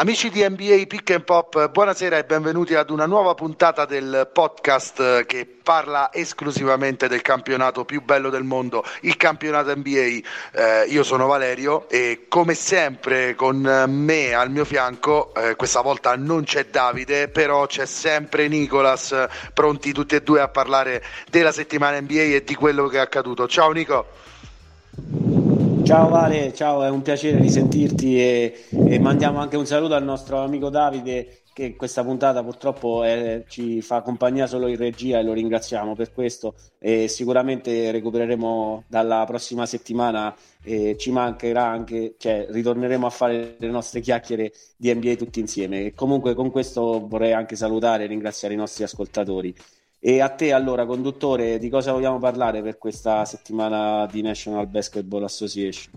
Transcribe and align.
Amici 0.00 0.30
di 0.30 0.42
NBA 0.42 0.84
Pick 0.86 1.10
and 1.10 1.24
Pop, 1.24 1.68
buonasera 1.68 2.16
e 2.16 2.24
benvenuti 2.24 2.74
ad 2.74 2.88
una 2.88 3.04
nuova 3.04 3.34
puntata 3.34 3.84
del 3.84 4.30
podcast 4.32 5.26
che 5.26 5.46
parla 5.62 6.10
esclusivamente 6.10 7.06
del 7.06 7.20
campionato 7.20 7.84
più 7.84 8.02
bello 8.02 8.30
del 8.30 8.42
mondo, 8.42 8.82
il 9.02 9.18
campionato 9.18 9.76
NBA. 9.76 10.20
Eh, 10.52 10.86
io 10.88 11.02
sono 11.02 11.26
Valerio 11.26 11.86
e 11.90 12.24
come 12.28 12.54
sempre 12.54 13.34
con 13.34 13.58
me 13.88 14.32
al 14.32 14.50
mio 14.50 14.64
fianco, 14.64 15.34
eh, 15.34 15.54
questa 15.54 15.82
volta 15.82 16.16
non 16.16 16.44
c'è 16.44 16.64
Davide, 16.64 17.28
però 17.28 17.66
c'è 17.66 17.84
sempre 17.84 18.48
Nicolas, 18.48 19.14
pronti 19.52 19.92
tutti 19.92 20.14
e 20.14 20.22
due 20.22 20.40
a 20.40 20.48
parlare 20.48 21.04
della 21.28 21.52
settimana 21.52 22.00
NBA 22.00 22.36
e 22.36 22.42
di 22.42 22.54
quello 22.54 22.86
che 22.86 22.96
è 22.96 23.00
accaduto. 23.00 23.46
Ciao 23.46 23.70
Nico. 23.72 25.39
Ciao 25.90 26.08
Vale, 26.08 26.52
ciao, 26.54 26.84
è 26.84 26.88
un 26.88 27.02
piacere 27.02 27.40
risentirti 27.40 28.16
e, 28.16 28.64
e 28.70 29.00
mandiamo 29.00 29.40
anche 29.40 29.56
un 29.56 29.66
saluto 29.66 29.94
al 29.94 30.04
nostro 30.04 30.38
amico 30.38 30.70
Davide 30.70 31.40
che 31.52 31.74
questa 31.74 32.04
puntata 32.04 32.44
purtroppo 32.44 33.02
è, 33.02 33.42
ci 33.48 33.82
fa 33.82 34.00
compagnia 34.00 34.46
solo 34.46 34.68
in 34.68 34.76
regia 34.76 35.18
e 35.18 35.24
lo 35.24 35.32
ringraziamo 35.32 35.96
per 35.96 36.12
questo 36.12 36.54
e 36.78 37.08
sicuramente 37.08 37.90
recupereremo 37.90 38.84
dalla 38.86 39.24
prossima 39.26 39.66
settimana 39.66 40.32
e 40.62 40.96
ci 40.96 41.10
mancherà 41.10 41.66
anche, 41.66 42.14
cioè 42.18 42.46
ritorneremo 42.48 43.04
a 43.04 43.10
fare 43.10 43.56
le 43.58 43.68
nostre 43.68 43.98
chiacchiere 43.98 44.52
di 44.76 44.94
NBA 44.94 45.16
tutti 45.16 45.40
insieme 45.40 45.86
e 45.86 45.92
comunque 45.92 46.34
con 46.34 46.52
questo 46.52 47.04
vorrei 47.08 47.32
anche 47.32 47.56
salutare 47.56 48.04
e 48.04 48.06
ringraziare 48.06 48.54
i 48.54 48.56
nostri 48.56 48.84
ascoltatori. 48.84 49.52
E 50.02 50.20
a 50.20 50.30
te 50.30 50.52
allora, 50.52 50.86
conduttore, 50.86 51.58
di 51.58 51.68
cosa 51.68 51.92
vogliamo 51.92 52.18
parlare 52.18 52.62
per 52.62 52.78
questa 52.78 53.24
settimana 53.26 54.06
di 54.06 54.22
National 54.22 54.66
Basketball 54.66 55.24
Association? 55.24 55.92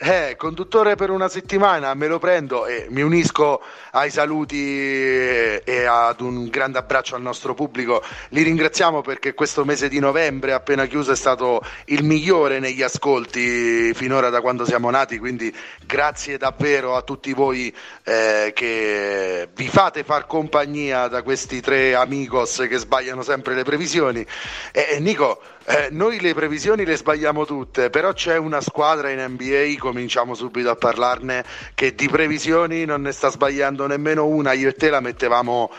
Eh, 0.00 0.36
conduttore 0.36 0.94
per 0.94 1.10
una 1.10 1.28
settimana, 1.28 1.92
me 1.94 2.06
lo 2.06 2.20
prendo 2.20 2.66
e 2.66 2.86
mi 2.88 3.02
unisco 3.02 3.60
ai 3.90 4.12
saluti 4.12 4.56
e 4.56 5.86
ad 5.88 6.20
un 6.20 6.48
grande 6.50 6.78
abbraccio 6.78 7.16
al 7.16 7.22
nostro 7.22 7.52
pubblico. 7.52 8.00
Li 8.28 8.42
ringraziamo 8.42 9.02
perché 9.02 9.34
questo 9.34 9.64
mese 9.64 9.88
di 9.88 9.98
novembre 9.98 10.52
appena 10.52 10.86
chiuso 10.86 11.10
è 11.10 11.16
stato 11.16 11.60
il 11.86 12.04
migliore 12.04 12.60
negli 12.60 12.80
ascolti 12.80 13.92
finora 13.92 14.28
da 14.30 14.40
quando 14.40 14.64
siamo 14.64 14.88
nati, 14.88 15.18
quindi 15.18 15.52
grazie 15.84 16.38
davvero 16.38 16.94
a 16.94 17.02
tutti 17.02 17.32
voi 17.32 17.74
eh, 18.04 18.52
che 18.54 19.48
vi 19.52 19.66
fate 19.66 20.04
far 20.04 20.28
compagnia 20.28 21.08
da 21.08 21.22
questi 21.22 21.60
tre 21.60 21.96
amigos 21.96 22.64
che 22.68 22.76
sbagliano 22.76 23.22
sempre 23.22 23.56
le 23.56 23.64
previsioni. 23.64 24.24
Eh, 24.70 25.00
Nico, 25.00 25.40
eh, 25.70 25.88
noi 25.90 26.18
le 26.18 26.32
previsioni 26.32 26.86
le 26.86 26.96
sbagliamo 26.96 27.44
tutte, 27.44 27.90
però 27.90 28.14
c'è 28.14 28.38
una 28.38 28.62
squadra 28.62 29.10
in 29.10 29.20
NBA, 29.20 29.74
cominciamo 29.78 30.32
subito 30.32 30.70
a 30.70 30.76
parlarne, 30.76 31.44
che 31.74 31.94
di 31.94 32.08
previsioni 32.08 32.86
non 32.86 33.02
ne 33.02 33.12
sta 33.12 33.30
sbagliando 33.30 33.86
nemmeno 33.86 34.24
una. 34.24 34.52
Io 34.52 34.70
e 34.70 34.72
te 34.72 34.88
la 34.88 35.00
mettevamo 35.00 35.70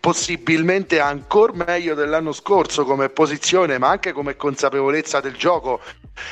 possibilmente 0.00 0.98
ancora 0.98 1.64
meglio 1.66 1.94
dell'anno 1.94 2.32
scorso 2.32 2.86
come 2.86 3.10
posizione, 3.10 3.76
ma 3.76 3.90
anche 3.90 4.12
come 4.12 4.34
consapevolezza 4.34 5.20
del 5.20 5.34
gioco 5.34 5.80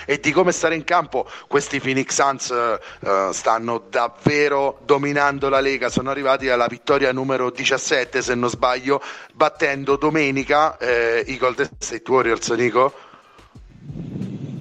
e 0.07 0.21
di 0.21 0.33
come 0.33 0.53
stare 0.53 0.75
in 0.75 0.85
campo. 0.85 1.27
Questi 1.49 1.81
Phoenix 1.81 2.11
Suns 2.13 2.49
uh, 2.49 3.33
stanno 3.33 3.85
davvero 3.89 4.79
dominando 4.85 5.49
la 5.49 5.61
Lega, 5.61 5.89
sono 5.89 6.11
arrivati 6.11 6.49
alla 6.49 6.67
vittoria 6.67 7.13
numero 7.13 7.51
17 7.51 8.23
se 8.23 8.35
non 8.35 8.49
sbaglio, 8.49 9.01
battendo 9.35 9.97
domenica 9.97 10.77
eh, 10.79 11.25
i 11.27 11.37
Golden 11.37 11.69
State 11.79 12.11
Warriors, 12.11 12.51
Nico? 12.51 12.93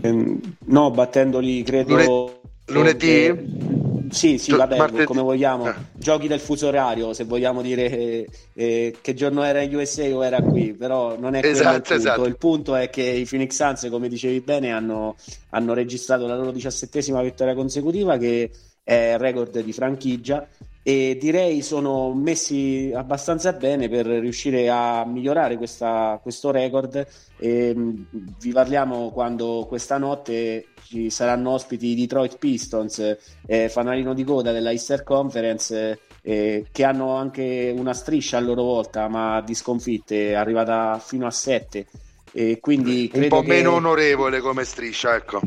Ehm, 0.01 0.39
no, 0.65 0.91
battendoli 0.91 1.63
credo... 1.63 2.41
Lunedì? 2.65 3.27
lunedì? 3.27 3.90
Sì, 4.11 4.37
sì, 4.37 4.51
vabbè, 4.51 4.77
martedì. 4.77 5.05
come 5.05 5.21
vogliamo. 5.21 5.69
Eh. 5.69 5.75
Giochi 5.93 6.27
del 6.27 6.39
fuso 6.39 6.67
orario, 6.67 7.13
se 7.13 7.23
vogliamo 7.23 7.61
dire 7.61 7.89
eh, 7.89 8.27
eh 8.53 8.95
che 9.01 9.13
giorno 9.13 9.43
era 9.43 9.61
in 9.61 9.73
USA 9.73 10.03
o 10.15 10.23
era 10.23 10.41
qui, 10.41 10.73
però 10.73 11.17
non 11.17 11.35
è 11.35 11.45
esatto, 11.45 11.75
il 11.75 11.81
punto. 11.81 11.93
Esatto. 11.93 12.25
Il 12.25 12.37
punto 12.37 12.75
è 12.75 12.89
che 12.89 13.03
i 13.03 13.25
Phoenix 13.25 13.55
Suns, 13.55 13.87
come 13.89 14.09
dicevi 14.09 14.41
bene, 14.41 14.71
hanno, 14.71 15.15
hanno 15.49 15.73
registrato 15.73 16.27
la 16.27 16.35
loro 16.35 16.51
diciassettesima 16.51 17.21
vittoria 17.21 17.55
consecutiva, 17.55 18.17
che 18.17 18.51
è 18.83 19.15
record 19.17 19.59
di 19.61 19.73
franchigia 19.73 20.47
e 20.83 21.15
direi 21.19 21.61
sono 21.61 22.11
messi 22.13 22.91
abbastanza 22.93 23.53
bene 23.53 23.87
per 23.87 24.07
riuscire 24.07 24.67
a 24.67 25.05
migliorare 25.05 25.55
questa, 25.55 26.19
questo 26.21 26.49
record 26.49 27.05
e, 27.37 27.75
vi 27.75 28.51
parliamo 28.51 29.11
quando 29.11 29.65
questa 29.67 29.99
notte 29.99 30.69
ci 30.83 31.11
saranno 31.11 31.51
ospiti 31.51 31.87
i 31.87 31.95
Detroit 31.95 32.37
Pistons 32.39 33.17
eh, 33.45 33.69
fanalino 33.69 34.15
di 34.15 34.23
coda 34.23 34.51
della 34.51 34.71
Easter 34.71 35.03
Conference 35.03 35.99
eh, 36.23 36.65
che 36.71 36.83
hanno 36.83 37.15
anche 37.15 37.71
una 37.75 37.93
striscia 37.93 38.37
a 38.37 38.41
loro 38.41 38.63
volta 38.63 39.07
ma 39.07 39.39
di 39.41 39.53
sconfitte 39.53 40.33
arrivata 40.33 40.97
fino 40.97 41.27
a 41.27 41.31
7 41.31 41.85
e 42.33 42.57
quindi 42.59 43.11
un 43.13 43.27
po' 43.27 43.41
che... 43.41 43.47
meno 43.47 43.73
onorevole 43.73 44.39
come 44.39 44.63
striscia 44.63 45.15
ecco 45.15 45.41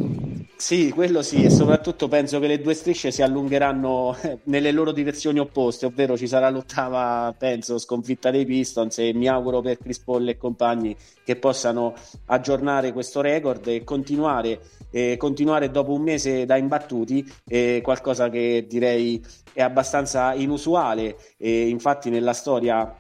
sì, 0.57 0.91
quello 0.91 1.23
sì, 1.23 1.45
e 1.45 1.51
soprattutto 1.51 2.09
penso 2.09 2.39
che 2.39 2.47
le 2.47 2.61
due 2.61 2.75
strisce 2.75 3.11
si 3.11 3.23
allungheranno 3.23 4.17
nelle 4.45 4.73
loro 4.73 4.93
direzioni 4.93 5.39
opposte, 5.39 5.87
ovvero 5.87 6.17
ci 6.17 6.27
sarà 6.27 6.49
l'ottava, 6.49 7.35
penso, 7.37 7.79
sconfitta 7.79 8.31
dei 8.31 8.47
Pistons 8.47 8.99
e 8.99 9.13
mi 9.13 9.29
auguro 9.29 9.61
per 9.61 9.79
Chris 9.79 9.99
Paul 9.99 10.29
e 10.29 10.37
compagni 10.37 10.97
che 11.25 11.37
possano 11.37 11.95
aggiornare 12.27 12.93
questo 12.93 13.21
record 13.21 13.67
e 13.67 13.85
continuare, 13.85 14.61
eh, 14.91 15.17
continuare 15.17 15.71
dopo 15.71 15.93
un 15.93 16.03
mese 16.03 16.47
da 16.47 16.57
imbattuti, 16.57 17.25
eh, 17.47 17.81
qualcosa 17.83 18.31
che 18.31 18.67
direi 18.69 19.23
è 19.53 19.63
abbastanza 19.63 20.35
inusuale 20.35 21.17
e 21.37 21.69
infatti 21.69 22.11
nella 22.11 22.33
storia 22.33 22.97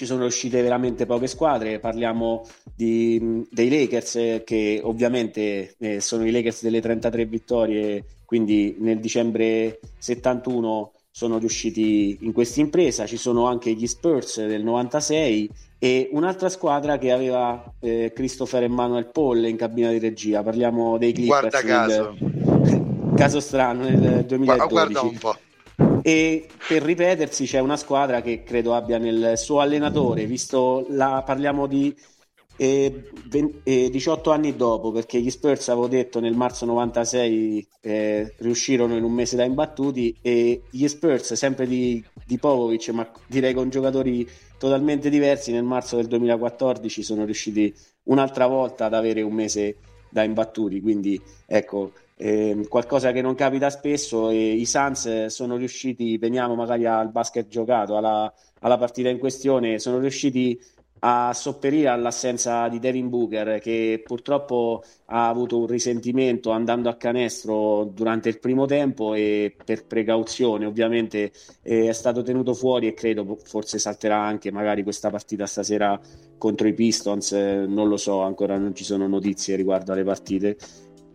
ci 0.00 0.06
sono 0.06 0.24
uscite 0.24 0.62
veramente 0.62 1.04
poche 1.04 1.26
squadre, 1.26 1.78
parliamo 1.78 2.48
di, 2.74 3.46
dei 3.50 3.68
Lakers 3.68 4.40
che 4.46 4.80
ovviamente 4.82 5.74
eh, 5.78 6.00
sono 6.00 6.26
i 6.26 6.30
Lakers 6.30 6.62
delle 6.62 6.80
33 6.80 7.26
vittorie, 7.26 8.04
quindi 8.24 8.76
nel 8.78 8.98
dicembre 8.98 9.78
71 9.98 10.92
sono 11.10 11.36
riusciti 11.36 12.16
in 12.22 12.32
questa 12.32 12.60
impresa, 12.60 13.04
ci 13.04 13.18
sono 13.18 13.46
anche 13.46 13.74
gli 13.74 13.86
Spurs 13.86 14.42
del 14.42 14.64
96 14.64 15.50
e 15.78 16.08
un'altra 16.12 16.48
squadra 16.48 16.96
che 16.96 17.12
aveva 17.12 17.62
eh, 17.78 18.10
Christopher 18.14 18.62
Emmanuel 18.62 19.10
Paul 19.10 19.44
in 19.44 19.56
cabina 19.58 19.90
di 19.90 19.98
regia, 19.98 20.42
parliamo 20.42 20.96
dei 20.96 21.12
Clippers. 21.12 21.40
Guarda 21.40 21.60
caso. 21.60 22.16
Caso 23.16 23.40
strano 23.40 23.82
nel 23.82 24.24
2012. 24.24 24.66
Guarda 24.66 25.02
un 25.02 25.18
po' 25.18 25.36
e 26.02 26.48
per 26.68 26.82
ripetersi 26.82 27.44
c'è 27.44 27.58
una 27.58 27.76
squadra 27.76 28.20
che 28.22 28.42
credo 28.42 28.74
abbia 28.74 28.98
nel 28.98 29.36
suo 29.36 29.60
allenatore, 29.60 30.26
visto 30.26 30.86
la, 30.90 31.22
parliamo 31.24 31.66
di 31.66 31.94
eh, 32.56 33.10
20, 33.28 33.60
eh, 33.64 33.90
18 33.90 34.30
anni 34.30 34.54
dopo, 34.54 34.92
perché 34.92 35.18
gli 35.18 35.30
Spurs 35.30 35.68
avevo 35.68 35.88
detto 35.88 36.20
nel 36.20 36.34
marzo 36.34 36.66
96 36.66 37.68
eh, 37.80 38.34
riuscirono 38.36 38.96
in 38.96 39.02
un 39.02 39.12
mese 39.12 39.34
da 39.36 39.44
imbattuti 39.44 40.14
e 40.20 40.62
gli 40.70 40.86
Spurs 40.86 41.32
sempre 41.32 41.66
di, 41.66 42.04
di 42.26 42.38
Popovic, 42.38 42.90
ma 42.90 43.10
direi 43.26 43.54
con 43.54 43.70
giocatori 43.70 44.28
totalmente 44.58 45.08
diversi, 45.08 45.52
nel 45.52 45.64
marzo 45.64 45.96
del 45.96 46.06
2014 46.06 47.02
sono 47.02 47.24
riusciti 47.24 47.74
un'altra 48.04 48.46
volta 48.46 48.84
ad 48.84 48.94
avere 48.94 49.22
un 49.22 49.32
mese 49.32 49.78
da 50.10 50.22
imbattuti, 50.22 50.82
quindi 50.82 51.18
ecco 51.46 51.92
eh, 52.22 52.66
qualcosa 52.68 53.12
che 53.12 53.22
non 53.22 53.34
capita 53.34 53.70
spesso 53.70 54.28
e 54.28 54.52
i 54.52 54.66
Suns 54.66 55.26
sono 55.26 55.56
riusciti, 55.56 56.18
veniamo 56.18 56.54
magari 56.54 56.84
al 56.84 57.10
basket 57.10 57.48
giocato, 57.48 57.96
alla, 57.96 58.30
alla 58.60 58.76
partita 58.76 59.08
in 59.08 59.18
questione, 59.18 59.78
sono 59.78 59.98
riusciti 59.98 60.60
a 61.02 61.32
sopperire 61.32 61.88
all'assenza 61.88 62.68
di 62.68 62.78
Devin 62.78 63.08
Booker 63.08 63.58
che 63.58 64.02
purtroppo 64.04 64.82
ha 65.06 65.28
avuto 65.28 65.58
un 65.58 65.66
risentimento 65.66 66.50
andando 66.50 66.90
a 66.90 66.96
canestro 66.96 67.84
durante 67.84 68.28
il 68.28 68.38
primo 68.38 68.66
tempo 68.66 69.14
e 69.14 69.56
per 69.64 69.86
precauzione 69.86 70.66
ovviamente 70.66 71.32
eh, 71.62 71.88
è 71.88 71.92
stato 71.92 72.22
tenuto 72.22 72.52
fuori 72.52 72.86
e 72.86 72.92
credo 72.92 73.38
forse 73.42 73.78
salterà 73.78 74.18
anche 74.20 74.52
magari 74.52 74.82
questa 74.82 75.08
partita 75.08 75.46
stasera 75.46 75.98
contro 76.36 76.68
i 76.68 76.74
Pistons, 76.74 77.32
eh, 77.32 77.64
non 77.66 77.88
lo 77.88 77.96
so, 77.96 78.20
ancora 78.20 78.58
non 78.58 78.74
ci 78.74 78.84
sono 78.84 79.06
notizie 79.06 79.56
riguardo 79.56 79.92
alle 79.92 80.04
partite 80.04 80.58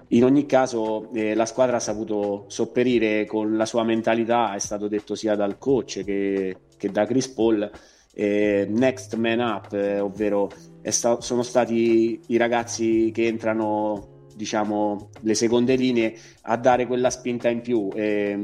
in 0.10 0.24
ogni 0.24 0.46
caso 0.46 1.10
eh, 1.14 1.34
la 1.34 1.46
squadra 1.46 1.78
ha 1.78 1.80
saputo 1.80 2.46
sopperire 2.48 3.26
con 3.26 3.58
la 3.58 3.66
sua 3.66 3.84
mentalità, 3.84 4.54
è 4.54 4.60
stato 4.60 4.88
detto 4.88 5.16
sia 5.16 5.36
dal 5.36 5.58
coach 5.58 6.04
che, 6.04 6.58
che 6.78 6.92
da 6.92 7.06
Chris 7.06 7.28
Paul, 7.30 7.70
eh, 8.14 8.68
next 8.70 9.16
man 9.16 9.40
up, 9.40 9.74
eh, 9.74 10.00
ovvero 10.00 10.50
sta- 10.84 11.22
sono 11.22 11.44
stati 11.44 12.20
i 12.28 12.38
ragazzi 12.38 13.12
che 13.14 13.26
entrano 13.26 14.15
diciamo, 14.36 15.10
le 15.22 15.34
seconde 15.34 15.76
linee 15.76 16.16
a 16.44 16.58
dare 16.58 16.86
quella 16.86 17.10
spinta 17.10 17.50
in 17.50 17.62
più. 17.62 17.90
Eh, 17.94 18.40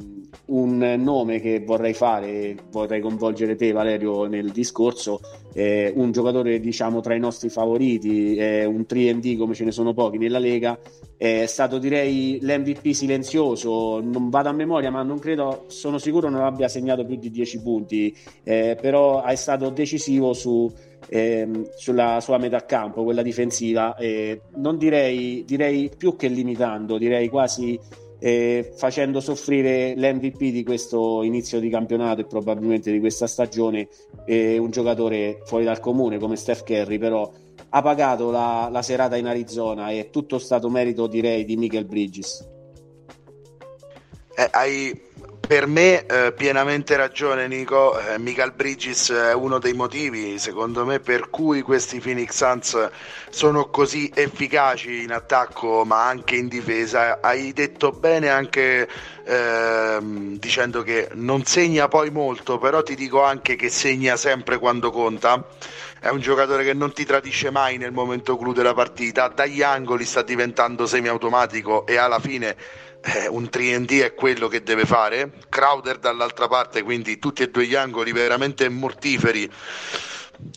un 0.46 0.78
nome 0.98 1.40
che 1.40 1.62
vorrei 1.66 1.94
fare, 1.94 2.56
vorrei 2.72 3.02
coinvolgere 3.02 3.56
te 3.56 3.72
Valerio 3.72 4.26
nel 4.26 4.52
discorso, 4.52 5.20
eh, 5.54 5.92
un 5.96 6.12
giocatore 6.12 6.60
diciamo 6.60 7.02
tra 7.02 7.14
i 7.14 7.20
nostri 7.20 7.50
favoriti, 7.50 8.36
eh, 8.36 8.66
un 8.66 8.86
3D 8.88 9.38
come 9.38 9.54
ce 9.54 9.66
ne 9.66 9.72
sono 9.72 9.94
pochi 9.94 10.18
nella 10.18 10.40
Lega, 10.40 10.80
è 11.18 11.46
stato 11.46 11.78
direi 11.78 12.40
l'MVP 12.42 12.92
silenzioso, 12.92 14.00
non 14.02 14.30
vado 14.30 14.50
a 14.50 14.54
memoria 14.54 14.90
ma 14.90 15.04
non 15.04 15.20
credo, 15.20 15.66
sono 15.68 15.98
sicuro 15.98 16.30
non 16.30 16.42
abbia 16.42 16.68
segnato 16.68 17.06
più 17.06 17.18
di 17.18 17.30
10 17.30 17.62
punti, 17.62 18.16
eh, 18.44 18.78
però 18.80 19.24
è 19.24 19.36
stato 19.36 19.70
decisivo 19.70 20.34
su 20.34 20.72
ehm, 21.08 21.70
sulla 21.76 22.20
sua 22.22 22.38
metà 22.38 22.66
campo, 22.66 23.04
quella 23.04 23.22
difensiva, 23.22 23.96
eh, 23.96 24.42
non 24.56 24.78
direi, 24.78 25.44
direi 25.46 25.92
più 25.96 26.16
che 26.16 26.28
limitando, 26.28 26.98
direi 26.98 27.28
quasi 27.30 27.80
eh, 28.24 28.74
facendo 28.76 29.20
soffrire 29.20 29.96
l'MVP 29.96 30.38
di 30.52 30.64
questo 30.64 31.24
inizio 31.24 31.60
di 31.60 31.70
campionato 31.70 32.22
e 32.22 32.26
probabilmente 32.26 32.92
di 32.92 33.00
questa 33.00 33.26
stagione 33.26 33.88
eh, 34.26 34.60
un 34.60 34.70
giocatore 34.70 35.42
fuori 35.46 35.64
dal 35.64 35.80
comune 35.80 36.20
come 36.20 36.36
Steph 36.36 36.64
Curry, 36.64 37.00
però 37.00 37.30
ha 37.70 37.82
pagato 37.82 38.30
la, 38.30 38.70
la 38.72 38.82
serata 38.84 39.16
in 39.18 39.26
Arizona 39.26 39.90
e 39.90 40.00
è 40.00 40.10
tutto 40.12 40.38
stato 40.38 40.70
merito 40.70 41.08
direi 41.08 41.46
di 41.46 41.58
Michael 41.58 41.86
Bridges. 41.86 42.48
Eh, 44.36 44.48
hai 44.52 45.10
per 45.46 45.68
me 45.68 46.06
eh, 46.06 46.32
pienamente 46.32 46.96
ragione 46.96 47.48
Nico, 47.48 48.00
eh, 48.00 48.18
Michael 48.18 48.54
Bridges 48.54 49.12
è 49.12 49.34
uno 49.34 49.60
dei 49.60 49.74
motivi 49.74 50.40
secondo 50.40 50.86
me 50.86 51.00
per 51.00 51.30
cui 51.30 51.62
questi 51.62 52.00
Phoenix 52.00 52.32
Suns 52.32 52.90
sono 53.30 53.70
così 53.70 54.10
efficaci 54.14 55.04
in 55.04 55.12
attacco 55.12 55.84
ma 55.84 56.08
anche 56.08 56.36
in 56.36 56.48
difesa. 56.48 57.20
Hai 57.22 57.52
detto 57.54 57.92
bene 57.92 58.30
anche 58.30 58.88
eh, 59.24 59.98
dicendo 60.02 60.84
che 60.84 61.10
non 61.14 61.44
segna 61.46 61.88
poi 61.88 62.10
molto, 62.12 62.58
però 62.58 62.82
ti 62.84 62.96
dico 62.96 63.24
anche 63.24 63.56
che 63.56 63.70
segna 63.70 64.16
sempre 64.16 64.58
quando 64.58 64.92
conta. 64.92 65.46
È 66.00 66.10
un 66.10 66.20
giocatore 66.20 66.64
che 66.64 66.74
non 66.74 66.94
ti 66.94 67.06
tradisce 67.06 67.52
mai 67.52 67.78
nel 67.78 67.92
momento 67.92 68.38
clou 68.38 68.54
della 68.54 68.74
partita, 68.74 69.28
dagli 69.28 69.62
angoli 69.62 70.06
sta 70.06 70.22
diventando 70.24 70.88
semiautomatico 70.88 71.86
e 71.86 71.98
alla 71.98 72.20
fine 72.20 72.56
eh, 73.02 73.28
un 73.28 73.44
3D 73.52 74.04
è 74.04 74.14
quello 74.14 74.48
che 74.48 74.64
deve 74.64 74.86
fare. 74.86 75.32
Crowder 75.50 75.98
dall'altra 75.98 76.48
parte, 76.48 76.84
quindi 76.84 77.20
tutti 77.20 77.44
e 77.44 77.50
due 77.50 77.66
gli 77.66 77.76
angoli 77.76 78.12
veramente 78.12 78.70
mortiferi 78.70 79.50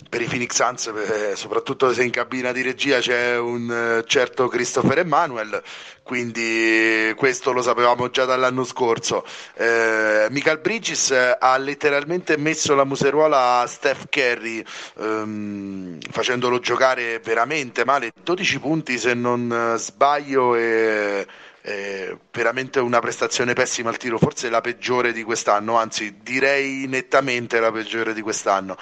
per 0.08 0.22
i 0.22 0.26
Phoenix 0.26 0.54
Suns, 0.54 0.86
eh, 0.86 1.36
soprattutto 1.36 1.92
se 1.92 2.04
in 2.04 2.10
cabina 2.10 2.52
di 2.52 2.62
regia 2.62 3.00
c'è 3.00 3.36
un 3.36 3.70
eh, 3.70 4.04
certo 4.06 4.48
Christopher 4.48 4.98
Emanuel, 4.98 5.62
quindi 6.02 7.12
questo 7.16 7.52
lo 7.52 7.60
sapevamo 7.60 8.08
già 8.08 8.24
dall'anno 8.24 8.64
scorso. 8.64 9.24
Eh, 9.54 10.28
Michael 10.30 10.60
Bridges 10.60 11.10
ha 11.38 11.56
letteralmente 11.58 12.36
messo 12.38 12.74
la 12.74 12.84
museruola 12.84 13.60
a 13.60 13.66
Steph 13.66 14.06
Curry, 14.08 14.64
ehm, 15.00 15.98
facendolo 16.10 16.60
giocare 16.60 17.18
veramente 17.18 17.84
male, 17.84 18.12
12 18.22 18.60
punti 18.60 18.98
se 18.98 19.14
non 19.14 19.74
sbaglio 19.76 20.54
e 20.54 21.26
eh, 21.66 22.18
veramente 22.30 22.78
una 22.78 23.00
prestazione 23.00 23.54
pessima 23.54 23.88
al 23.88 23.96
tiro, 23.96 24.18
forse 24.18 24.50
la 24.50 24.60
peggiore 24.60 25.14
di 25.14 25.22
quest'anno, 25.22 25.76
anzi 25.76 26.16
direi 26.22 26.86
nettamente 26.86 27.58
la 27.58 27.72
peggiore 27.72 28.12
di 28.12 28.20
quest'anno. 28.20 28.76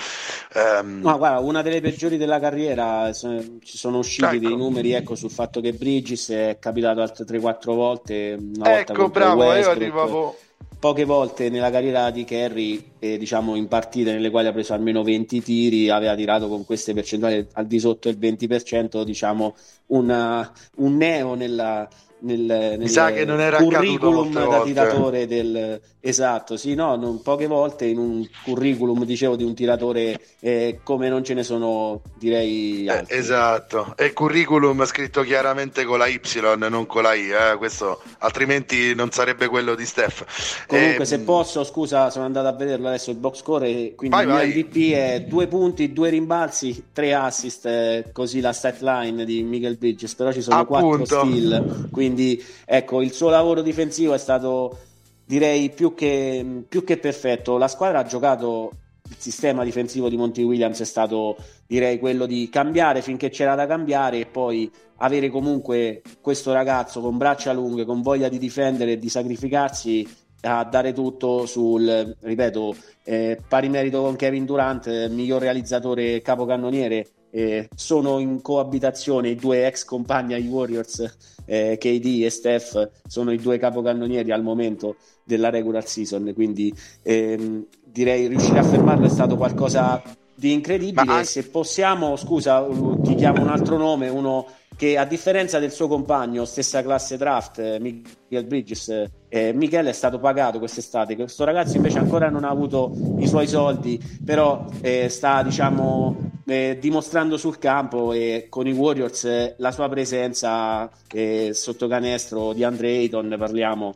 Um, 0.55 0.99
no, 1.00 1.17
guarda, 1.17 1.38
una 1.38 1.62
delle 1.62 1.81
peggiori 1.81 2.17
della 2.17 2.40
carriera, 2.40 3.12
ci 3.12 3.61
sono 3.62 3.99
usciti 3.99 4.37
ecco. 4.37 4.49
dei 4.49 4.56
numeri 4.56 4.93
ecco, 4.93 5.14
sul 5.14 5.31
fatto 5.31 5.61
che 5.61 5.75
Bridges 5.75 6.31
è 6.31 6.56
capitato 6.58 7.00
altre 7.02 7.25
3-4 7.25 7.73
volte. 7.73 8.37
Una 8.56 8.81
ecco, 8.81 9.08
bravo, 9.08 9.44
Westbrook, 9.44 9.64
io 9.64 9.70
arrivavo 9.70 10.37
poche 10.81 11.05
volte 11.05 11.50
nella 11.50 11.70
carriera 11.70 12.11
di 12.11 12.25
Kerry, 12.25 12.94
eh, 12.99 13.17
diciamo 13.17 13.55
in 13.55 13.69
partite 13.69 14.11
nelle 14.12 14.31
quali 14.31 14.49
ha 14.49 14.52
preso 14.52 14.73
almeno 14.73 15.05
20 15.05 15.40
tiri, 15.40 15.88
aveva 15.88 16.17
tirato 16.17 16.49
con 16.49 16.64
queste 16.64 16.93
percentuali 16.93 17.46
al 17.52 17.67
di 17.69 17.78
sotto 17.78 18.12
del 18.12 18.19
20%, 18.19 19.05
diciamo 19.05 19.55
una, 19.87 20.52
un 20.78 20.96
neo 20.96 21.35
nella, 21.35 21.88
nel, 22.22 22.40
nel 22.40 22.78
Mi 22.78 22.88
sa 22.88 23.12
che 23.12 23.24
non 23.24 23.40
era 23.40 23.58
curriculum 23.58 24.32
da 24.32 24.44
volte. 24.44 24.72
tiratore 24.72 25.26
del 25.26 25.80
esatto, 26.04 26.56
sì, 26.56 26.74
no, 26.74 26.96
non, 26.96 27.22
poche 27.22 27.46
volte 27.46 27.86
in 27.86 27.98
un 27.98 28.28
curriculum 28.44 29.04
dicevo 29.04 29.36
di 29.36 29.44
un 29.44 29.54
tiratore 29.54 30.20
eh, 30.40 30.80
come 30.82 31.08
non 31.08 31.22
ce 31.22 31.34
ne 31.34 31.44
sono, 31.44 32.02
direi 32.19 32.86
eh, 32.86 33.04
esatto, 33.06 33.94
e 33.96 34.12
curriculum 34.12 34.84
scritto 34.84 35.22
chiaramente 35.22 35.84
con 35.84 35.98
la 35.98 36.08
Y, 36.08 36.20
non 36.58 36.86
con 36.86 37.04
la 37.04 37.14
I, 37.14 37.30
eh, 37.30 37.56
questo 37.56 38.02
altrimenti 38.19 38.94
non 38.96 39.12
sarebbe 39.12 39.46
quello 39.46 39.76
di 39.76 39.86
Steph. 39.86 40.66
Comunque, 40.66 41.04
se 41.04 41.16
ehm, 41.16 41.25
posso, 41.25 41.62
scusa, 41.62 42.10
sono 42.10 42.25
andato 42.25 42.48
a 42.48 42.52
vederlo 42.52 42.88
adesso 42.88 43.10
il 43.10 43.16
box 43.16 43.36
score, 43.36 43.94
quindi 43.94 44.16
vai, 44.16 44.25
il 44.25 44.32
vai. 44.32 44.48
MVP 44.48 44.92
è 44.94 45.20
due 45.20 45.46
punti, 45.46 45.92
due 45.92 46.10
rimbalzi, 46.10 46.86
tre 46.92 47.14
assist, 47.14 47.66
eh, 47.66 48.06
così 48.12 48.40
la 48.40 48.52
stat 48.52 48.80
line 48.80 49.25
di 49.25 49.44
Michael 49.44 49.76
Bridges, 49.76 50.14
però 50.16 50.32
ci 50.32 50.42
sono 50.42 50.58
Appunto. 50.58 50.86
quattro 50.88 51.04
steal, 51.04 51.88
quindi 51.92 52.12
quindi 52.12 52.44
ecco, 52.67 53.00
il 53.00 53.12
suo 53.12 53.31
lavoro 53.31 53.62
difensivo 53.62 54.12
è 54.12 54.19
stato 54.19 54.79
direi 55.25 55.70
più 55.70 55.94
che, 55.94 56.64
più 56.69 56.85
che 56.85 56.99
perfetto. 56.99 57.56
La 57.56 57.69
squadra 57.69 58.00
ha 58.00 58.05
giocato 58.05 58.70
il 59.09 59.17
sistema 59.19 59.64
difensivo 59.64 60.09
di 60.09 60.17
Monty 60.17 60.43
Williams 60.43 60.81
è 60.81 60.85
stato 60.85 61.37
direi 61.67 61.99
quello 61.99 62.26
di 62.26 62.49
cambiare 62.50 63.03
finché 63.03 63.31
c'era 63.31 63.55
da 63.55 63.67
cambiare 63.67 64.20
e 64.20 64.26
poi 64.26 64.70
avere 64.97 65.29
comunque 65.29 66.03
questo 66.20 66.53
ragazzo 66.53 67.00
con 67.00 67.17
braccia 67.17 67.53
lunghe, 67.53 67.85
con 67.85 68.03
voglia 68.03 68.29
di 68.29 68.38
difendere 68.38 68.93
e 68.93 68.99
di 68.99 69.09
sacrificarsi 69.09 70.06
a 70.43 70.64
dare 70.64 70.93
tutto 70.93 71.47
sul, 71.47 72.17
ripeto, 72.20 72.75
eh, 73.05 73.38
pari 73.47 73.69
merito 73.69 74.03
con 74.03 74.17
Kevin 74.17 74.44
Durant, 74.44 75.09
miglior 75.09 75.41
realizzatore 75.41 76.20
capocannoniere 76.20 77.06
eh, 77.34 77.69
sono 77.75 78.19
in 78.19 78.43
coabitazione 78.43 79.31
i 79.31 79.37
due 79.37 79.67
ex 79.67 79.84
compagni 79.84 80.34
ai 80.34 80.46
Warriors, 80.46 81.17
eh, 81.46 81.79
KD 81.81 82.23
e 82.25 82.31
Steph, 82.31 82.90
sono 83.08 83.32
i 83.32 83.38
due 83.38 83.58
capocannonieri 83.58 84.31
al 84.31 84.43
momento 84.43 84.96
della 85.25 85.49
regular 85.49 85.87
season, 85.87 86.31
quindi 86.34 86.73
ehm, 87.02 87.67
direi 87.84 88.26
riuscire 88.26 88.58
a 88.58 88.64
fermarlo 88.64 89.06
è 89.06 89.11
stato 89.11 89.37
qualcosa 89.37 90.02
di 90.34 90.52
incredibile. 90.52 91.05
Ma... 91.05 91.25
Se 91.25 91.44
possiamo, 91.44 92.17
scusa, 92.17 92.67
ti 93.02 93.14
chiamo 93.14 93.40
un 93.40 93.49
altro 93.49 93.78
nome, 93.78 94.08
uno 94.08 94.46
che 94.76 94.98
a 94.98 95.04
differenza 95.04 95.58
del 95.58 95.70
suo 95.70 95.88
compagno, 95.88 96.44
stessa 96.44 96.82
classe 96.82 97.16
draft, 97.16 97.58
eh, 97.58 97.78
Michael 97.80 98.47
Bridges, 98.47 99.11
eh, 99.28 99.52
Michele 99.52 99.90
è 99.90 99.92
stato 99.92 100.18
pagato 100.18 100.58
quest'estate. 100.58 101.14
Questo 101.14 101.44
ragazzo 101.44 101.76
invece 101.76 101.99
ancora 101.99 102.28
non 102.28 102.44
ha 102.44 102.49
avuto 102.49 102.92
i 103.18 103.26
suoi 103.26 103.47
soldi, 103.47 104.00
però 104.25 104.64
eh, 104.80 105.08
sta 105.08 105.42
diciamo 105.42 106.30
eh, 106.47 106.76
dimostrando 106.80 107.37
sul 107.37 107.58
campo 107.58 108.12
e 108.12 108.47
con 108.49 108.66
i 108.66 108.73
Warriors 108.73 109.25
eh, 109.25 109.54
la 109.58 109.70
sua 109.70 109.88
presenza 109.88 110.90
eh, 111.12 111.50
sotto 111.54 111.87
canestro 111.87 112.52
di 112.52 112.64
Andre 112.64 112.88
Ayton 112.88 113.35
parliamo 113.38 113.94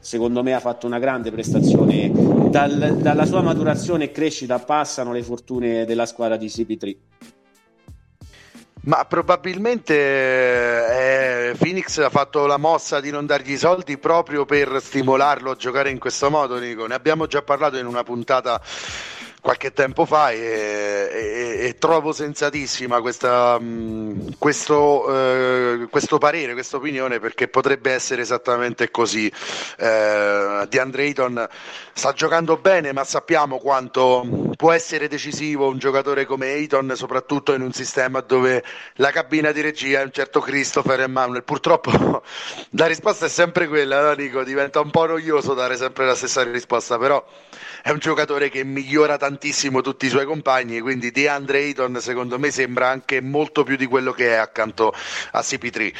secondo 0.00 0.42
me 0.42 0.54
ha 0.54 0.60
fatto 0.60 0.86
una 0.86 0.98
grande 0.98 1.30
prestazione 1.30 2.10
Dal, 2.48 2.98
dalla 3.00 3.26
sua 3.26 3.42
maturazione 3.42 4.04
e 4.04 4.12
crescita 4.12 4.58
passano 4.58 5.12
le 5.12 5.22
fortune 5.22 5.84
della 5.84 6.06
squadra 6.06 6.36
di 6.36 6.46
CP3 6.46 6.96
ma 8.82 9.04
probabilmente 9.04 9.94
eh, 11.50 11.54
Phoenix 11.56 11.98
ha 11.98 12.10
fatto 12.10 12.46
la 12.46 12.56
mossa 12.56 13.00
di 13.00 13.10
non 13.10 13.26
dargli 13.26 13.52
i 13.52 13.58
soldi 13.58 13.98
proprio 13.98 14.44
per 14.44 14.80
stimolarlo 14.80 15.50
a 15.50 15.56
giocare 15.56 15.90
in 15.90 15.98
questo 15.98 16.30
modo, 16.30 16.58
Nico. 16.58 16.86
Ne 16.86 16.94
abbiamo 16.94 17.26
già 17.26 17.42
parlato 17.42 17.76
in 17.76 17.86
una 17.86 18.02
puntata 18.02 18.60
qualche 19.40 19.72
tempo 19.72 20.04
fa 20.04 20.30
e, 20.30 20.38
e, 20.38 21.66
e 21.66 21.78
trovo 21.78 22.12
sensatissima 22.12 23.00
questa, 23.00 23.58
mh, 23.58 24.36
questo, 24.38 25.06
eh, 25.14 25.86
questo, 25.90 26.18
parere, 26.18 26.52
questa 26.52 26.76
opinione 26.76 27.18
perché 27.20 27.48
potrebbe 27.48 27.92
essere 27.92 28.22
esattamente 28.22 28.90
così. 28.90 29.32
Eh, 29.78 30.66
di 30.68 30.78
Andre 30.78 31.02
Ayton 31.04 31.48
sta 31.92 32.12
giocando 32.12 32.56
bene 32.56 32.92
ma 32.92 33.04
sappiamo 33.04 33.58
quanto 33.58 34.47
può 34.58 34.72
essere 34.72 35.06
decisivo 35.06 35.68
un 35.68 35.78
giocatore 35.78 36.24
come 36.24 36.48
Ayton 36.48 36.94
soprattutto 36.96 37.54
in 37.54 37.62
un 37.62 37.72
sistema 37.72 38.18
dove 38.18 38.64
la 38.94 39.12
cabina 39.12 39.52
di 39.52 39.60
regia 39.60 40.00
è 40.00 40.02
un 40.02 40.10
certo 40.10 40.40
Christopher 40.40 41.02
Emanuel. 41.02 41.44
Purtroppo 41.44 41.92
la 42.70 42.86
risposta 42.86 43.26
è 43.26 43.28
sempre 43.28 43.68
quella, 43.68 44.00
no, 44.00 44.12
Nico? 44.14 44.42
diventa 44.42 44.80
un 44.80 44.90
po' 44.90 45.06
noioso 45.06 45.54
dare 45.54 45.76
sempre 45.76 46.06
la 46.06 46.16
stessa 46.16 46.42
risposta 46.42 46.98
però 46.98 47.24
è 47.82 47.90
un 47.90 47.98
giocatore 48.00 48.50
che 48.50 48.64
migliora 48.64 49.16
tantissimo 49.16 49.80
tutti 49.80 50.06
i 50.06 50.08
suoi 50.08 50.24
compagni, 50.24 50.80
quindi 50.80 51.12
DeAndre 51.12 51.58
Ayton 51.58 52.00
secondo 52.00 52.38
me 52.38 52.50
sembra 52.50 52.88
anche 52.88 53.20
molto 53.20 53.62
più 53.62 53.76
di 53.76 53.86
quello 53.86 54.12
che 54.12 54.30
è 54.30 54.36
accanto 54.36 54.92
a 55.30 55.40
CP3. 55.40 55.92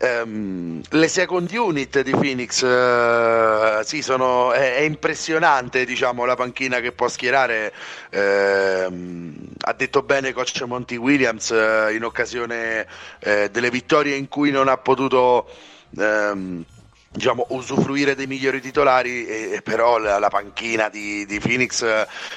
ehm, 0.02 0.80
le 0.90 1.08
second 1.08 1.50
unit 1.50 2.02
di 2.02 2.10
Phoenix 2.10 2.62
uh, 2.62 3.82
sì, 3.84 4.02
sono, 4.02 4.52
è, 4.52 4.76
è, 4.76 4.80
impressionante 4.80 5.84
diciamo, 5.84 6.24
la 6.24 6.34
panchina 6.34 6.80
che 6.80 6.92
può 6.92 7.08
schierare 7.08 7.72
ha 8.14 9.72
detto 9.72 10.02
bene 10.02 10.32
coach 10.32 10.60
Monty 10.62 10.96
Williams 10.96 11.50
eh, 11.50 11.94
in 11.94 12.04
occasione 12.04 12.86
eh, 13.20 13.48
delle 13.50 13.70
vittorie 13.70 14.16
in 14.16 14.28
cui 14.28 14.50
non 14.50 14.68
ha 14.68 14.76
potuto 14.76 15.48
ehm, 15.96 16.64
diciamo, 17.12 17.46
usufruire 17.50 18.14
dei 18.14 18.26
migliori 18.26 18.60
titolari, 18.60 19.26
e, 19.26 19.52
e 19.52 19.62
però 19.62 19.98
la, 19.98 20.18
la 20.18 20.28
panchina 20.28 20.88
di, 20.88 21.26
di, 21.26 21.38
Phoenix, 21.38 21.84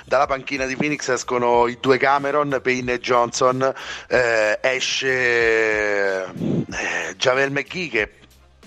dalla 0.06 0.26
panchina 0.26 0.66
di 0.66 0.76
Phoenix 0.76 1.08
escono 1.10 1.68
i 1.68 1.78
due 1.80 1.98
Cameron, 1.98 2.60
Payne 2.62 2.94
e 2.94 3.00
Johnson, 3.00 3.74
eh, 4.08 4.60
esce 4.62 6.24
eh, 6.24 7.16
Javel 7.16 7.52
McGee 7.52 7.90
che 7.90 8.12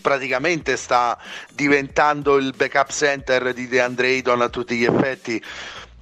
praticamente 0.00 0.76
sta 0.76 1.18
diventando 1.52 2.36
il 2.36 2.54
backup 2.56 2.90
center 2.90 3.52
di 3.52 3.68
DeAndre 3.68 4.08
Ayton 4.08 4.40
a 4.40 4.48
tutti 4.48 4.76
gli 4.76 4.84
effetti 4.84 5.42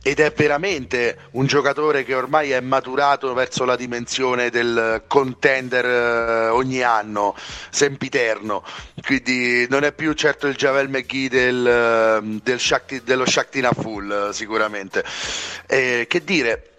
ed 0.06 0.20
è 0.20 0.32
veramente 0.32 1.18
un 1.32 1.46
giocatore 1.46 2.04
che 2.04 2.14
ormai 2.14 2.52
è 2.52 2.60
maturato 2.60 3.34
verso 3.34 3.64
la 3.64 3.74
dimensione 3.74 4.50
del 4.50 5.02
contender 5.08 5.84
eh, 5.84 6.48
ogni 6.50 6.80
anno, 6.80 7.34
sempiterno. 7.70 8.62
Quindi 9.04 9.66
non 9.68 9.82
è 9.82 9.90
più 9.90 10.12
certo 10.12 10.46
il 10.46 10.54
Javel 10.54 10.90
McGee 10.90 11.28
del, 11.28 11.66
eh, 11.66 12.40
del 12.40 12.60
Shakti, 12.60 13.02
dello 13.02 13.26
Shaktina 13.26 13.72
Full, 13.72 14.30
sicuramente. 14.30 15.02
Eh, 15.66 16.06
che 16.08 16.22
dire, 16.22 16.75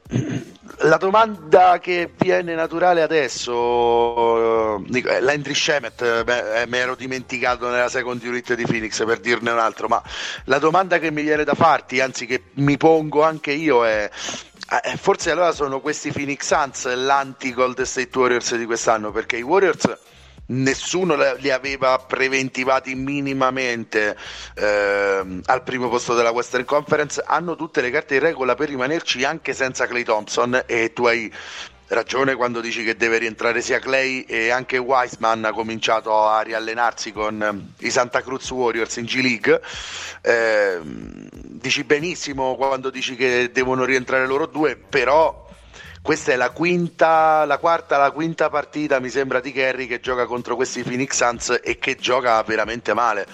la 0.81 0.97
domanda 0.97 1.79
che 1.79 2.11
viene 2.17 2.53
naturale 2.55 3.01
adesso, 3.01 4.77
eh, 4.85 5.19
Landry 5.21 5.53
Shemet, 5.53 6.23
beh, 6.23 6.65
mi 6.67 6.77
ero 6.77 6.95
dimenticato 6.95 7.69
nella 7.69 7.89
second 7.89 8.23
unit 8.23 8.53
di 8.53 8.65
Phoenix 8.65 9.03
per 9.05 9.19
dirne 9.19 9.51
un 9.51 9.59
altro, 9.59 9.87
ma 9.87 10.01
la 10.45 10.59
domanda 10.59 10.99
che 10.99 11.11
mi 11.11 11.23
viene 11.23 11.43
da 11.43 11.55
farti, 11.55 11.99
anzi 11.99 12.25
che 12.25 12.43
mi 12.55 12.77
pongo 12.77 13.23
anche 13.23 13.51
io 13.51 13.85
è 13.85 14.09
eh, 14.83 14.97
forse 14.97 15.31
allora 15.31 15.53
sono 15.53 15.79
questi 15.79 16.11
Phoenix 16.11 16.45
Suns 16.45 16.93
l'anti-Gold 16.93 17.81
State 17.83 18.17
Warriors 18.17 18.55
di 18.55 18.65
quest'anno, 18.65 19.11
perché 19.11 19.37
i 19.37 19.41
Warriors 19.41 19.97
nessuno 20.47 21.15
li 21.37 21.49
aveva 21.49 21.97
preventivati 21.97 22.95
minimamente 22.95 24.15
eh, 24.55 25.39
al 25.43 25.63
primo 25.63 25.89
posto 25.89 26.13
della 26.13 26.31
Western 26.31 26.65
Conference. 26.65 27.23
Hanno 27.25 27.55
tutte 27.55 27.81
le 27.81 27.89
carte 27.89 28.15
in 28.15 28.21
regola 28.21 28.55
per 28.55 28.69
rimanerci 28.69 29.23
anche 29.23 29.53
senza 29.53 29.87
Clay 29.87 30.03
Thompson. 30.03 30.63
E 30.65 30.93
tu 30.93 31.05
hai 31.05 31.31
ragione 31.87 32.35
quando 32.35 32.59
dici 32.59 32.83
che 32.83 32.97
deve 32.97 33.17
rientrare 33.17 33.61
sia 33.61 33.79
Clay 33.79 34.21
e 34.23 34.49
anche 34.49 34.77
Wiseman 34.77 35.45
ha 35.45 35.53
cominciato 35.53 36.27
a 36.27 36.41
riallenarsi 36.41 37.13
con 37.13 37.41
eh, 37.79 37.85
i 37.85 37.89
Santa 37.89 38.21
Cruz 38.21 38.49
Warriors 38.49 38.95
in 38.97 39.05
G 39.05 39.21
League. 39.21 39.61
Eh, 40.21 40.79
dici 40.83 41.83
benissimo 41.83 42.55
quando 42.55 42.89
dici 42.89 43.15
che 43.15 43.51
devono 43.53 43.85
rientrare 43.85 44.27
loro 44.27 44.45
due 44.45 44.75
però 44.75 45.46
questa 46.07 46.31
è 46.31 46.37
la 46.37 46.51
quinta, 46.51 47.43
la 47.43 47.57
quarta, 47.57 47.97
la 47.97 48.11
quinta 48.11 48.49
partita, 48.49 49.01
mi 49.01 49.09
sembra, 49.09 49.41
di 49.41 49.51
Kerry 49.51 49.87
che 49.87 49.99
gioca 49.99 50.25
contro 50.25 50.55
questi 50.55 50.81
Phoenix 50.81 51.17
Suns 51.17 51.59
e 51.61 51.79
che 51.79 51.97
gioca 51.97 52.41
veramente 52.43 52.93
male. 52.93 53.27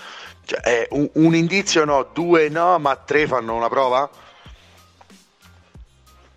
Cioè, 0.43 0.87
un, 0.89 1.07
un 1.13 1.35
indizio 1.35 1.85
no, 1.85 2.09
due 2.11 2.49
no, 2.49 2.79
ma 2.79 2.95
tre 2.95 3.27
fanno 3.27 3.53
una 3.53 3.69
prova? 3.69 4.09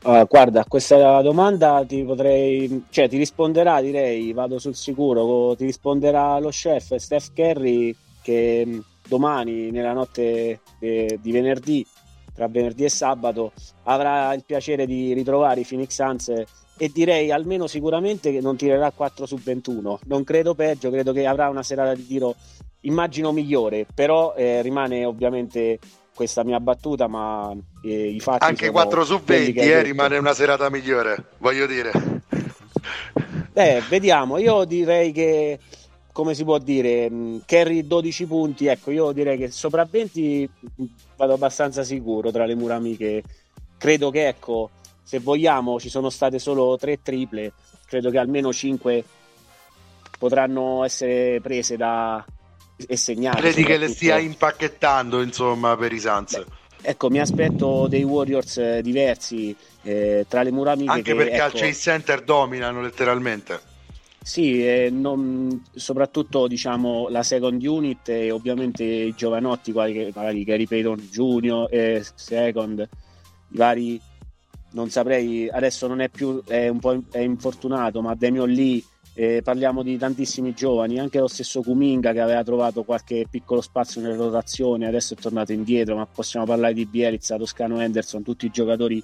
Uh, 0.03 0.27
guarda, 0.27 0.67
questa 0.69 1.23
domanda 1.23 1.83
ti 1.89 2.05
potrei, 2.05 2.85
cioè 2.91 3.09
ti 3.09 3.17
risponderà, 3.17 3.81
direi, 3.81 4.35
vado 4.35 4.59
sul 4.59 4.75
sicuro, 4.75 5.57
ti 5.57 5.65
risponderà 5.65 6.39
lo 6.39 6.51
chef 6.51 6.97
Steph 6.97 7.33
Curry 7.35 7.97
che 8.21 8.63
mm, 8.67 8.79
domani, 9.09 9.71
nella 9.71 9.95
notte 9.95 10.61
eh, 10.81 11.19
di 11.19 11.33
venerdì, 11.33 11.87
tra 12.37 12.47
venerdì 12.47 12.85
e 12.85 12.89
sabato 12.89 13.53
avrà 13.85 14.33
il 14.35 14.45
piacere 14.45 14.87
di 14.87 15.13
ritrovare 15.15 15.61
i 15.61 15.65
Phoenix 15.65 15.91
Suns 15.91 16.29
e 16.79 16.91
direi 16.93 17.33
almeno 17.33 17.67
sicuramente 17.67 18.31
che 18.31 18.41
non 18.41 18.57
tirerà 18.57 18.93
4 18.93 19.27
su 19.27 19.37
21 19.43 20.01
non 20.05 20.23
credo 20.23 20.55
peggio, 20.55 20.91
credo 20.91 21.13
che 21.13 21.27
avrà 21.27 21.49
una 21.49 21.63
serata 21.63 21.95
di 21.95 22.07
tiro 22.07 22.37
immagino 22.81 23.33
migliore 23.33 23.87
però 23.93 24.35
eh, 24.37 24.61
rimane 24.63 25.05
ovviamente 25.05 25.79
questa 26.15 26.45
mia 26.45 26.61
battuta 26.61 27.09
ma 27.09 27.53
eh, 27.83 28.09
i 28.11 28.21
fatti 28.21 28.45
anche 28.45 28.71
4 28.71 29.05
su 29.05 29.21
20 29.25 29.59
eh, 29.59 29.83
rimane 29.83 30.19
una 30.19 30.35
serata 30.35 30.71
migliore 30.71 31.31
voglio 31.39 31.67
dire. 31.67 31.93
Eh, 33.59 33.83
vediamo. 33.89 34.37
Io 34.37 34.65
direi 34.65 35.13
che 35.13 35.59
come 36.17 36.33
si 36.33 36.45
può 36.45 36.57
dire, 36.57 37.11
carry 37.45 37.83
mm, 37.83 37.89
12 37.89 38.25
punti, 38.25 38.67
ecco, 38.69 38.91
io 38.91 39.13
direi 39.13 39.37
che 39.37 39.51
sopra 39.51 39.85
20 39.85 40.49
mm, 40.81 40.85
vado 41.15 41.35
abbastanza 41.35 41.85
sicuro 41.85 42.31
tra 42.31 42.47
le 42.47 42.55
mura 42.55 42.77
amiche. 42.77 43.23
Credo 43.77 44.09
che, 44.09 44.29
ecco, 44.29 44.71
se 45.03 45.19
vogliamo, 45.19 45.79
ci 45.79 45.91
sono 45.91 46.09
state 46.09 46.39
solo 46.39 46.79
tre 46.79 47.03
triple, 47.03 47.53
credo 47.85 48.09
che 48.09 48.17
almeno 48.17 48.51
5 48.51 49.05
potranno 50.19 50.85
essere 50.85 51.39
prese 51.43 51.77
da 51.77 52.25
e 52.87 52.97
segnate. 52.97 53.37
Credi 53.37 53.65
che 53.65 53.77
le 53.77 53.89
stia 53.89 54.17
impacchettando, 54.17 55.21
insomma, 55.21 55.77
per 55.77 55.93
i 55.93 56.01
Suns? 56.01 56.43
ecco, 56.81 57.11
mi 57.11 57.21
aspetto 57.21 57.89
dei 57.89 58.05
Warriors 58.05 58.57
eh, 58.57 58.81
diversi 58.81 59.55
eh, 59.83 60.25
tra 60.27 60.43
le 60.43 60.51
mura 60.51 60.73
amiche. 60.73 60.93
Anche 60.93 61.13
che, 61.13 61.15
perché 61.15 61.35
ecco, 61.35 61.45
al 61.45 61.53
Chase 61.53 61.75
Center 61.75 62.23
dominano 62.23 62.81
letteralmente. 62.81 63.75
Sì, 64.27 64.61
eh, 64.67 64.91
non, 64.91 65.63
soprattutto 65.73 66.49
diciamo, 66.49 67.09
la 67.11 67.23
second 67.23 67.63
unit 67.65 68.09
e 68.09 68.33
ovviamente 68.33 68.83
i 68.83 69.15
giovanotti, 69.15 69.71
quali, 69.71 70.11
magari 70.13 70.43
Gary 70.43 70.67
Payton 70.67 70.99
Junior, 71.13 71.73
eh, 71.73 72.05
second, 72.17 72.81
i 72.81 73.57
vari, 73.57 74.01
non 74.73 74.91
saprei, 74.91 75.49
adesso 75.49 75.87
non 75.87 76.01
è 76.01 76.09
più, 76.09 76.43
è 76.45 76.67
un 76.67 76.81
po' 76.81 77.01
è 77.13 77.21
infortunato, 77.21 78.03
ma 78.03 78.17
Damian 78.17 78.51
Lee, 78.51 78.83
eh, 79.15 79.43
parliamo 79.45 79.85
di 79.85 79.97
tantissimi 79.97 80.55
giovani, 80.55 80.99
anche 80.99 81.21
lo 81.21 81.29
stesso 81.29 81.63
Kuminga 81.63 82.13
che 82.13 82.21
aveva 82.21 82.43
trovato 82.43 82.83
qualche 82.83 83.27
piccolo 83.31 83.61
spazio 83.61 84.01
nelle 84.01 84.17
rotazioni, 84.17 84.87
adesso 84.87 85.15
è 85.15 85.17
tornato 85.17 85.53
indietro, 85.53 85.95
ma 85.95 86.05
possiamo 86.05 86.45
parlare 86.47 86.75
di 86.75 86.85
Bielizza, 86.85 87.37
Toscano 87.37 87.81
Henderson, 87.81 88.25
tutti 88.25 88.47
i 88.47 88.51
giocatori 88.51 89.01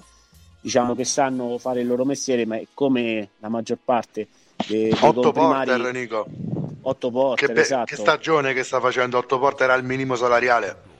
diciamo 0.59 0.95
che 0.95 1.05
sanno 1.05 1.57
fare 1.59 1.79
il 1.79 1.87
loro 1.87 2.03
mestiere, 2.03 2.45
ma 2.45 2.59
come 2.73 3.29
la 3.39 3.47
maggior 3.47 3.79
parte 3.81 4.27
dei, 4.67 4.95
8 4.97 5.31
porter 5.31 5.91
Nico. 5.93 6.25
8 6.81 7.11
porter 7.11 7.47
che, 7.47 7.53
be- 7.53 7.61
esatto. 7.61 7.85
che 7.85 7.95
stagione 7.95 8.53
che 8.53 8.63
sta 8.63 8.79
facendo? 8.79 9.17
8 9.17 9.39
porter 9.39 9.69
al 9.69 9.83
minimo 9.83 10.15
salariale 10.15 10.91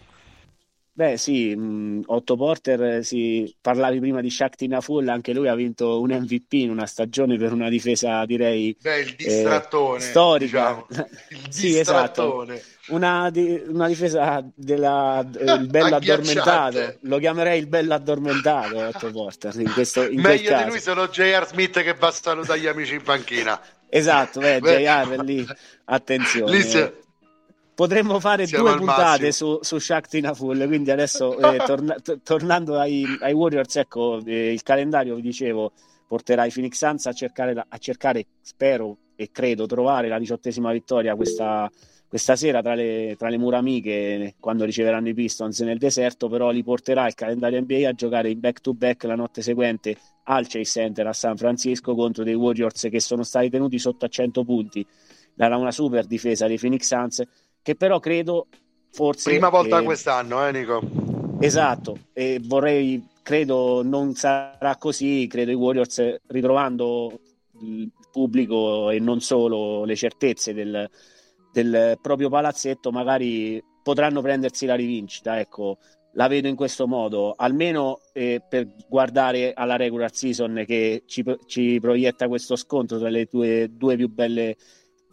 Beh 0.95 1.17
sì, 1.17 1.55
mh, 1.55 1.61
mm, 1.63 2.01
Otto 2.05 2.35
Porter, 2.35 3.03
sì, 3.03 3.51
parlavi 3.59 3.99
prima 3.99 4.21
di 4.21 4.29
Shakti 4.29 4.67
Naful, 4.67 5.07
anche 5.07 5.33
lui 5.33 5.47
ha 5.47 5.55
vinto 5.55 5.99
un 5.99 6.11
MVP 6.11 6.53
in 6.53 6.69
una 6.69 6.85
stagione 6.85 7.35
per 7.35 7.51
una 7.51 7.67
difesa 7.67 8.23
direi 8.25 8.77
Beh, 8.79 8.99
il 8.99 9.15
distrattone, 9.15 9.97
eh, 9.97 10.01
storica. 10.01 10.85
Diciamo. 10.87 11.09
Il 11.29 11.47
sì, 11.49 11.79
esatto. 11.79 12.45
Una, 12.89 13.31
di, 13.31 13.63
una 13.65 13.87
difesa 13.87 14.45
del 14.53 14.83
eh, 14.83 15.57
bello 15.65 15.95
addormentato, 15.95 16.97
lo 17.01 17.17
chiamerei 17.17 17.57
il 17.57 17.67
bello 17.67 17.93
addormentato 17.95 18.77
Otto 18.77 19.09
Porter 19.09 19.57
in 19.59 19.71
questo 19.71 20.07
in 20.07 20.19
Meglio 20.19 20.55
di 20.57 20.65
lui 20.65 20.79
sono 20.79 21.07
J.R. 21.07 21.47
Smith 21.47 21.81
che 21.81 21.93
va 21.93 22.07
a 22.07 22.11
salutare 22.11 22.59
gli 22.59 22.67
amici 22.67 22.93
in 22.93 23.01
panchina. 23.01 23.59
Esatto, 23.89 24.39
beh, 24.39 24.59
JR 24.59 25.23
lì, 25.23 25.47
attenzione. 25.85 26.51
Lì 26.51 26.61
Potremmo 27.75 28.19
fare 28.19 28.45
Siamo 28.45 28.69
due 28.69 28.77
puntate 28.77 29.31
su, 29.31 29.57
su 29.61 29.79
Shaktina 29.79 30.33
Full, 30.33 30.67
quindi 30.67 30.91
adesso 30.91 31.37
eh, 31.41 31.57
torna, 31.65 31.95
t- 31.95 32.19
tornando 32.21 32.77
ai, 32.77 33.03
ai, 33.21 33.33
Warriors, 33.33 33.75
ecco, 33.77 34.19
eh, 34.23 34.53
il 34.53 34.61
calendario, 34.61 35.15
vi 35.15 35.21
dicevo, 35.21 35.71
porterà 36.07 36.45
i 36.45 36.51
Phoenix 36.51 36.77
Suns 36.77 37.07
a 37.07 37.13
cercare, 37.13 37.65
a 37.67 37.77
cercare, 37.77 38.25
spero 38.41 38.97
e 39.15 39.31
credo, 39.31 39.65
trovare 39.65 40.07
la 40.07 40.19
diciottesima 40.19 40.71
vittoria 40.71 41.15
questa, 41.15 41.69
questa 42.07 42.35
sera 42.35 42.61
tra 42.61 42.75
le, 42.75 43.15
tra 43.17 43.29
le, 43.29 43.39
mura 43.39 43.57
amiche 43.57 44.35
quando 44.39 44.65
riceveranno 44.65 45.09
i 45.09 45.15
Pistons 45.15 45.59
nel 45.61 45.79
deserto, 45.79 46.29
però 46.29 46.51
li 46.51 46.63
porterà 46.63 47.07
il 47.07 47.15
calendario 47.15 47.59
NBA 47.59 47.89
a 47.89 47.93
giocare 47.93 48.29
in 48.29 48.39
back 48.39 48.61
to 48.61 48.75
back 48.75 49.03
la 49.05 49.15
notte 49.15 49.41
seguente 49.41 49.97
al 50.25 50.45
Chase 50.47 50.63
Center 50.63 51.07
a 51.07 51.13
San 51.13 51.37
Francisco 51.37 51.95
contro 51.95 52.23
dei 52.23 52.35
Warriors 52.35 52.87
che 52.91 52.99
sono 52.99 53.23
stati 53.23 53.49
tenuti 53.49 53.79
sotto 53.79 54.05
a 54.05 54.07
100 54.09 54.43
punti. 54.43 54.85
Da 55.33 55.55
una 55.57 55.71
super 55.71 56.05
difesa 56.05 56.45
dei 56.45 56.59
Phoenix 56.59 56.83
Suns 56.83 57.23
che 57.63 57.75
però 57.75 57.99
credo 57.99 58.47
forse... 58.91 59.31
Prima 59.31 59.49
volta 59.49 59.79
che... 59.79 59.85
quest'anno, 59.85 60.45
eh 60.45 60.51
Nico? 60.51 60.81
Esatto, 61.39 61.97
e 62.13 62.39
vorrei, 62.43 63.03
credo 63.23 63.81
non 63.83 64.13
sarà 64.13 64.75
così, 64.77 65.27
credo 65.27 65.51
i 65.51 65.55
Warriors 65.55 66.17
ritrovando 66.27 67.19
il 67.61 67.89
pubblico 68.11 68.89
e 68.89 68.99
non 68.99 69.21
solo 69.21 69.85
le 69.85 69.95
certezze 69.95 70.53
del, 70.53 70.89
del 71.51 71.97
proprio 72.01 72.29
palazzetto, 72.29 72.91
magari 72.91 73.63
potranno 73.81 74.21
prendersi 74.21 74.65
la 74.65 74.75
rivincita, 74.75 75.39
ecco, 75.39 75.79
la 76.13 76.27
vedo 76.27 76.47
in 76.47 76.55
questo 76.55 76.87
modo, 76.87 77.33
almeno 77.35 77.99
eh, 78.13 78.41
per 78.47 78.67
guardare 78.87 79.53
alla 79.53 79.75
regular 79.75 80.13
season 80.13 80.63
che 80.65 81.03
ci, 81.07 81.23
ci, 81.47 81.79
proietta 81.81 82.27
questo 82.27 82.55
scontro 82.55 82.99
tra 82.99 83.09
le 83.09 83.27
due, 83.29 83.69
due 83.71 83.95
più 83.95 84.09
belle 84.09 84.55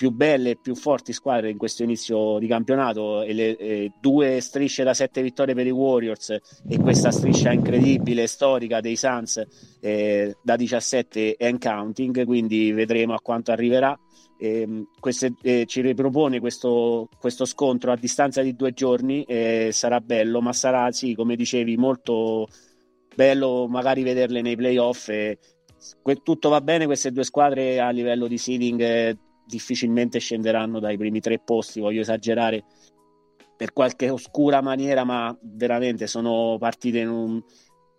più 0.00 0.12
belle 0.12 0.52
e 0.52 0.57
più 0.57 0.75
forti 0.75 1.12
squadre 1.12 1.50
in 1.50 1.59
questo 1.59 1.83
inizio 1.83 2.38
di 2.38 2.47
campionato 2.47 3.21
e, 3.21 3.35
le, 3.35 3.54
e 3.59 3.92
due 4.00 4.40
strisce 4.40 4.83
da 4.83 4.95
sette 4.95 5.21
vittorie 5.21 5.54
per 5.54 5.66
i 5.66 5.71
Warriors 5.71 6.30
e 6.66 6.78
questa 6.78 7.11
striscia 7.11 7.52
incredibile, 7.52 8.26
storica 8.26 8.80
dei 8.80 8.97
Suns 8.97 9.45
eh, 9.78 10.35
da 10.42 10.57
17 10.57 11.37
and 11.38 11.61
counting, 11.61 12.25
quindi 12.25 12.73
vedremo 12.73 13.12
a 13.12 13.21
quanto 13.21 13.52
arriverà. 13.52 13.95
Eh, 14.38 14.87
queste, 14.99 15.35
eh, 15.42 15.66
ci 15.66 15.83
ripropone 15.83 16.40
questo, 16.40 17.07
questo, 17.19 17.45
scontro 17.45 17.92
a 17.92 17.97
distanza 17.97 18.40
di 18.40 18.57
due 18.57 18.73
giorni 18.73 19.25
e 19.25 19.69
sarà 19.71 20.00
bello, 20.00 20.40
ma 20.40 20.54
sarà 20.54 20.90
sì, 20.92 21.14
come 21.14 21.37
dicevi, 21.37 21.76
molto 21.76 22.49
bello 23.14 23.69
magari 23.69 24.02
vederle 24.02 24.40
nei 24.40 24.57
playoff. 24.57 25.11
Tutto 26.23 26.49
va 26.49 26.62
bene, 26.62 26.87
queste 26.87 27.12
due 27.12 27.25
squadre 27.25 27.80
a 27.80 27.90
livello 27.90 28.26
di 28.26 28.38
seeding 28.38 28.80
eh, 28.80 29.19
difficilmente 29.50 30.19
scenderanno 30.19 30.80
dai 30.80 30.97
primi 30.97 31.21
tre 31.21 31.38
posti, 31.38 31.80
voglio 31.80 32.00
esagerare 32.00 32.64
per 33.57 33.75
qualche 33.75 34.09
oscura 34.09 34.62
maniera, 34.62 35.04
ma 35.04 35.37
veramente 35.42 36.07
sono 36.07 36.57
partite 36.59 37.00
in 37.00 37.09
un... 37.11 37.42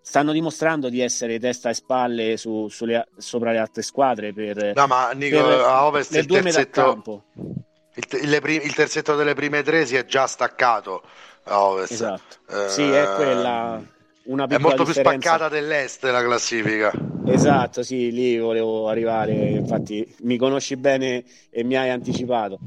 stanno 0.01 0.31
dimostrando 0.31 0.89
di 0.89 1.01
essere 1.01 1.37
testa 1.39 1.69
e 1.69 1.75
spalle 1.75 2.37
su, 2.37 2.67
sulle, 2.67 3.07
sopra 3.17 3.51
le 3.51 3.59
altre 3.59 3.83
squadre 3.83 4.33
per, 4.33 4.73
no, 4.73 4.87
ma 4.87 5.11
Nico, 5.11 5.43
per 5.43 5.59
a 5.59 5.85
Ovest 5.85 6.15
il 6.15 6.25
terzetto, 6.25 7.25
il, 7.35 8.05
il, 8.23 8.61
il, 8.63 8.73
terzetto 8.73 9.15
delle 9.15 9.35
prime 9.35 9.61
tre 9.61 9.85
si 9.85 9.95
è 9.95 10.05
già 10.05 10.25
staccato 10.25 11.03
a 11.43 11.63
Ovest. 11.63 11.91
Esatto. 11.91 12.37
Eh, 12.49 12.69
sì, 12.69 12.89
è 12.89 13.13
quella 13.15 13.83
una 14.25 14.45
è 14.45 14.57
molto 14.57 14.83
differenza. 14.83 15.11
più 15.11 15.21
spaccata 15.21 15.49
dell'est 15.49 16.03
la 16.05 16.23
classifica. 16.23 16.91
Esatto, 17.25 17.83
sì, 17.83 18.11
lì 18.11 18.37
volevo 18.37 18.87
arrivare, 18.87 19.51
infatti 19.51 20.05
mi 20.21 20.37
conosci 20.37 20.75
bene 20.75 21.23
e 21.49 21.63
mi 21.63 21.75
hai 21.75 21.89
anticipato. 21.89 22.59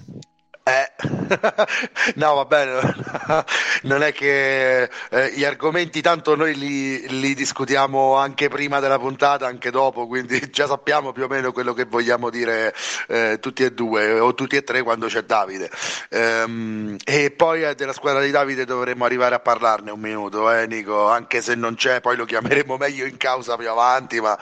No, 2.17 2.35
va 2.35 2.45
bene, 2.45 2.95
non 3.83 4.03
è 4.03 4.13
che 4.13 4.89
eh, 5.11 5.33
gli 5.35 5.45
argomenti 5.45 6.01
tanto 6.01 6.37
noi 6.37 6.55
li, 6.55 7.21
li, 7.21 7.35
discutiamo 7.35 8.15
anche 8.15 8.49
prima 8.49 8.79
della 8.79 8.99
puntata, 8.99 9.47
anche 9.47 9.71
dopo, 9.71 10.07
quindi 10.07 10.39
già 10.51 10.67
sappiamo 10.67 11.13
più 11.13 11.25
o 11.25 11.29
meno 11.29 11.53
quello 11.53 11.73
che 11.73 11.85
vogliamo 11.85 12.31
dire 12.31 12.75
eh, 13.09 13.39
tutti 13.41 13.65
e 13.65 13.73
due 13.73 14.19
o 14.21 14.35
tutti 14.35 14.57
e 14.57 14.63
tre 14.63 14.83
quando 14.83 15.07
c'è 15.07 15.23
Davide. 15.23 15.71
Ehm, 16.11 16.97
e 17.05 17.31
poi 17.31 17.65
eh, 17.65 17.75
della 17.75 17.93
squadra 17.93 18.23
di 18.23 18.31
Davide 18.31 18.65
dovremmo 18.65 19.05
arrivare 19.05 19.35
a 19.35 19.41
parlarne 19.41 19.91
un 19.91 20.01
minuto, 20.01 20.51
eh, 20.53 20.67
Nico, 20.67 21.09
anche 21.09 21.41
se 21.43 21.55
non 21.55 21.75
c'è, 21.75 22.01
poi 22.01 22.17
lo 22.17 22.25
chiameremo 22.25 22.77
meglio 22.77 23.05
in 23.05 23.17
causa 23.17 23.57
più 23.57 23.69
avanti, 23.69 24.21
ma 24.21 24.39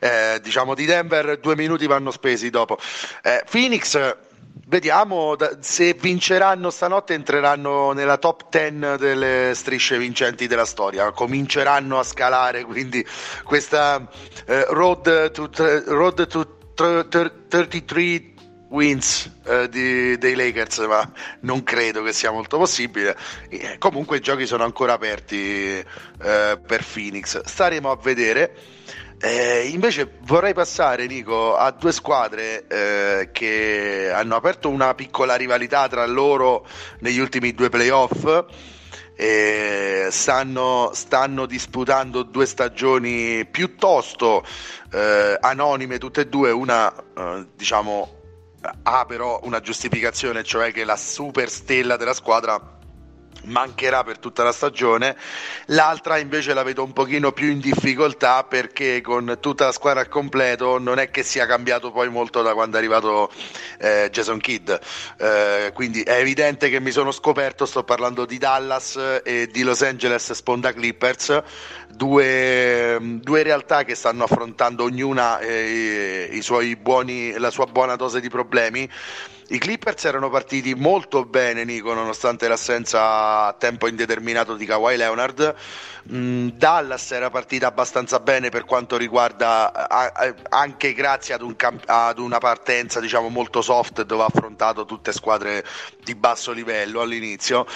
eh, 0.00 0.38
diciamo 0.42 0.74
di 0.74 0.86
Denver 0.86 1.38
due 1.38 1.56
minuti 1.56 1.86
vanno 1.86 2.10
spesi 2.10 2.50
dopo. 2.50 2.78
Eh, 3.22 3.44
Phoenix 3.50 4.28
Vediamo 4.66 5.36
se 5.60 5.94
vinceranno 5.94 6.70
stanotte, 6.70 7.14
entreranno 7.14 7.92
nella 7.92 8.18
top 8.18 8.48
10 8.50 8.98
delle 8.98 9.52
strisce 9.54 9.98
vincenti 9.98 10.46
della 10.46 10.64
storia. 10.64 11.10
Cominceranno 11.12 11.98
a 11.98 12.02
scalare 12.02 12.64
quindi 12.64 13.04
questa 13.44 14.08
eh, 14.46 14.66
road 14.68 15.30
to, 15.30 15.50
road 15.86 16.26
to 16.26 16.58
33 17.48 18.30
wins 18.70 19.30
eh, 19.44 19.68
di, 19.68 20.16
dei 20.18 20.34
Lakers, 20.34 20.78
ma 20.78 21.10
non 21.40 21.62
credo 21.62 22.02
che 22.02 22.12
sia 22.12 22.30
molto 22.30 22.56
possibile. 22.56 23.16
Eh, 23.48 23.76
comunque 23.78 24.18
i 24.18 24.20
giochi 24.20 24.46
sono 24.46 24.64
ancora 24.64 24.92
aperti 24.94 25.76
eh, 25.76 25.84
per 26.66 26.84
Phoenix. 26.92 27.42
Staremo 27.44 27.90
a 27.90 27.96
vedere. 27.96 28.54
Eh, 29.22 29.68
invece 29.68 30.10
vorrei 30.20 30.54
passare, 30.54 31.06
Nico, 31.06 31.54
a 31.54 31.72
due 31.72 31.92
squadre 31.92 32.66
eh, 32.66 33.28
che 33.32 34.10
hanno 34.10 34.34
aperto 34.34 34.70
una 34.70 34.94
piccola 34.94 35.34
rivalità 35.34 35.88
tra 35.88 36.06
loro 36.06 36.66
negli 37.00 37.18
ultimi 37.18 37.52
due 37.52 37.68
playoff. 37.68 38.46
Eh, 39.14 40.08
stanno, 40.10 40.92
stanno, 40.94 41.44
disputando 41.44 42.22
due 42.22 42.46
stagioni 42.46 43.44
piuttosto 43.44 44.42
eh, 44.90 45.36
anonime, 45.38 45.98
tutte 45.98 46.22
e 46.22 46.26
due. 46.26 46.50
Una, 46.50 46.90
eh, 46.90 47.46
diciamo, 47.54 48.20
ha 48.84 49.04
però 49.04 49.38
una 49.42 49.60
giustificazione, 49.60 50.42
cioè 50.42 50.72
che 50.72 50.84
la 50.84 50.96
super 50.96 51.50
stella 51.50 51.96
della 51.96 52.14
squadra 52.14 52.79
mancherà 53.44 54.04
per 54.04 54.18
tutta 54.18 54.42
la 54.42 54.52
stagione, 54.52 55.16
l'altra 55.66 56.18
invece 56.18 56.54
la 56.54 56.62
vedo 56.62 56.84
un 56.84 56.92
pochino 56.92 57.32
più 57.32 57.48
in 57.50 57.60
difficoltà 57.60 58.44
perché 58.44 59.00
con 59.00 59.38
tutta 59.40 59.66
la 59.66 59.72
squadra 59.72 60.00
al 60.00 60.08
completo 60.08 60.78
non 60.78 60.98
è 60.98 61.10
che 61.10 61.22
sia 61.22 61.46
cambiato 61.46 61.90
poi 61.90 62.08
molto 62.08 62.42
da 62.42 62.54
quando 62.54 62.76
è 62.76 62.78
arrivato 62.78 63.30
eh, 63.78 64.08
Jason 64.10 64.38
Kidd, 64.38 64.70
eh, 65.18 65.70
quindi 65.74 66.02
è 66.02 66.18
evidente 66.18 66.68
che 66.68 66.80
mi 66.80 66.90
sono 66.90 67.12
scoperto, 67.12 67.66
sto 67.66 67.84
parlando 67.84 68.24
di 68.24 68.38
Dallas 68.38 69.20
e 69.24 69.48
di 69.50 69.62
Los 69.62 69.82
Angeles 69.82 70.32
Sponda 70.32 70.72
Clippers, 70.72 71.42
due, 71.92 72.98
due 73.00 73.42
realtà 73.42 73.84
che 73.84 73.94
stanno 73.94 74.24
affrontando 74.24 74.84
ognuna 74.84 75.38
eh, 75.40 76.42
buoni, 76.80 77.32
la 77.38 77.50
sua 77.50 77.66
buona 77.66 77.96
dose 77.96 78.20
di 78.20 78.28
problemi 78.28 78.88
i 79.52 79.58
Clippers 79.58 80.04
erano 80.04 80.30
partiti 80.30 80.74
molto 80.74 81.24
bene, 81.24 81.64
Nico, 81.64 81.92
nonostante 81.92 82.46
l'assenza 82.46 83.46
a 83.46 83.52
tempo 83.54 83.88
indeterminato 83.88 84.54
di 84.54 84.64
Kawhi 84.64 84.96
Leonard. 84.96 85.56
Mm, 86.12 86.50
Dallas 86.50 87.10
era 87.10 87.30
partita 87.30 87.66
abbastanza 87.66 88.20
bene 88.20 88.48
per 88.48 88.64
quanto 88.64 88.96
riguarda 88.96 89.88
anche 90.48 90.94
grazie 90.94 91.34
ad, 91.34 91.42
un 91.42 91.54
ad, 91.84 92.18
una 92.18 92.38
partenza 92.38 93.00
diciamo 93.00 93.28
molto 93.28 93.60
soft 93.60 94.02
dove 94.04 94.22
ha 94.22 94.26
affrontato 94.26 94.86
tutte 94.86 95.12
squadre 95.12 95.62
di 96.04 96.14
basso 96.14 96.52
livello 96.52 97.00
all'inizio. 97.00 97.66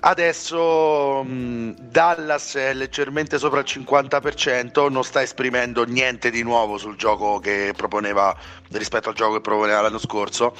Adesso 0.00 1.24
mm, 1.24 1.70
Dallas 1.80 2.54
è 2.54 2.72
leggermente 2.74 3.38
sopra 3.38 3.63
il 3.64 3.82
50%, 3.82 4.90
non 4.90 5.02
sta 5.02 5.22
esprimendo 5.22 5.84
niente 5.84 6.30
di 6.30 6.42
nuovo 6.42 6.76
sul 6.76 6.96
gioco 6.96 7.38
che 7.38 7.72
proponeva 7.74 8.36
rispetto 8.72 9.08
al 9.08 9.14
gioco 9.14 9.34
che 9.34 9.40
proponeva 9.40 9.80
l'anno 9.80 9.98
scorso. 9.98 10.54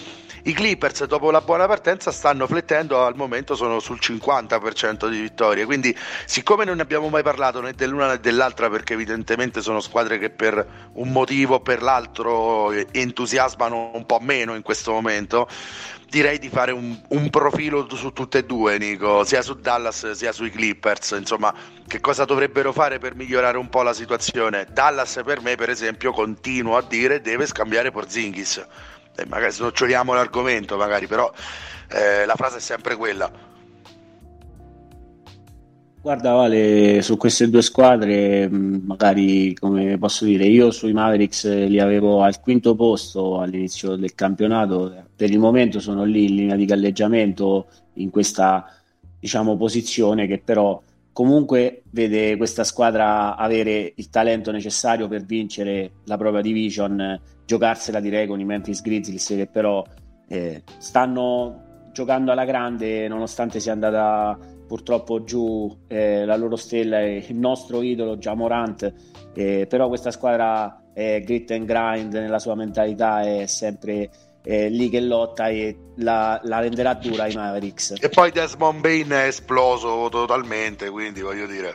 I 0.47 0.53
Clippers 0.53 1.05
dopo 1.05 1.31
la 1.31 1.41
buona 1.41 1.67
partenza 1.67 2.11
stanno 2.11 2.47
flettendo, 2.47 3.03
al 3.03 3.17
momento 3.17 3.55
sono 3.55 3.81
sul 3.81 3.99
50% 4.01 5.09
di 5.09 5.21
vittorie, 5.21 5.65
quindi 5.65 5.97
siccome 6.27 6.65
non 6.65 6.77
ne 6.77 6.83
abbiamo 6.83 7.09
mai 7.09 7.23
parlato 7.23 7.61
né 7.63 7.73
dell'una 7.73 8.09
né 8.09 8.21
dell'altra 8.21 8.69
perché 8.69 8.93
evidentemente 8.93 9.63
sono 9.63 9.81
squadre 9.81 10.19
che 10.19 10.29
per 10.29 10.91
un 10.95 11.11
motivo 11.13 11.55
o 11.55 11.61
per 11.61 11.83
l'altro 11.83 12.73
entusiasmano 12.73 13.93
un 13.95 14.05
po' 14.05 14.19
meno 14.21 14.55
in 14.55 14.63
questo 14.63 14.93
momento, 14.93 15.49
direi 16.15 16.39
di 16.39 16.49
fare 16.49 16.71
un, 16.71 16.97
un, 17.09 17.29
profilo 17.29 17.89
su 17.97 18.13
tutte 18.13 18.39
e 18.39 18.45
due, 18.45 18.79
Nico, 18.79 19.25
sia 19.25 19.43
su 19.43 19.55
Dallas 19.55 20.13
sia 20.13 20.31
sui 20.31 20.51
Clippers. 20.51 21.11
Insomma, 21.19 21.53
che 21.89 21.99
cosa 21.99 22.25
dovrebbero 22.25 22.73
fare 22.73 23.01
per 23.01 23.17
migliorare 23.17 23.59
un 23.59 23.69
po' 23.69 23.83
la 23.83 23.93
situazione? 23.93 24.69
Dallas, 24.71 25.21
per 25.25 25.41
me, 25.41 25.57
per 25.57 25.71
esempio, 25.71 26.13
continuo 26.13 26.77
a 26.77 26.83
dire 26.83 27.21
deve 27.21 27.47
scambiare 27.47 27.91
Porzingis 27.91 28.65
eh, 29.17 29.27
magari 29.27 29.53
snoccioliamo 29.53 30.13
l'argomento, 30.13 30.77
magari, 30.77 31.07
però 31.07 31.33
eh, 31.89 32.25
la 32.25 32.35
frase 32.35 32.59
è 32.59 32.61
sempre 32.61 32.97
quella. 32.97 33.31
Guarda 36.05 36.33
Vale, 36.33 37.01
su 37.01 37.17
queste 37.17 37.49
due 37.49 37.63
squadre, 37.63 38.47
mm, 38.47 38.85
magari 38.85 39.55
come 39.55 39.97
posso 39.97 40.27
dire, 40.27 40.45
io 40.45 40.71
sui 40.71 40.93
Mavericks 40.93 41.47
li 41.67 41.81
avevo 41.81 42.21
al 42.21 42.41
quinto 42.41 42.75
posto 42.75 43.41
all'inizio 43.41 43.97
del 43.97 44.15
campionato, 44.15 45.07
per 45.17 45.31
il 45.31 45.39
momento 45.39 45.81
sono 45.81 46.05
lì 46.05 46.27
in 46.27 46.35
linea 46.35 46.57
di 46.57 46.67
galleggiamento 46.67 47.69
in 47.95 48.11
questa 48.11 48.67
diciamo, 49.19 49.57
posizione 49.57 50.27
che 50.27 50.43
però 50.45 50.79
comunque 51.11 51.85
vede 51.89 52.37
questa 52.37 52.65
squadra 52.65 53.35
avere 53.35 53.95
il 53.97 54.11
talento 54.11 54.51
necessario 54.51 55.09
per 55.09 55.25
vincere 55.25 55.91
la 56.05 56.19
propria 56.19 56.43
division, 56.43 57.19
giocarsela 57.47 58.01
direi 58.01 58.27
con 58.27 58.39
i 58.39 58.45
Memphis 58.45 58.83
Grizzlies 58.83 59.27
che 59.29 59.49
però 59.51 59.83
eh, 60.29 60.65
stanno 60.77 61.63
giocando 61.95 62.31
alla 62.31 62.45
grande 62.45 63.09
nonostante 63.09 63.59
sia 63.59 63.73
andata 63.73 64.37
purtroppo 64.67 65.25
giù 65.25 65.75
eh, 65.87 66.25
la 66.25 66.37
loro 66.37 66.57
stella 66.57 67.01
e 67.01 67.25
il 67.27 67.37
nostro 67.37 67.83
idolo 67.83 68.17
Jamorant 68.17 68.93
eh, 69.35 69.67
però 69.69 69.89
questa 69.89 70.11
squadra 70.11 70.91
è 70.93 71.21
grit 71.25 71.51
and 71.51 71.67
grind 71.67 72.13
nella 72.15 72.39
sua 72.39 72.55
mentalità 72.55 73.23
è 73.23 73.47
sempre 73.47 74.11
eh, 74.45 74.69
lì 74.69 74.89
che 74.91 75.01
lotta 75.01 75.49
e 75.49 75.77
la, 75.97 76.39
la, 76.45 76.61
renderà 76.61 76.95
dura 76.95 77.25
ai 77.25 77.35
Mavericks. 77.35 77.95
E 77.99 78.09
poi 78.11 78.31
Desmond 78.31 78.81
Bain 78.81 79.09
è 79.09 79.27
esploso 79.27 80.09
totalmente, 80.11 80.91
quindi 80.91 81.23
voglio 81.23 81.47
dire. 81.47 81.75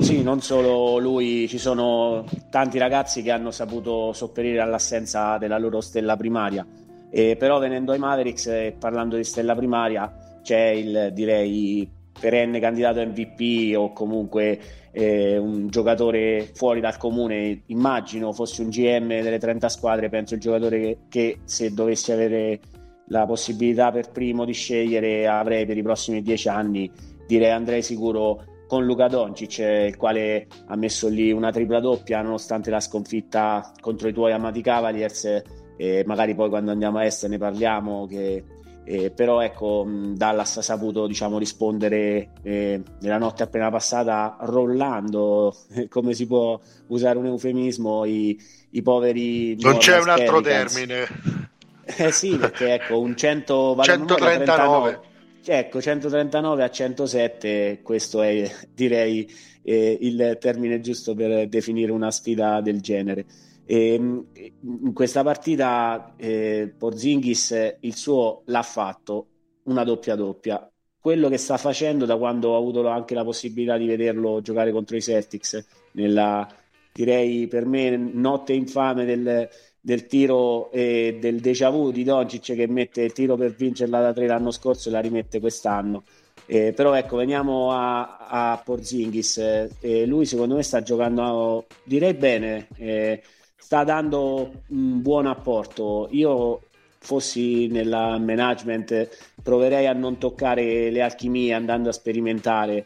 Sì, 0.00 0.22
non 0.22 0.42
solo 0.42 0.98
lui, 0.98 1.48
ci 1.48 1.58
sono 1.58 2.26
tanti 2.50 2.78
ragazzi 2.78 3.22
che 3.22 3.30
hanno 3.30 3.50
saputo 3.50 4.12
sopperire 4.12 4.60
all'assenza 4.60 5.38
della 5.38 5.58
loro 5.58 5.80
stella 5.80 6.16
primaria. 6.16 6.66
Eh, 7.10 7.36
però 7.36 7.58
venendo 7.58 7.92
ai 7.92 7.98
Mavericks 7.98 8.46
e 8.48 8.76
parlando 8.78 9.16
di 9.16 9.24
stella 9.24 9.54
primaria 9.54 10.12
c'è 10.42 10.66
il 10.66 11.10
direi 11.14 11.93
perenne 12.18 12.60
candidato 12.60 13.04
MVP 13.04 13.76
o 13.76 13.92
comunque 13.92 14.58
eh, 14.92 15.36
un 15.36 15.68
giocatore 15.68 16.50
fuori 16.54 16.80
dal 16.80 16.96
comune, 16.96 17.62
immagino 17.66 18.32
fossi 18.32 18.62
un 18.62 18.68
GM 18.68 19.08
delle 19.08 19.38
30 19.38 19.68
squadre, 19.68 20.08
penso 20.08 20.34
il 20.34 20.40
giocatore 20.40 20.80
che, 20.80 20.98
che 21.08 21.38
se 21.44 21.72
dovessi 21.72 22.12
avere 22.12 22.60
la 23.08 23.26
possibilità 23.26 23.90
per 23.90 24.10
primo 24.10 24.44
di 24.44 24.52
scegliere 24.52 25.26
avrei 25.26 25.66
per 25.66 25.76
i 25.76 25.82
prossimi 25.82 26.22
dieci 26.22 26.48
anni, 26.48 26.90
direi 27.26 27.50
andrei 27.50 27.82
sicuro 27.82 28.44
con 28.66 28.84
Luca 28.84 29.08
Doncic, 29.08 29.58
il 29.58 29.96
quale 29.96 30.46
ha 30.66 30.76
messo 30.76 31.08
lì 31.08 31.30
una 31.30 31.50
tripla 31.50 31.80
doppia 31.80 32.22
nonostante 32.22 32.70
la 32.70 32.80
sconfitta 32.80 33.72
contro 33.80 34.08
i 34.08 34.12
tuoi 34.12 34.32
amati 34.32 34.62
Cavaliers. 34.62 35.42
E 35.76 36.04
magari 36.06 36.34
poi 36.34 36.48
quando 36.48 36.70
andiamo 36.70 36.98
a 36.98 37.04
est 37.04 37.26
ne 37.26 37.38
parliamo. 37.38 38.06
Che, 38.06 38.44
eh, 38.84 39.10
però 39.10 39.40
ecco, 39.40 39.86
Dallas 39.88 40.58
ha 40.58 40.62
saputo 40.62 41.06
diciamo, 41.06 41.38
rispondere 41.38 42.30
eh, 42.42 42.82
nella 43.00 43.18
notte 43.18 43.42
appena 43.42 43.70
passata 43.70 44.36
rollando, 44.40 45.56
come 45.88 46.12
si 46.12 46.26
può 46.26 46.60
usare 46.88 47.18
un 47.18 47.26
eufemismo, 47.26 48.04
i, 48.04 48.38
i 48.70 48.82
poveri. 48.82 49.56
Non 49.60 49.78
c'è 49.78 49.98
un 50.00 50.08
altro 50.08 50.40
termine. 50.40 51.06
Eh 51.86 52.12
sì, 52.12 52.34
perché 52.38 52.72
ecco, 52.72 52.98
un 52.98 53.14
100 53.14 53.76
139. 53.78 55.00
Ecco, 55.44 55.82
139 55.82 56.64
a 56.64 56.70
107, 56.70 57.80
questo 57.82 58.22
è 58.22 58.50
direi 58.72 59.30
eh, 59.62 59.98
il 60.00 60.38
termine 60.40 60.80
giusto 60.80 61.14
per 61.14 61.46
definire 61.48 61.92
una 61.92 62.10
sfida 62.10 62.62
del 62.62 62.80
genere. 62.80 63.26
E, 63.66 63.94
ehm, 63.94 64.26
in 64.62 64.92
questa 64.92 65.22
partita 65.22 66.14
eh, 66.16 66.72
Porzingis 66.76 67.76
il 67.80 67.94
suo 67.96 68.42
l'ha 68.46 68.62
fatto 68.62 69.28
una 69.64 69.84
doppia 69.84 70.14
doppia. 70.14 70.68
Quello 70.98 71.28
che 71.28 71.36
sta 71.36 71.58
facendo 71.58 72.06
da 72.06 72.16
quando 72.16 72.50
ho 72.50 72.56
avuto 72.56 72.86
anche 72.88 73.14
la 73.14 73.24
possibilità 73.24 73.76
di 73.76 73.86
vederlo 73.86 74.40
giocare 74.40 74.72
contro 74.72 74.96
i 74.96 75.02
Celtics 75.02 75.64
nella 75.92 76.48
direi 76.94 77.48
per 77.48 77.66
me 77.66 77.96
notte 77.96 78.52
infame 78.52 79.04
del, 79.04 79.48
del 79.80 80.06
tiro 80.06 80.70
e 80.70 81.18
del 81.20 81.40
déjà 81.40 81.68
vu 81.68 81.90
di 81.90 82.04
Doncic 82.04 82.54
che 82.54 82.68
mette 82.68 83.02
il 83.02 83.12
tiro 83.12 83.36
per 83.36 83.52
vincerla 83.52 84.00
da 84.00 84.12
tre 84.12 84.28
l'anno 84.28 84.52
scorso 84.52 84.88
e 84.88 84.92
la 84.92 85.00
rimette 85.00 85.40
quest'anno. 85.40 86.04
Eh, 86.46 86.72
però 86.72 86.94
ecco, 86.94 87.16
veniamo 87.16 87.72
a, 87.72 88.18
a 88.28 88.62
Porzingis. 88.64 89.38
Eh, 89.80 90.06
lui 90.06 90.24
secondo 90.24 90.54
me 90.54 90.62
sta 90.62 90.82
giocando, 90.82 91.66
direi 91.84 92.14
bene, 92.14 92.68
eh, 92.76 93.22
sta 93.64 93.82
dando 93.82 94.62
un 94.68 95.00
buon 95.00 95.24
apporto. 95.24 96.08
Io 96.10 96.60
fossi 96.98 97.66
nella 97.68 98.18
management 98.18 99.08
proverei 99.42 99.86
a 99.86 99.94
non 99.94 100.18
toccare 100.18 100.90
le 100.90 101.00
alchimie 101.00 101.54
andando 101.54 101.88
a 101.88 101.92
sperimentare 101.92 102.84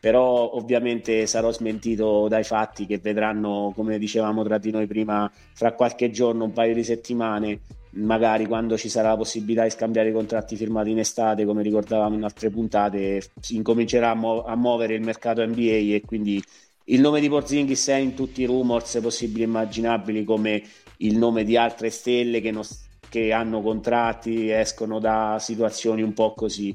però 0.00 0.52
ovviamente 0.54 1.26
sarò 1.26 1.52
smentito 1.52 2.26
dai 2.26 2.42
fatti 2.42 2.86
che 2.86 2.98
vedranno, 2.98 3.72
come 3.76 3.98
dicevamo 3.98 4.42
tra 4.42 4.56
di 4.56 4.70
noi 4.70 4.86
prima, 4.86 5.30
fra 5.52 5.74
qualche 5.74 6.10
giorno, 6.10 6.44
un 6.44 6.52
paio 6.54 6.72
di 6.72 6.82
settimane, 6.82 7.60
magari 7.90 8.46
quando 8.46 8.78
ci 8.78 8.88
sarà 8.88 9.10
la 9.10 9.18
possibilità 9.18 9.64
di 9.64 9.70
scambiare 9.70 10.08
i 10.08 10.12
contratti 10.12 10.56
firmati 10.56 10.90
in 10.90 11.00
estate, 11.00 11.44
come 11.44 11.62
ricordavamo 11.62 12.16
in 12.16 12.24
altre 12.24 12.48
puntate, 12.48 13.20
si 13.40 13.56
incomincerà 13.56 14.10
a, 14.10 14.14
mu- 14.14 14.42
a 14.46 14.56
muovere 14.56 14.94
il 14.94 15.02
mercato 15.02 15.44
NBA 15.46 15.94
e 15.94 16.02
quindi 16.06 16.42
il 16.90 17.00
nome 17.00 17.20
di 17.20 17.28
Porzingis 17.28 17.88
è 17.88 17.96
in 17.96 18.14
tutti 18.14 18.42
i 18.42 18.46
rumors 18.46 18.98
possibili 19.00 19.42
e 19.42 19.46
immaginabili 19.46 20.24
come 20.24 20.62
il 20.98 21.16
nome 21.16 21.44
di 21.44 21.56
altre 21.56 21.88
stelle 21.90 22.40
che, 22.40 22.50
non, 22.50 22.62
che 23.08 23.32
hanno 23.32 23.62
contratti, 23.62 24.50
escono 24.50 24.98
da 24.98 25.38
situazioni 25.40 26.02
un 26.02 26.12
po' 26.12 26.34
così. 26.34 26.74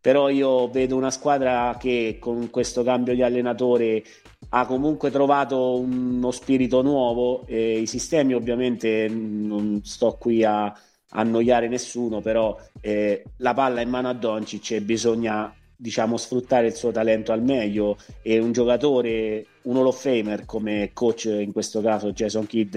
Però 0.00 0.28
io 0.28 0.68
vedo 0.68 0.96
una 0.96 1.12
squadra 1.12 1.76
che 1.78 2.16
con 2.20 2.50
questo 2.50 2.82
cambio 2.82 3.14
di 3.14 3.22
allenatore 3.22 4.02
ha 4.48 4.66
comunque 4.66 5.12
trovato 5.12 5.78
uno 5.78 6.32
spirito 6.32 6.82
nuovo 6.82 7.46
e 7.46 7.78
i 7.78 7.86
sistemi 7.86 8.34
ovviamente 8.34 9.06
non 9.08 9.80
sto 9.84 10.16
qui 10.18 10.42
a 10.42 10.76
annoiare 11.14 11.68
nessuno 11.68 12.20
però 12.20 12.58
eh, 12.80 13.22
la 13.36 13.54
palla 13.54 13.80
è 13.80 13.84
in 13.84 13.90
mano 13.90 14.08
a 14.08 14.14
Doncic 14.14 14.72
e 14.72 14.80
bisogna 14.80 15.54
diciamo 15.82 16.16
sfruttare 16.16 16.68
il 16.68 16.74
suo 16.74 16.92
talento 16.92 17.32
al 17.32 17.42
meglio. 17.42 17.96
E 18.22 18.38
un 18.38 18.52
giocatore 18.52 19.46
un 19.62 19.76
Hall 19.76 19.86
of 19.86 20.00
Famer 20.00 20.44
come 20.44 20.90
coach 20.92 21.24
in 21.24 21.52
questo 21.52 21.80
caso 21.80 22.12
Jason 22.12 22.46
Kidd 22.46 22.76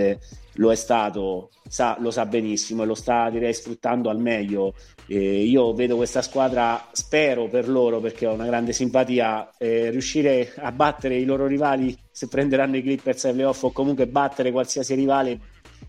lo 0.53 0.71
è 0.71 0.75
stato 0.75 1.49
sa, 1.67 1.97
lo 1.99 2.11
sa 2.11 2.25
benissimo 2.25 2.83
e 2.83 2.85
lo 2.85 2.95
sta 2.95 3.29
direi 3.29 3.53
sfruttando 3.53 4.09
al 4.09 4.19
meglio. 4.19 4.73
Eh, 5.07 5.43
io 5.43 5.71
vedo 5.73 5.97
questa 5.97 6.23
squadra, 6.23 6.87
spero 6.93 7.47
per 7.47 7.69
loro 7.69 7.99
perché 7.99 8.25
ho 8.25 8.33
una 8.33 8.47
grande 8.47 8.73
simpatia, 8.73 9.51
eh, 9.59 9.91
riuscire 9.91 10.53
a 10.57 10.71
battere 10.71 11.15
i 11.15 11.25
loro 11.25 11.45
rivali 11.45 11.95
se 12.09 12.27
prenderanno 12.27 12.77
i 12.77 12.81
Clippers 12.81 13.25
ai 13.25 13.33
playoff 13.33 13.61
o 13.63 13.71
comunque 13.71 14.07
battere 14.07 14.51
qualsiasi 14.51 14.95
rivale 14.95 15.39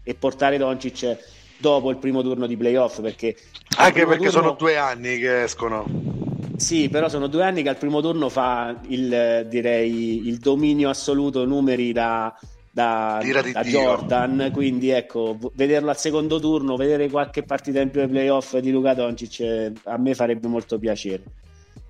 e 0.02 0.14
portare 0.14 0.58
Doncic 0.58 1.16
dopo 1.56 1.88
il 1.88 1.96
primo 1.96 2.20
turno 2.20 2.46
di 2.46 2.56
playoff 2.58 3.00
perché 3.00 3.34
anche 3.78 4.04
perché 4.04 4.26
turno... 4.26 4.30
sono 4.30 4.52
due 4.58 4.76
anni 4.76 5.16
che 5.16 5.44
escono 5.44 6.25
sì, 6.56 6.88
però 6.88 7.08
sono 7.08 7.26
due 7.26 7.44
anni 7.44 7.62
che 7.62 7.68
al 7.68 7.76
primo 7.76 8.00
turno 8.00 8.28
fa 8.28 8.80
il, 8.88 9.46
direi, 9.48 10.26
il 10.26 10.38
dominio 10.38 10.88
assoluto 10.88 11.44
numeri 11.44 11.92
da, 11.92 12.34
da, 12.70 13.22
da 13.52 13.62
Jordan, 13.62 14.50
quindi 14.52 14.90
ecco, 14.90 15.38
vederlo 15.54 15.90
al 15.90 15.98
secondo 15.98 16.38
turno, 16.38 16.76
vedere 16.76 17.08
qualche 17.08 17.42
partita 17.42 17.80
in 17.80 17.90
più 17.90 18.00
ai 18.00 18.08
playoff 18.08 18.56
di 18.58 18.70
Luca 18.70 18.94
Doncic 18.94 19.72
a 19.84 19.96
me 19.96 20.14
farebbe 20.14 20.46
molto 20.48 20.78
piacere. 20.78 21.22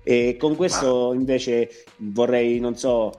E 0.03 0.37
con 0.39 0.55
questo 0.55 1.11
invece 1.13 1.83
vorrei, 1.97 2.59
non 2.61 2.77
so, 2.77 3.11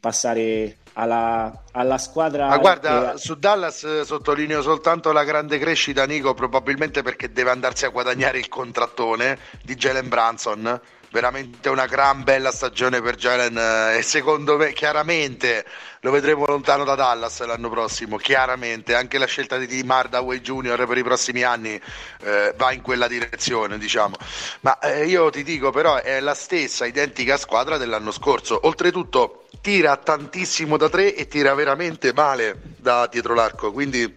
passare 0.00 0.78
alla, 1.00 1.62
alla 1.72 1.98
squadra. 1.98 2.48
Ma 2.48 2.58
guarda, 2.58 3.12
che... 3.12 3.18
su 3.18 3.34
Dallas 3.34 3.82
eh, 3.84 4.04
sottolineo 4.04 4.62
soltanto 4.62 5.12
la 5.12 5.24
grande 5.24 5.58
crescita, 5.58 6.04
Nico, 6.04 6.34
probabilmente 6.34 7.02
perché 7.02 7.32
deve 7.32 7.50
andarsi 7.50 7.86
a 7.86 7.88
guadagnare 7.88 8.38
il 8.38 8.48
contrattone 8.48 9.38
di 9.62 9.74
Jalen 9.74 10.08
Branson 10.08 10.80
veramente 11.10 11.68
una 11.68 11.86
gran 11.86 12.22
bella 12.22 12.52
stagione 12.52 13.02
per 13.02 13.16
Jalen 13.16 13.58
eh, 13.58 13.98
e 13.98 14.02
secondo 14.02 14.56
me 14.56 14.72
chiaramente 14.72 15.64
lo 16.02 16.10
vedremo 16.10 16.46
lontano 16.46 16.84
da 16.84 16.94
Dallas 16.94 17.44
l'anno 17.44 17.68
prossimo 17.68 18.16
chiaramente. 18.16 18.94
Anche 18.94 19.18
la 19.18 19.26
scelta 19.26 19.58
di 19.58 19.66
Tim 19.66 19.90
Hardaway 19.90 20.40
Jr. 20.40 20.86
per 20.86 20.98
i 20.98 21.02
prossimi 21.02 21.42
anni 21.42 21.80
eh, 22.22 22.54
va 22.56 22.72
in 22.72 22.80
quella 22.80 23.06
direzione 23.06 23.78
diciamo. 23.78 24.16
Ma 24.60 24.78
eh, 24.78 25.06
io 25.06 25.28
ti 25.30 25.42
dico 25.42 25.70
però 25.70 25.96
è 25.96 26.20
la 26.20 26.34
stessa 26.34 26.86
identica 26.86 27.36
squadra 27.36 27.76
dell'anno 27.76 28.12
scorso. 28.12 28.66
Oltretutto 28.66 29.44
tira 29.60 29.96
tantissimo 29.96 30.76
da 30.76 30.88
tre 30.88 31.14
e 31.14 31.28
tira 31.28 31.52
veramente 31.54 32.12
male 32.14 32.60
da 32.76 33.06
dietro 33.06 33.34
l'arco. 33.34 33.70
Quindi 33.72 34.16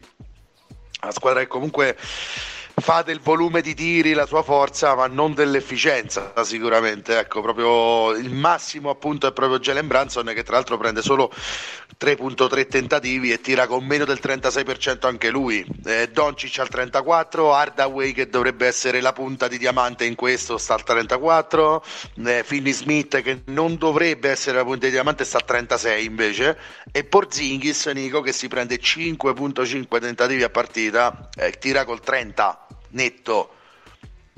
la 1.02 1.12
squadra 1.12 1.42
è 1.42 1.48
comunque 1.48 1.98
fa 2.76 3.02
del 3.02 3.20
volume 3.20 3.62
di 3.62 3.74
tiri 3.74 4.14
la 4.14 4.26
sua 4.26 4.44
forza, 4.44 4.96
ma 4.96 5.08
non 5.08 5.34
dell'efficienza 5.34 6.34
sicuramente. 6.44 7.18
Ecco, 7.18 7.42
proprio 7.42 8.12
il 8.12 8.32
massimo 8.32 8.90
appunto 8.90 9.28
è 9.28 9.32
proprio 9.32 9.60
Jalen 9.60 9.88
Branson 9.88 10.32
che 10.34 10.44
tra 10.44 10.56
l'altro 10.56 10.78
prende 10.78 11.02
solo 11.02 11.32
3.3 12.00 12.68
tentativi 12.68 13.32
e 13.32 13.40
tira 13.40 13.68
con 13.68 13.86
meno 13.86 14.06
del 14.06 14.20
36% 14.22 15.06
anche 15.06 15.30
lui. 15.30 15.66
Eh, 15.86 16.10
Doncic 16.12 16.60
al 16.60 16.68
34, 16.68 17.54
Hardaway 17.54 18.12
che 18.12 18.28
dovrebbe 18.28 18.68
essere 18.68 19.00
la 19.02 19.14
punta 19.14 19.48
di 19.48 19.58
diamante 19.58 20.06
in 20.06 20.16
questo 20.16 20.58
sta 20.58 20.74
al 20.74 20.84
34, 20.84 21.84
eh, 22.26 22.44
Finney 22.44 22.74
Smith 22.74 23.22
che 23.22 23.44
non 23.46 23.78
dovrebbe 23.78 24.30
essere 24.30 24.58
la 24.58 24.64
punta 24.64 24.88
di 24.88 24.92
diamante 24.92 25.24
sta 25.24 25.38
al 25.38 25.46
36 25.46 26.04
invece 26.04 26.58
e 26.92 27.04
Porzingis 27.04 27.86
Nico 27.88 28.22
che 28.22 28.34
si 28.34 28.48
prende 28.48 28.80
5.5 28.80 30.00
tentativi 30.00 30.44
a 30.44 30.50
partita 30.50 31.30
eh, 31.36 31.52
tira 31.52 31.86
col 31.86 32.02
30 32.02 32.63
netto. 32.94 33.56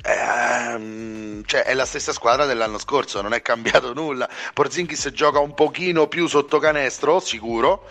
Ehm, 0.03 1.43
cioè 1.45 1.63
è 1.63 1.73
la 1.73 1.85
stessa 1.85 2.13
squadra 2.13 2.45
dell'anno 2.45 2.77
scorso, 2.77 3.21
non 3.21 3.33
è 3.33 3.41
cambiato 3.41 3.93
nulla. 3.93 4.29
Porzingis 4.53 5.09
gioca 5.11 5.39
un 5.39 5.53
pochino 5.53 6.07
più 6.07 6.27
sotto 6.27 6.59
canestro, 6.59 7.19
sicuro. 7.19 7.89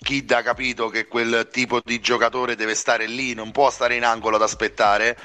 Kid 0.00 0.30
ha 0.30 0.42
capito 0.42 0.88
che 0.88 1.08
quel 1.08 1.48
tipo 1.50 1.80
di 1.84 1.98
giocatore 2.00 2.54
deve 2.54 2.76
stare 2.76 3.06
lì, 3.06 3.34
non 3.34 3.50
può 3.50 3.70
stare 3.70 3.96
in 3.96 4.04
angolo 4.04 4.36
ad 4.36 4.42
aspettare. 4.42 5.16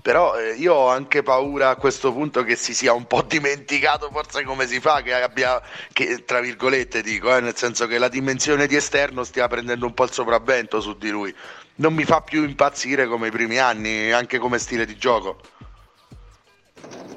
Però 0.00 0.38
eh, 0.38 0.52
io 0.54 0.74
ho 0.74 0.88
anche 0.88 1.22
paura 1.22 1.70
a 1.70 1.76
questo 1.76 2.12
punto 2.12 2.42
che 2.44 2.56
si 2.56 2.74
sia 2.74 2.92
un 2.92 3.06
po' 3.06 3.22
dimenticato 3.22 4.10
forse 4.10 4.44
come 4.44 4.66
si 4.66 4.78
fa, 4.80 5.00
che 5.00 5.14
abbia, 5.14 5.62
che, 5.92 6.24
tra 6.26 6.40
virgolette 6.40 7.02
dico, 7.02 7.34
eh, 7.34 7.40
nel 7.40 7.56
senso 7.56 7.86
che 7.86 7.96
la 7.96 8.08
dimensione 8.08 8.66
di 8.66 8.76
esterno 8.76 9.24
stia 9.24 9.48
prendendo 9.48 9.86
un 9.86 9.94
po' 9.94 10.04
il 10.04 10.12
sopravvento 10.12 10.80
su 10.80 10.96
di 10.98 11.08
lui 11.08 11.34
non 11.76 11.94
mi 11.94 12.04
fa 12.04 12.20
più 12.20 12.44
impazzire 12.44 13.06
come 13.06 13.28
i 13.28 13.30
primi 13.30 13.58
anni, 13.58 14.12
anche 14.12 14.38
come 14.38 14.58
stile 14.58 14.86
di 14.86 14.96
gioco. 14.96 15.36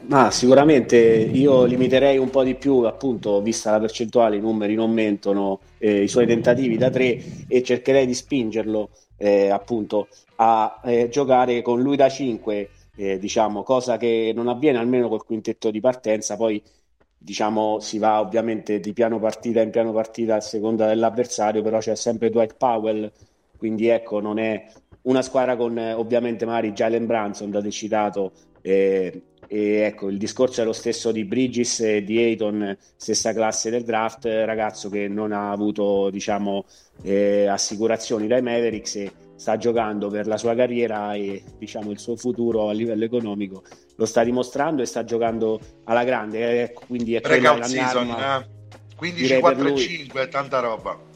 Ma 0.07 0.31
sicuramente 0.31 0.97
io 0.97 1.65
limiterei 1.65 2.17
un 2.17 2.29
po' 2.29 2.43
di 2.43 2.55
più, 2.55 2.79
appunto, 2.83 3.41
vista 3.41 3.71
la 3.71 3.79
percentuale, 3.79 4.37
i 4.37 4.39
numeri 4.39 4.73
non 4.73 4.91
mentono, 4.91 5.59
eh, 5.79 6.03
i 6.03 6.07
suoi 6.07 6.25
tentativi 6.25 6.77
da 6.77 6.89
tre 6.89 7.21
e 7.47 7.61
cercherei 7.61 8.05
di 8.05 8.13
spingerlo 8.13 8.89
eh, 9.17 9.49
appunto 9.49 10.07
a 10.35 10.79
eh, 10.85 11.09
giocare 11.09 11.61
con 11.61 11.81
lui 11.81 11.97
da 11.97 12.07
5, 12.07 12.69
eh, 12.95 13.19
diciamo, 13.19 13.63
cosa 13.63 13.97
che 13.97 14.31
non 14.33 14.47
avviene 14.47 14.77
almeno 14.77 15.09
col 15.09 15.25
quintetto 15.25 15.71
di 15.71 15.81
partenza, 15.81 16.37
poi 16.37 16.61
diciamo 17.19 17.79
si 17.79 17.97
va 17.97 18.21
ovviamente 18.21 18.79
di 18.79 18.93
piano 18.93 19.19
partita 19.19 19.61
in 19.61 19.71
piano 19.71 19.91
partita 19.91 20.35
a 20.35 20.41
seconda 20.41 20.87
dell'avversario, 20.87 21.61
però 21.61 21.79
c'è 21.79 21.95
sempre 21.95 22.29
Dwight 22.29 22.55
Powell 22.55 23.11
quindi 23.57 23.87
ecco 23.87 24.19
non 24.19 24.39
è 24.39 24.65
una 25.03 25.21
squadra 25.21 25.55
con 25.55 25.77
eh, 25.77 25.93
ovviamente 25.93 26.45
magari 26.45 26.71
Jalen 26.71 27.05
Branson 27.05 27.49
da 27.49 27.67
citato 27.69 28.31
eh, 28.61 29.21
e 29.47 29.75
ecco 29.79 30.09
il 30.09 30.17
discorso 30.17 30.61
è 30.61 30.65
lo 30.65 30.73
stesso 30.73 31.11
di 31.11 31.23
Bridges 31.23 31.79
e 31.79 32.03
di 32.03 32.17
Ayton 32.17 32.77
stessa 32.95 33.33
classe 33.33 33.69
del 33.69 33.83
draft 33.83 34.25
ragazzo 34.25 34.89
che 34.89 35.07
non 35.07 35.31
ha 35.31 35.51
avuto 35.51 36.09
diciamo 36.09 36.65
eh, 37.03 37.47
assicurazioni 37.47 38.27
dai 38.27 38.41
Mavericks 38.41 38.95
e 38.95 39.11
sta 39.35 39.55
giocando 39.55 40.09
per 40.09 40.27
la 40.27 40.37
sua 40.37 40.53
carriera 40.53 41.13
e 41.13 41.43
diciamo 41.57 41.91
il 41.91 41.99
suo 41.99 42.17
futuro 42.17 42.67
a 42.67 42.73
livello 42.73 43.05
economico 43.05 43.63
lo 43.95 44.05
sta 44.05 44.23
dimostrando 44.23 44.81
e 44.81 44.85
sta 44.85 45.05
giocando 45.05 45.59
alla 45.85 46.03
grande 46.03 46.63
eh, 46.63 46.73
quindi 46.73 47.15
è 47.15 47.21
Breakout 47.21 47.63
season 47.63 48.09
eh? 48.09 48.55
15 48.97 49.39
4 49.39 49.67
e 49.67 49.75
5 49.77 50.21
è 50.21 50.27
tanta 50.27 50.59
roba 50.59 51.06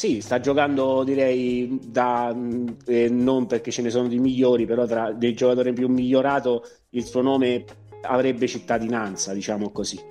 sì, 0.00 0.22
sta 0.22 0.40
giocando 0.40 1.04
direi 1.04 1.78
da, 1.82 2.34
eh, 2.86 3.10
non 3.10 3.46
perché 3.46 3.70
ce 3.70 3.82
ne 3.82 3.90
sono 3.90 4.08
di 4.08 4.18
migliori, 4.18 4.64
però 4.64 4.86
tra 4.86 5.12
dei 5.12 5.34
giocatori 5.34 5.74
più 5.74 5.88
migliorato 5.88 6.66
il 6.90 7.04
suo 7.04 7.20
nome 7.20 7.66
avrebbe 8.04 8.48
cittadinanza, 8.48 9.34
diciamo 9.34 9.68
così. 9.68 10.02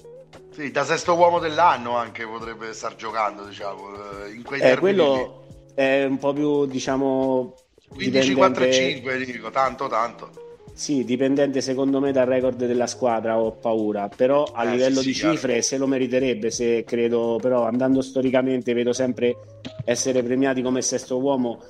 Sì, 0.51 0.69
da 0.69 0.83
sesto 0.83 1.15
uomo 1.15 1.39
dell'anno 1.39 1.97
anche 1.97 2.23
potrebbe 2.27 2.71
star 2.71 2.97
giocando, 2.97 3.45
diciamo, 3.45 4.25
eh, 4.25 4.33
in 4.33 4.43
quei 4.43 4.61
eh, 4.61 4.77
quello 4.77 5.47
lì. 5.73 5.73
è 5.73 6.03
un 6.03 6.19
po' 6.19 6.33
più, 6.33 6.67
diciamo 6.67 7.55
15 7.87 8.33
4 8.35 8.63
e 8.65 8.71
5, 8.71 9.25
dico, 9.25 9.49
tanto 9.49 9.87
tanto. 9.87 10.48
Sì, 10.79 11.03
dipendente 11.03 11.59
secondo 11.59 11.99
me 11.99 12.13
dal 12.13 12.25
record 12.25 12.65
della 12.65 12.87
squadra, 12.87 13.37
ho 13.37 13.51
paura, 13.51 14.07
però 14.07 14.45
a 14.45 14.63
eh, 14.63 14.71
livello 14.71 15.01
sì, 15.01 15.07
di 15.07 15.13
sì, 15.13 15.19
cifre 15.19 15.47
chiaro. 15.47 15.61
se 15.61 15.77
lo 15.77 15.87
meriterebbe, 15.87 16.51
se 16.51 16.85
credo, 16.85 17.37
però 17.41 17.65
andando 17.65 17.99
storicamente 17.99 18.71
vedo 18.71 18.93
sempre 18.93 19.35
essere 19.83 20.23
premiati 20.23 20.61
come 20.61 20.81
sesto 20.81 21.19
uomo 21.19 21.61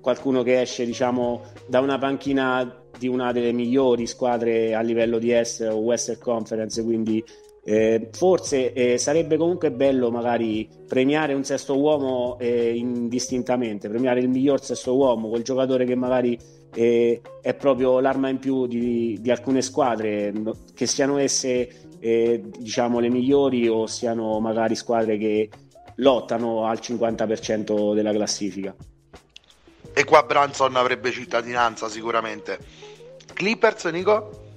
qualcuno 0.00 0.42
che 0.42 0.60
esce 0.60 0.84
diciamo 0.84 1.44
da 1.68 1.78
una 1.78 1.98
panchina 1.98 2.82
di 2.98 3.06
una 3.06 3.30
delle 3.30 3.52
migliori 3.52 4.08
squadre 4.08 4.74
a 4.74 4.80
livello 4.80 5.18
di 5.18 5.30
Est 5.30 5.60
o 5.60 5.76
Western 5.76 6.18
Conference, 6.18 6.82
quindi 6.82 7.22
eh, 7.68 8.08
forse 8.12 8.72
eh, 8.72 8.96
sarebbe 8.96 9.36
comunque 9.36 9.70
bello 9.70 10.10
magari 10.10 10.66
premiare 10.86 11.34
un 11.34 11.44
sesto 11.44 11.78
uomo 11.78 12.38
eh, 12.40 12.74
indistintamente, 12.74 13.90
premiare 13.90 14.20
il 14.20 14.30
miglior 14.30 14.64
sesto 14.64 14.96
uomo, 14.96 15.28
quel 15.28 15.42
giocatore 15.42 15.84
che 15.84 15.94
magari 15.94 16.38
e 16.74 17.20
è 17.42 17.54
proprio 17.54 18.00
l'arma 18.00 18.30
in 18.30 18.38
più 18.38 18.66
di, 18.66 19.18
di 19.20 19.30
alcune 19.30 19.60
squadre, 19.60 20.32
che 20.74 20.86
siano 20.86 21.18
esse 21.18 21.96
eh, 21.98 22.42
diciamo 22.58 23.00
le 23.00 23.10
migliori 23.10 23.68
o 23.68 23.86
siano 23.86 24.40
magari 24.40 24.74
squadre 24.74 25.18
che 25.18 25.50
lottano 25.96 26.64
al 26.64 26.78
50% 26.80 27.92
della 27.92 28.12
classifica. 28.12 28.74
E 29.92 30.04
qua 30.04 30.22
Branson 30.22 30.74
avrebbe 30.76 31.10
cittadinanza 31.10 31.90
sicuramente. 31.90 32.58
Clippers, 33.34 33.84
Nico? 33.86 34.47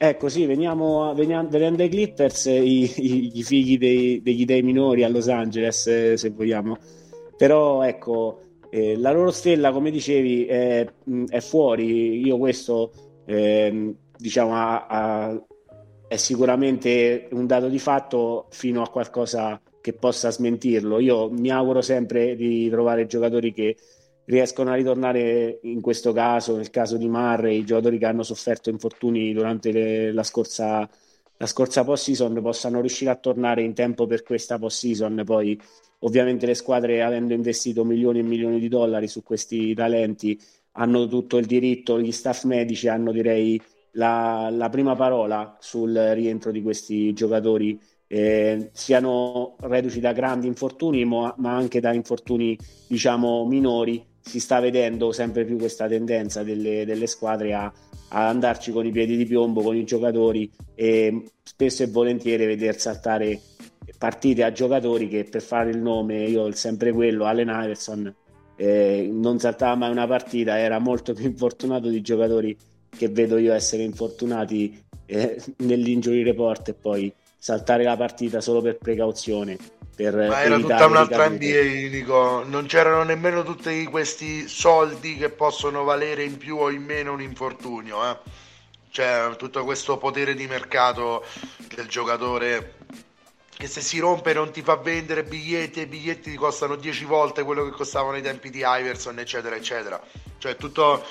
Ecco, 0.00 0.28
sì, 0.28 0.46
veniamo, 0.46 1.12
veniamo 1.12 1.48
venendo 1.48 1.82
ai 1.82 1.88
Clippers, 1.88 2.44
i, 2.44 2.82
i, 2.84 3.38
i 3.38 3.42
figli 3.42 3.76
dei, 3.78 4.22
degli 4.22 4.44
dei 4.44 4.62
minori 4.62 5.02
a 5.02 5.08
Los 5.08 5.26
Angeles, 5.28 6.14
se 6.14 6.30
vogliamo. 6.30 6.76
Però, 7.36 7.82
ecco, 7.82 8.38
eh, 8.70 8.96
la 8.96 9.10
loro 9.10 9.32
stella, 9.32 9.72
come 9.72 9.90
dicevi, 9.90 10.44
è, 10.46 10.86
è 11.28 11.40
fuori. 11.40 12.24
Io 12.24 12.38
questo, 12.38 12.92
eh, 13.26 13.92
diciamo, 14.16 14.54
a, 14.54 14.86
a, 14.86 15.44
è 16.06 16.16
sicuramente 16.16 17.28
un 17.32 17.46
dato 17.46 17.66
di 17.68 17.80
fatto 17.80 18.46
fino 18.50 18.82
a 18.82 18.88
qualcosa 18.90 19.60
che 19.80 19.94
possa 19.94 20.30
smentirlo. 20.30 21.00
Io 21.00 21.28
mi 21.28 21.50
auguro 21.50 21.80
sempre 21.80 22.36
di 22.36 22.68
trovare 22.68 23.06
giocatori 23.06 23.52
che 23.52 23.76
riescono 24.28 24.70
a 24.70 24.74
ritornare 24.74 25.58
in 25.62 25.80
questo 25.80 26.12
caso, 26.12 26.56
nel 26.56 26.70
caso 26.70 26.96
di 26.96 27.08
Murray, 27.08 27.58
i 27.58 27.64
giocatori 27.64 27.98
che 27.98 28.06
hanno 28.06 28.22
sofferto 28.22 28.70
infortuni 28.70 29.32
durante 29.32 29.72
le, 29.72 30.12
la 30.12 30.22
scorsa 30.22 30.88
la 31.40 31.46
scorsa 31.46 31.84
post-season 31.84 32.40
possano 32.42 32.80
riuscire 32.80 33.10
a 33.10 33.16
tornare 33.16 33.62
in 33.62 33.72
tempo 33.72 34.06
per 34.06 34.22
questa 34.24 34.58
post-season. 34.58 35.22
Poi, 35.24 35.58
ovviamente, 36.00 36.46
le 36.46 36.54
squadre, 36.54 37.02
avendo 37.02 37.32
investito 37.32 37.84
milioni 37.84 38.18
e 38.18 38.22
milioni 38.22 38.58
di 38.58 38.68
dollari 38.68 39.06
su 39.06 39.22
questi 39.22 39.72
talenti, 39.72 40.38
hanno 40.72 41.06
tutto 41.06 41.36
il 41.38 41.46
diritto, 41.46 42.00
gli 42.00 42.10
staff 42.10 42.42
medici 42.44 42.88
hanno, 42.88 43.12
direi, 43.12 43.60
la, 43.92 44.48
la 44.50 44.68
prima 44.68 44.96
parola 44.96 45.56
sul 45.60 45.92
rientro 45.94 46.50
di 46.50 46.60
questi 46.60 47.12
giocatori. 47.12 47.80
Eh, 48.08 48.70
siano 48.72 49.54
reduci 49.60 50.00
da 50.00 50.12
grandi 50.12 50.48
infortuni, 50.48 51.04
ma, 51.04 51.32
ma 51.38 51.54
anche 51.54 51.78
da 51.78 51.92
infortuni, 51.92 52.58
diciamo, 52.88 53.46
minori. 53.46 54.04
Si 54.28 54.40
sta 54.40 54.60
vedendo 54.60 55.10
sempre 55.10 55.44
più 55.44 55.56
questa 55.56 55.88
tendenza 55.88 56.42
delle, 56.42 56.84
delle 56.84 57.06
squadre 57.06 57.54
a 57.54 57.72
a 58.08 58.28
andarci 58.28 58.72
con 58.72 58.86
i 58.86 58.90
piedi 58.90 59.16
di 59.16 59.26
piombo 59.26 59.62
con 59.62 59.76
i 59.76 59.84
giocatori 59.84 60.50
e 60.74 61.24
spesso 61.42 61.82
e 61.82 61.88
volentieri 61.88 62.46
veder 62.46 62.78
saltare 62.78 63.40
partite 63.98 64.44
a 64.44 64.52
giocatori 64.52 65.08
che 65.08 65.24
per 65.24 65.42
fare 65.42 65.70
il 65.70 65.78
nome 65.78 66.24
io 66.24 66.42
ho 66.42 66.52
sempre 66.52 66.92
quello 66.92 67.24
Allen 67.24 67.48
Iverson 67.48 68.14
eh, 68.56 69.08
non 69.10 69.38
saltava 69.38 69.74
mai 69.74 69.90
una 69.90 70.06
partita 70.06 70.58
era 70.58 70.78
molto 70.78 71.12
più 71.12 71.26
infortunato 71.26 71.88
di 71.88 72.00
giocatori 72.00 72.56
che 72.88 73.08
vedo 73.08 73.36
io 73.36 73.52
essere 73.52 73.82
infortunati 73.82 74.82
eh, 75.06 75.42
nell'injury 75.58 76.22
report 76.22 76.68
e 76.68 76.74
poi 76.74 77.12
saltare 77.36 77.84
la 77.84 77.96
partita 77.96 78.40
solo 78.40 78.62
per 78.62 78.78
precauzione 78.78 79.56
per 80.04 80.14
Ma 80.14 80.42
era 80.42 80.58
tutta 80.58 80.86
un'altra 80.86 81.28
NBA, 81.28 81.88
dico, 81.90 82.44
non 82.46 82.66
c'erano 82.66 83.02
nemmeno 83.02 83.42
tutti 83.42 83.84
questi 83.86 84.46
soldi 84.46 85.16
che 85.16 85.28
possono 85.28 85.82
valere 85.82 86.22
in 86.22 86.38
più 86.38 86.56
o 86.56 86.70
in 86.70 86.84
meno 86.84 87.12
un 87.12 87.20
infortunio, 87.20 88.08
eh? 88.08 88.16
Cioè, 88.90 89.34
tutto 89.36 89.64
questo 89.64 89.98
potere 89.98 90.34
di 90.34 90.46
mercato 90.46 91.24
del 91.74 91.88
giocatore 91.88 92.76
che 93.48 93.66
se 93.66 93.80
si 93.80 93.98
rompe 93.98 94.32
non 94.32 94.52
ti 94.52 94.62
fa 94.62 94.76
vendere 94.76 95.24
biglietti 95.24 95.80
e 95.80 95.82
i 95.82 95.86
biglietti 95.86 96.30
ti 96.30 96.36
costano 96.36 96.76
10 96.76 97.04
volte 97.04 97.42
quello 97.42 97.64
che 97.64 97.72
costavano 97.72 98.14
ai 98.14 98.22
tempi 98.22 98.50
di 98.50 98.62
Iverson, 98.64 99.18
eccetera, 99.18 99.56
eccetera. 99.56 100.00
Cioè, 100.38 100.54
tutto 100.54 101.04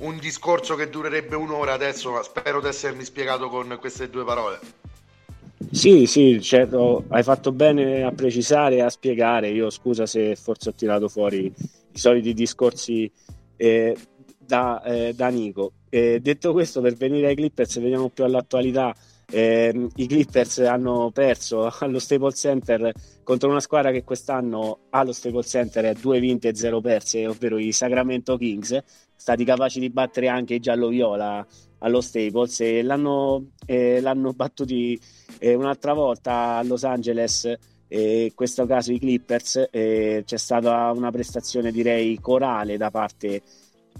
un 0.00 0.18
discorso 0.18 0.74
che 0.74 0.90
durerebbe 0.90 1.36
un'ora 1.36 1.72
adesso, 1.72 2.10
ma 2.10 2.22
spero 2.24 2.60
di 2.60 2.66
essermi 2.66 3.04
spiegato 3.04 3.48
con 3.48 3.76
queste 3.78 4.10
due 4.10 4.24
parole. 4.24 4.58
Sì, 5.70 6.06
sì, 6.06 6.40
certo, 6.40 7.04
hai 7.08 7.22
fatto 7.22 7.52
bene 7.52 8.02
a 8.02 8.12
precisare 8.12 8.76
e 8.76 8.80
a 8.82 8.88
spiegare. 8.88 9.50
Io 9.50 9.70
scusa 9.70 10.06
se 10.06 10.36
forse 10.36 10.70
ho 10.70 10.74
tirato 10.74 11.08
fuori 11.08 11.44
i 11.46 11.98
soliti 11.98 12.32
discorsi 12.32 13.10
eh, 13.56 13.96
da, 14.38 14.82
eh, 14.82 15.12
da, 15.14 15.28
Nico. 15.28 15.72
Eh, 15.88 16.20
detto 16.20 16.52
questo, 16.52 16.80
per 16.80 16.94
venire 16.94 17.28
ai 17.28 17.34
Clippers, 17.34 17.78
veniamo 17.80 18.08
più 18.08 18.24
all'attualità. 18.24 18.94
Eh, 19.30 19.88
I 19.96 20.06
Clippers 20.06 20.58
hanno 20.58 21.10
perso 21.10 21.70
allo 21.78 21.98
Staples 21.98 22.38
Center 22.38 22.92
contro 23.22 23.48
una 23.48 23.60
squadra 23.60 23.90
che 23.90 24.04
quest'anno 24.04 24.80
allo 24.90 25.12
Staples 25.12 25.48
Center 25.48 25.84
è 25.86 25.94
due 25.94 26.20
vinte 26.20 26.48
e 26.48 26.54
zero 26.54 26.80
perse, 26.80 27.26
ovvero 27.26 27.58
i 27.58 27.72
Sacramento 27.72 28.36
Kings, 28.36 28.78
stati 29.24 29.42
capaci 29.44 29.80
di 29.80 29.88
battere 29.88 30.28
anche 30.28 30.60
giallo-viola 30.60 31.46
allo 31.78 32.02
Staples 32.02 32.60
e 32.60 32.82
l'hanno, 32.82 33.52
eh, 33.64 34.02
l'hanno 34.02 34.34
battuti 34.34 35.00
eh, 35.38 35.54
un'altra 35.54 35.94
volta 35.94 36.56
a 36.56 36.62
Los 36.62 36.84
Angeles 36.84 37.50
eh, 37.88 38.24
in 38.24 38.34
questo 38.34 38.66
caso 38.66 38.92
i 38.92 38.98
Clippers 38.98 39.68
c'è 39.70 40.22
stata 40.26 40.92
una 40.94 41.10
prestazione 41.10 41.72
direi 41.72 42.20
corale 42.20 42.76
da 42.76 42.90
parte 42.90 43.40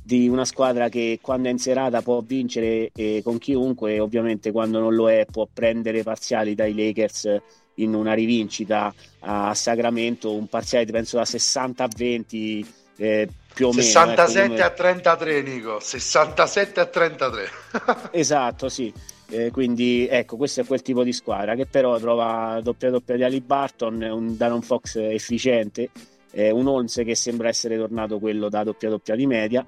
di 0.03 0.29
una 0.29 0.45
squadra 0.45 0.91
che 0.91 1.19
quando 1.23 1.49
è 1.49 1.53
in 1.53 1.59
serata 1.59 2.03
può 2.03 2.21
vincere 2.21 2.93
con 3.23 3.39
chiunque 3.39 4.01
ovviamente 4.01 4.53
quando 4.53 4.79
non 4.79 4.95
lo 4.95 5.09
è 5.09 5.25
può 5.25 5.49
prendere 5.51 6.03
parziali 6.03 6.55
dai 6.55 6.75
Lakers 6.75 7.35
in 7.77 7.95
una 7.95 8.13
rivincita 8.13 8.93
a 9.21 9.55
Sacramento 9.55 10.35
un 10.35 10.49
parziale 10.49 10.85
penso 10.85 11.17
da 11.17 11.25
60 11.25 11.83
a 11.83 11.89
20 11.97 12.67
eh, 12.97 13.29
più 13.55 13.69
o 13.69 13.73
67 13.73 14.41
meno, 14.41 14.55
ecco, 14.55 14.65
a 14.65 14.71
33 14.71 15.43
Nico. 15.43 15.79
67 15.81 16.81
a 16.81 16.87
33 16.87 17.51
esatto 18.11 18.69
sì. 18.69 18.93
Eh, 19.31 19.51
quindi 19.51 20.07
ecco 20.07 20.37
questo 20.37 20.61
è 20.61 20.67
quel 20.67 20.83
tipo 20.83 21.03
di 21.03 21.13
squadra 21.13 21.55
che 21.55 21.65
però 21.65 21.99
trova 21.99 22.61
doppia 22.63 22.91
doppia 22.91 23.17
di 23.17 23.25
Ali 23.25 23.41
Barton 23.41 24.03
un 24.03 24.37
Danon 24.37 24.61
Fox 24.61 24.97
efficiente 24.97 25.89
eh, 26.33 26.51
un 26.51 26.67
Holmes 26.67 27.01
che 27.05 27.15
sembra 27.15 27.49
essere 27.49 27.79
tornato 27.79 28.19
quello 28.19 28.51
da 28.51 28.65
doppia 28.65 28.91
doppia 28.91 29.15
di 29.15 29.27
media 29.27 29.67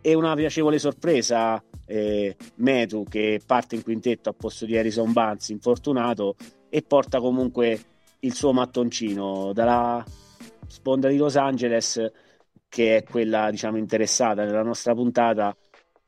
e 0.00 0.14
una 0.14 0.34
piacevole 0.34 0.78
sorpresa 0.78 1.62
eh, 1.84 2.36
Metu 2.56 3.04
che 3.08 3.40
parte 3.44 3.74
in 3.74 3.82
quintetto 3.82 4.28
a 4.28 4.34
posto 4.34 4.66
di 4.66 4.76
Harrison 4.76 5.12
Barnes 5.12 5.48
infortunato 5.48 6.36
e 6.68 6.82
porta 6.82 7.18
comunque 7.18 7.80
il 8.20 8.34
suo 8.34 8.52
mattoncino 8.52 9.52
dalla 9.52 10.04
sponda 10.68 11.08
di 11.08 11.16
Los 11.16 11.36
Angeles 11.36 12.10
che 12.72 12.96
è 12.96 13.02
quella 13.02 13.50
diciamo 13.50 13.76
interessata 13.76 14.44
nella 14.44 14.62
nostra 14.62 14.94
puntata. 14.94 15.54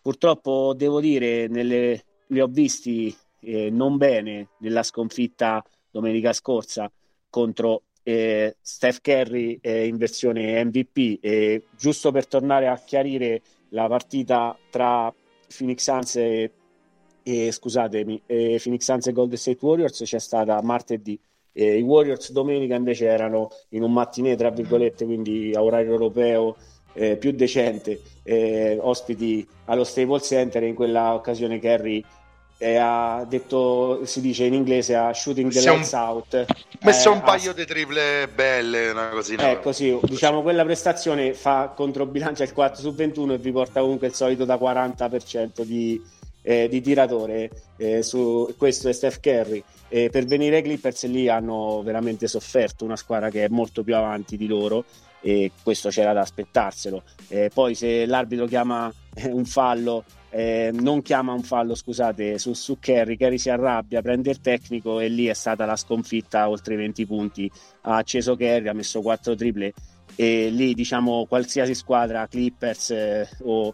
Purtroppo 0.01 0.73
devo 0.75 0.99
dire, 0.99 1.47
nelle, 1.47 2.05
li 2.29 2.41
ho 2.41 2.47
visti 2.47 3.15
eh, 3.41 3.69
non 3.69 3.99
bene 3.99 4.49
nella 4.61 4.83
sconfitta 4.83 5.63
domenica 5.91 6.33
scorsa 6.33 6.91
contro 7.29 7.83
eh, 8.03 8.57
Steph 8.63 9.03
Curry 9.03 9.59
eh, 9.61 9.87
in 9.87 9.99
versione 9.99 10.65
MVP. 10.65 11.19
E 11.21 11.65
giusto 11.77 12.11
per 12.11 12.27
tornare 12.27 12.69
a 12.69 12.79
chiarire 12.79 13.43
la 13.69 13.87
partita 13.87 14.57
tra 14.71 15.13
Phoenix 15.55 15.83
Suns 15.83 16.17
e, 16.17 16.51
e 17.23 17.53
scusatemi, 17.53 18.23
e 18.25 18.59
Phoenix 18.63 18.85
Suns 18.85 19.07
e 19.09 19.13
Golden 19.13 19.37
State 19.37 19.59
Warriors 19.61 20.03
c'è 20.03 20.19
stata 20.19 20.63
martedì. 20.63 21.21
I 21.55 21.81
Warriors 21.83 22.33
domenica 22.33 22.75
invece 22.75 23.07
erano 23.07 23.51
in 23.71 23.83
un 23.83 23.93
mattinè, 23.93 24.37
tra 24.37 24.51
virgolette, 24.51 25.05
quindi 25.05 25.53
a 25.55 25.63
orario 25.63 25.93
europeo 25.93 26.57
eh, 26.95 27.17
più 27.17 27.33
decente, 27.33 28.01
eh, 28.23 28.79
ospiti 28.81 29.47
allo 29.67 29.85
Staples 29.85 30.27
Center. 30.27 30.63
In 30.63 30.75
quella 30.75 31.15
occasione 31.15 31.59
Kerry 31.59 32.05
eh, 32.59 32.77
ha 32.77 33.25
detto, 33.29 34.05
si 34.05 34.21
dice 34.21 34.45
in 34.45 34.55
inglese, 34.55 34.95
a 34.95 35.13
shooting 35.13 35.51
the 35.51 35.61
lights 35.61 35.93
un... 35.93 35.99
out. 35.99 36.45
Messo 36.81 37.11
un 37.11 37.19
eh, 37.19 37.23
paio 37.23 37.53
di 37.53 37.65
triple 37.67 38.29
belle, 38.29 38.91
una 38.91 39.09
cosina. 39.09 39.51
Ecco, 39.51 39.73
sì, 39.73 39.99
diciamo 40.03 40.43
quella 40.43 40.65
prestazione 40.65 41.35
fa 41.35 41.73
controbilancia 41.75 42.45
il 42.45 42.53
4 42.53 42.81
su 42.81 42.95
21 42.95 43.35
e 43.35 43.39
vi 43.39 43.53
porta 43.53 43.81
comunque 43.81 44.07
il 44.07 44.15
solito 44.15 44.45
da 44.45 44.57
40% 44.57 45.63
di, 45.63 46.03
eh, 46.43 46.69
di 46.69 46.81
tiratore. 46.81 47.51
Eh, 47.77 48.03
su, 48.03 48.55
questo 48.57 48.89
è 48.89 48.93
Steph 48.93 49.21
Curry. 49.21 49.63
E 49.95 50.11
per 50.11 50.25
venire 50.25 50.57
ai 50.57 50.63
Clippers 50.65 51.07
lì 51.07 51.29
hanno 51.29 51.81
veramente 51.85 52.27
sofferto 52.27 52.85
una 52.85 52.97
squadra 52.97 53.31
che 53.31 53.45
è 53.45 53.49
molto 53.49 53.85
più 53.85 53.95
avanti 53.95 54.37
di 54.37 54.49
loro 54.49 54.87
e 55.21 55.53
questo 55.63 55.89
c'era 55.91 56.13
da 56.13 56.23
aspettarselo. 56.23 57.05
Eh, 57.29 57.49
poi 57.55 57.77
se 57.77 58.05
l'arbitro 58.05 58.47
chiama 58.47 58.93
eh, 59.15 59.31
un 59.31 59.45
fallo, 59.45 60.03
eh, 60.31 60.73
non 60.73 61.01
chiama 61.01 61.33
un 61.33 61.45
fallo, 61.45 61.77
scusate, 61.77 62.39
su, 62.39 62.55
su 62.55 62.81
Kerry, 62.81 63.17
Kerry 63.17 63.39
si 63.39 63.51
arrabbia, 63.51 64.03
prende 64.03 64.31
il 64.31 64.41
tecnico 64.41 64.99
e 64.99 65.07
lì 65.07 65.27
è 65.27 65.33
stata 65.33 65.65
la 65.65 65.77
sconfitta 65.77 66.49
oltre 66.49 66.75
i 66.75 66.79
20 66.79 67.07
punti. 67.07 67.49
Ha 67.83 67.95
acceso 67.95 68.35
Kerry, 68.35 68.67
ha 68.67 68.73
messo 68.73 69.01
4 69.01 69.37
triple 69.37 69.73
e 70.17 70.49
lì 70.51 70.75
diciamo 70.75 71.25
qualsiasi 71.27 71.73
squadra, 71.77 72.27
Clippers 72.27 72.91
eh, 72.91 73.29
o 73.43 73.73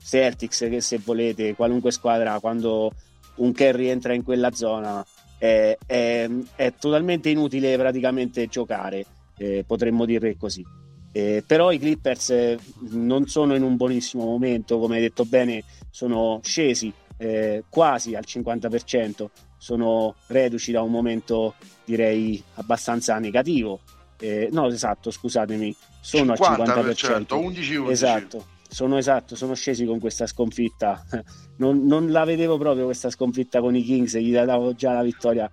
Celtics 0.00 0.58
che 0.70 0.80
se 0.80 1.00
volete, 1.02 1.56
qualunque 1.56 1.90
squadra 1.90 2.38
quando 2.38 2.92
un 3.38 3.52
Kerry 3.52 3.88
entra 3.88 4.14
in 4.14 4.22
quella 4.22 4.52
zona 4.52 5.04
è, 5.38 5.76
è, 5.86 6.28
è 6.54 6.74
totalmente 6.78 7.30
inutile 7.30 7.76
praticamente 7.76 8.46
giocare, 8.46 9.04
eh, 9.36 9.64
potremmo 9.66 10.04
dire 10.04 10.36
così. 10.36 10.64
Eh, 11.12 11.42
però 11.46 11.72
i 11.72 11.78
Clippers 11.78 12.30
eh, 12.30 12.58
non 12.90 13.26
sono 13.26 13.54
in 13.54 13.62
un 13.62 13.76
buonissimo 13.76 14.24
momento, 14.24 14.78
come 14.78 14.96
hai 14.96 15.02
detto 15.02 15.24
bene, 15.24 15.64
sono 15.90 16.40
scesi 16.42 16.92
eh, 17.16 17.64
quasi 17.68 18.14
al 18.14 18.24
50%, 18.26 19.26
sono 19.56 20.14
reduci 20.26 20.72
da 20.72 20.82
un 20.82 20.90
momento 20.90 21.54
direi 21.84 22.42
abbastanza 22.54 23.18
negativo. 23.18 23.80
Eh, 24.18 24.48
no, 24.52 24.66
esatto, 24.66 25.10
scusatemi, 25.10 25.74
sono 26.00 26.34
50%, 26.34 26.38
al 26.38 26.86
50%. 26.88 27.26
11-11. 27.28 27.90
Esatto, 27.90 28.46
sono 28.68 28.98
esatto, 28.98 29.36
sono 29.36 29.54
scesi 29.54 29.84
con 29.84 29.98
questa 29.98 30.26
sconfitta. 30.26 31.04
Non, 31.58 31.86
non, 31.86 32.10
la 32.10 32.24
vedevo 32.24 32.58
proprio 32.58 32.84
questa 32.84 33.08
sconfitta 33.08 33.60
con 33.60 33.74
i 33.74 33.82
Kings, 33.82 34.18
gli 34.18 34.30
davo 34.30 34.74
già 34.74 34.92
la 34.92 35.02
vittoria 35.02 35.50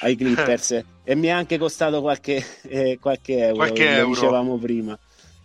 ai 0.00 0.16
Clippers 0.16 0.82
e 1.04 1.14
mi 1.14 1.26
è 1.26 1.30
anche 1.30 1.58
costato 1.58 2.00
qualche, 2.00 2.42
eh, 2.62 2.96
qualche 2.98 3.36
euro, 3.36 3.56
qualche 3.56 3.84
come 3.84 3.96
euro. 3.96 4.14
dicevamo 4.14 4.56
prima. 4.56 4.98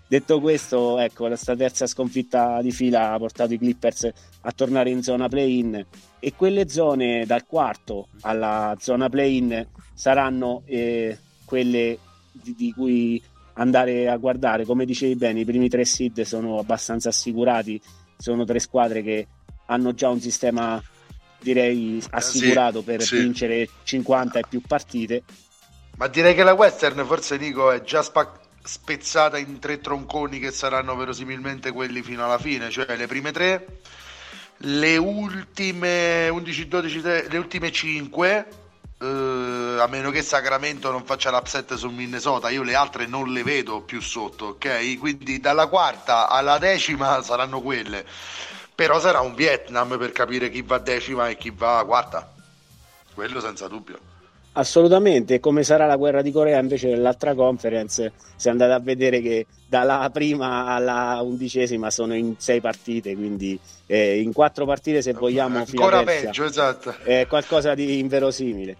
Detto 0.08 0.40
questo, 0.40 0.98
ecco, 0.98 1.28
questa 1.28 1.58
terza 1.58 1.86
sconfitta 1.88 2.62
di 2.62 2.72
fila 2.72 3.12
ha 3.12 3.18
portato 3.18 3.54
i 3.54 3.58
Clippers 3.58 4.10
a 4.40 4.52
tornare 4.54 4.92
in 4.92 5.04
zona 5.04 5.28
play-in 5.28 5.86
e 6.20 6.34
quelle 6.34 6.70
zone 6.70 7.26
dal 7.26 7.46
quarto 7.46 8.08
alla 8.22 8.78
zona 8.80 9.10
play-in 9.10 9.68
saranno 9.94 10.62
eh, 10.64 11.18
quelle 11.44 11.98
di, 12.32 12.56
di 12.56 12.72
cui 12.72 13.22
andare 13.58 14.10
a 14.10 14.18
guardare. 14.18 14.66
Come 14.66 14.86
dicevi 14.86 15.16
bene, 15.16 15.42
i 15.42 15.46
primi 15.46 15.70
tre 15.70 15.86
seed 15.86 16.22
sono 16.22 16.58
abbastanza 16.58 17.10
assicurati, 17.10 17.80
sono 18.18 18.46
tre 18.46 18.60
squadre 18.60 19.04
che 19.04 19.28
hanno 19.68 19.94
già 19.94 20.10
un 20.10 20.20
sistema 20.20 20.82
direi 21.40 22.02
assicurato 22.12 22.80
sì, 22.80 22.86
per 22.86 23.02
sì. 23.02 23.18
vincere 23.18 23.70
50 23.84 24.40
e 24.40 24.44
più 24.50 24.62
partite. 24.62 25.24
Ma 25.98 26.08
direi 26.08 26.36
che 26.36 26.44
la 26.44 26.54
Western 26.54 27.06
forse 27.06 27.38
Nico 27.38 27.72
è 27.72 27.82
già 27.82 28.02
spac- 28.02 28.40
spezzata 28.64 29.38
in 29.38 29.60
tre 29.60 29.80
tronconi 29.80 30.40
che 30.40 30.52
saranno 30.52 30.96
verosimilmente 30.96 31.72
quelli 31.72 32.02
fino 32.02 32.24
alla 32.24 32.38
fine, 32.38 32.70
cioè 32.70 32.96
le 32.96 33.08
prime 33.08 33.32
tre, 33.32 33.80
le 34.58 34.98
ultime 34.98 36.30
11, 36.30 36.68
12, 36.68 37.02
3, 37.02 37.28
le 37.30 37.38
ultime 37.38 37.72
5 37.72 38.48
Uh, 39.00 39.78
a 39.80 39.86
meno 39.86 40.10
che 40.10 40.24
Sacramento 40.24 40.90
non 40.90 41.06
faccia 41.06 41.30
l'upset 41.30 41.76
sul 41.76 41.92
Minnesota, 41.94 42.50
io 42.50 42.64
le 42.64 42.74
altre 42.74 43.06
non 43.06 43.32
le 43.32 43.44
vedo 43.44 43.82
più 43.82 44.02
sotto, 44.02 44.46
ok? 44.46 44.98
Quindi 44.98 45.40
dalla 45.40 45.68
quarta 45.68 46.28
alla 46.28 46.58
decima 46.58 47.22
saranno 47.22 47.62
quelle, 47.62 48.04
però 48.74 49.00
sarà 49.00 49.20
un 49.20 49.36
Vietnam 49.36 50.00
per 50.00 50.12
capire 50.12 50.50
chi 50.50 50.64
va 50.64 50.80
decima 50.80 51.30
e 51.30 51.38
chi 51.38 51.52
va 51.52 51.84
quarta, 51.86 52.34
quello 53.14 53.40
senza 53.40 53.68
dubbio. 53.68 54.17
Assolutamente, 54.58 55.40
come 55.40 55.62
sarà 55.62 55.86
la 55.86 55.98
guerra 55.98 56.24
di 56.24 56.32
Corea 56.32 56.60
invece 56.60 56.90
nell'altra 56.90 57.36
conference, 57.36 58.14
si 58.36 58.48
è 58.48 58.50
andate 58.50 58.72
a 58.72 58.80
vedere 58.80 59.22
che 59.22 59.46
dalla 59.68 60.10
prima 60.12 60.66
alla 60.66 61.20
undicesima 61.22 61.92
sono 61.92 62.16
in 62.16 62.34
sei 62.40 62.60
partite, 62.60 63.14
quindi 63.16 63.60
eh, 63.86 64.20
in 64.20 64.34
quattro 64.34 64.66
partite 64.66 65.04
se 65.04 65.14
vogliamo 65.14 65.60
ancora 65.60 66.02
peggio, 66.02 66.44
esatto. 66.44 66.96
È 67.04 67.28
qualcosa 67.28 67.76
di 67.76 68.00
inverosimile. 68.00 68.78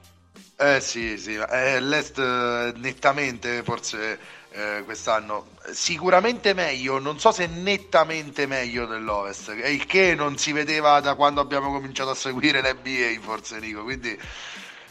Eh 0.58 0.80
sì, 0.82 1.16
sì, 1.20 1.36
eh, 1.36 1.80
l'Est 1.80 2.18
eh, 2.18 2.74
nettamente 2.78 3.62
forse 3.62 4.18
eh, 4.50 4.82
quest'anno 4.84 5.50
sicuramente 5.72 6.56
meglio, 6.56 6.98
non 6.98 7.20
so 7.20 7.32
se 7.32 7.46
nettamente 7.46 8.48
meglio 8.48 8.88
dell'Ovest, 8.88 9.54
il 9.64 9.86
che 9.86 10.16
non 10.16 10.38
si 10.38 10.54
vedeva 10.54 11.00
da 11.02 11.14
quando 11.14 11.40
abbiamo 11.40 11.72
cominciato 11.72 12.10
a 12.10 12.16
seguire 12.16 12.62
l'NBA 12.62 13.22
forse 13.22 13.60
Nico, 13.60 13.84
quindi 13.84 14.18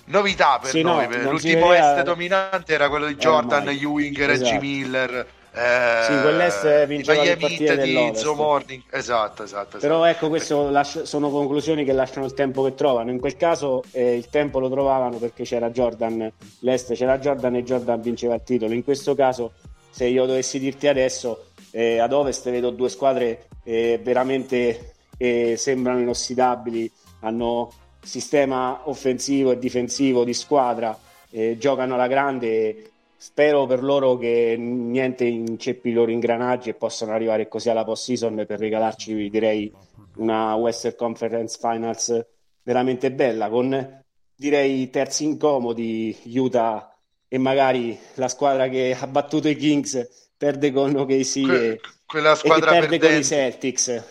novità 0.07 0.59
per 0.61 0.71
sì, 0.71 0.83
noi. 0.83 1.07
No, 1.09 1.31
L'ultimo 1.31 1.69
vedeva... 1.69 1.97
est 1.97 2.05
dominante 2.05 2.75
era 2.75 2.89
quello 2.89 3.07
di 3.07 3.13
eh, 3.13 3.17
Jordan, 3.17 3.69
eh, 3.69 3.73
Ewing, 3.73 4.19
esatto. 4.19 4.27
Reggie 4.27 4.59
Miller. 4.61 5.27
Eh, 5.59 6.03
sì, 6.05 6.21
quell'est 6.21 6.87
vinceva 6.87 7.23
le 7.23 7.37
partite 7.39 7.79
di 7.79 8.13
Morning. 8.35 8.83
Esatto, 8.91 9.43
esatto, 9.43 9.79
Però 9.79 10.05
esatto. 10.05 10.27
ecco, 10.27 10.29
queste 10.29 11.07
sono 11.07 11.31
conclusioni 11.31 11.83
che 11.85 11.93
lasciano 11.93 12.27
il 12.27 12.35
tempo 12.35 12.63
che 12.63 12.75
trovano. 12.75 13.11
In 13.11 13.19
quel 13.19 13.37
caso 13.37 13.83
eh, 13.93 14.17
il 14.17 14.29
tempo 14.29 14.59
lo 14.59 14.69
trovavano 14.69 15.17
perché 15.17 15.45
c'era 15.45 15.71
Jordan, 15.71 16.31
l'est 16.61 16.93
c'era 16.93 17.19
Jordan 17.19 17.57
e 17.57 17.63
Jordan 17.63 18.03
vinceva 18.03 18.35
il 18.35 18.43
titolo. 18.45 18.75
In 18.75 18.85
questo 18.85 19.15
caso, 19.15 19.53
se 19.89 20.05
io 20.05 20.27
dovessi 20.27 20.59
dirti 20.59 20.89
adesso, 20.89 21.47
eh, 21.71 22.01
ad 22.01 22.13
ovest 22.13 22.51
vedo 22.51 22.69
due 22.69 22.91
squadre 22.91 23.47
eh, 23.65 23.99
veramente 24.03 24.93
sembrano 25.19 26.01
inossidabili, 26.01 26.93
hanno 27.21 27.73
sistema 28.07 28.89
offensivo 28.89 29.51
e 29.53 29.59
difensivo 29.59 30.25
di 30.25 30.33
squadra, 30.33 30.99
eh, 31.31 31.57
giocano 31.59 31.95
alla 31.95 32.07
grande. 32.07 32.91
Spero 33.19 33.67
per 33.67 33.83
loro 33.83 34.17
che 34.17 34.57
niente 34.59 35.25
inceppi 35.25 35.89
i 35.89 35.93
loro 35.93 36.11
ingranaggi 36.11 36.69
e 36.69 36.75
possano 36.75 37.13
arrivare 37.13 37.49
così 37.49 37.71
alla 37.71 37.85
post 37.85 38.05
season 38.05 38.45
per 38.47 38.59
regalarci, 38.59 39.31
direi, 39.31 39.73
una 40.17 40.55
Western 40.55 40.95
Conference 40.97 41.59
Finals 41.61 42.27
veramente 42.63 43.13
bella 43.13 43.49
con 43.49 44.03
direi 44.35 44.91
terzi 44.91 45.25
incomodi 45.25 46.17
Utah 46.25 46.95
e 47.29 47.39
magari 47.39 47.99
la 48.15 48.29
squadra 48.29 48.69
che 48.69 48.97
ha 48.99 49.07
battuto 49.07 49.49
i 49.49 49.57
Kings 49.57 50.31
perde 50.37 50.73
con 50.73 50.95
OKC 50.95 51.41
que- 51.43 51.69
e, 51.71 51.81
quella 52.05 52.35
squadra 52.35 52.71
e 52.71 52.81
perde 52.81 52.99
perdente. 52.99 53.07
con 53.07 53.17
i 53.19 53.25
Celtics 53.25 54.05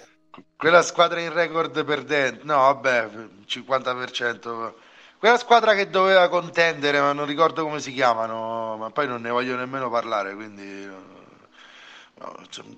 quella 0.57 0.81
squadra 0.81 1.19
in 1.19 1.33
record 1.33 1.83
perdente, 1.83 2.43
no, 2.43 2.57
vabbè, 2.57 3.09
50%. 3.47 4.73
Quella 5.17 5.37
squadra 5.37 5.73
che 5.73 5.89
doveva 5.89 6.27
contendere, 6.29 6.99
ma 6.99 7.13
non 7.13 7.25
ricordo 7.25 7.63
come 7.63 7.79
si 7.79 7.91
chiamano, 7.93 8.77
ma 8.77 8.89
poi 8.91 9.07
non 9.07 9.21
ne 9.21 9.29
voglio 9.29 9.55
nemmeno 9.55 9.89
parlare, 9.89 10.35
quindi 10.35 10.87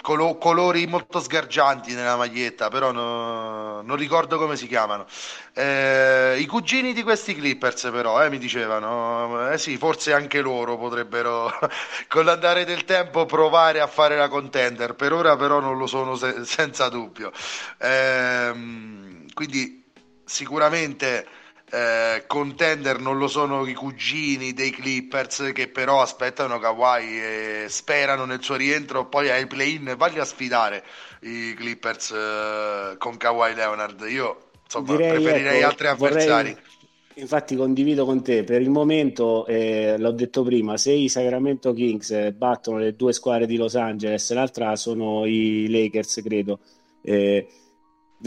Colo- 0.01 0.37
colori 0.37 0.87
molto 0.87 1.19
sgargianti 1.19 1.93
nella 1.93 2.15
maglietta, 2.15 2.69
però 2.69 2.91
no, 2.91 3.81
non 3.83 3.95
ricordo 3.95 4.37
come 4.39 4.55
si 4.55 4.65
chiamano. 4.67 5.05
Eh, 5.53 6.37
I 6.39 6.45
cugini 6.47 6.91
di 6.93 7.03
questi 7.03 7.35
Clippers, 7.35 7.89
però, 7.91 8.23
eh, 8.23 8.29
mi 8.31 8.39
dicevano, 8.39 9.51
eh 9.51 9.57
sì, 9.59 9.77
forse 9.77 10.11
anche 10.13 10.41
loro 10.41 10.77
potrebbero 10.77 11.51
con 12.09 12.25
l'andare 12.25 12.65
del 12.65 12.83
tempo 12.85 13.25
provare 13.27 13.79
a 13.79 13.85
fare 13.87 14.17
la 14.17 14.27
contender. 14.27 14.95
Per 14.95 15.13
ora, 15.13 15.35
però, 15.37 15.59
non 15.59 15.77
lo 15.77 15.85
sono 15.85 16.15
se- 16.15 16.43
senza 16.45 16.89
dubbio. 16.89 17.31
Eh, 17.77 19.25
quindi, 19.33 19.83
sicuramente 20.25 21.25
eh, 21.69 22.23
contender 22.27 22.99
non 22.99 23.17
lo 23.17 23.27
sono 23.27 23.65
i 23.67 23.73
cugini 23.73 24.53
dei 24.53 24.69
Clippers 24.69 25.51
che 25.53 25.67
però 25.67 26.01
aspettano 26.01 26.59
Kawhi 26.59 27.21
e 27.21 27.65
sperano 27.67 28.23
nel 28.23 28.41
suo 28.41 28.55
rientro 28.55 29.07
poi 29.07 29.29
ai 29.29 29.47
play-in 29.47 29.95
valli 29.97 30.19
a 30.19 30.25
sfidare 30.25 30.83
i 31.21 31.53
Clippers 31.55 32.11
eh, 32.11 32.95
con 32.97 33.17
Kawhi 33.17 33.53
Leonard 33.53 34.05
io 34.07 34.49
insomma 34.63 34.95
Direi, 34.95 35.21
preferirei 35.21 35.57
ecco, 35.57 35.67
altri 35.67 35.87
avversari 35.87 36.49
vorrei, 36.51 36.67
infatti 37.15 37.55
condivido 37.57 38.05
con 38.05 38.23
te, 38.23 38.43
per 38.43 38.61
il 38.61 38.69
momento, 38.69 39.45
eh, 39.47 39.95
l'ho 39.97 40.11
detto 40.11 40.43
prima, 40.43 40.77
se 40.77 40.91
i 40.91 41.09
Sacramento 41.09 41.73
Kings 41.73 42.31
battono 42.31 42.77
le 42.77 42.95
due 42.95 43.11
squadre 43.11 43.47
di 43.47 43.57
Los 43.57 43.75
Angeles, 43.75 44.31
l'altra 44.33 44.75
sono 44.75 45.25
i 45.25 45.67
Lakers, 45.67 46.21
credo. 46.23 46.59
Eh, 47.01 47.47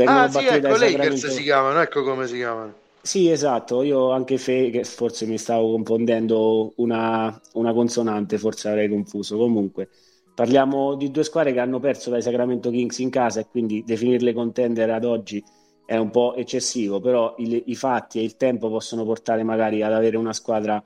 ah 0.04 0.28
sì, 0.28 0.44
ecco, 0.44 0.68
Lakers 0.68 0.78
Sacramento... 0.78 1.30
si 1.30 1.42
chiamano, 1.42 1.80
ecco 1.80 2.02
come 2.02 2.26
si 2.26 2.36
chiamano. 2.36 2.79
Sì, 3.02 3.30
esatto, 3.30 3.82
io 3.82 4.10
anche 4.10 4.36
Fe, 4.36 4.84
forse 4.84 5.24
mi 5.26 5.38
stavo 5.38 5.70
confondendo 5.72 6.74
una, 6.76 7.40
una 7.54 7.72
consonante, 7.72 8.36
forse 8.38 8.68
avrei 8.68 8.88
confuso. 8.90 9.38
Comunque, 9.38 9.88
parliamo 10.34 10.94
di 10.96 11.10
due 11.10 11.24
squadre 11.24 11.52
che 11.52 11.60
hanno 11.60 11.78
perso 11.78 12.10
dai 12.10 12.20
Sacramento 12.22 12.70
Kings 12.70 12.98
in 12.98 13.08
casa 13.10 13.40
e 13.40 13.46
quindi 13.48 13.82
definirle 13.84 14.32
contender 14.34 14.90
ad 14.90 15.04
oggi 15.04 15.42
è 15.86 15.96
un 15.96 16.10
po' 16.10 16.34
eccessivo, 16.36 17.00
però 17.00 17.34
i, 17.38 17.64
i, 17.66 17.74
fatti 17.74 18.18
e 18.18 18.22
il 18.22 18.36
tempo 18.36 18.68
possono 18.68 19.04
portare 19.04 19.42
magari 19.42 19.82
ad 19.82 19.92
avere 19.92 20.16
una 20.18 20.32
squadra 20.34 20.82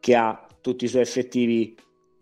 che 0.00 0.14
ha 0.14 0.46
tutti 0.60 0.84
i 0.84 0.88
suoi 0.88 1.02
effettivi, 1.02 1.74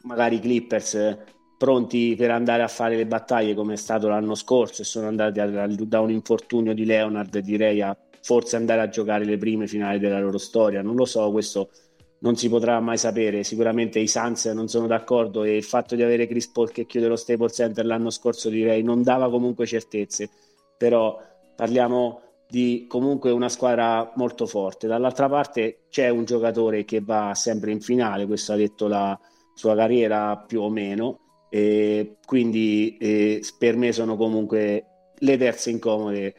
magari 0.03 0.41
Clippers, 0.41 1.19
pronti 1.57 2.15
per 2.17 2.31
andare 2.31 2.63
a 2.63 2.69
fare 2.69 2.97
le 2.97 3.07
battaglie 3.07 3.55
come 3.55 3.75
è 3.75 3.77
stato 3.77 4.09
l'anno 4.09 4.35
scorso 4.35 4.83
e 4.83 4.85
sono 4.85 5.07
andati 5.07 5.39
a, 5.39 5.45
a, 5.63 5.67
da 5.69 6.01
un 6.01 6.11
infortunio 6.11 6.75
di 6.75 6.85
Leonard 6.85 7.39
direi 7.39 7.81
a 7.83 7.97
forse 8.25 8.57
andare 8.57 8.81
a 8.81 8.89
giocare 8.89 9.27
le 9.27 9.37
prime 9.37 9.67
finali 9.67 9.99
della 9.99 10.19
loro 10.19 10.39
storia, 10.39 10.81
non 10.81 10.97
lo 10.97 11.05
so, 11.05 11.31
questo 11.31 11.69
non 12.21 12.37
si 12.37 12.49
potrà 12.49 12.81
mai 12.81 12.97
sapere, 12.97 13.45
sicuramente 13.45 13.99
i 13.99 14.09
Suns 14.09 14.47
non 14.47 14.67
sono 14.67 14.87
d'accordo 14.87 15.45
e 15.45 15.57
il 15.57 15.63
fatto 15.63 15.95
di 15.95 16.03
avere 16.03 16.27
Chris 16.27 16.49
Paul 16.49 16.71
che 16.71 16.87
chiude 16.87 17.07
lo 17.07 17.17
Staples 17.17 17.55
Center 17.55 17.85
l'anno 17.85 18.09
scorso 18.09 18.49
direi 18.49 18.83
non 18.83 19.03
dava 19.03 19.29
comunque 19.29 19.67
certezze, 19.67 20.31
però 20.79 21.21
parliamo 21.55 22.23
di 22.49 22.87
comunque 22.89 23.31
una 23.31 23.51
squadra 23.51 24.11
molto 24.17 24.47
forte. 24.47 24.87
Dall'altra 24.87 25.29
parte 25.29 25.81
c'è 25.91 26.09
un 26.09 26.25
giocatore 26.25 26.87
che 26.87 27.03
va 27.03 27.35
sempre 27.35 27.73
in 27.73 27.83
finale, 27.83 28.25
questo 28.25 28.55
ha 28.55 28.57
detto 28.57 28.87
la 28.89 29.19
sua 29.55 29.77
carriera 29.77 30.35
più 30.39 30.63
o 30.63 30.71
meno, 30.71 31.47
e 31.51 32.17
quindi 32.25 32.97
eh, 32.99 33.43
per 33.59 33.77
me 33.77 33.93
sono 33.93 34.17
comunque 34.17 35.13
le 35.19 35.37
terze 35.37 35.69
incomode 35.69 36.35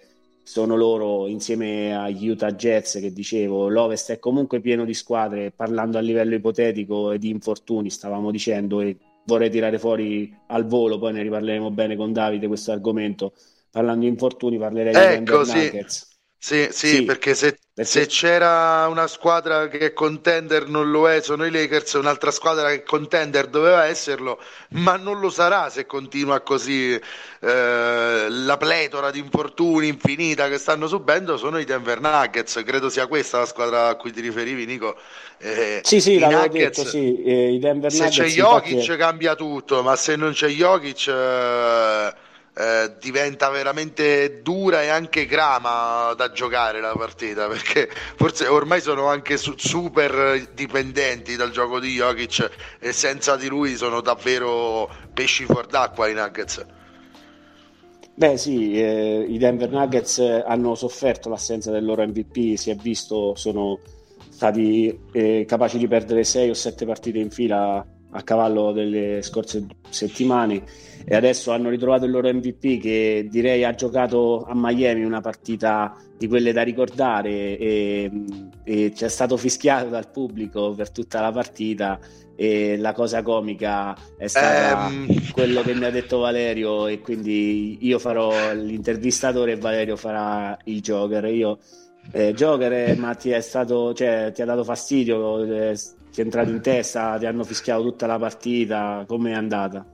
sono 0.45 0.75
loro 0.75 1.25
insieme 1.25 1.97
agli 1.97 2.29
Utah 2.29 2.51
Jets 2.51 2.99
che 2.99 3.11
dicevo 3.11 3.67
l'Ovest 3.67 4.11
è 4.11 4.19
comunque 4.19 4.61
pieno 4.61 4.85
di 4.85 4.93
squadre. 4.93 5.49
Parlando 5.49 5.97
a 5.97 6.01
livello 6.01 6.35
ipotetico 6.35 7.11
e 7.11 7.17
di 7.17 7.29
infortuni 7.29 7.89
stavamo 7.89 8.29
dicendo 8.29 8.79
e 8.79 8.95
vorrei 9.25 9.49
tirare 9.49 9.79
fuori 9.79 10.31
al 10.47 10.67
volo 10.67 10.99
poi 10.99 11.13
ne 11.13 11.23
riparleremo 11.23 11.71
bene 11.71 11.95
con 11.95 12.13
Davide 12.13 12.45
questo 12.45 12.71
argomento. 12.71 13.33
Parlando 13.71 14.01
di 14.01 14.07
infortuni 14.07 14.59
parlerei 14.59 14.93
ecco, 14.93 15.43
di 15.43 15.51
Denver 15.51 15.89
sì. 15.89 16.05
Sì, 16.45 16.67
sì, 16.69 16.87
sì, 16.87 17.03
perché, 17.05 17.33
se, 17.33 17.57
se 17.73 18.05
c'era 18.05 18.85
una 18.87 19.07
squadra 19.07 19.67
che 19.67 19.93
contender 19.93 20.67
non 20.67 20.91
lo 20.91 21.09
è, 21.09 21.19
sono 21.23 21.43
i 21.43 21.49
Lakers, 21.49 21.93
un'altra 21.93 22.29
squadra 22.29 22.69
che 22.69 22.83
contender 22.83 23.47
doveva 23.47 23.85
esserlo, 23.85 24.39
ma 24.73 24.95
non 24.95 25.19
lo 25.19 25.31
sarà 25.31 25.71
se 25.71 25.87
continua 25.87 26.41
così 26.41 26.93
eh, 26.93 28.27
la 28.29 28.57
pletora 28.57 29.09
di 29.09 29.17
infortuni 29.17 29.87
infinita 29.87 30.47
che 30.47 30.59
stanno 30.59 30.85
subendo, 30.85 31.35
sono 31.37 31.57
i 31.57 31.65
Denver 31.65 31.99
Nuggets. 31.99 32.61
Credo 32.63 32.89
sia 32.89 33.07
questa 33.07 33.39
la 33.39 33.47
squadra 33.47 33.87
a 33.87 33.95
cui 33.95 34.11
ti 34.11 34.21
riferivi, 34.21 34.67
Nico. 34.67 34.95
Eh, 35.39 35.81
sì, 35.83 35.99
sì, 35.99 36.19
l'avevo 36.19 36.41
Nuggets, 36.41 36.77
detto, 36.77 36.89
sì. 36.89 37.23
Eh, 37.23 37.53
i 37.53 37.57
Denver 37.57 37.91
se 37.91 38.03
Nuggets, 38.03 38.17
c'è 38.19 38.27
Jokic 38.27 38.71
infatti... 38.73 38.97
cambia 38.97 39.33
tutto, 39.33 39.81
ma 39.81 39.95
se 39.95 40.15
non 40.15 40.31
c'è 40.31 40.49
Jokic 40.49 41.07
eh, 41.07 42.13
eh, 42.57 42.93
diventa 42.99 43.49
veramente 43.49 44.41
dura 44.41 44.81
e 44.81 44.87
anche 44.87 45.25
grama 45.25 46.13
da 46.15 46.31
giocare 46.31 46.79
la 46.79 46.93
partita 46.93 47.47
perché 47.49 47.89
forse 48.15 48.47
ormai 48.47 48.79
sono 48.79 49.07
anche 49.07 49.35
su- 49.35 49.55
super 49.57 50.49
dipendenti 50.53 51.35
dal 51.35 51.51
gioco 51.51 51.79
di 51.79 51.95
Jokic 51.95 52.49
e 52.79 52.93
senza 52.93 53.35
di 53.35 53.47
lui 53.47 53.75
sono 53.75 53.99
davvero 53.99 54.89
pesci 55.13 55.43
fuor 55.45 55.65
d'acqua 55.65 56.07
i 56.07 56.13
Nuggets. 56.13 56.65
Beh 58.17 58.37
sì, 58.37 58.81
eh, 58.81 59.25
i 59.27 59.37
Denver 59.37 59.69
Nuggets 59.69 60.19
hanno 60.19 60.75
sofferto 60.75 61.27
l'assenza 61.27 61.69
del 61.71 61.83
loro 61.83 62.07
MVP, 62.07 62.55
si 62.55 62.69
è 62.69 62.75
visto, 62.75 63.35
sono 63.35 63.79
stati 64.29 64.97
eh, 65.11 65.43
capaci 65.45 65.77
di 65.77 65.87
perdere 65.87 66.23
6 66.23 66.49
o 66.49 66.53
7 66.53 66.85
partite 66.85 67.17
in 67.17 67.29
fila 67.29 67.85
a 68.15 68.21
cavallo 68.23 68.71
delle 68.71 69.21
scorse 69.21 69.65
settimane 69.89 70.63
e 71.05 71.15
adesso 71.15 71.51
hanno 71.51 71.69
ritrovato 71.69 72.05
il 72.05 72.11
loro 72.11 72.33
MVP 72.33 72.79
che 72.79 73.27
direi 73.29 73.63
ha 73.63 73.75
giocato 73.75 74.43
a 74.43 74.53
Miami 74.55 75.03
una 75.03 75.21
partita 75.21 75.95
di 76.17 76.27
quelle 76.27 76.53
da 76.53 76.63
ricordare 76.63 77.57
e, 77.57 78.11
e 78.63 78.91
c'è 78.95 79.09
stato 79.09 79.37
fischiato 79.37 79.89
dal 79.89 80.09
pubblico 80.09 80.71
per 80.71 80.89
tutta 80.91 81.19
la 81.19 81.31
partita 81.31 81.99
e 82.35 82.77
la 82.77 82.93
cosa 82.93 83.21
comica 83.21 83.95
è 84.17 84.27
stata 84.27 84.87
um... 84.87 85.07
quello 85.31 85.61
che 85.61 85.73
mi 85.73 85.85
ha 85.85 85.91
detto 85.91 86.19
Valerio 86.19 86.87
e 86.87 86.99
quindi 87.01 87.77
io 87.81 87.99
farò 87.99 88.53
l'intervistatore 88.53 89.53
e 89.53 89.57
Valerio 89.57 89.95
farà 89.95 90.57
il 90.65 90.81
Joker. 90.81 91.25
Io 91.25 91.59
eh, 92.11 92.33
Joker 92.33 92.71
eh, 92.71 92.95
ma 92.95 93.13
ti 93.15 93.29
è 93.31 93.41
stato 93.41 93.93
cioè, 93.93 94.31
ti 94.33 94.41
ha 94.41 94.45
dato 94.45 94.63
fastidio 94.63 95.43
eh, 95.43 95.77
ti 96.15 96.21
è 96.21 96.23
entrato 96.23 96.49
in 96.49 96.61
testa 96.61 97.17
ti 97.17 97.25
hanno 97.25 97.43
fischiato 97.43 97.81
tutta 97.81 98.07
la 98.07 98.17
partita 98.17 99.03
come 99.05 99.31
è 99.31 99.33
andata? 99.35 99.85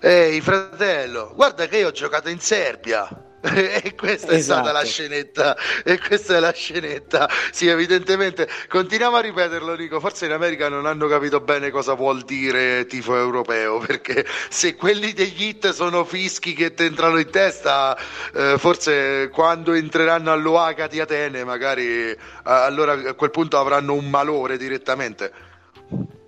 Ehi 0.00 0.40
fratello, 0.40 1.32
guarda 1.34 1.66
che 1.66 1.78
io 1.78 1.88
ho 1.88 1.90
giocato 1.90 2.28
in 2.28 2.38
Serbia. 2.38 3.24
e 3.40 3.94
questa 3.94 4.32
esatto. 4.32 4.34
è 4.34 4.40
stata 4.40 4.72
la 4.72 4.82
esatto. 4.82 4.86
scenetta 4.86 5.56
e 5.84 5.98
questa 6.00 6.36
è 6.36 6.40
la 6.40 6.52
scenetta 6.52 7.30
sì 7.52 7.68
evidentemente 7.68 8.48
continuiamo 8.66 9.14
a 9.16 9.20
ripeterlo 9.20 9.76
Nico 9.76 10.00
forse 10.00 10.26
in 10.26 10.32
America 10.32 10.68
non 10.68 10.86
hanno 10.86 11.06
capito 11.06 11.38
bene 11.38 11.70
cosa 11.70 11.94
vuol 11.94 12.22
dire 12.22 12.84
tifo 12.86 13.16
europeo 13.16 13.78
perché 13.78 14.26
se 14.48 14.74
quelli 14.74 15.12
degli 15.12 15.44
hit 15.44 15.70
sono 15.70 16.04
fischi 16.04 16.52
che 16.52 16.74
ti 16.74 16.82
entrano 16.82 17.18
in 17.18 17.30
testa 17.30 17.96
eh, 18.34 18.56
forse 18.58 19.30
quando 19.32 19.72
entreranno 19.72 20.32
all'Oaca 20.32 20.88
di 20.88 20.98
Atene 20.98 21.44
magari 21.44 21.86
eh, 22.10 22.16
allora 22.42 22.94
a 22.94 23.14
quel 23.14 23.30
punto 23.30 23.56
avranno 23.56 23.94
un 23.94 24.10
malore 24.10 24.56
direttamente 24.56 25.46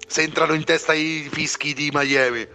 se 0.06 0.22
entrano 0.22 0.54
in 0.54 0.64
testa 0.64 0.92
i 0.92 1.28
fischi 1.30 1.72
di 1.74 1.90
Miami 1.92 2.46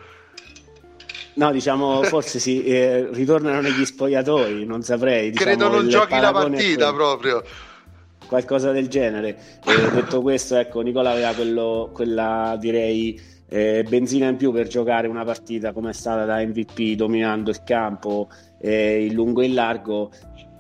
No, 1.36 1.51
diciamo, 1.51 2.01
forse 2.03 2.39
sì, 2.39 2.64
eh, 2.64 3.10
ritornano 3.12 3.60
negli 3.60 3.84
spogliatoi, 3.84 4.66
non 4.66 4.84
saprei. 4.84 5.32
Diciamo, 5.32 5.49
Credo 5.49 5.70
non 5.70 5.89
giochi 5.89 6.18
la 6.18 6.32
partita 6.32 6.93
proprio. 6.93 7.43
Qualcosa 8.26 8.72
del 8.72 8.88
genere. 8.88 9.38
E 9.66 9.91
detto 9.91 10.22
questo, 10.22 10.56
ecco, 10.56 10.80
Nicola 10.80 11.12
aveva 11.12 11.34
quello, 11.34 11.89
quella, 11.93 12.56
direi, 12.58 13.20
eh, 13.49 13.86
benzina 13.88 14.30
in 14.30 14.38
più 14.38 14.53
per 14.53 14.68
giocare 14.68 15.08
una 15.08 15.26
partita 15.26 15.74
come 15.74 15.89
è 15.89 15.93
stata 15.93 16.24
da 16.24 16.38
MVP, 16.38 16.95
dominando 16.95 17.49
il 17.49 17.64
campo 17.66 18.30
eh, 18.62 19.06
in 19.06 19.14
lungo 19.14 19.41
e 19.41 19.45
in 19.45 19.53
largo 19.56 20.12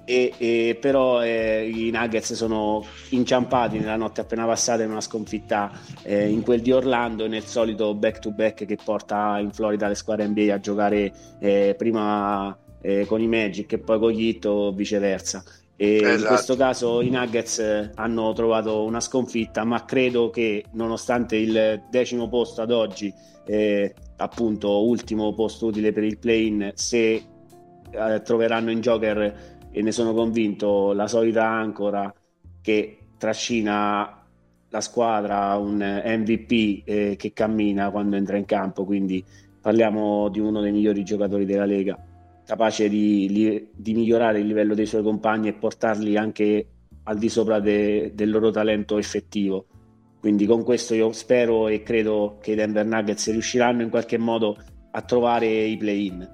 e, 0.05 0.33
e 0.37 0.77
però 0.79 1.23
eh, 1.23 1.67
i 1.67 1.89
Nuggets 1.89 2.33
sono 2.33 2.85
inciampati 3.09 3.79
nella 3.79 3.95
notte 3.95 4.21
appena 4.21 4.45
passata 4.45 4.83
in 4.83 4.91
una 4.91 5.01
sconfitta 5.01 5.71
eh, 6.03 6.29
in 6.29 6.43
quel 6.43 6.61
di 6.61 6.71
Orlando 6.71 7.27
nel 7.27 7.43
solito 7.43 7.93
back 7.95 8.19
to 8.19 8.31
back 8.31 8.65
che 8.65 8.77
porta 8.81 9.39
in 9.39 9.51
Florida 9.51 9.87
le 9.87 9.95
squadre 9.95 10.27
NBA 10.27 10.53
a 10.53 10.59
giocare 10.59 11.11
eh, 11.39 11.75
prima 11.77 12.55
eh, 12.81 13.05
con 13.05 13.19
i 13.19 13.27
Magic 13.27 13.73
e 13.73 13.79
poi 13.79 13.99
con 13.99 14.11
gli 14.11 14.27
Heat 14.27 14.45
o 14.45 14.71
viceversa 14.71 15.43
e 15.75 15.95
esatto. 15.95 16.21
in 16.21 16.25
questo 16.27 16.55
caso 16.55 17.01
i 17.01 17.09
Nuggets 17.09 17.91
hanno 17.95 18.31
trovato 18.33 18.83
una 18.83 19.01
sconfitta 19.01 19.63
ma 19.63 19.83
credo 19.85 20.29
che 20.29 20.65
nonostante 20.73 21.35
il 21.35 21.83
decimo 21.89 22.29
posto 22.29 22.61
ad 22.61 22.71
oggi 22.71 23.11
eh, 23.47 23.93
appunto 24.17 24.85
ultimo 24.85 25.33
posto 25.33 25.65
utile 25.65 25.91
per 25.91 26.03
il 26.03 26.17
play-in 26.17 26.71
se 26.75 27.23
eh, 27.91 28.21
troveranno 28.23 28.71
in 28.71 28.79
Joker 28.79 29.54
e 29.75 29.81
ne 29.81 29.91
sono 29.91 30.13
convinto 30.13 30.93
la 30.93 31.05
solita 31.05 31.45
ancora 31.45 32.13
che 32.61 32.97
trascina 33.17 34.23
la 34.69 34.79
squadra, 34.79 35.57
un 35.57 35.75
MVP 36.05 36.83
eh, 36.85 37.15
che 37.17 37.33
cammina 37.33 37.89
quando 37.89 38.15
entra 38.15 38.37
in 38.37 38.45
campo, 38.45 38.85
quindi 38.85 39.21
parliamo 39.59 40.29
di 40.29 40.39
uno 40.39 40.61
dei 40.61 40.71
migliori 40.71 41.03
giocatori 41.03 41.43
della 41.43 41.65
Lega, 41.65 42.01
capace 42.45 42.87
di, 42.87 43.67
di 43.75 43.93
migliorare 43.93 44.39
il 44.39 44.47
livello 44.47 44.75
dei 44.75 44.85
suoi 44.85 45.03
compagni 45.03 45.49
e 45.49 45.53
portarli 45.53 46.15
anche 46.15 46.67
al 47.03 47.17
di 47.17 47.27
sopra 47.27 47.59
de, 47.59 48.13
del 48.15 48.29
loro 48.29 48.51
talento 48.51 48.97
effettivo. 48.97 49.65
Quindi 50.21 50.45
con 50.45 50.63
questo 50.63 50.93
io 50.93 51.11
spero 51.11 51.67
e 51.67 51.83
credo 51.83 52.37
che 52.41 52.53
i 52.53 52.55
Denver 52.55 52.85
Nuggets 52.85 53.29
riusciranno 53.29 53.81
in 53.81 53.89
qualche 53.89 54.17
modo 54.17 54.57
a 54.91 55.01
trovare 55.01 55.47
i 55.47 55.75
play-in. 55.75 56.25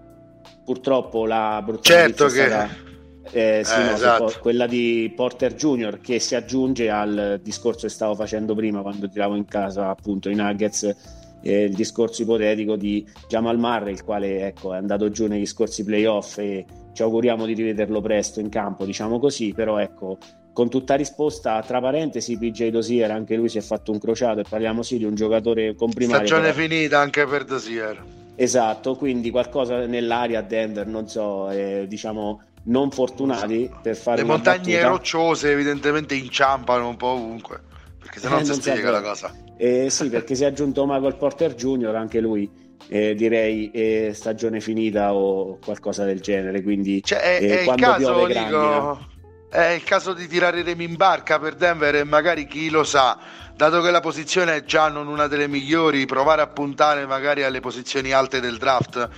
Purtroppo 0.64 1.26
la 1.26 1.60
brutta 1.66 1.82
certo 1.82 2.26
che... 2.26 2.46
Stata 2.46 2.90
eh, 3.32 3.62
sì, 3.64 3.80
eh, 3.80 3.84
no, 3.84 3.92
esatto. 3.94 4.34
quella 4.42 4.66
di 4.66 5.12
Porter 5.16 5.54
Junior 5.54 6.00
che 6.00 6.20
si 6.20 6.36
aggiunge 6.36 6.90
al 6.90 7.40
discorso 7.44 7.88
che 7.88 7.94
stavo 7.94 8.16
facendo 8.16 8.56
prima 8.56 8.82
quando 8.82 9.08
tiravo 9.08 9.36
in 9.36 9.46
casa 9.46 9.90
appunto 9.90 10.30
i 10.30 10.36
Nuggets 10.36 10.96
eh, 11.42 11.64
il 11.64 11.74
discorso 11.74 12.22
ipotetico 12.22 12.76
di 12.76 13.06
Jamal 13.28 13.58
Murray 13.58 13.94
il 13.94 14.04
quale 14.04 14.48
ecco, 14.48 14.74
è 14.74 14.78
andato 14.78 15.10
giù 15.10 15.28
negli 15.28 15.46
scorsi 15.46 15.84
playoff 15.84 16.38
e 16.38 16.66
ci 16.94 17.02
auguriamo 17.02 17.46
di 17.46 17.54
rivederlo 17.54 18.02
presto 18.02 18.40
in 18.40 18.50
campo, 18.50 18.86
diciamo 18.86 19.20
così, 19.20 19.54
però 19.54 19.78
ecco, 19.78 20.18
con 20.54 20.70
tutta 20.70 20.96
risposta, 20.96 21.62
tra 21.62 21.80
parentesi, 21.80 22.38
PJ 22.38 22.68
Dosier, 22.68 23.10
anche 23.12 23.36
lui 23.36 23.50
si 23.50 23.58
è 23.58 23.62
fatto 23.62 23.92
un 23.92 24.00
crociato 24.00 24.42
e 24.42 24.46
parliamo 24.48 24.84
sì 24.84 24.98
di 24.98 25.06
un 25.06 25.16
giocatore 25.16 25.76
comprimario. 25.76 26.26
Stagione 26.28 26.52
però... 26.52 26.68
finita 26.68 27.00
anche 27.00 27.26
per 27.26 27.46
Dosier. 27.46 28.04
Esatto, 28.36 28.96
quindi 28.96 29.30
qualcosa 29.30 29.86
nell'aria 29.86 30.40
a 30.40 30.42
Denver, 30.42 30.88
non 30.88 31.08
so, 31.08 31.50
eh, 31.50 31.86
diciamo 31.88 32.42
non 32.64 32.92
fortunati 32.92 33.70
per 33.82 33.96
fare 33.96 34.22
le 34.22 34.28
montagne 34.28 34.74
battuta. 34.74 34.88
rocciose 34.88 35.52
evidentemente 35.52 36.14
inciampano 36.14 36.88
un 36.88 36.98
po' 36.98 37.08
ovunque 37.08 37.60
perché 38.00 38.20
se 38.20 38.30
no 38.30 38.36
eh, 38.38 38.44
non 38.44 38.54
si 38.54 38.62
spiega 38.62 38.92
la 38.92 39.02
cosa 39.02 39.36
eh, 39.58 39.90
sì 39.90 40.10
perché 40.10 40.36
si 40.36 40.44
è 40.44 40.48
aggiunto 40.48 40.86
Michael 40.86 41.16
Porter 41.16 41.56
Jr. 41.56 41.96
anche 41.96 42.20
lui 42.20 42.50
eh, 42.88 43.16
direi 43.16 43.72
eh, 43.72 44.12
stagione 44.14 44.60
finita 44.60 45.14
o 45.14 45.58
qualcosa 45.64 46.04
del 46.04 46.20
genere 46.20 46.62
quindi 46.62 47.02
cioè, 47.04 47.20
è, 47.20 47.44
eh, 47.44 47.60
è 47.60 47.72
il 47.72 47.76
caso 47.76 48.26
dico, 48.28 49.08
è 49.50 49.70
il 49.72 49.84
caso 49.84 50.14
di 50.14 50.28
tirare 50.28 50.62
remi 50.62 50.84
in 50.84 50.96
barca 50.96 51.40
per 51.40 51.56
Denver 51.56 51.96
e 51.96 52.04
magari 52.04 52.46
chi 52.46 52.70
lo 52.70 52.84
sa 52.84 53.18
dato 53.56 53.82
che 53.82 53.92
la 53.92 54.00
posizione 54.02 54.56
è 54.56 54.64
già 54.64 54.88
non 54.88 55.08
una 55.08 55.28
delle 55.28 55.48
migliori 55.48 56.06
provare 56.06 56.42
a 56.42 56.48
puntare 56.48 57.06
magari 57.06 57.44
alle 57.44 57.60
posizioni 57.60 58.12
alte 58.12 58.40
del 58.40 58.58
draft 58.58 59.10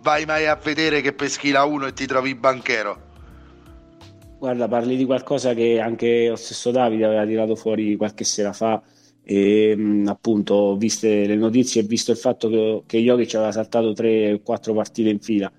vai 0.00 0.24
mai 0.24 0.46
a 0.46 0.56
vedere 0.56 1.00
che 1.00 1.12
peschi 1.12 1.50
la 1.50 1.64
1 1.64 1.86
e 1.86 1.92
ti 1.92 2.06
trovi 2.06 2.34
banchero? 2.34 3.12
Guarda, 4.38 4.68
parli 4.68 4.96
di 4.96 5.04
qualcosa 5.04 5.54
che 5.54 5.80
anche 5.80 6.28
lo 6.28 6.36
stesso 6.36 6.70
Davide 6.70 7.04
aveva 7.06 7.24
tirato 7.24 7.56
fuori 7.56 7.96
qualche 7.96 8.24
sera 8.24 8.52
fa 8.52 8.82
e 9.26 10.02
appunto 10.04 10.76
viste 10.76 11.26
le 11.26 11.34
notizie 11.34 11.80
e 11.80 11.84
visto 11.84 12.10
il 12.10 12.18
fatto 12.18 12.50
che, 12.50 12.82
che 12.84 12.98
Jokic 12.98 13.34
aveva 13.36 13.52
saltato 13.52 13.92
3-4 13.92 14.74
partite 14.74 15.08
in 15.08 15.18
fila 15.18 15.50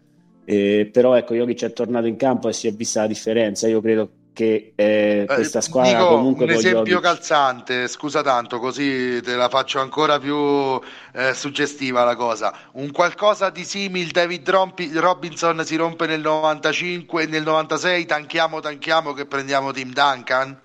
eh, 0.45 0.88
però 0.91 1.16
ecco 1.16 1.34
Jokic 1.34 1.64
è 1.64 1.74
tornato 1.74 2.06
in 2.06 2.16
campo 2.16 2.47
e 2.47 2.53
si 2.53 2.68
è 2.68 2.74
vista 2.74 3.01
la 3.01 3.08
differenza 3.08 3.68
io 3.68 3.82
credo 3.82 4.12
che 4.36 4.74
eh, 4.76 5.24
questa 5.26 5.62
squadra 5.62 5.92
Nico, 5.94 6.08
comunque 6.10 6.44
un 6.44 6.52
esempio 6.52 7.00
calzante 7.00 7.88
scusa 7.88 8.22
tanto 8.22 8.60
così 8.60 9.22
te 9.22 9.36
la 9.36 9.48
faccio 9.48 9.80
ancora 9.80 10.20
più 10.20 10.80
eh, 11.14 11.34
suggestiva 11.34 12.04
la 12.04 12.16
cosa. 12.16 12.54
Un 12.74 12.92
qualcosa 12.92 13.50
di 13.50 13.64
simile 13.64 14.12
David 14.12 14.48
Robinson 14.50 15.64
si 15.66 15.78
rompe 15.78 16.06
nel 16.06 16.20
95 16.20 17.26
nel 17.26 17.44
96 17.44 18.06
tanchiamo 18.06 18.60
tanchiamo 18.60 19.14
che 19.14 19.26
prendiamo 19.26 19.72
Tim 19.72 19.94
Duncan? 19.94 20.60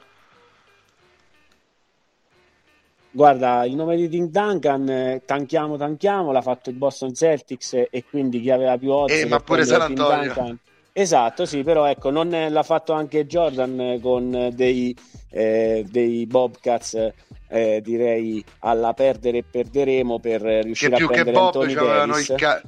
Guarda, 3.13 3.65
il 3.65 3.75
nome 3.75 3.97
di 3.97 4.09
Tim 4.09 4.29
Duncan, 4.29 4.89
eh, 4.89 5.23
tanchiamo, 5.25 5.77
tanchiamo, 5.77 6.31
l'ha 6.31 6.43
fatto 6.43 6.71
il 6.71 6.77
Boston 6.77 7.13
Celtics 7.13 7.73
e 7.91 8.05
quindi 8.09 8.41
chi 8.41 8.51
aveva 8.51 8.79
più 8.79 8.91
odds 8.91 9.13
eh, 9.13 9.27
ma 9.27 9.41
pure 9.41 9.65
San 9.65 9.81
Antonio. 9.81 10.33
Duncan, 10.33 10.59
Esatto, 10.93 11.47
sì, 11.47 11.63
però 11.63 11.87
ecco, 11.87 12.11
non 12.11 12.29
l'ha 12.29 12.63
fatto 12.63 12.93
anche 12.93 13.27
Jordan 13.27 13.99
con 14.03 14.51
dei, 14.53 14.97
eh, 15.31 15.85
dei 15.89 16.27
Bobcats, 16.27 17.13
eh, 17.49 17.81
direi, 17.83 18.45
alla 18.61 18.93
perdere 18.93 19.39
e 19.39 19.45
perderemo 19.45 20.19
per 20.19 20.43
riuscire 20.43 20.97
che 20.97 21.03
a 21.05 21.07
prendere 21.07 21.37
Bob 21.37 21.47
Anthony 21.47 21.75
Davis. 21.75 22.35
Ca- 22.37 22.63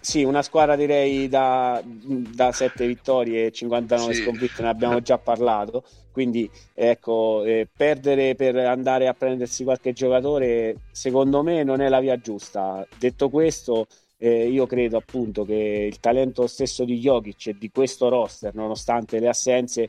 sì, 0.00 0.24
una 0.24 0.40
squadra 0.40 0.74
direi 0.74 1.28
da, 1.28 1.82
da 1.84 2.50
7 2.50 2.86
vittorie 2.86 3.46
e 3.46 3.52
59 3.52 4.14
sì. 4.14 4.22
sconfitte, 4.22 4.62
ne 4.62 4.68
abbiamo 4.70 5.02
già 5.02 5.18
parlato, 5.18 5.84
quindi 6.12 6.50
ecco, 6.72 7.44
eh, 7.44 7.68
perdere 7.76 8.34
per 8.34 8.56
andare 8.56 9.06
a 9.06 9.12
prendersi 9.12 9.64
qualche 9.64 9.92
giocatore 9.92 10.76
secondo 10.92 11.42
me 11.42 11.62
non 11.62 11.82
è 11.82 11.90
la 11.90 12.00
via 12.00 12.16
giusta. 12.18 12.86
Detto 12.98 13.28
questo 13.28 13.86
eh, 14.18 14.48
io 14.48 14.66
credo 14.66 14.96
appunto 14.96 15.44
che 15.44 15.88
il 15.90 16.00
talento 16.00 16.46
stesso 16.46 16.84
di 16.84 16.98
Jokic 16.98 17.48
e 17.48 17.56
di 17.58 17.70
questo 17.70 18.08
roster, 18.08 18.54
nonostante 18.54 19.20
le 19.20 19.28
assenze, 19.28 19.88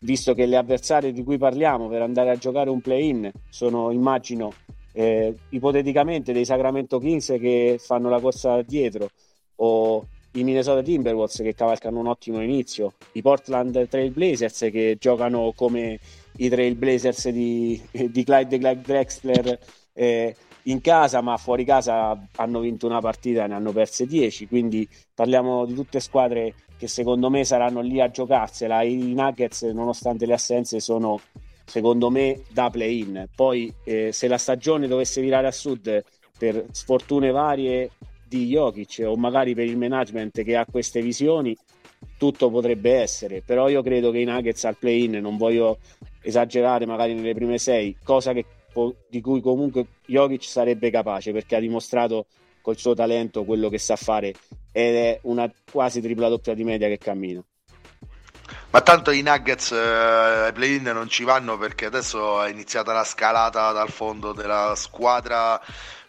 visto 0.00 0.34
che 0.34 0.46
le 0.46 0.56
avversarie 0.56 1.12
di 1.12 1.22
cui 1.22 1.38
parliamo 1.38 1.88
per 1.88 2.02
andare 2.02 2.30
a 2.30 2.36
giocare 2.36 2.70
un 2.70 2.80
play-in 2.80 3.30
sono, 3.48 3.90
immagino, 3.90 4.52
eh, 4.92 5.34
ipoteticamente 5.50 6.32
dei 6.32 6.44
Sacramento 6.44 6.98
Kings 6.98 7.34
che 7.38 7.76
fanno 7.78 8.08
la 8.08 8.20
corsa 8.20 8.62
dietro 8.62 9.10
o 9.56 10.06
i 10.32 10.42
Minnesota 10.42 10.82
Timberwolves 10.82 11.36
che 11.36 11.54
cavalcano 11.54 12.00
un 12.00 12.06
ottimo 12.06 12.40
inizio, 12.40 12.94
i 13.12 13.22
Portland 13.22 13.88
Trail 13.88 14.10
Blazers 14.10 14.68
che 14.70 14.96
giocano 14.98 15.52
come 15.54 15.98
i 16.38 16.48
Trail 16.48 16.74
Blazers 16.74 17.28
di, 17.28 17.80
di 17.90 18.24
Clyde, 18.24 18.58
Clyde 18.58 18.80
Drexler 18.80 19.58
eh, 19.92 20.34
in 20.64 20.80
casa, 20.80 21.20
ma 21.20 21.36
fuori 21.36 21.64
casa 21.64 22.28
hanno 22.36 22.60
vinto 22.60 22.86
una 22.86 23.00
partita 23.00 23.44
e 23.44 23.48
ne 23.48 23.54
hanno 23.54 23.72
perse 23.72 24.06
10. 24.06 24.46
Quindi 24.46 24.88
parliamo 25.14 25.64
di 25.64 25.74
tutte 25.74 26.00
squadre 26.00 26.54
che 26.76 26.88
secondo 26.88 27.30
me 27.30 27.44
saranno 27.44 27.80
lì 27.80 28.00
a 28.00 28.10
giocarsela. 28.10 28.82
I 28.82 29.14
Nuggets, 29.14 29.62
nonostante 29.62 30.26
le 30.26 30.34
assenze, 30.34 30.80
sono 30.80 31.20
secondo 31.64 32.10
me 32.10 32.42
da 32.50 32.70
play-in. 32.70 33.26
Poi, 33.34 33.72
eh, 33.84 34.12
se 34.12 34.28
la 34.28 34.38
stagione 34.38 34.86
dovesse 34.86 35.20
virare 35.20 35.46
a 35.46 35.52
sud 35.52 36.04
per 36.36 36.66
sfortune 36.70 37.30
varie 37.30 37.90
di 38.26 38.46
Jokic 38.46 39.02
o 39.06 39.16
magari 39.16 39.54
per 39.54 39.66
il 39.66 39.76
management 39.76 40.42
che 40.42 40.56
ha 40.56 40.66
queste 40.70 41.00
visioni, 41.00 41.56
tutto 42.18 42.50
potrebbe 42.50 42.94
essere. 42.94 43.42
Però 43.42 43.68
io 43.68 43.82
credo 43.82 44.10
che 44.10 44.18
i 44.18 44.24
Nuggets 44.24 44.64
al 44.64 44.76
play-in 44.76 45.12
non 45.12 45.36
voglio 45.36 45.78
esagerare, 46.22 46.86
magari 46.86 47.14
nelle 47.14 47.34
prime 47.34 47.58
sei, 47.58 47.96
cosa 48.02 48.32
che 48.32 48.44
di 49.08 49.20
cui 49.20 49.40
comunque 49.40 49.86
Jokic 50.06 50.44
sarebbe 50.44 50.90
capace 50.90 51.32
perché 51.32 51.56
ha 51.56 51.60
dimostrato 51.60 52.26
col 52.60 52.76
suo 52.76 52.94
talento 52.94 53.44
quello 53.44 53.68
che 53.68 53.78
sa 53.78 53.96
fare 53.96 54.34
ed 54.72 54.94
è 54.94 55.18
una 55.22 55.50
quasi 55.70 56.00
tripla 56.00 56.28
doppia 56.28 56.54
di 56.54 56.64
media 56.64 56.88
che 56.88 56.98
cammina. 56.98 57.42
Ma 58.70 58.80
tanto 58.80 59.12
i 59.12 59.22
Nuggets 59.22 59.70
eh, 59.70 59.76
ai 59.76 60.52
play-in 60.52 60.82
non 60.82 61.08
ci 61.08 61.24
vanno 61.24 61.56
perché 61.56 61.86
adesso 61.86 62.42
è 62.42 62.50
iniziata 62.50 62.92
la 62.92 63.04
scalata 63.04 63.70
dal 63.70 63.88
fondo 63.88 64.32
della 64.32 64.74
squadra 64.76 65.60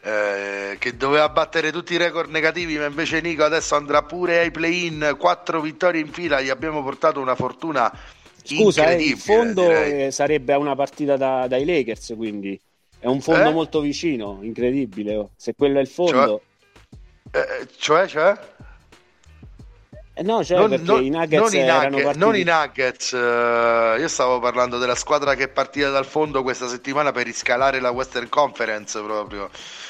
eh, 0.01 0.75
che 0.79 0.97
doveva 0.97 1.29
battere 1.29 1.71
tutti 1.71 1.93
i 1.93 1.97
record 1.97 2.29
negativi, 2.29 2.77
ma 2.77 2.85
invece 2.85 3.21
Nico 3.21 3.43
adesso 3.43 3.75
andrà 3.75 4.03
pure 4.03 4.39
ai 4.39 4.51
play-in, 4.51 5.15
quattro 5.17 5.61
vittorie 5.61 6.01
in 6.01 6.11
fila, 6.11 6.41
gli 6.41 6.49
abbiamo 6.49 6.81
portato 6.83 7.19
una 7.19 7.35
fortuna 7.35 7.91
Scusa, 8.45 8.91
eh, 8.91 9.03
il 9.03 9.17
fondo 9.17 9.69
eh, 9.71 10.09
sarebbe 10.11 10.53
una 10.53 10.75
partita 10.75 11.17
da, 11.17 11.47
dai 11.47 11.65
Lakers, 11.65 12.13
quindi 12.15 12.59
è 12.99 13.07
un 13.07 13.19
fondo 13.19 13.49
eh? 13.49 13.53
molto 13.53 13.79
vicino, 13.79 14.39
incredibile. 14.41 15.15
Oh. 15.15 15.29
Se 15.35 15.55
quello 15.55 15.79
è 15.79 15.81
il 15.81 15.87
fondo... 15.87 16.41
Cioè, 17.31 17.41
eh, 17.41 17.67
cioè? 17.77 18.07
cioè? 18.07 18.37
Eh 20.17 20.23
no, 20.23 20.41
cioè 20.45 20.57
non, 20.57 20.81
non, 20.81 21.03
i 21.03 21.09
Nuggets 21.09 21.51
non, 21.51 21.61
i 21.61 21.65
Nuggets, 21.65 22.15
non 22.15 22.35
i 22.37 22.43
Nuggets 22.43 23.11
uh, 23.11 23.99
io 23.99 24.07
stavo 24.07 24.39
parlando 24.39 24.77
della 24.77 24.95
squadra 24.95 25.35
che 25.35 25.43
è 25.43 25.47
partita 25.49 25.89
dal 25.89 26.05
fondo 26.05 26.41
questa 26.41 26.69
settimana 26.69 27.11
per 27.11 27.25
riscalare 27.25 27.81
la 27.81 27.91
Western 27.91 28.29
Conference 28.29 28.97
proprio. 29.01 29.49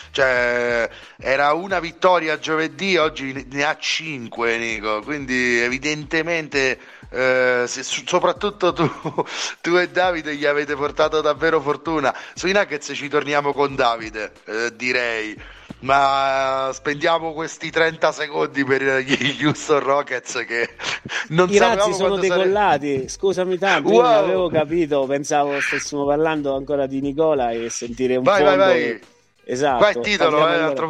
Cioè, 0.10 0.90
era 1.18 1.52
una 1.52 1.82
vittoria 1.82 2.40
giovedì, 2.40 2.96
oggi 2.96 3.46
ne 3.52 3.66
ha 3.66 3.78
cinque, 3.78 4.58
Nico. 4.58 5.02
Quindi, 5.02 5.60
evidentemente, 5.60 6.80
eh, 7.10 7.66
se, 7.68 7.84
soprattutto 7.84 8.72
tu, 8.72 8.90
tu, 9.60 9.76
e 9.76 9.90
Davide 9.90 10.36
gli 10.38 10.46
avete 10.46 10.74
portato 10.76 11.20
davvero 11.20 11.60
fortuna. 11.60 12.16
Sui 12.34 12.54
Nuggets 12.54 12.94
ci 12.96 13.10
torniamo 13.10 13.52
con 13.52 13.76
Davide, 13.76 14.32
eh, 14.46 14.74
direi. 14.74 15.38
Ma 15.86 16.72
spendiamo 16.74 17.34
questi 17.34 17.70
30 17.70 18.12
secondi 18.12 18.66
per 18.66 18.82
gli 19.04 19.38
Houston 19.46 19.80
Rockets 19.80 20.44
che 20.48 20.70
non 21.30 21.48
I 21.50 21.60
razzi 21.60 21.94
sono 21.94 22.18
decollati. 22.18 22.96
Sare... 22.96 23.08
Scusami 23.08 23.58
tanto, 23.60 23.90
wow. 23.90 24.02
non 24.02 24.14
avevo 24.14 24.50
capito, 24.50 25.06
pensavo 25.06 25.60
stessimo 25.62 26.04
parlando 26.06 26.56
ancora 26.56 26.88
di 26.88 27.02
Nicola 27.02 27.52
e 27.52 27.70
sentire 27.70 28.16
un 28.16 28.24
vai, 28.24 28.42
fondo 28.42 28.58
vai, 28.58 28.90
vai. 28.90 29.02
Esatto. 29.44 29.80
Vai 29.80 30.02
titolo, 30.02 30.38
eh, 30.40 30.42
un 30.42 30.64
altro, 30.64 30.88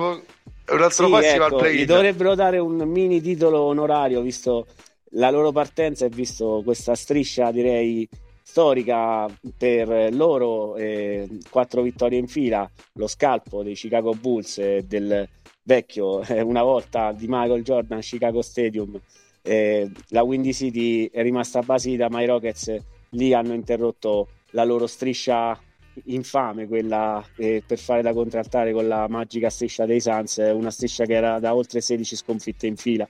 un 0.69 0.81
altro 0.81 1.21
sì, 1.21 1.25
ecco, 1.25 1.55
play. 1.57 1.75
Gli 1.75 1.85
dovrebbero 1.85 2.33
dare 2.33 2.59
un 2.59 2.77
mini 2.85 3.19
titolo 3.19 3.59
onorario 3.63 4.21
visto 4.21 4.67
la 5.11 5.29
loro 5.29 5.51
partenza 5.51 6.05
e 6.05 6.09
visto 6.09 6.61
questa 6.63 6.95
striscia, 6.95 7.51
direi 7.51 8.07
storica 8.55 9.27
per 9.57 10.13
loro, 10.13 10.77
eh, 10.77 11.27
quattro 11.49 11.81
vittorie 11.81 12.17
in 12.17 12.27
fila, 12.29 12.69
lo 12.93 13.05
scalpo 13.05 13.63
dei 13.63 13.73
Chicago 13.73 14.13
Bulls 14.13 14.59
e 14.59 14.85
del 14.87 15.27
vecchio 15.63 16.21
eh, 16.23 16.39
una 16.39 16.63
volta 16.63 17.11
di 17.11 17.25
Michael 17.27 17.63
Jordan 17.63 17.99
Chicago 17.99 18.41
Stadium. 18.41 18.97
Eh, 19.41 19.91
la 20.11 20.23
Windy 20.23 20.53
City 20.53 21.09
è 21.09 21.21
rimasta 21.21 21.59
basita, 21.63 22.07
ma 22.09 22.21
i 22.21 22.27
Rockets 22.27 22.73
lì 23.09 23.33
hanno 23.33 23.53
interrotto 23.53 24.29
la 24.51 24.63
loro 24.63 24.87
striscia 24.87 25.59
infame 26.05 26.65
quella 26.65 27.21
eh, 27.35 27.61
per 27.65 27.77
fare 27.77 28.01
da 28.01 28.13
contraltare 28.13 28.71
con 28.71 28.87
la 28.87 29.05
magica 29.09 29.49
striscia 29.49 29.85
dei 29.85 29.99
Suns, 29.99 30.37
una 30.37 30.71
striscia 30.71 31.03
che 31.03 31.13
era 31.13 31.39
da 31.39 31.53
oltre 31.53 31.81
16 31.81 32.15
sconfitte 32.15 32.67
in 32.67 32.77
fila, 32.77 33.05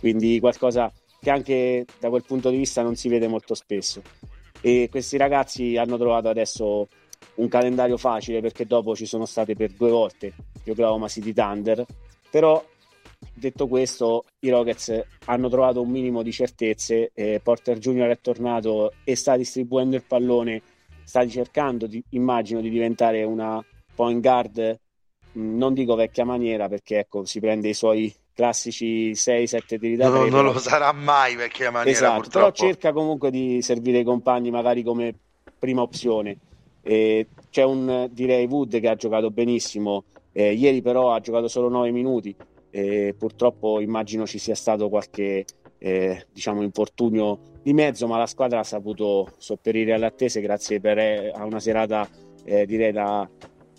quindi 0.00 0.40
qualcosa 0.40 0.92
che 1.20 1.30
anche 1.30 1.86
da 2.00 2.08
quel 2.08 2.24
punto 2.26 2.50
di 2.50 2.56
vista 2.56 2.82
non 2.82 2.96
si 2.96 3.08
vede 3.08 3.28
molto 3.28 3.54
spesso. 3.54 4.02
E 4.60 4.88
questi 4.90 5.16
ragazzi 5.16 5.76
hanno 5.76 5.96
trovato 5.96 6.28
adesso 6.28 6.88
un 7.36 7.48
calendario 7.48 7.96
facile 7.96 8.40
perché 8.40 8.66
dopo 8.66 8.94
ci 8.96 9.06
sono 9.06 9.24
state 9.24 9.54
per 9.54 9.72
due 9.72 9.90
volte 9.90 10.34
gli 10.62 10.70
Oklahoma 10.70 11.08
City 11.08 11.32
Thunder, 11.32 11.84
però 12.30 12.64
detto 13.32 13.66
questo, 13.66 14.24
i 14.40 14.50
Rockets 14.50 15.04
hanno 15.26 15.48
trovato 15.48 15.80
un 15.80 15.90
minimo 15.90 16.22
di 16.22 16.32
certezze. 16.32 17.10
Eh, 17.14 17.40
Porter 17.42 17.78
Junior 17.78 18.08
è 18.10 18.20
tornato 18.20 18.92
e 19.04 19.16
sta 19.16 19.36
distribuendo 19.36 19.96
il 19.96 20.04
pallone, 20.04 20.62
sta 21.04 21.26
cercando, 21.26 21.86
di, 21.86 22.02
immagino, 22.10 22.60
di 22.60 22.70
diventare 22.70 23.22
una 23.22 23.64
point 23.94 24.20
guard, 24.20 24.80
non 25.32 25.74
dico 25.74 25.94
vecchia 25.94 26.24
maniera, 26.24 26.68
perché 26.68 26.98
ecco, 26.98 27.24
si 27.24 27.40
prende 27.40 27.68
i 27.68 27.74
suoi 27.74 28.12
classici 28.38 29.10
6-7 29.10 29.80
tiri 29.80 29.96
da 29.96 30.08
no, 30.08 30.20
tre. 30.20 30.30
Non 30.30 30.44
lo 30.44 30.58
sarà 30.60 30.92
mai 30.92 31.34
vecchia 31.34 31.72
maniera, 31.72 31.90
esatto, 31.90 32.20
purtroppo. 32.20 32.52
Però 32.52 32.70
cerca 32.70 32.92
comunque 32.92 33.32
di 33.32 33.60
servire 33.62 33.98
i 33.98 34.04
compagni 34.04 34.52
magari 34.52 34.84
come 34.84 35.12
prima 35.58 35.82
opzione. 35.82 36.36
Eh, 36.82 37.26
c'è 37.50 37.64
un 37.64 38.06
direi 38.12 38.46
Wood 38.46 38.78
che 38.78 38.88
ha 38.88 38.94
giocato 38.94 39.32
benissimo, 39.32 40.04
eh, 40.30 40.52
ieri 40.52 40.82
però 40.82 41.12
ha 41.12 41.18
giocato 41.18 41.48
solo 41.48 41.68
9 41.68 41.90
minuti 41.90 42.32
e 42.70 43.12
purtroppo 43.18 43.80
immagino 43.80 44.24
ci 44.24 44.38
sia 44.38 44.54
stato 44.54 44.88
qualche 44.88 45.44
eh, 45.78 46.26
diciamo 46.32 46.62
infortunio 46.62 47.40
di 47.60 47.72
mezzo, 47.72 48.06
ma 48.06 48.18
la 48.18 48.26
squadra 48.26 48.60
ha 48.60 48.64
saputo 48.64 49.32
sopperire 49.36 49.94
alle 49.94 50.06
attese 50.06 50.40
grazie 50.40 50.78
per, 50.78 50.98
eh, 50.98 51.32
a 51.34 51.44
una 51.44 51.58
serata 51.58 52.08
eh, 52.44 52.66
direi 52.66 52.92
da, 52.92 53.28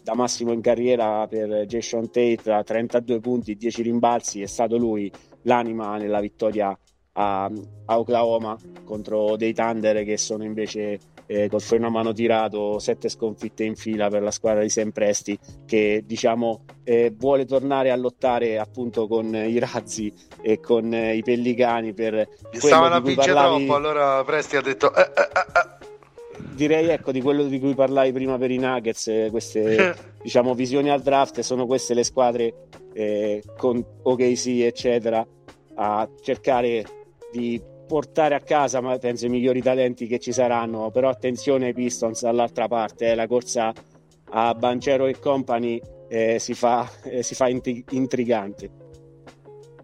da, 0.04 0.14
massimo 0.16 0.52
in 0.52 0.62
carriera 0.62 1.28
per 1.28 1.66
Jason 1.66 2.10
Tate 2.10 2.52
a 2.52 2.64
32 2.64 3.20
punti, 3.20 3.56
10 3.56 3.82
rimbalzi, 3.82 4.41
è 4.41 4.47
stato 4.47 4.78
lui 4.78 5.12
l'anima 5.43 5.97
nella 5.97 6.20
vittoria 6.20 6.78
a, 7.14 7.45
a 7.86 8.00
Oklahoma 8.00 8.58
contro 8.84 9.36
dei 9.36 9.54
Thunder 9.54 10.04
che 10.04 10.18
sono 10.18 10.43
invece 10.43 11.00
eh, 11.26 11.47
col 11.47 11.62
freno 11.62 11.88
a 11.88 11.89
mano 11.91 12.12
tirato, 12.12 12.80
sette 12.80 13.08
sconfitte 13.08 13.64
in 13.64 13.76
fila 13.76 14.10
per 14.10 14.24
la 14.24 14.32
squadra 14.32 14.62
di 14.62 14.70
Sempresti 14.70 15.38
che 15.66 16.04
diciamo 16.06 16.66
eh, 16.84 17.14
vuole 17.16 17.45
tornare 17.45 17.91
a 17.91 17.95
lottare 17.95 18.58
appunto 18.58 19.08
con 19.08 19.36
i 19.36 19.60
razzi 19.60 20.12
e 20.41 20.60
con 20.60 20.91
eh, 20.91 21.16
i 21.16 21.22
pellicani 21.22 21.93
per 21.93 22.28
stavano 22.52 22.95
a 22.95 23.02
vincere 23.02 23.34
parlavi... 23.34 23.66
troppo 23.66 23.76
allora 23.76 24.24
Presti 24.24 24.56
ha 24.56 24.62
detto 24.62 24.91
eh, 24.95 25.02
eh, 25.02 25.06
eh, 25.06 25.88
direi 26.54 26.89
ecco 26.89 27.12
di 27.12 27.22
quello 27.22 27.43
di 27.43 27.60
cui 27.60 27.74
parlavi 27.74 28.12
prima 28.12 28.38
per 28.38 28.52
i 28.52 28.58
Nuggets 28.58 29.28
queste 29.30 29.95
diciamo 30.22 30.54
visioni 30.54 30.89
al 30.89 31.02
draft 31.02 31.39
sono 31.41 31.66
queste 31.66 31.93
le 31.93 32.04
squadre 32.04 32.68
con 33.56 33.84
OKC 34.04 34.47
eccetera 34.62 35.26
a 35.76 36.10
cercare 36.22 36.86
di 37.32 37.62
portare 37.89 38.36
a 38.36 38.39
casa, 38.39 38.82
ma 38.82 38.95
penso, 39.00 39.26
i 39.26 39.30
migliori 39.30 39.64
talenti 39.64 40.06
che 40.06 40.20
ci 40.20 40.32
saranno. 40.32 40.91
Però 40.91 41.10
attenzione 41.10 41.66
ai 41.66 41.74
Pistons 41.74 42.22
dall'altra 42.22 42.68
parte, 42.68 43.08
eh, 43.08 43.16
la 43.16 43.26
corsa 43.26 43.74
a 44.32 44.54
Bancero 44.54 45.08
e 45.08 45.18
company 45.18 45.82
eh, 46.08 46.38
si, 46.38 46.54
fa, 46.54 46.88
eh, 47.04 47.24
si 47.24 47.34
fa 47.34 47.47
intrigante 47.47 48.78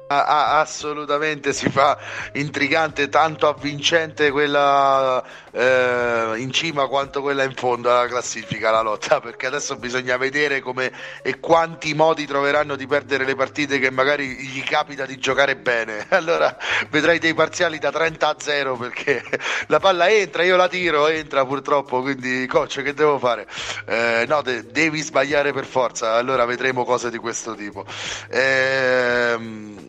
assolutamente 0.08 1.54
si 1.54 1.70
fa 1.70 1.98
intrigante, 2.34 3.10
tanto 3.10 3.48
avvincente 3.48 4.30
quella 4.32 5.24
eh, 5.52 6.34
in 6.38 6.52
cima 6.52 6.88
quanto 6.88 7.22
quella 7.22 7.44
in 7.44 7.54
fondo 7.56 7.90
alla 7.90 8.08
classifica, 8.08 8.72
la 8.72 8.82
lotta, 8.82 9.20
perché 9.22 9.48
adesso 9.48 9.76
bisogna 9.78 10.18
vedere 10.18 10.60
come 10.60 10.92
e 11.22 11.40
quanti 11.40 11.94
modi 11.94 12.26
troveranno 12.26 12.76
di 12.76 12.86
perdere 12.86 13.26
le 13.26 13.36
partite 13.36 13.80
che 13.80 13.90
magari 13.90 14.28
gli 14.28 14.64
capita 14.64 15.06
di 15.06 15.18
giocare 15.18 15.56
bene. 15.56 16.06
Allora 16.16 16.56
vedrai 16.90 17.20
dei 17.20 17.34
parziali 17.34 17.78
da 17.78 17.92
30 17.92 18.28
a 18.28 18.36
0 18.38 18.78
perché 18.78 19.24
la 19.68 19.80
palla 19.80 20.10
entra, 20.10 20.44
io 20.44 20.56
la 20.56 20.68
tiro, 20.68 21.08
entra 21.08 21.46
purtroppo, 21.46 22.02
quindi 22.02 22.46
coach 22.48 22.82
che 22.82 22.94
devo 22.94 23.20
fare? 23.20 23.48
Eh, 23.86 24.26
no, 24.28 24.42
de- 24.42 24.66
devi 24.72 25.02
sbagliare 25.02 25.52
per 25.52 25.66
forza, 25.66 26.14
allora 26.14 26.46
vedremo 26.46 26.84
cose 26.86 27.10
di 27.10 27.18
questo 27.18 27.54
tipo. 27.56 27.86
Eh, 28.30 29.38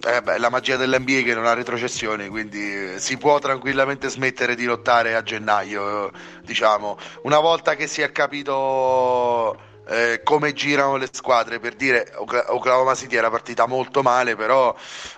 eh 0.07 0.23
beh, 0.23 0.39
la 0.39 0.51
magia 0.51 0.77
dell'NBA 0.77 1.23
che 1.23 1.35
non 1.35 1.47
ha 1.47 1.53
retrocessioni, 1.53 2.29
quindi 2.29 2.99
si 3.01 3.17
può 3.19 3.39
tranquillamente 3.41 4.09
smettere 4.09 4.55
di 4.55 4.65
lottare 4.65 5.17
a 5.17 5.23
gennaio, 5.23 6.13
diciamo. 6.43 6.97
Una 7.23 7.41
volta 7.41 7.75
che 7.75 7.89
si 7.89 8.03
è 8.03 8.13
capito 8.13 9.75
eh, 9.89 10.21
come 10.25 10.53
girano 10.53 10.97
le 10.97 11.09
squadre. 11.11 11.59
Per 11.61 11.75
dire, 11.75 12.13
Oklahoma 12.17 12.95
City 12.95 13.17
era 13.17 13.31
partita 13.31 13.67
molto 13.67 14.03
male, 14.03 14.37
però 14.37 14.75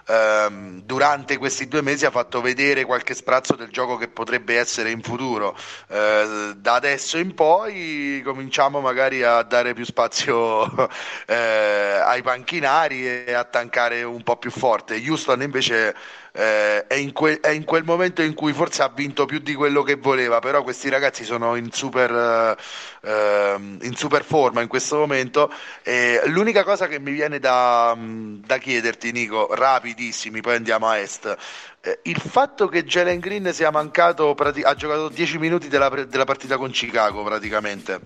ehm, 0.06 0.82
durante 0.82 1.36
questi 1.38 1.68
due 1.68 1.82
mesi 1.82 2.04
ha 2.06 2.10
fatto 2.10 2.40
vedere 2.40 2.84
qualche 2.84 3.14
sprazzo 3.14 3.54
del 3.54 3.70
gioco 3.70 3.96
che 3.96 4.08
potrebbe 4.08 4.58
essere 4.58 4.90
in 4.90 5.02
futuro. 5.02 5.56
Eh, 5.88 6.52
da 6.56 6.74
adesso 6.74 7.18
in 7.18 7.34
poi 7.34 8.20
cominciamo 8.24 8.80
magari 8.80 9.22
a 9.22 9.42
dare 9.42 9.74
più 9.74 9.84
spazio 9.84 10.66
eh, 11.26 12.00
ai 12.04 12.22
panchinari 12.22 13.24
e 13.26 13.32
a 13.32 13.44
tankare 13.44 14.02
un 14.02 14.22
po' 14.22 14.36
più 14.36 14.50
forte. 14.50 15.02
Houston 15.06 15.42
invece 15.42 15.94
eh, 16.38 16.86
è, 16.86 16.94
in 16.94 17.12
que- 17.12 17.40
è, 17.40 17.50
in 17.50 17.64
quel 17.64 17.82
momento 17.82 18.22
in 18.22 18.32
cui 18.32 18.52
forse 18.52 18.82
ha 18.82 18.92
vinto 18.94 19.26
più 19.26 19.40
di 19.40 19.54
quello 19.54 19.82
che 19.82 19.96
voleva, 19.96 20.38
però 20.38 20.62
questi 20.62 20.88
ragazzi 20.88 21.24
sono 21.24 21.56
in 21.56 21.72
super, 21.72 22.56
eh, 23.00 23.56
in 23.80 23.94
super 23.96 24.22
forma 24.22 24.62
in 24.62 24.68
questo 24.68 24.96
momento. 24.96 25.52
E 25.82 26.22
l'unica 26.26 26.62
cosa 26.62 26.86
che 26.86 27.00
mi 27.00 27.10
viene 27.10 27.40
da, 27.40 27.96
da 27.98 28.58
chiederti, 28.58 29.10
Nico, 29.10 29.52
rapidissimi, 29.52 30.40
poi 30.40 30.54
andiamo 30.54 30.86
a 30.86 30.98
est. 30.98 31.36
Eh, 31.80 31.98
il 32.04 32.20
fatto 32.20 32.68
che 32.68 32.84
Jalen 32.84 33.18
Green 33.18 33.52
sia 33.52 33.72
mancato, 33.72 34.36
ha 34.36 34.74
giocato 34.76 35.08
10 35.08 35.38
minuti 35.38 35.66
della, 35.66 35.88
della 35.88 36.24
partita 36.24 36.56
con 36.56 36.70
Chicago 36.70 37.24
praticamente 37.24 38.00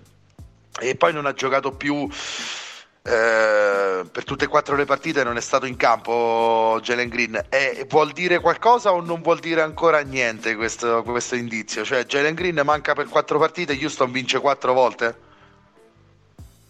e 0.79 0.95
poi 0.95 1.13
non 1.13 1.27
ha 1.27 1.33
giocato 1.33 1.71
più 1.73 2.09
eh, 3.05 4.05
per 4.09 4.23
tutte 4.23 4.45
e 4.45 4.47
quattro 4.47 4.77
le 4.77 4.85
partite 4.85 5.25
non 5.25 5.35
è 5.35 5.41
stato 5.41 5.65
in 5.65 5.75
campo 5.75 6.79
Jalen 6.81 7.09
Green. 7.09 7.45
E 7.49 7.85
vuol 7.89 8.13
dire 8.13 8.39
qualcosa 8.39 8.93
o 8.93 9.01
non 9.01 9.21
vuol 9.21 9.39
dire 9.39 9.61
ancora 9.61 9.99
niente 9.99 10.55
questo, 10.55 11.03
questo 11.03 11.35
indizio? 11.35 11.83
Cioè 11.83 12.05
Jalen 12.05 12.33
Green 12.33 12.61
manca 12.63 12.93
per 12.93 13.07
quattro 13.07 13.37
partite, 13.37 13.77
Houston 13.79 14.11
vince 14.11 14.39
quattro 14.39 14.73
volte? 14.73 15.31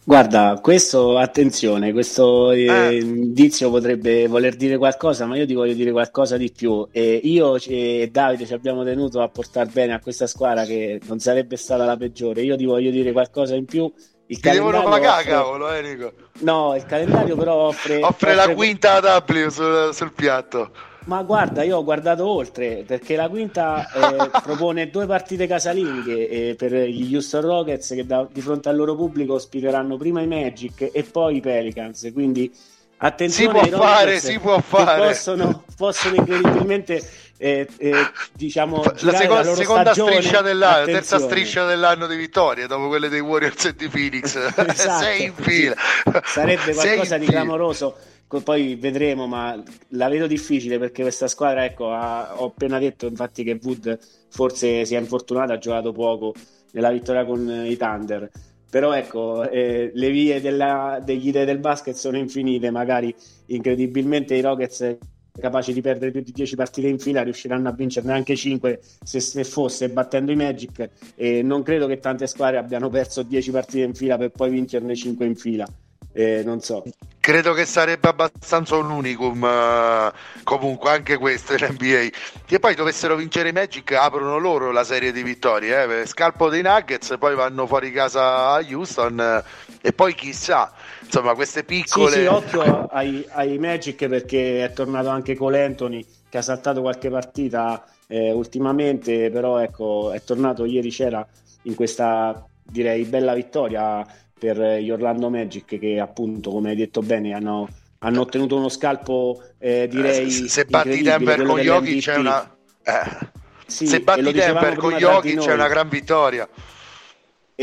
Guarda, 0.05 0.59
questo, 0.61 1.17
attenzione, 1.17 1.93
questo 1.93 2.51
eh, 2.51 2.65
eh. 2.65 2.97
indizio 2.97 3.69
potrebbe 3.69 4.27
voler 4.27 4.57
dire 4.57 4.77
qualcosa, 4.77 5.25
ma 5.25 5.37
io 5.37 5.45
ti 5.45 5.53
voglio 5.53 5.73
dire 5.73 5.91
qualcosa 5.91 6.35
di 6.35 6.51
più. 6.51 6.85
E 6.91 7.21
io 7.23 7.55
e 7.55 8.09
Davide 8.11 8.45
ci 8.45 8.53
abbiamo 8.53 8.83
tenuto 8.83 9.21
a 9.21 9.29
portare 9.29 9.69
bene 9.71 9.93
a 9.93 10.01
questa 10.01 10.27
squadra 10.27 10.65
che 10.65 10.99
non 11.05 11.19
sarebbe 11.19 11.55
stata 11.55 11.85
la 11.85 11.95
peggiore. 11.95 12.41
Io 12.41 12.57
ti 12.57 12.65
voglio 12.65 12.91
dire 12.91 13.13
qualcosa 13.13 13.55
in 13.55 13.63
più 13.63 13.89
il 14.33 14.39
Ti 14.39 14.49
devono 14.49 14.81
pagare, 14.83 15.21
offre... 15.21 15.31
cavolo, 15.31 15.71
Enrico. 15.71 16.13
No, 16.39 16.75
il 16.75 16.85
calendario 16.85 17.35
però 17.35 17.53
offre... 17.53 18.01
offre, 18.01 18.31
offre 18.31 18.35
la 18.35 18.53
quinta 18.53 18.97
W 18.97 19.47
sul, 19.49 19.89
sul, 19.93 20.11
piatto. 20.11 20.71
Ma 21.05 21.21
guarda, 21.21 21.63
io 21.63 21.77
ho 21.77 21.83
guardato 21.83 22.25
oltre, 22.25 22.83
perché 22.87 23.15
la 23.15 23.29
quinta 23.29 23.85
eh, 23.91 24.29
propone 24.41 24.89
due 24.89 25.05
partite 25.05 25.45
casalinghe 25.45 26.29
eh, 26.29 26.55
per 26.55 26.73
gli 26.73 27.13
Houston 27.13 27.41
Rockets 27.41 27.89
che 27.89 28.05
da, 28.05 28.27
di 28.31 28.41
fronte 28.41 28.69
al 28.69 28.75
loro 28.75 28.95
pubblico 28.95 29.33
ospiteranno 29.33 29.97
prima 29.97 30.21
i 30.21 30.27
Magic 30.27 30.89
e 30.91 31.03
poi 31.03 31.37
i 31.37 31.41
Pelicans, 31.41 32.09
quindi 32.11 32.51
attenzione 32.97 33.63
si 33.63 33.69
può 33.69 33.77
fare, 33.77 34.19
si 34.19 34.39
può 34.39 34.59
fare. 34.59 35.07
Possono, 35.09 35.63
possono 35.75 36.15
incredibilmente 36.15 37.03
eh, 37.43 37.67
eh, 37.77 37.93
diciamo 38.31 38.81
la, 39.01 39.13
seco- 39.13 39.33
la 39.33 39.43
seconda 39.43 39.91
stagione, 39.91 40.13
striscia 40.13 40.41
dell'anno, 40.41 40.85
terza 40.85 41.19
striscia 41.19 41.65
dell'anno 41.65 42.07
di 42.07 42.15
vittorie 42.15 42.67
dopo 42.67 42.87
quelle 42.87 43.09
dei 43.09 43.19
Warriors 43.19 43.65
e 43.65 43.75
di 43.75 43.89
Phoenix, 43.89 44.35
esatto, 44.37 44.71
sei 45.03 45.25
in 45.25 45.33
fila. 45.33 45.75
Sarebbe 46.23 46.73
qualcosa 46.73 47.17
di 47.17 47.25
clamoroso 47.25 47.97
poi 48.41 48.75
vedremo, 48.75 49.27
ma 49.27 49.61
la 49.89 50.07
vedo 50.07 50.25
difficile 50.25 50.79
perché 50.79 51.01
questa 51.01 51.27
squadra, 51.27 51.65
ecco, 51.65 51.91
ha, 51.91 52.41
ho 52.41 52.45
appena 52.45 52.79
detto 52.79 53.05
infatti 53.07 53.43
che 53.43 53.59
Wood 53.61 53.99
forse 54.29 54.85
si 54.85 54.95
è 54.95 54.99
infortunato, 54.99 55.51
ha 55.51 55.57
giocato 55.57 55.91
poco 55.91 56.33
nella 56.71 56.89
vittoria 56.91 57.25
con 57.25 57.47
i 57.67 57.75
Thunder. 57.75 58.31
Però 58.71 58.91
ecco, 58.93 59.47
eh, 59.47 59.91
le 59.93 60.09
vie 60.09 60.41
della, 60.41 60.99
degli 61.03 61.27
idee 61.27 61.45
del 61.45 61.59
basket 61.59 61.93
sono 61.93 62.17
infinite, 62.17 62.71
magari 62.71 63.13
incredibilmente 63.47 64.33
i 64.33 64.41
Rockets 64.41 64.97
capaci 65.39 65.73
di 65.73 65.81
perdere 65.81 66.11
più 66.11 66.21
di 66.21 66.31
10 66.31 66.55
partite 66.55 66.87
in 66.87 66.99
fila 66.99 67.23
riusciranno 67.23 67.67
a 67.67 67.71
vincerne 67.71 68.13
anche 68.13 68.35
5 68.35 68.79
se, 69.03 69.19
se, 69.19 69.43
fosse 69.43 69.89
battendo 69.89 70.31
i 70.31 70.35
Magic. 70.35 70.89
E 71.15 71.41
non 71.41 71.63
credo 71.63 71.87
che 71.87 71.99
tante 71.99 72.27
squadre 72.27 72.57
abbiano 72.57 72.89
perso 72.89 73.23
10 73.23 73.51
partite 73.51 73.83
in 73.83 73.95
fila 73.95 74.17
per 74.17 74.29
poi 74.29 74.51
vincerne 74.51 74.95
5 74.95 75.25
in 75.25 75.35
fila. 75.35 75.67
Eh, 76.15 76.43
non 76.45 76.61
so. 76.61 76.83
Credo 77.19 77.53
che 77.53 77.65
sarebbe 77.65 78.07
abbastanza 78.09 78.75
un 78.75 78.91
unicum 78.91 79.41
uh, 79.41 80.11
comunque 80.43 80.91
anche 80.91 81.17
questo 81.17 81.53
in 81.53 81.67
NBA 81.71 82.09
che 82.45 82.59
poi 82.59 82.75
dovessero 82.75 83.15
vincere 83.15 83.49
i 83.49 83.53
Magic 83.53 83.93
aprono 83.93 84.37
loro 84.37 84.71
la 84.71 84.83
serie 84.83 85.11
di 85.11 85.23
vittorie 85.23 86.01
eh? 86.01 86.05
scalpo 86.05 86.49
dei 86.49 86.61
Nuggets 86.61 87.15
poi 87.17 87.33
vanno 87.33 87.65
fuori 87.65 87.91
casa 87.91 88.49
a 88.49 88.63
Houston 88.69 89.19
eh, 89.19 89.43
e 89.81 89.93
poi 89.93 90.13
chissà 90.13 90.71
insomma 91.03 91.33
queste 91.33 91.63
piccole 91.63 92.11
sì, 92.11 92.19
sì 92.19 92.25
occhio 92.25 92.85
ai, 92.85 93.25
ai, 93.31 93.57
Magic 93.57 94.07
perché 94.07 94.63
è 94.63 94.73
tornato 94.73 95.09
anche 95.09 95.35
Cole 95.35 95.63
Anthony 95.63 96.05
che 96.29 96.37
ha 96.37 96.41
saltato 96.41 96.81
qualche 96.81 97.09
partita 97.09 97.85
eh, 98.07 98.31
ultimamente 98.31 99.29
però 99.29 99.59
ecco 99.59 100.11
è 100.11 100.23
tornato 100.23 100.65
ieri 100.65 100.89
c'era 100.89 101.25
in 101.63 101.75
questa 101.75 102.45
direi 102.61 103.03
bella 103.03 103.33
vittoria 103.33 104.05
per 104.37 104.57
gli 104.79 104.89
Orlando 104.89 105.29
Magic 105.29 105.79
che 105.79 105.99
appunto 105.99 106.51
come 106.51 106.71
hai 106.71 106.75
detto 106.75 107.01
bene 107.01 107.33
hanno 107.33 107.67
hanno 107.99 108.21
ottenuto 108.21 108.57
uno 108.57 108.69
scalpo 108.69 109.41
eh, 109.57 109.87
direi 109.89 110.29
se, 110.29 110.49
se 110.49 110.65
batti 110.65 111.01
Denver 111.01 111.43
con 111.43 111.59
Yogi 111.59 111.99
c'è 111.99 112.17
una 112.17 112.55
eh. 112.83 113.27
sì, 113.65 113.87
se 113.87 114.01
batti 114.01 114.31
Denver 114.31 114.75
con 114.75 114.93
Yogi 114.93 115.35
c'è 115.37 115.53
una 115.53 115.67
gran 115.67 115.87
vittoria 115.87 116.47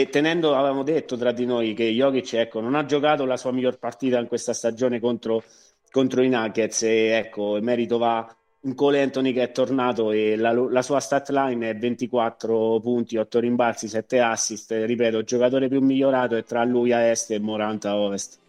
e 0.01 0.09
tenendo, 0.09 0.55
avevamo 0.57 0.83
detto 0.83 1.17
tra 1.17 1.33
di 1.33 1.45
noi 1.45 1.75
che 1.75 1.85
Jokic 1.85 2.33
ecco, 2.35 2.61
non 2.61 2.75
ha 2.75 2.85
giocato 2.85 3.25
la 3.25 3.37
sua 3.37 3.53
miglior 3.53 3.79
partita 3.79 4.19
in 4.19 4.27
questa 4.27 4.53
stagione 4.53 4.99
contro, 4.99 5.43
contro 5.91 6.23
i 6.23 6.29
Nuggets 6.29 6.83
e 6.83 7.11
ecco, 7.11 7.57
il 7.57 7.63
merito 7.63 7.99
va 7.99 8.35
in 8.63 8.75
Cole 8.75 9.03
Anthony 9.03 9.33
che 9.33 9.43
è 9.43 9.53
tornato 9.53 10.11
e 10.11 10.37
la, 10.37 10.53
la, 10.53 10.83
sua 10.83 11.01
stat 11.01 11.31
line 11.31 11.71
è 11.71 11.77
24 11.77 12.81
punti, 12.81 13.17
8 13.17 13.39
rimbalzi, 13.39 13.89
7 13.89 14.21
assist, 14.21 14.73
ripeto, 14.73 15.19
il 15.19 15.25
giocatore 15.25 15.69
più 15.69 15.81
migliorato 15.81 16.37
è 16.37 16.45
tra 16.45 16.65
lui 16.65 16.93
a 16.93 17.03
est 17.09 17.31
e 17.31 17.39
Moranta 17.39 17.91
a 17.91 17.97
ovest. 17.97 18.40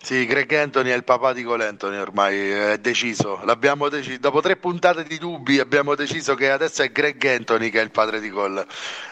Sì, 0.00 0.24
Greg 0.26 0.50
Anthony 0.54 0.90
è 0.90 0.94
il 0.94 1.04
papà 1.04 1.32
di 1.32 1.42
Cole 1.42 1.66
Anthony 1.66 1.98
ormai, 1.98 2.50
è 2.50 2.78
deciso. 2.78 3.40
L'abbiamo 3.44 3.88
deciso. 3.88 4.18
Dopo 4.18 4.40
tre 4.40 4.56
puntate 4.56 5.02
di 5.04 5.18
dubbi 5.18 5.58
abbiamo 5.58 5.94
deciso 5.94 6.34
che 6.34 6.50
adesso 6.50 6.82
è 6.82 6.90
Greg 6.92 7.22
Anthony 7.26 7.68
che 7.68 7.80
è 7.80 7.82
il 7.82 7.90
padre 7.90 8.20
di 8.20 8.30
Cole. 8.30 8.64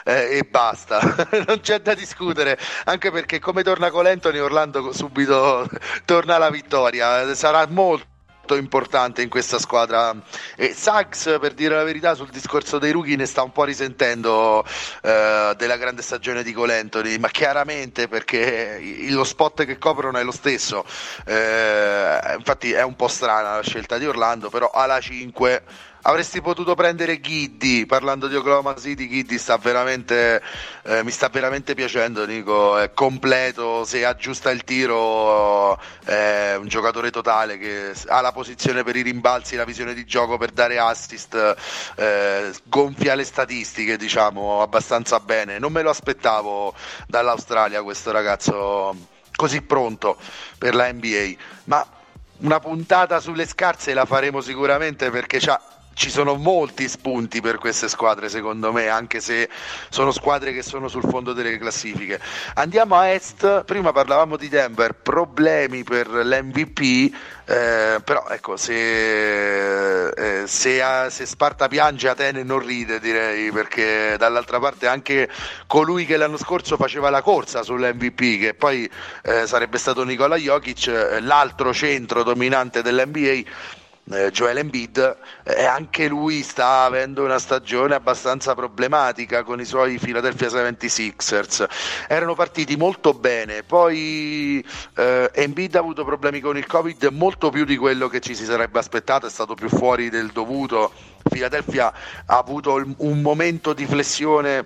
Eh, 0.05 0.39
e 0.39 0.43
basta, 0.45 1.01
non 1.47 1.61
c'è 1.61 1.81
da 1.81 1.95
discutere, 1.95 2.59
anche 2.85 3.11
perché 3.11 3.41
come 3.41 3.63
torna 3.63 3.91
Cole 3.91 4.13
Anthony 4.13 4.39
Orlando 4.39 4.93
subito 4.93 5.69
torna 6.05 6.37
alla 6.37 6.51
vittoria. 6.51 7.35
Sarà 7.35 7.67
molto 7.69 8.16
importante 8.55 9.23
in 9.23 9.29
questa 9.29 9.59
squadra. 9.59 10.15
E 10.55 10.75
Suggs, 10.75 11.39
per 11.41 11.55
dire 11.55 11.75
la 11.75 11.83
verità, 11.83 12.15
sul 12.15 12.29
discorso 12.31 12.79
dei 12.79 12.93
rookie 12.93 13.17
ne 13.17 13.27
sta 13.27 13.43
un 13.43 13.51
po' 13.51 13.65
risentendo 13.65 14.65
eh, 15.03 15.55
della 15.57 15.77
grande 15.77 16.03
stagione 16.03 16.43
di 16.43 16.53
Colentoni, 16.53 17.19
ma 17.19 17.29
chiaramente 17.29 18.07
perché 18.07 18.79
lo 19.09 19.25
spot 19.25 19.65
che 19.65 19.79
coprono 19.79 20.19
è 20.19 20.23
lo 20.23 20.33
stesso. 20.33 20.85
Eh, 21.25 22.35
infatti 22.37 22.73
è 22.73 22.83
un 22.83 22.95
po' 22.95 23.09
strana 23.09 23.57
la 23.57 23.63
scelta 23.63 23.99
di 23.99 24.07
Orlando, 24.07 24.51
però 24.51 24.71
alla 24.71 25.01
5 25.01 25.63
avresti 26.07 26.41
potuto 26.41 26.75
prendere 26.77 27.21
Giddy 27.21 27.85
parlando 27.85 28.29
di 28.29 28.37
Oklahoma 28.37 28.77
City 28.77 29.09
Giddy 29.09 29.39
sta 29.39 29.57
veramente 29.59 30.41
eh, 30.85 31.03
mi 31.03 31.11
sta 31.11 31.29
veramente 31.29 31.75
piacendo 31.75 32.25
Nico 32.25 32.79
è 32.79 32.93
completo 32.93 33.85
se 33.85 34.05
aggiusta 34.05 34.51
il 34.51 34.63
tiro 34.63 35.77
è 36.05 36.55
un 36.57 36.69
giocatore 36.69 37.11
totale 37.11 37.59
che 37.59 37.93
ha 38.07 38.21
la 38.21 38.31
posizione 38.31 38.85
per 38.85 38.95
i 38.95 39.03
rimbalzi 39.03 39.57
la 39.57 39.65
visione 39.65 39.95
di 39.95 40.05
gioco 40.05 40.39
per 40.39 40.53
dare 40.53 40.79
assist 40.79 41.57
eh, 41.97 42.53
gonfia 42.65 43.17
le 43.17 43.25
statistiche 43.25 43.97
diciamo 43.97 44.63
abbastanza 44.63 45.19
bene. 45.19 45.59
Non 45.59 45.73
me 45.73 45.83
lo 45.83 45.91
aspettavo 45.91 46.73
dall'Australia 47.09 47.83
questo 47.83 48.13
ragazzo 48.13 48.95
così 49.35 49.61
pronto 49.63 50.17
per 50.57 50.77
la 50.77 50.91
NBA 50.93 51.35
ma 51.65 51.85
una 52.39 52.61
puntata 52.61 53.19
sulle 53.19 53.47
scarse 53.47 53.93
la 53.93 54.05
faremo 54.05 54.41
sicuramente 54.41 55.11
perché 55.11 55.39
c'ha 55.41 55.61
ci 55.97 56.11
sono 56.11 56.35
molti 56.35 56.89
spunti 56.89 57.41
per 57.41 57.57
queste 57.57 57.89
squadre, 57.89 58.29
secondo 58.29 58.71
me, 58.71 58.89
anche 58.89 59.19
se 59.19 59.49
sono 59.89 60.13
squadre 60.13 60.53
che 60.53 60.63
sono 60.63 60.89
sul 60.89 61.03
fondo 61.09 61.33
delle 61.33 61.57
classifiche. 61.57 62.21
Andiamo 62.57 62.97
a 62.97 63.09
est, 63.09 63.65
prima 63.65 63.93
parlavamo 63.93 64.37
di 64.37 64.51
Denver, 64.51 64.93
problemi 64.93 65.85
per 65.85 66.09
l'MVP, 66.09 67.15
eh, 67.47 68.01
però 68.05 68.27
ecco, 68.29 68.59
se, 68.59 70.09
eh, 70.09 70.47
se, 70.47 70.83
se, 71.09 71.25
Sparta 71.25 71.67
piange 71.67 72.11
Atene 72.11 72.43
non 72.43 72.59
ride, 72.59 73.01
direi, 73.01 73.51
perché 73.51 74.17
dall'altra 74.19 74.61
parte 74.61 74.87
anche 74.87 75.31
colui 75.67 76.05
che 76.05 76.19
l'anno 76.19 76.37
scorso 76.37 76.77
faceva 76.77 77.09
la 77.09 77.23
corsa 77.23 77.63
sull'MVP, 77.63 78.39
che 78.39 78.53
poi 78.53 78.89
eh, 79.23 79.47
sarebbe 79.47 79.79
stato 79.79 80.05
Nikola 80.05 80.37
Jokic, 80.37 80.89
eh, 80.89 81.21
l'altro 81.23 81.73
centro 81.73 82.23
dominante 82.23 82.83
dell'NBA, 82.83 83.85
eh, 84.11 84.31
Joel 84.31 84.59
Embiid 84.59 85.17
eh, 85.45 85.65
anche 85.65 86.09
lui 86.09 86.43
sta 86.43 86.85
avendo 86.85 87.25
una 87.25 87.39
stagione 87.39 87.95
abbastanza 87.95 88.55
problematica 88.55 89.43
con 89.43 89.61
i 89.61 89.65
suoi 89.65 89.99
Philadelphia 89.99 90.49
76ers 90.49 91.67
erano 92.09 92.35
partiti 92.35 92.77
molto 92.77 93.15
bene 93.15 93.63
poi 93.63 94.65
eh, 94.95 95.31
Embiid 95.33 95.75
ha 95.75 95.81
avuto 95.81 96.05
problemi 96.05 96.41
con 96.41 96.57
il 96.57 96.67
covid 96.67 97.05
molto 97.13 97.51
più 97.51 97.65
di 97.65 97.77
quello 97.77 98.09
che 98.09 98.21
ci 98.21 98.35
si 98.35 98.45
sarebbe 98.45 98.79
aspettato 98.79 99.27
è 99.27 99.31
stato 99.31 99.55
più 99.55 99.69
fuori 99.69 100.09
del 100.11 100.31
dovuto. 100.31 100.93
Philadelphia 101.23 101.93
ha 102.27 102.39
avuto 102.39 102.75
un 102.99 103.21
momento 103.21 103.73
di 103.73 103.87
flessione 103.87 104.65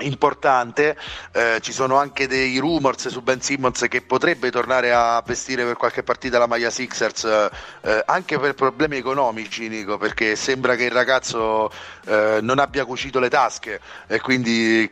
importante, 0.00 0.96
eh, 1.32 1.58
ci 1.60 1.72
sono 1.72 1.96
anche 1.96 2.26
dei 2.26 2.58
rumors 2.58 3.08
su 3.08 3.22
Ben 3.22 3.40
Simmons 3.40 3.86
che 3.88 4.02
potrebbe 4.02 4.50
tornare 4.50 4.92
a 4.92 5.22
vestire 5.24 5.64
per 5.64 5.76
qualche 5.76 6.02
partita 6.02 6.38
la 6.38 6.46
maglia 6.46 6.70
Sixers 6.70 7.24
eh, 7.24 8.02
anche 8.06 8.38
per 8.38 8.54
problemi 8.54 8.96
economici 8.96 9.68
Nico 9.68 9.98
perché 9.98 10.36
sembra 10.36 10.76
che 10.76 10.84
il 10.84 10.90
ragazzo 10.90 11.70
eh, 12.06 12.38
non 12.42 12.58
abbia 12.58 12.84
cucito 12.84 13.18
le 13.18 13.28
tasche 13.28 13.80
e 14.06 14.20
quindi 14.20 14.90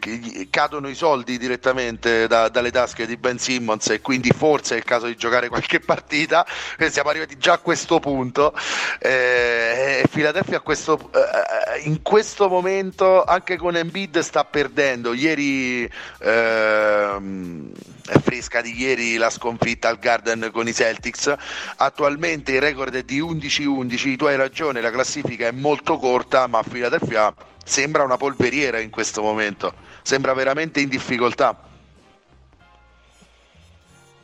cadono 0.51 0.89
i 0.89 0.95
soldi 0.95 1.39
direttamente 1.39 2.27
da, 2.27 2.49
dalle 2.49 2.71
tasche 2.71 3.07
di 3.07 3.17
Ben 3.17 3.39
Simmons 3.39 3.89
e 3.91 4.01
quindi 4.01 4.31
forse 4.31 4.75
è 4.75 4.79
il 4.79 4.85
caso 4.85 5.07
di 5.07 5.17
giocare 5.17 5.49
qualche 5.49 5.81
partita 5.81 6.47
siamo 6.91 7.11
arrivati 7.11 7.37
già 7.39 7.55
a 7.55 7.59
questo 7.59 8.01
punto. 8.01 8.55
Eh, 8.99 10.01
e 10.03 10.05
Philadelphia 10.11 10.61
questo, 10.61 11.11
eh, 11.13 11.81
in 11.81 12.03
questo 12.03 12.49
momento 12.49 13.25
anche 13.25 13.57
con 13.57 13.77
Embiid 13.77 14.19
sta 14.21 14.45
perdendo 14.45 14.96
vedendo 14.97 15.13
ieri 15.13 15.89
ehm, 16.21 17.71
è 18.07 18.19
fresca 18.19 18.63
di 18.63 18.75
ieri 18.77 19.17
la 19.17 19.31
sconfitta 19.31 19.89
al 19.89 19.99
Garden 19.99 20.51
con 20.53 20.67
i 20.67 20.73
Celtics. 20.73 21.33
Attualmente 21.77 22.53
il 22.53 22.61
record 22.61 22.95
è 22.95 23.03
di 23.03 23.21
11-11 23.21 24.17
tu 24.17 24.25
hai 24.25 24.37
ragione 24.37 24.81
la 24.81 24.91
classifica 24.91 25.47
è 25.47 25.53
molto 25.53 25.99
corta 25.99 26.47
ma 26.47 26.63
Philadelphia 26.63 27.33
sembra 27.65 28.05
una 28.05 28.17
polveriera 28.17 28.81
in 28.81 28.91
questo 28.91 29.23
momento. 29.23 29.73
Sembra 30.03 30.33
veramente 30.33 30.81
in 30.81 30.89
difficoltà. 30.89 31.61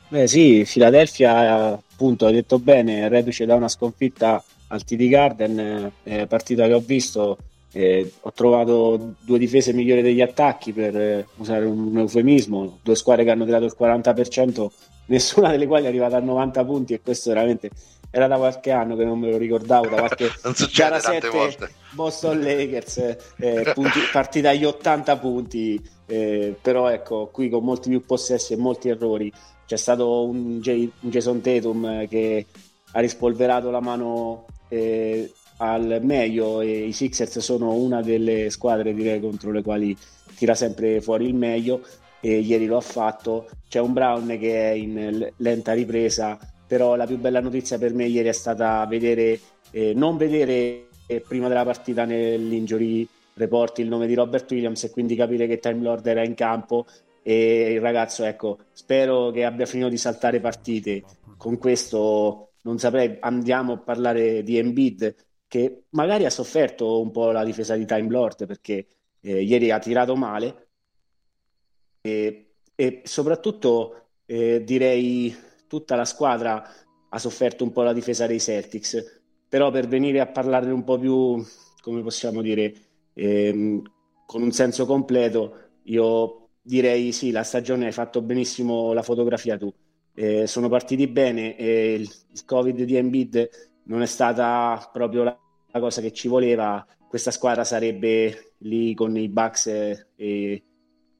Beh 0.08 0.26
sì, 0.26 0.66
Philadelphia 0.70 1.72
appunto 1.72 2.26
hai 2.26 2.34
detto 2.34 2.58
bene, 2.58 3.08
reduce 3.08 3.46
da 3.46 3.54
una 3.54 3.68
sconfitta 3.68 4.42
al 4.68 4.84
TD 4.84 5.08
Garden, 5.08 5.90
eh, 6.02 6.26
partita 6.26 6.66
che 6.66 6.72
ho 6.74 6.80
visto 6.80 7.38
eh, 7.72 8.12
ho 8.20 8.32
trovato 8.32 9.14
due 9.20 9.38
difese 9.38 9.72
migliori 9.72 10.02
degli 10.02 10.20
attacchi 10.20 10.72
per 10.72 10.96
eh, 10.96 11.26
usare 11.36 11.64
un, 11.64 11.96
eufemismo, 11.96 12.78
due 12.82 12.94
squadre 12.94 13.24
che 13.24 13.30
hanno 13.30 13.44
tirato 13.44 13.64
il 13.64 13.74
40%, 13.78 14.66
nessuna 15.06 15.50
delle 15.50 15.66
quali 15.66 15.84
è 15.84 15.88
arrivata 15.88 16.16
a 16.16 16.20
90 16.20 16.64
punti 16.64 16.94
e 16.94 17.00
questo 17.00 17.30
veramente 17.30 17.70
era 18.10 18.26
da 18.26 18.36
qualche 18.36 18.70
anno 18.70 18.94
che 18.94 19.04
non 19.04 19.18
me 19.18 19.30
lo 19.30 19.38
ricordavo, 19.38 19.88
da 19.88 19.96
qualche 19.96 20.30
gara 20.74 21.00
7 21.00 21.28
volte. 21.28 21.70
Boston 21.92 22.40
Lakers, 22.40 23.16
eh, 23.38 23.72
punti, 23.74 24.00
partita 24.12 24.50
agli 24.50 24.64
80 24.64 25.16
punti, 25.16 25.80
eh, 26.06 26.54
però 26.60 26.88
ecco, 26.88 27.28
qui 27.32 27.48
con 27.48 27.64
molti 27.64 27.88
più 27.88 28.04
possessi 28.04 28.52
e 28.52 28.56
molti 28.56 28.88
errori 28.90 29.32
c'è 29.64 29.76
stato 29.78 30.24
un, 30.26 30.60
J- 30.60 30.90
un 31.00 31.10
Jason 31.10 31.40
Tatum 31.40 32.06
che 32.06 32.44
ha 32.92 33.00
rispolverato 33.00 33.70
la 33.70 33.80
mano 33.80 34.44
eh, 34.68 35.32
al 35.62 36.00
meglio 36.02 36.60
e 36.60 36.86
i 36.86 36.92
Sixers 36.92 37.38
sono 37.38 37.74
una 37.74 38.02
delle 38.02 38.50
squadre 38.50 38.92
direi 38.92 39.20
contro 39.20 39.52
le 39.52 39.62
quali 39.62 39.96
tira 40.34 40.56
sempre 40.56 41.00
fuori 41.00 41.26
il 41.26 41.34
meglio 41.34 41.84
e 42.20 42.38
ieri 42.40 42.66
lo 42.66 42.76
ha 42.76 42.80
fatto. 42.80 43.48
C'è 43.68 43.78
un 43.78 43.92
Brown 43.92 44.26
che 44.38 44.70
è 44.70 44.74
in 44.74 45.32
lenta 45.36 45.72
ripresa 45.72 46.36
però 46.66 46.96
la 46.96 47.06
più 47.06 47.18
bella 47.18 47.40
notizia 47.40 47.78
per 47.78 47.94
me 47.94 48.06
ieri 48.06 48.28
è 48.28 48.32
stata 48.32 48.84
vedere 48.86 49.38
eh, 49.70 49.92
non 49.94 50.16
vedere 50.16 50.88
eh, 51.06 51.20
prima 51.20 51.46
della 51.46 51.64
partita 51.64 52.04
nell'injury 52.04 53.06
report 53.34 53.78
il 53.78 53.88
nome 53.88 54.06
di 54.06 54.14
Robert 54.14 54.50
Williams 54.50 54.82
e 54.84 54.90
quindi 54.90 55.14
capire 55.14 55.46
che 55.46 55.58
Time 55.58 55.82
Lord 55.82 56.06
era 56.06 56.24
in 56.24 56.34
campo 56.34 56.86
e 57.22 57.72
il 57.72 57.80
ragazzo 57.80 58.24
ecco 58.24 58.58
spero 58.72 59.30
che 59.30 59.44
abbia 59.44 59.66
finito 59.66 59.88
di 59.88 59.96
saltare 59.96 60.40
partite. 60.40 61.02
Con 61.36 61.58
questo 61.58 62.52
non 62.62 62.78
saprei 62.78 63.16
andiamo 63.20 63.74
a 63.74 63.78
parlare 63.78 64.42
di 64.42 64.58
Embiid 64.58 65.14
che 65.52 65.82
magari 65.90 66.24
ha 66.24 66.30
sofferto 66.30 67.02
un 67.02 67.10
po' 67.10 67.30
la 67.30 67.44
difesa 67.44 67.74
di 67.74 67.84
Time 67.84 68.08
Lord 68.08 68.46
perché 68.46 68.86
eh, 69.20 69.42
ieri 69.42 69.70
ha 69.70 69.78
tirato 69.78 70.16
male. 70.16 70.68
E, 72.00 72.54
e 72.74 73.02
soprattutto 73.04 74.06
eh, 74.24 74.64
direi 74.64 75.36
tutta 75.66 75.94
la 75.94 76.06
squadra 76.06 76.66
ha 77.06 77.18
sofferto 77.18 77.64
un 77.64 77.70
po' 77.70 77.82
la 77.82 77.92
difesa 77.92 78.26
dei 78.26 78.40
Celtics. 78.40 79.20
Però 79.46 79.70
per 79.70 79.88
venire 79.88 80.20
a 80.20 80.26
parlarne 80.26 80.72
un 80.72 80.84
po' 80.84 80.98
più 80.98 81.44
come 81.82 82.00
possiamo 82.00 82.40
dire 82.40 82.72
ehm, 83.12 83.82
con 84.24 84.40
un 84.40 84.52
senso 84.52 84.86
completo 84.86 85.80
io 85.82 86.48
direi 86.62 87.12
sì 87.12 87.30
la 87.30 87.42
stagione 87.42 87.84
hai 87.84 87.92
fatto 87.92 88.22
benissimo 88.22 88.94
la 88.94 89.02
fotografia 89.02 89.58
tu. 89.58 89.70
Eh, 90.14 90.46
sono 90.46 90.70
partiti 90.70 91.06
bene 91.08 91.48
il, 91.58 92.10
il 92.30 92.44
covid 92.46 92.84
di 92.84 92.96
Embiid 92.96 93.71
non 93.84 94.02
è 94.02 94.06
stata 94.06 94.88
proprio 94.92 95.24
la 95.24 95.36
la 95.72 95.80
cosa 95.80 96.00
che 96.00 96.12
ci 96.12 96.28
voleva, 96.28 96.86
questa 97.08 97.30
squadra 97.30 97.64
sarebbe 97.64 98.54
lì 98.58 98.94
con 98.94 99.16
i 99.16 99.28
Bucks 99.28 99.66
e, 99.66 100.62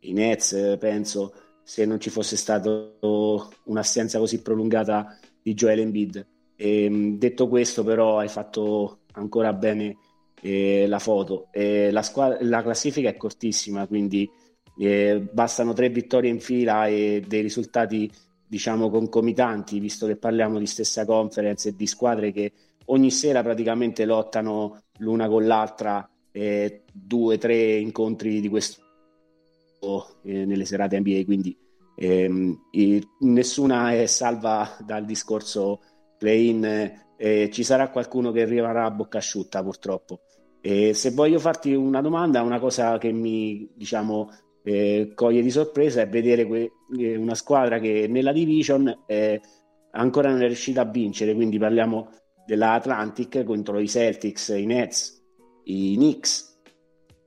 i 0.00 0.12
Nets, 0.12 0.76
penso, 0.78 1.32
se 1.64 1.86
non 1.86 1.98
ci 1.98 2.10
fosse 2.10 2.36
stata 2.36 2.70
un'assenza 3.64 4.18
così 4.18 4.42
prolungata 4.42 5.18
di 5.42 5.54
Joel 5.54 5.80
Embiid. 5.80 6.26
E, 6.56 6.84
ehm, 6.84 7.18
detto 7.18 7.48
questo, 7.48 7.82
però, 7.82 8.18
hai 8.18 8.28
fatto 8.28 9.00
ancora 9.12 9.52
bene 9.54 9.96
eh, 10.42 10.86
la 10.86 10.98
foto. 10.98 11.48
Eh, 11.50 11.90
la, 11.90 12.02
squadra, 12.02 12.38
la, 12.42 12.62
classifica 12.62 13.08
è 13.08 13.16
cortissima, 13.16 13.86
quindi 13.86 14.28
eh, 14.78 15.26
bastano 15.32 15.72
tre 15.72 15.88
vittorie 15.88 16.30
in 16.30 16.40
fila 16.40 16.86
e 16.88 17.22
dei 17.26 17.40
risultati, 17.40 18.10
diciamo, 18.52 18.90
concomitanti, 18.90 19.80
visto 19.80 20.06
che 20.06 20.16
parliamo 20.16 20.58
di 20.58 20.66
stessa 20.66 21.06
conference 21.06 21.70
e 21.70 21.74
di 21.74 21.86
squadre 21.86 22.32
che 22.32 22.52
ogni 22.86 23.10
sera 23.10 23.42
praticamente 23.42 24.04
lottano 24.04 24.82
l'una 24.98 25.26
con 25.26 25.46
l'altra 25.46 26.06
eh, 26.30 26.82
due, 26.92 27.38
tre 27.38 27.76
incontri 27.76 28.42
di 28.42 28.50
questo 28.50 28.82
eh, 30.24 30.44
nelle 30.44 30.66
serate 30.66 31.00
NBA, 31.00 31.24
quindi 31.24 31.56
ehm, 31.94 32.60
nessuna 33.20 33.94
è 33.94 34.04
salva 34.04 34.76
dal 34.84 35.06
discorso 35.06 35.80
play-in. 36.18 37.00
Eh, 37.16 37.48
ci 37.50 37.64
sarà 37.64 37.88
qualcuno 37.88 38.32
che 38.32 38.42
arriverà 38.42 38.84
a 38.84 38.90
bocca 38.90 39.16
asciutta 39.16 39.62
purtroppo. 39.62 40.20
E 40.60 40.92
se 40.92 41.12
voglio 41.12 41.38
farti 41.38 41.72
una 41.72 42.02
domanda, 42.02 42.42
una 42.42 42.58
cosa 42.58 42.98
che 42.98 43.12
mi 43.12 43.70
diciamo 43.74 44.30
eh, 44.64 45.12
coglie 45.14 45.42
di 45.42 45.50
sorpresa 45.50 46.00
è 46.02 46.08
vedere 46.08 46.46
que- 46.46 46.72
eh, 46.98 47.16
una 47.16 47.34
squadra 47.34 47.78
che 47.78 48.06
nella 48.08 48.32
division 48.32 49.04
eh, 49.06 49.40
ancora 49.92 50.30
non 50.30 50.42
è 50.42 50.46
riuscita 50.46 50.82
a 50.82 50.90
vincere, 50.90 51.34
quindi 51.34 51.58
parliamo 51.58 52.10
della 52.46 52.72
Atlantic 52.72 53.44
contro 53.44 53.78
i 53.78 53.88
Celtics, 53.88 54.48
i 54.48 54.66
Nets, 54.66 55.22
i 55.64 55.94
Knicks 55.96 56.60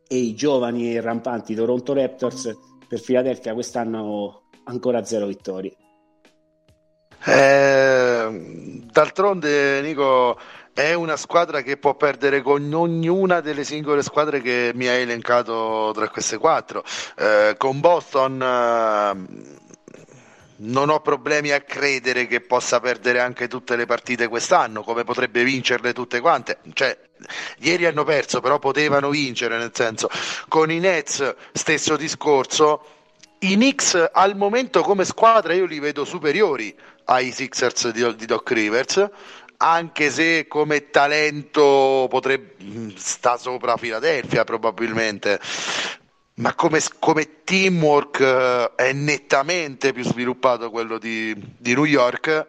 e 0.07 0.17
i 0.17 0.35
giovani 0.35 0.93
e 0.93 1.01
rampanti 1.01 1.55
Toronto 1.55 1.93
Raptors 1.93 2.57
per 2.87 3.01
Philadelphia 3.01 3.53
quest'anno 3.53 4.49
ancora 4.65 5.03
zero 5.03 5.25
vittorie. 5.27 5.75
Eh, 7.25 8.83
d'altronde, 8.91 9.81
Nico, 9.81 10.37
è 10.75 10.93
una 10.93 11.15
squadra 11.15 11.61
che 11.61 11.77
può 11.77 11.95
perdere 11.95 12.41
con 12.41 12.69
ognuna 12.73 13.39
delle 13.39 13.63
singole 13.63 14.03
squadre 14.03 14.41
che 14.41 14.73
mi 14.75 14.87
hai 14.87 15.03
elencato 15.03 15.93
tra 15.95 16.09
queste 16.09 16.37
quattro. 16.37 16.83
Eh, 17.17 17.55
con 17.57 17.79
Boston 17.79 18.41
eh, 18.41 19.53
non 20.57 20.89
ho 20.89 20.99
problemi 20.99 21.51
a 21.51 21.61
credere 21.61 22.27
che 22.27 22.41
possa 22.41 22.81
perdere 22.81 23.21
anche 23.21 23.47
tutte 23.47 23.77
le 23.77 23.85
partite 23.85 24.27
quest'anno, 24.27 24.83
come 24.83 25.05
potrebbe 25.05 25.45
vincerle 25.45 25.93
tutte 25.93 26.19
quante. 26.19 26.57
Cioè, 26.73 26.97
ieri 27.59 27.85
hanno 27.85 28.03
perso, 28.03 28.41
però 28.41 28.59
potevano 28.59 29.09
vincere, 29.09 29.57
nel 29.57 29.71
senso, 29.73 30.09
con 30.49 30.69
i 30.71 30.79
Nets 30.79 31.35
stesso 31.53 31.95
discorso. 31.95 32.85
I 33.39 33.53
Knicks 33.55 34.09
al 34.11 34.35
momento 34.35 34.81
come 34.81 35.05
squadra 35.05 35.53
io 35.53 35.65
li 35.65 35.79
vedo 35.79 36.03
superiori 36.03 36.75
ai 37.05 37.31
Sixers 37.31 37.89
di, 37.91 38.15
di 38.15 38.25
Doc 38.25 38.49
Rivers, 38.51 39.09
anche 39.57 40.09
se 40.09 40.47
come 40.47 40.89
talento 40.89 42.07
potrebbe 42.09 42.93
sta 42.95 43.37
sopra 43.37 43.77
Philadelphia 43.77 44.43
probabilmente. 44.43 45.39
Ma 46.37 46.53
come, 46.53 46.81
come 46.99 47.43
teamwork 47.45 48.19
eh, 48.19 48.71
è 48.75 48.91
nettamente 48.91 49.93
più 49.93 50.03
sviluppato 50.03 50.69
quello 50.69 50.97
di, 50.97 51.33
di 51.57 51.73
New 51.73 51.85
York. 51.85 52.47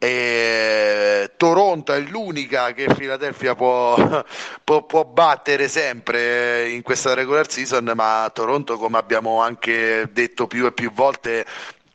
E 0.00 1.32
Toronto 1.36 1.92
è 1.92 1.98
l'unica 1.98 2.72
che 2.72 2.86
Philadelphia 2.86 3.56
può, 3.56 3.96
può, 4.62 4.84
può, 4.84 5.04
battere 5.04 5.66
sempre 5.66 6.70
in 6.70 6.82
questa 6.82 7.14
regular 7.14 7.50
season, 7.50 7.90
ma 7.96 8.30
Toronto, 8.32 8.76
come 8.76 8.96
abbiamo 8.96 9.40
anche 9.40 10.08
detto 10.12 10.46
più 10.46 10.66
e 10.66 10.72
più 10.72 10.92
volte, 10.92 11.44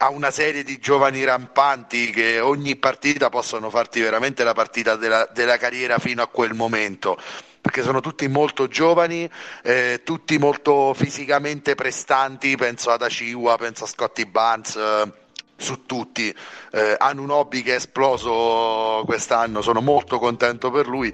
ha 0.04 0.10
una 0.10 0.32
serie 0.32 0.64
di 0.64 0.80
giovani 0.80 1.24
rampanti 1.24 2.10
che 2.10 2.42
ogni 2.42 2.76
partita 2.76 3.30
possono 3.30 3.70
farti 3.70 4.02
veramente 4.02 4.44
la 4.44 4.54
partita 4.54 4.98
della, 4.98 5.30
della 5.34 5.56
carriera 5.56 5.98
fino 5.98 6.22
a 6.22 6.28
quel 6.28 6.54
momento 6.54 7.18
perché 7.62 7.84
sono 7.84 8.02
tutti 8.02 8.28
molto 8.28 8.68
giovani, 8.68 9.30
eh, 9.64 10.02
tutti 10.04 10.38
molto 10.38 10.94
fisicamente 10.94 11.76
prestanti, 11.76 12.58
penso 12.58 12.92
ad 12.92 13.04
Aciwa, 13.04 13.56
penso 13.56 13.86
a 13.86 13.88
Scotty 13.88 14.26
Barnes. 14.26 14.76
Eh, 14.76 15.12
su 15.56 15.86
tutti, 15.86 16.36
eh, 16.72 16.96
hanno 16.98 17.22
un 17.22 17.30
hobby 17.30 17.62
che 17.62 17.72
è 17.72 17.76
esploso 17.76 19.04
quest'anno, 19.06 19.62
sono 19.62 19.80
molto 19.80 20.20
contento 20.20 20.72
per 20.72 20.88
lui. 20.88 21.08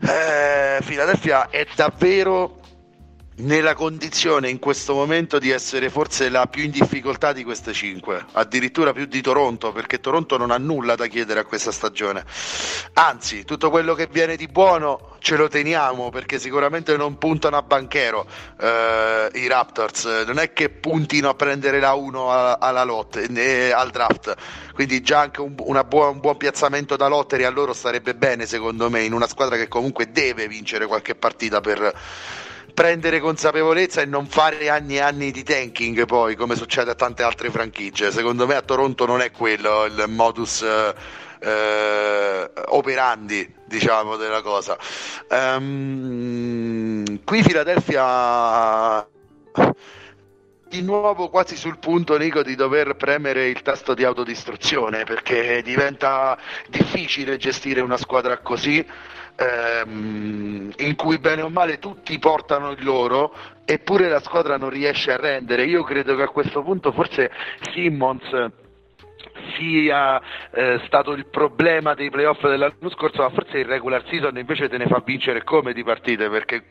Eh, 0.00 0.80
Philadelphia 0.84 1.48
è 1.48 1.64
davvero 1.76 2.58
nella 3.38 3.74
condizione 3.74 4.48
in 4.48 4.58
questo 4.58 4.94
momento 4.94 5.38
di 5.38 5.50
essere 5.50 5.90
forse 5.90 6.28
la 6.28 6.46
più 6.46 6.64
in 6.64 6.70
difficoltà 6.70 7.32
di 7.32 7.44
queste 7.44 7.72
cinque, 7.72 8.24
addirittura 8.32 8.92
più 8.92 9.06
di 9.06 9.20
Toronto, 9.20 9.70
perché 9.72 10.00
Toronto 10.00 10.36
non 10.36 10.50
ha 10.50 10.58
nulla 10.58 10.96
da 10.96 11.06
chiedere 11.06 11.40
a 11.40 11.44
questa 11.44 11.70
stagione. 11.70 12.24
Anzi, 12.94 13.44
tutto 13.44 13.70
quello 13.70 13.94
che 13.94 14.08
viene 14.10 14.36
di 14.36 14.48
buono 14.48 15.16
ce 15.20 15.36
lo 15.36 15.48
teniamo 15.48 16.10
perché 16.10 16.38
sicuramente 16.38 16.96
non 16.96 17.18
puntano 17.18 17.56
a 17.56 17.62
banchero 17.62 18.26
eh, 18.60 19.30
i 19.34 19.46
Raptors, 19.46 20.04
non 20.26 20.38
è 20.38 20.52
che 20.52 20.68
puntino 20.70 21.28
a 21.28 21.34
prendere 21.34 21.80
la 21.80 21.94
1 21.94 22.58
alla 22.58 22.84
lotte, 22.84 23.26
né 23.28 23.70
al 23.70 23.90
draft. 23.90 24.34
Quindi 24.72 25.00
già 25.00 25.20
anche 25.20 25.40
un, 25.40 25.54
buona, 25.54 25.86
un 25.90 26.20
buon 26.20 26.36
piazzamento 26.36 26.96
da 26.96 27.08
lottery 27.08 27.44
a 27.44 27.50
loro 27.50 27.72
starebbe 27.72 28.14
bene 28.14 28.46
secondo 28.46 28.88
me 28.90 29.02
in 29.02 29.12
una 29.12 29.26
squadra 29.26 29.56
che 29.56 29.68
comunque 29.68 30.10
deve 30.10 30.48
vincere 30.48 30.86
qualche 30.86 31.14
partita 31.14 31.60
per 31.60 31.94
prendere 32.78 33.18
consapevolezza 33.18 34.02
e 34.02 34.04
non 34.04 34.26
fare 34.26 34.68
anni 34.68 34.98
e 34.98 35.00
anni 35.00 35.32
di 35.32 35.42
tanking 35.42 36.06
poi 36.06 36.36
come 36.36 36.54
succede 36.54 36.92
a 36.92 36.94
tante 36.94 37.24
altre 37.24 37.50
franchigie. 37.50 38.12
Secondo 38.12 38.46
me 38.46 38.54
a 38.54 38.62
Toronto 38.62 39.04
non 39.04 39.20
è 39.20 39.32
quello 39.32 39.84
il 39.86 40.04
modus 40.06 40.62
eh, 40.62 40.94
eh, 41.40 42.50
operandi 42.66 43.52
diciamo 43.66 44.14
della 44.14 44.42
cosa. 44.42 44.78
Um, 45.28 47.24
qui 47.24 47.42
Philadelphia 47.42 49.04
di 50.68 50.82
nuovo 50.82 51.30
quasi 51.30 51.56
sul 51.56 51.78
punto 51.78 52.16
Nico 52.16 52.44
di 52.44 52.54
dover 52.54 52.94
premere 52.94 53.48
il 53.48 53.60
tasto 53.62 53.92
di 53.92 54.04
autodistruzione 54.04 55.02
perché 55.02 55.62
diventa 55.64 56.38
difficile 56.68 57.38
gestire 57.38 57.80
una 57.80 57.96
squadra 57.96 58.38
così 58.38 58.86
ehm, 59.38 60.72
in 60.76 60.96
cui 60.96 61.18
bene 61.18 61.42
o 61.42 61.48
male 61.48 61.78
tutti 61.78 62.18
portano 62.18 62.72
il 62.72 62.84
loro 62.84 63.32
eppure 63.64 64.08
la 64.08 64.20
squadra 64.20 64.56
non 64.56 64.70
riesce 64.70 65.12
a 65.12 65.16
rendere. 65.16 65.64
Io 65.64 65.82
credo 65.82 66.16
che 66.16 66.22
a 66.22 66.28
questo 66.28 66.62
punto 66.62 66.90
forse 66.92 67.30
Simmons 67.72 68.50
sia 69.56 70.20
eh, 70.50 70.80
stato 70.86 71.12
il 71.12 71.26
problema 71.26 71.94
dei 71.94 72.10
playoff 72.10 72.42
dell'anno 72.42 72.90
scorso, 72.90 73.22
ma 73.22 73.30
forse 73.30 73.58
il 73.58 73.66
regular 73.66 74.04
season 74.08 74.36
invece 74.38 74.68
te 74.68 74.78
ne 74.78 74.86
fa 74.86 75.02
vincere 75.04 75.44
come 75.44 75.72
di 75.72 75.84
partite 75.84 76.28
perché 76.28 76.64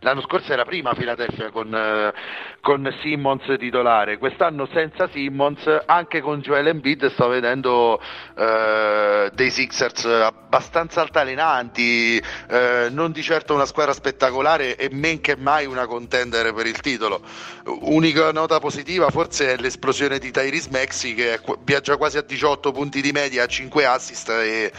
L'anno 0.00 0.20
scorso 0.22 0.52
era 0.52 0.64
prima 0.64 0.94
Philadelphia 0.94 1.50
con, 1.50 1.74
eh, 1.74 2.12
con, 2.60 2.88
Simmons 3.00 3.44
titolare, 3.58 4.18
quest'anno 4.18 4.68
senza 4.72 5.08
Simmons, 5.12 5.66
anche 5.86 6.20
con 6.20 6.40
Joel 6.40 6.68
Embiid 6.68 7.10
sto 7.12 7.28
vedendo 7.28 8.00
eh, 8.36 9.30
dei 9.34 9.50
Sixers 9.50 10.04
abbastanza 10.04 11.00
altalenanti, 11.00 12.22
eh, 12.48 12.88
non 12.90 13.10
di 13.10 13.22
certo 13.22 13.54
una 13.54 13.66
squadra 13.66 13.92
spettacolare 13.92 14.76
e 14.76 14.88
men 14.92 15.20
che 15.20 15.36
mai 15.36 15.66
una 15.66 15.86
contender 15.86 16.52
per 16.54 16.66
il 16.66 16.80
titolo. 16.80 17.20
Unica 17.64 18.30
nota 18.30 18.60
positiva 18.60 19.10
forse 19.10 19.54
è 19.54 19.56
l'esplosione 19.56 20.18
di 20.18 20.30
Tyrese 20.30 20.70
Maxi 20.70 21.14
che 21.14 21.40
viaggia 21.64 21.96
quasi 21.96 22.18
a 22.18 22.22
18 22.22 22.70
punti 22.70 23.00
di 23.00 23.10
media, 23.10 23.42
a 23.42 23.46
5 23.46 23.84
assist 23.84 24.28
e 24.28 24.72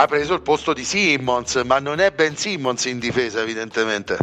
ha 0.00 0.06
preso 0.06 0.34
il 0.34 0.42
posto 0.42 0.72
di 0.72 0.84
Simmons, 0.84 1.56
ma 1.64 1.80
non 1.80 1.98
è 1.98 2.12
Ben 2.12 2.36
Simmons 2.36 2.84
in 2.84 3.00
difesa 3.00 3.42
evidentemente. 3.42 4.16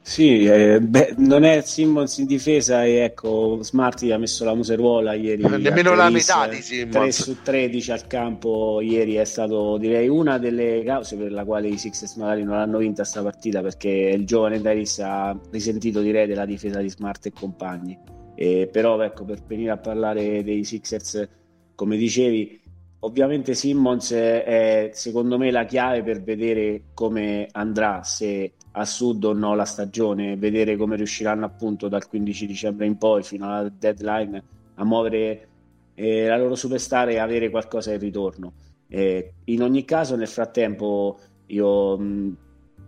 Sì, 0.00 0.44
eh, 0.44 0.78
beh, 0.80 1.14
non 1.16 1.42
è 1.42 1.60
Simmons 1.62 2.18
in 2.18 2.26
difesa 2.26 2.84
e 2.84 2.98
ecco, 2.98 3.58
Smarty 3.60 4.12
ha 4.12 4.18
messo 4.18 4.44
la 4.44 4.54
museruola 4.54 5.14
ieri. 5.14 5.42
Nemmeno 5.58 5.96
la 5.96 6.08
metà 6.08 6.46
di 6.46 6.62
Simmons. 6.62 6.92
3 6.92 7.10
su 7.10 7.42
13 7.42 7.90
al 7.90 8.06
campo 8.06 8.80
ieri 8.80 9.16
è 9.16 9.24
stato 9.24 9.76
direi 9.78 10.06
una 10.06 10.38
delle 10.38 10.84
cause 10.84 11.16
per 11.16 11.32
la 11.32 11.44
quale 11.44 11.66
i 11.66 11.76
Sixers 11.76 12.14
magari 12.14 12.44
non 12.44 12.54
hanno 12.54 12.78
vinto 12.78 13.00
questa 13.00 13.24
partita 13.24 13.60
perché 13.60 13.88
il 13.88 14.24
giovane 14.24 14.60
Davis 14.60 15.00
ha 15.00 15.36
risentito 15.50 16.00
direi 16.00 16.28
della 16.28 16.46
difesa 16.46 16.78
di 16.78 16.88
Smart 16.88 17.26
e 17.26 17.32
compagni. 17.32 17.98
Eh, 18.36 18.68
però 18.70 19.00
ecco, 19.02 19.24
per 19.24 19.40
venire 19.44 19.72
a 19.72 19.78
parlare 19.78 20.44
dei 20.44 20.62
Sixers 20.62 21.28
come 21.76 21.96
dicevi, 21.96 22.60
ovviamente 23.00 23.54
Simmons 23.54 24.10
è 24.12 24.90
secondo 24.92 25.38
me 25.38 25.52
la 25.52 25.64
chiave 25.64 26.02
per 26.02 26.22
vedere 26.22 26.86
come 26.94 27.46
andrà, 27.52 28.02
se 28.02 28.54
a 28.72 28.84
sud 28.84 29.22
o 29.24 29.32
no 29.32 29.54
la 29.54 29.64
stagione, 29.64 30.36
vedere 30.36 30.76
come 30.76 30.96
riusciranno 30.96 31.44
appunto 31.44 31.88
dal 31.88 32.08
15 32.08 32.46
dicembre 32.46 32.86
in 32.86 32.98
poi 32.98 33.22
fino 33.22 33.46
alla 33.46 33.68
deadline 33.68 34.42
a 34.74 34.84
muovere 34.84 35.48
eh, 35.94 36.26
la 36.26 36.36
loro 36.36 36.54
superstar 36.54 37.08
e 37.10 37.18
avere 37.18 37.48
qualcosa 37.50 37.92
in 37.92 37.98
ritorno. 37.98 38.52
Eh, 38.88 39.32
in 39.44 39.62
ogni 39.62 39.84
caso, 39.84 40.16
nel 40.16 40.28
frattempo, 40.28 41.18
io 41.46 41.98
mh, 41.98 42.36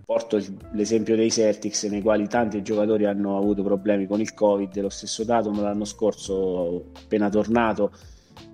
porto 0.04 0.38
l'esempio 0.72 1.16
dei 1.16 1.30
Celtics, 1.30 1.84
nei 1.84 2.02
quali 2.02 2.28
tanti 2.28 2.62
giocatori 2.62 3.06
hanno 3.06 3.36
avuto 3.38 3.62
problemi 3.62 4.06
con 4.06 4.20
il 4.20 4.34
Covid. 4.34 4.80
Lo 4.80 4.90
stesso 4.90 5.24
dato 5.24 5.50
l'anno 5.50 5.84
scorso, 5.84 6.90
appena 7.02 7.30
tornato, 7.30 7.92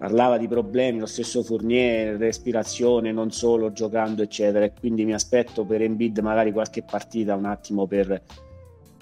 parlava 0.05 0.37
di 0.37 0.47
problemi, 0.47 0.99
lo 0.99 1.07
stesso 1.07 1.43
Fournier, 1.43 2.19
respirazione, 2.19 3.11
non 3.11 3.31
solo 3.31 3.73
giocando, 3.73 4.21
eccetera. 4.21 4.69
quindi 4.79 5.07
mi 5.07 5.15
aspetto 5.15 5.65
per 5.65 5.81
Embiid 5.81 6.19
magari 6.19 6.53
qualche 6.53 6.83
partita 6.83 7.35
un 7.35 7.47
attimo 7.47 7.87
per 7.87 8.21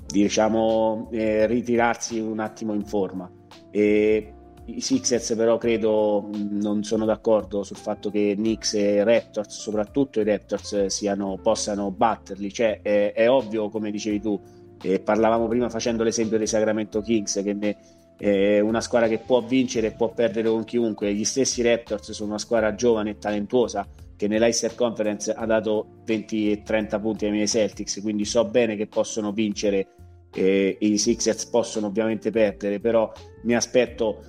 diciamo 0.07 1.09
eh, 1.11 1.49
ritirarsi 1.49 2.21
un 2.21 2.39
attimo 2.39 2.73
in 2.73 2.85
forma. 2.85 3.29
E 3.73 4.33
i 4.67 4.81
Sixers 4.81 5.35
però 5.35 5.59
credo 5.59 6.31
non 6.51 6.85
sono 6.85 7.05
d'accordo 7.05 7.65
sul 7.65 7.79
fatto 7.79 8.09
che 8.09 8.35
Knicks 8.37 8.75
e 8.75 9.03
Raptors, 9.03 9.59
soprattutto 9.59 10.21
i 10.21 10.25
Raptors, 10.25 10.87
siano, 10.87 11.37
possano 11.43 11.91
batterli. 11.91 12.53
Cioè, 12.53 12.79
è, 12.81 13.13
è, 13.13 13.29
ovvio, 13.29 13.71
come 13.71 13.91
dicevi 13.91 14.21
tu, 14.21 14.41
eh, 14.81 15.01
parlavamo 15.01 15.49
prima 15.49 15.69
facendo 15.69 16.05
l'esempio 16.05 16.39
dei 16.39 16.47
Sacramento 16.47 17.01
Kings, 17.01 17.41
che 17.43 17.53
ne, 17.55 17.77
è 18.23 18.61
una 18.61 18.81
squadra 18.81 19.09
che 19.09 19.19
può 19.19 19.41
vincere 19.41 19.89
e 19.89 19.91
può 19.91 20.13
perdere 20.13 20.49
con 20.49 20.63
chiunque. 20.63 21.13
Gli 21.13 21.25
stessi 21.25 21.61
Raptors 21.61 22.13
sono 22.13 22.29
una 22.29 22.39
squadra 22.39 22.73
giovane 22.77 23.11
e 23.11 23.19
talentuosa 23.19 23.85
che 24.15 24.29
nell'Icer 24.29 24.77
Conference 24.77 25.33
ha 25.33 25.45
dato 25.45 26.03
20 26.05 26.53
e 26.53 26.63
30 26.63 27.01
punti 27.01 27.25
ai 27.25 27.33
miei 27.33 27.49
Celtics, 27.49 28.01
quindi 28.01 28.25
so 28.25 28.45
bene 28.45 28.77
che 28.77 28.87
possono 28.87 29.33
vincere 29.33 29.89
eh, 30.33 30.77
i 30.79 30.99
Sixers 30.99 31.47
possono 31.47 31.89
ovviamente 31.89 32.31
perdere, 32.31 32.79
però 32.79 33.11
mi 33.43 33.57
aspetto 33.57 34.23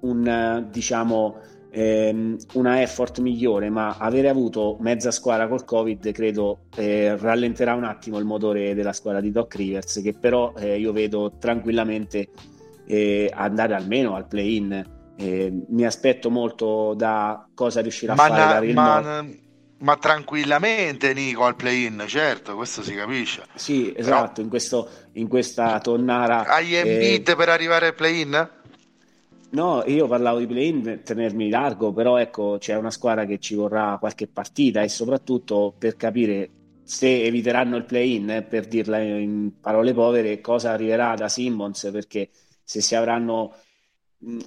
un, 0.00 0.68
diciamo, 0.70 1.36
ehm, 1.70 2.36
una 2.52 2.82
effort 2.82 3.18
migliore, 3.20 3.70
ma 3.70 3.96
avere 3.96 4.28
avuto 4.28 4.76
mezza 4.80 5.10
squadra 5.10 5.48
col 5.48 5.64
Covid 5.64 6.12
credo 6.12 6.64
eh, 6.76 7.16
rallenterà 7.16 7.72
un 7.72 7.84
attimo 7.84 8.18
il 8.18 8.26
motore 8.26 8.74
della 8.74 8.92
squadra 8.92 9.22
di 9.22 9.30
Doc 9.30 9.54
Rivers, 9.54 10.02
che 10.02 10.12
però 10.12 10.52
eh, 10.58 10.78
io 10.78 10.92
vedo 10.92 11.32
tranquillamente 11.38 12.28
eh, 12.92 13.30
andare 13.32 13.74
almeno 13.74 14.14
al 14.14 14.26
play-in. 14.26 15.00
Eh, 15.16 15.52
mi 15.68 15.84
aspetto 15.84 16.30
molto 16.30 16.94
da 16.94 17.46
cosa 17.54 17.80
riuscirà 17.80 18.14
ma 18.14 18.24
a 18.24 18.28
fare 18.28 18.40
Daryl 18.40 18.74
ma, 18.74 19.26
ma 19.78 19.96
tranquillamente 19.96 21.12
Nico 21.12 21.44
al 21.44 21.54
play-in, 21.54 22.04
certo, 22.06 22.54
questo 22.54 22.82
si 22.82 22.94
capisce. 22.94 23.44
Sì, 23.54 23.92
esatto, 23.96 24.32
Però... 24.32 24.42
in, 24.42 24.48
questo, 24.48 24.88
in 25.12 25.28
questa 25.28 25.78
tonnara... 25.80 26.44
Hai 26.46 26.74
Embiid 26.74 27.28
eh... 27.28 27.36
per 27.36 27.48
arrivare 27.48 27.86
al 27.88 27.94
play-in? 27.94 28.50
No, 29.50 29.82
io 29.86 30.06
parlavo 30.06 30.38
di 30.38 30.46
play-in 30.46 30.80
per 30.80 31.00
tenermi 31.00 31.50
largo, 31.50 31.92
però 31.92 32.16
ecco, 32.16 32.56
c'è 32.58 32.74
una 32.76 32.90
squadra 32.90 33.26
che 33.26 33.38
ci 33.38 33.54
vorrà 33.54 33.96
qualche 33.98 34.26
partita 34.26 34.82
e 34.82 34.88
soprattutto 34.88 35.74
per 35.78 35.96
capire 35.96 36.50
se 36.84 37.24
eviteranno 37.24 37.76
il 37.76 37.84
play-in, 37.84 38.30
eh, 38.30 38.42
per 38.42 38.66
dirla 38.66 38.98
in 38.98 39.52
parole 39.60 39.92
povere, 39.92 40.40
cosa 40.40 40.70
arriverà 40.72 41.14
da 41.14 41.28
Simmons, 41.28 41.90
perché 41.92 42.30
se 42.62 42.80
si 42.80 42.94
avranno 42.94 43.54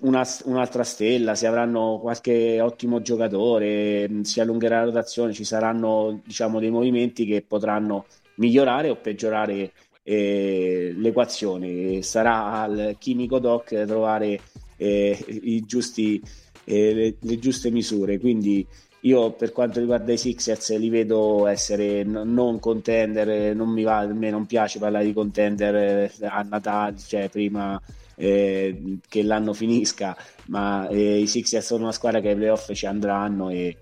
una, 0.02 0.26
un'altra 0.46 0.84
stella, 0.84 1.36
se 1.36 1.48
avranno 1.48 2.00
qualche 2.02 2.62
ottimo 2.62 3.02
giocatore, 3.02 4.10
si 4.24 4.40
allungherà 4.40 4.80
la 4.80 4.86
rotazione, 4.86 5.34
ci 5.34 5.44
saranno 5.44 6.22
diciamo, 6.24 6.60
dei 6.60 6.70
movimenti 6.70 7.26
che 7.26 7.42
potranno 7.42 8.06
migliorare 8.36 8.90
o 8.90 8.96
peggiorare 8.96 9.72
eh, 10.04 10.94
l'equazione. 10.96 12.02
Sarà 12.02 12.62
al 12.62 12.96
chimico 13.00 13.40
doc 13.40 13.86
trovare 13.86 14.40
eh, 14.78 15.18
i 15.28 15.62
giusti, 15.66 16.22
eh, 16.64 16.94
le, 16.94 17.16
le, 17.20 17.40
giuste 17.40 17.70
misure. 17.70 18.20
Quindi 18.20 18.66
io 19.02 19.32
per 19.32 19.52
quanto 19.52 19.80
riguarda 19.80 20.14
i 20.14 20.18
Sixers 20.18 20.78
li 20.78 20.90
vedo 20.90 21.48
essere 21.48 22.04
non 22.04 22.60
contender, 22.60 23.56
non 23.56 23.70
mi 23.70 23.84
va, 23.84 24.00
a 24.00 24.06
me 24.08 24.30
non 24.30 24.46
piace 24.46 24.80
parlare 24.80 25.06
di 25.06 25.14
contender 25.14 25.76
eh, 25.76 26.12
a 26.22 26.42
Natale, 26.44 26.98
cioè 26.98 27.30
prima 27.30 27.80
eh, 28.16 29.00
che 29.08 29.24
l'anno 29.24 29.54
finisca, 29.54 30.16
ma 30.48 30.88
eh, 30.88 31.20
i 31.20 31.28
Sixers 31.28 31.66
sono 31.66 31.84
una 31.84 31.92
squadra 31.92 32.20
che 32.20 32.30
ai 32.30 32.36
playoff 32.36 32.72
ci 32.74 32.86
andranno 32.86 33.50
e, 33.50 33.78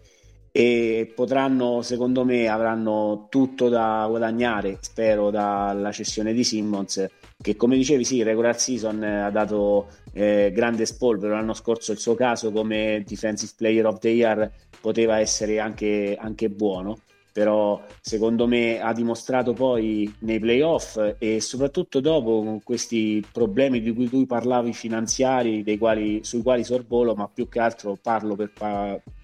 e 0.51 1.11
potranno, 1.15 1.81
secondo 1.81 2.25
me, 2.25 2.47
avranno 2.47 3.27
tutto 3.29 3.69
da 3.69 4.05
guadagnare, 4.09 4.77
spero, 4.81 5.29
dalla 5.29 5.91
cessione 5.91 6.33
di 6.33 6.43
Simmons 6.43 7.07
che 7.43 7.57
come 7.57 7.75
dicevi 7.75 8.05
sì, 8.05 8.23
regular 8.23 8.57
season 8.57 9.03
ha 9.03 9.29
dato 9.29 9.87
eh, 10.13 10.51
grande 10.53 10.85
spolvero. 10.85 11.33
L'anno 11.33 11.53
scorso 11.53 11.91
il 11.91 11.99
suo 11.99 12.15
caso 12.15 12.51
come 12.51 13.03
defensive 13.05 13.51
player 13.57 13.85
of 13.85 13.99
the 13.99 14.09
year 14.09 14.49
poteva 14.79 15.19
essere 15.19 15.59
anche, 15.59 16.15
anche 16.17 16.49
buono 16.49 16.99
però 17.33 17.83
secondo 17.99 18.45
me 18.45 18.79
ha 18.79 18.93
dimostrato 18.93 19.53
poi 19.53 20.13
nei 20.19 20.39
playoff 20.39 21.15
e 21.17 21.41
soprattutto 21.41 21.99
dopo 21.99 22.43
con 22.43 22.61
questi 22.61 23.25
problemi 23.31 23.81
di 23.81 23.91
cui 23.91 24.07
tu 24.07 24.27
parlavi 24.27 24.71
finanziari 24.71 25.63
quali, 25.79 26.19
sui 26.23 26.43
quali 26.43 26.63
sorvolo 26.63 27.15
ma 27.15 27.27
più 27.27 27.49
che 27.49 27.59
altro 27.59 27.97
parlo 27.99 28.35
per, 28.35 28.51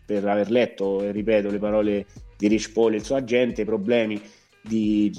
per 0.06 0.28
aver 0.28 0.50
letto 0.50 1.04
e 1.04 1.12
ripeto 1.12 1.52
le 1.52 1.60
parole 1.60 2.06
di 2.36 2.48
Rich 2.48 2.72
Paul 2.72 2.94
e 2.94 2.98
il 2.98 3.06
suo 3.06 3.16
agente 3.16 3.64
problemi 3.64 4.20
di 4.64 5.14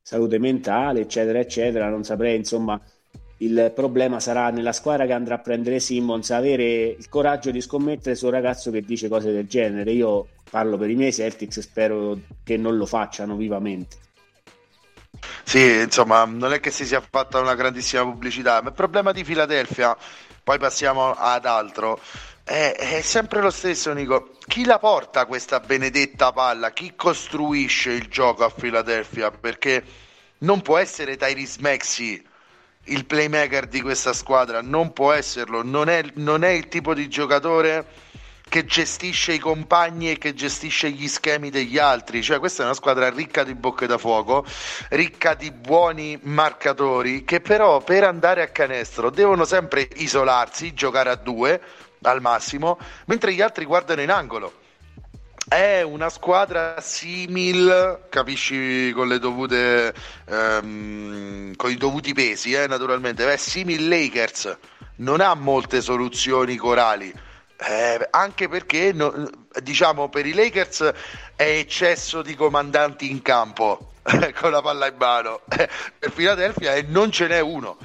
salute 0.00 0.38
mentale 0.38 1.00
eccetera 1.00 1.38
eccetera 1.40 1.90
non 1.90 2.04
saprei 2.04 2.36
insomma 2.36 2.80
il 3.42 3.72
problema 3.74 4.18
sarà 4.18 4.50
nella 4.50 4.72
squadra 4.72 5.06
che 5.06 5.12
andrà 5.12 5.36
a 5.36 5.40
prendere 5.40 5.78
Simmons 5.78 6.30
avere 6.30 6.88
il 6.88 7.08
coraggio 7.08 7.50
di 7.50 7.60
scommettere 7.60 8.14
su 8.14 8.26
un 8.26 8.32
ragazzo 8.32 8.70
che 8.70 8.82
dice 8.82 9.08
cose 9.08 9.32
del 9.32 9.46
genere. 9.46 9.92
Io 9.92 10.28
parlo 10.50 10.76
per 10.76 10.90
i 10.90 10.94
miei 10.94 11.12
Celtics, 11.12 11.60
spero 11.60 12.18
che 12.44 12.56
non 12.56 12.76
lo 12.76 12.86
facciano 12.86 13.36
vivamente. 13.36 13.96
Sì, 15.44 15.80
insomma, 15.80 16.24
non 16.24 16.52
è 16.52 16.60
che 16.60 16.70
si 16.70 16.84
sia 16.84 17.00
fatta 17.00 17.40
una 17.40 17.54
grandissima 17.54 18.02
pubblicità, 18.02 18.60
ma 18.62 18.68
il 18.68 18.74
problema 18.74 19.12
di 19.12 19.24
Filadelfia, 19.24 19.96
poi 20.42 20.58
passiamo 20.58 21.12
ad 21.12 21.46
altro, 21.46 22.00
è, 22.44 22.74
è, 22.76 23.00
sempre 23.00 23.40
lo 23.40 23.50
stesso, 23.50 23.92
Nico. 23.92 24.32
Chi 24.46 24.64
la 24.64 24.78
porta 24.78 25.26
questa 25.26 25.60
benedetta 25.60 26.32
palla? 26.32 26.72
Chi 26.72 26.94
costruisce 26.96 27.92
il 27.92 28.08
gioco 28.08 28.44
a 28.44 28.50
Filadelfia? 28.50 29.30
Perché 29.30 29.84
non 30.38 30.60
può 30.60 30.76
essere 30.76 31.16
Tyrese 31.16 31.60
Maxi 31.60 32.26
il 32.84 33.04
playmaker 33.06 33.66
di 33.66 33.80
questa 33.80 34.12
squadra, 34.12 34.62
non 34.62 34.92
può 34.92 35.12
esserlo, 35.12 35.62
non 35.62 35.88
è, 35.88 36.02
non 36.14 36.42
è 36.42 36.48
il 36.48 36.66
tipo 36.68 36.94
di 36.94 37.08
giocatore 37.08 37.86
che 38.50 38.64
gestisce 38.64 39.32
i 39.32 39.38
compagni 39.38 40.10
e 40.10 40.18
che 40.18 40.34
gestisce 40.34 40.90
gli 40.90 41.06
schemi 41.06 41.50
degli 41.50 41.78
altri. 41.78 42.20
Cioè, 42.20 42.40
questa 42.40 42.62
è 42.62 42.64
una 42.66 42.74
squadra 42.74 43.08
ricca 43.08 43.44
di 43.44 43.54
bocche 43.54 43.86
da 43.86 43.96
fuoco, 43.96 44.44
ricca 44.90 45.34
di 45.34 45.52
buoni 45.52 46.18
marcatori, 46.20 47.24
che 47.24 47.40
però 47.40 47.80
per 47.80 48.02
andare 48.02 48.42
a 48.42 48.48
canestro 48.48 49.08
devono 49.08 49.44
sempre 49.44 49.88
isolarsi, 49.94 50.74
giocare 50.74 51.10
a 51.10 51.14
due 51.14 51.60
al 52.02 52.20
massimo, 52.20 52.76
mentre 53.06 53.32
gli 53.32 53.40
altri 53.40 53.64
guardano 53.64 54.02
in 54.02 54.10
angolo. 54.10 54.52
È 55.46 55.82
una 55.82 56.08
squadra 56.10 56.80
simil, 56.80 58.06
capisci, 58.08 58.90
con 58.92 59.16
dovute 59.20 59.94
ehm, 60.26 61.54
con 61.54 61.70
i 61.70 61.76
dovuti 61.76 62.12
pesi, 62.12 62.52
eh, 62.52 62.66
naturalmente. 62.66 63.32
È 63.32 63.36
simil 63.36 63.86
Lakers, 63.86 64.58
non 64.96 65.20
ha 65.20 65.34
molte 65.34 65.80
soluzioni 65.80 66.56
corali 66.56 67.28
eh, 67.68 68.08
anche 68.10 68.48
perché 68.48 68.92
no, 68.92 69.28
diciamo 69.62 70.08
per 70.08 70.26
i 70.26 70.32
Lakers 70.32 70.92
è 71.36 71.42
eccesso 71.42 72.22
di 72.22 72.34
comandanti 72.34 73.10
in 73.10 73.22
campo 73.22 73.92
con 74.40 74.50
la 74.50 74.62
palla 74.62 74.88
in 74.88 74.96
mano 74.96 75.40
per 75.46 76.12
Philadelphia 76.12 76.74
e 76.74 76.82
non 76.82 77.10
ce 77.10 77.26
n'è 77.26 77.40
uno 77.40 77.76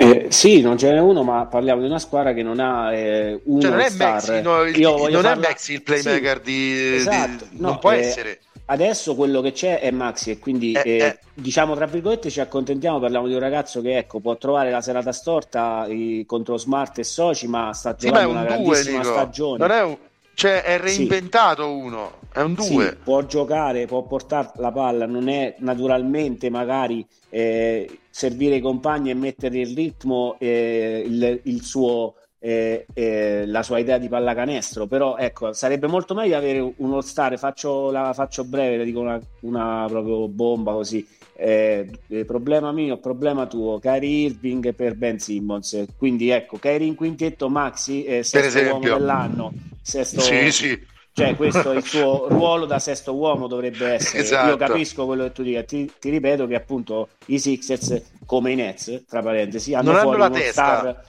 eh, 0.00 0.26
sì, 0.28 0.60
non 0.60 0.78
ce 0.78 0.92
n'è 0.92 1.00
uno, 1.00 1.24
ma 1.24 1.46
parliamo 1.46 1.80
di 1.80 1.88
una 1.88 1.98
squadra 1.98 2.32
che 2.32 2.44
non 2.44 2.60
ha 2.60 2.94
eh, 2.94 3.40
uno 3.46 3.60
cioè 3.60 3.70
non 3.70 3.80
è 3.80 3.90
star. 3.90 4.12
Maxi, 4.12 4.42
no, 4.42 4.62
il, 4.62 4.78
non 4.80 5.10
farla... 5.10 5.32
è 5.32 5.36
Maxi 5.36 5.72
il 5.72 5.82
playmaker 5.82 6.36
sì, 6.36 6.42
di, 6.44 6.94
esatto. 6.94 7.46
di... 7.50 7.60
No, 7.60 7.70
non 7.70 7.78
può 7.80 7.90
eh, 7.90 7.98
essere 7.98 8.40
adesso 8.70 9.14
quello 9.14 9.40
che 9.40 9.52
c'è 9.52 9.80
è 9.80 9.90
Maxi 9.90 10.30
e 10.30 10.38
quindi 10.38 10.72
eh, 10.72 10.82
eh, 10.84 10.98
eh. 10.98 11.18
diciamo 11.34 11.74
tra 11.74 11.86
virgolette 11.86 12.30
ci 12.30 12.40
accontentiamo 12.40 12.98
parliamo 12.98 13.26
di 13.26 13.34
un 13.34 13.40
ragazzo 13.40 13.80
che 13.80 13.98
ecco 13.98 14.20
può 14.20 14.36
trovare 14.36 14.70
la 14.70 14.80
serata 14.80 15.12
storta 15.12 15.86
i, 15.88 16.24
contro 16.26 16.56
Smart 16.56 16.98
e 16.98 17.04
Soci 17.04 17.46
ma 17.48 17.72
sta 17.72 17.94
giocando 17.94 18.28
sì, 18.28 18.34
ma 18.34 18.40
una 18.40 18.56
due, 18.56 18.64
grandissima 18.64 18.98
Nico. 18.98 19.12
stagione 19.12 19.58
non 19.58 19.70
è 19.70 19.82
un... 19.82 19.96
cioè 20.34 20.62
è 20.62 20.78
reinventato 20.78 21.62
sì. 21.62 21.68
uno 21.70 22.12
è 22.30 22.40
un 22.40 22.54
2 22.54 22.64
sì, 22.64 22.96
può 23.02 23.24
giocare 23.24 23.86
può 23.86 24.02
portare 24.02 24.50
la 24.56 24.70
palla 24.70 25.06
non 25.06 25.28
è 25.28 25.54
naturalmente 25.58 26.50
magari 26.50 27.06
eh, 27.30 28.00
servire 28.10 28.56
i 28.56 28.60
compagni 28.60 29.10
e 29.10 29.14
mettere 29.14 29.58
il 29.60 29.74
ritmo 29.74 30.36
eh, 30.38 31.02
il, 31.06 31.40
il 31.44 31.62
suo 31.62 32.14
eh, 32.40 32.86
eh, 32.94 33.44
la 33.46 33.62
sua 33.62 33.78
idea 33.78 33.98
di 33.98 34.08
pallacanestro, 34.08 34.86
però 34.86 35.16
ecco, 35.16 35.52
sarebbe 35.52 35.86
molto 35.86 36.14
meglio 36.14 36.36
avere 36.36 36.72
uno 36.76 37.00
star, 37.00 37.36
faccio, 37.38 37.90
la 37.90 38.12
faccio 38.12 38.44
breve, 38.44 38.76
le 38.76 38.84
dico 38.84 39.00
una, 39.00 39.20
una 39.40 39.86
proprio 39.88 40.28
bomba 40.28 40.72
così, 40.72 41.06
eh, 41.36 41.90
problema 42.26 42.72
mio, 42.72 42.98
problema 42.98 43.46
tuo, 43.46 43.78
Kyrie 43.78 44.26
Irving 44.26 44.74
per 44.74 44.94
Ben 44.94 45.18
Simmons, 45.18 45.84
quindi 45.96 46.30
ecco, 46.30 46.58
Kyrie 46.58 46.86
in 46.86 46.94
quintetto, 46.94 47.48
Maxi, 47.48 48.04
eh, 48.04 48.22
sesto 48.22 48.58
uomo 48.60 48.80
dell'anno, 48.80 49.52
sesto... 49.82 50.20
Sì, 50.20 50.50
sì. 50.50 50.96
Cioè, 51.18 51.34
questo 51.34 51.72
è 51.72 51.76
il 51.76 51.84
suo 51.84 52.28
ruolo 52.28 52.64
da 52.64 52.78
sesto 52.78 53.12
uomo 53.12 53.48
dovrebbe 53.48 53.94
essere. 53.94 54.22
Esatto. 54.22 54.50
Io 54.50 54.56
capisco 54.56 55.04
quello 55.04 55.24
che 55.24 55.32
tu 55.32 55.42
dici. 55.42 55.64
Ti, 55.64 55.92
ti, 55.98 56.10
ripeto 56.10 56.46
che 56.46 56.54
appunto 56.54 57.08
i 57.26 57.40
Sixers, 57.40 58.02
come 58.24 58.52
i 58.52 58.54
Nets, 58.54 59.02
tra 59.04 59.20
parentesi, 59.20 59.74
hanno 59.74 59.90
non 59.90 60.00
fuori 60.00 60.22
hanno 60.22 60.26
uno 60.26 60.38
testa. 60.38 60.52
star 60.52 61.04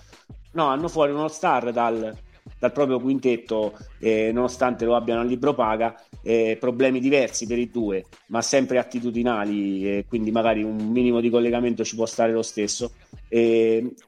no, 0.51 0.65
hanno 0.65 0.87
fuori 0.87 1.11
uno 1.11 1.27
star 1.27 1.71
dal, 1.71 2.15
dal 2.57 2.71
proprio 2.71 2.99
quintetto, 2.99 3.77
eh, 3.99 4.31
nonostante 4.33 4.85
lo 4.85 4.95
abbiano 4.95 5.21
a 5.21 5.23
libro 5.23 5.53
paga, 5.53 5.95
eh, 6.21 6.57
problemi 6.59 6.99
diversi 6.99 7.47
per 7.47 7.57
i 7.57 7.69
due, 7.69 8.05
ma 8.27 8.41
sempre 8.41 8.77
attitudinali, 8.77 9.97
eh, 9.97 10.05
quindi 10.07 10.31
magari 10.31 10.63
un 10.63 10.75
minimo 10.75 11.19
di 11.19 11.29
collegamento 11.29 11.83
ci 11.83 11.95
può 11.95 12.05
stare 12.05 12.31
lo 12.31 12.43
stesso. 12.43 12.91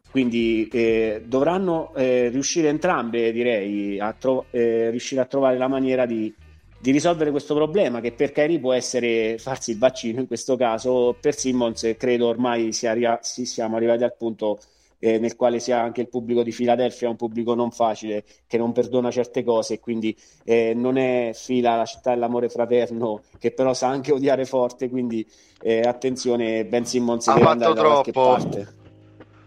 quindi 0.10 0.68
eh, 0.72 1.24
dovranno 1.26 1.94
eh, 1.96 2.30
riuscire 2.30 2.70
entrambe, 2.70 3.32
direi, 3.32 4.00
a 4.00 4.14
tro- 4.14 4.48
eh, 4.52 4.90
riuscire 4.90 5.22
a 5.22 5.26
trovare 5.26 5.58
la 5.58 5.68
maniera 5.68 6.06
di, 6.06 6.34
di 6.82 6.92
risolvere 6.92 7.30
questo 7.30 7.54
problema 7.54 8.02
che 8.02 8.12
per 8.12 8.32
Kairi 8.32 8.60
può 8.60 8.74
essere 8.74 9.38
farsi 9.38 9.72
il 9.72 9.78
vaccino 9.78 10.20
in 10.20 10.28
questo 10.28 10.58
caso 10.58 11.16
per 11.20 11.36
Simmons 11.36 11.94
credo 11.96 12.28
ormai 12.28 12.74
sia, 12.74 13.20
siamo 13.22 13.76
arrivati 13.76 14.04
al 14.04 14.16
punto 14.18 14.60
eh, 15.02 15.18
nel 15.18 15.36
quale 15.36 15.60
sia 15.60 15.82
anche 15.82 16.02
il 16.02 16.08
pubblico 16.08 16.44
di 16.44 16.52
Filadelfia 16.52 17.10
un 17.10 17.16
pubblico 17.16 17.56
non 17.56 17.72
facile, 17.72 18.24
che 18.48 18.58
non 18.58 18.72
perdona 18.72 19.10
certe 19.10 19.44
cose, 19.44 19.74
e 19.74 19.80
quindi 19.80 20.16
eh, 20.46 20.74
non 20.76 20.98
è 20.98 21.32
fila 21.34 21.76
la 21.76 21.86
città 21.86 22.12
dell'amore 22.12 22.50
fraterno, 22.50 23.24
che 23.40 23.52
però 23.52 23.74
sa 23.74 23.88
anche 23.88 24.14
odiare 24.14 24.46
forte, 24.46 24.90
quindi 24.90 25.28
eh, 25.62 25.82
attenzione, 25.82 26.66
Ben 26.66 26.86
Simmons 26.86 27.28
ha 27.28 27.38
fatto 27.38 27.74
troppo. 27.74 28.38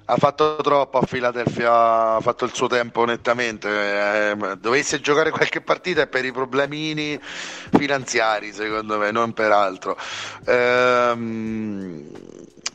Ha 0.06 0.16
fatto 0.16 0.56
troppo 0.56 0.98
a 0.98 1.06
Filadelfia, 1.06 2.16
ha 2.16 2.20
fatto 2.20 2.44
il 2.44 2.52
suo 2.52 2.66
tempo 2.66 3.06
nettamente. 3.06 3.68
Eh, 4.32 4.56
dovesse 4.60 5.00
giocare 5.00 5.30
qualche 5.30 5.62
partita 5.62 6.02
è 6.02 6.06
per 6.08 6.26
i 6.26 6.30
problemini 6.30 7.18
finanziari, 7.70 8.52
secondo 8.52 8.98
me, 8.98 9.10
non 9.10 9.32
per 9.32 9.50
altro. 9.50 9.96
Ehm, 10.44 12.10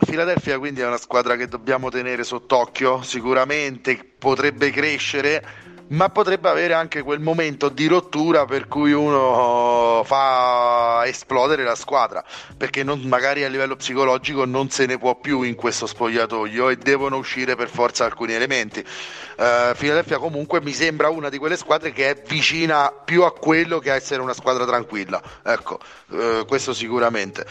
Philadelphia 0.06 0.58
quindi 0.58 0.82
è 0.82 0.88
una 0.88 0.98
squadra 0.98 1.36
che 1.36 1.48
dobbiamo 1.48 1.90
tenere 1.90 2.24
sott'occhio, 2.24 3.02
sicuramente 3.02 4.00
potrebbe 4.18 4.72
crescere, 4.72 5.44
ma 5.90 6.10
potrebbe 6.10 6.50
avere 6.50 6.74
anche 6.74 7.02
quel 7.02 7.20
momento 7.20 7.70
di 7.70 7.88
rottura 7.88 8.46
per 8.46 8.68
cui 8.68 8.92
uno 8.92 10.04
fa 10.06 11.04
esplodere 11.06 11.64
la 11.64 11.76
squadra, 11.76 12.24
perché 12.58 12.84
non, 12.84 13.02
magari 13.02 13.44
a 13.44 13.50
livello 13.50 13.76
psicologico 13.76 14.46
non 14.46 14.70
se 14.70 14.86
ne 14.86 14.98
può 14.98 15.16
più 15.20 15.42
in 15.42 15.56
questo 15.56 15.86
spogliatoio 15.86 16.70
e 16.70 16.78
devono 16.78 17.18
uscire 17.18 17.56
per 17.56 17.70
forza 17.70 18.06
alcuni 18.06 18.34
elementi. 18.34 18.80
Uh, 18.80 19.74
Philadelphia 19.78 20.18
comunque 20.18 20.62
mi 20.62 20.74
sembra 20.74 21.10
una 21.10 21.30
di 21.30 21.38
quelle 21.38 21.56
squadre 21.56 21.92
che 21.92 22.10
è 22.10 22.22
vicina 22.28 22.92
più 22.92 23.24
a 23.24 23.32
quello 23.32 23.80
che 23.80 23.90
a 23.92 23.96
essere 23.96 24.22
una 24.22 24.34
squadra 24.34 24.66
tranquilla, 24.66 25.22
ecco, 25.44 25.80
uh, 26.10 26.46
questo 26.46 26.74
sicuramente. 26.74 27.46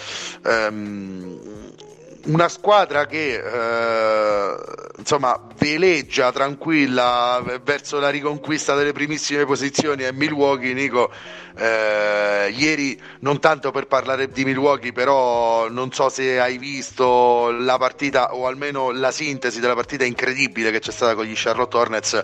Um, 0.45 1.97
una 2.25 2.49
squadra 2.49 3.07
che 3.07 3.35
eh, 3.35 4.57
insomma 4.99 5.41
veleggia 5.57 6.33
tranquilla 6.33 7.43
verso 7.63 7.99
la 7.99 8.11
riconquista 8.11 8.75
delle 8.75 8.93
primissime 8.93 9.45
posizioni 9.45 10.03
è 10.03 10.13
Milwaukee. 10.13 10.75
Nico 10.75 11.11
eh, 11.59 12.55
ieri 12.57 13.01
non 13.21 13.41
tanto 13.41 13.73
per 13.73 13.87
parlare 13.87 14.31
di 14.31 14.45
Milwaukee 14.45 14.93
però 14.93 15.69
non 15.69 15.93
so 15.93 16.09
se 16.09 16.39
hai 16.39 16.57
visto 16.57 17.51
la 17.51 17.77
partita 17.79 18.35
o 18.35 18.47
almeno 18.47 18.93
la 18.93 19.11
sintesi 19.11 19.59
della 19.59 19.75
partita 19.75 20.05
incredibile 20.05 20.71
che 20.71 20.79
c'è 20.79 20.93
stata 20.93 21.15
con 21.15 21.25
gli 21.25 21.33
Charlotte 21.35 21.77
Hornets 21.77 22.23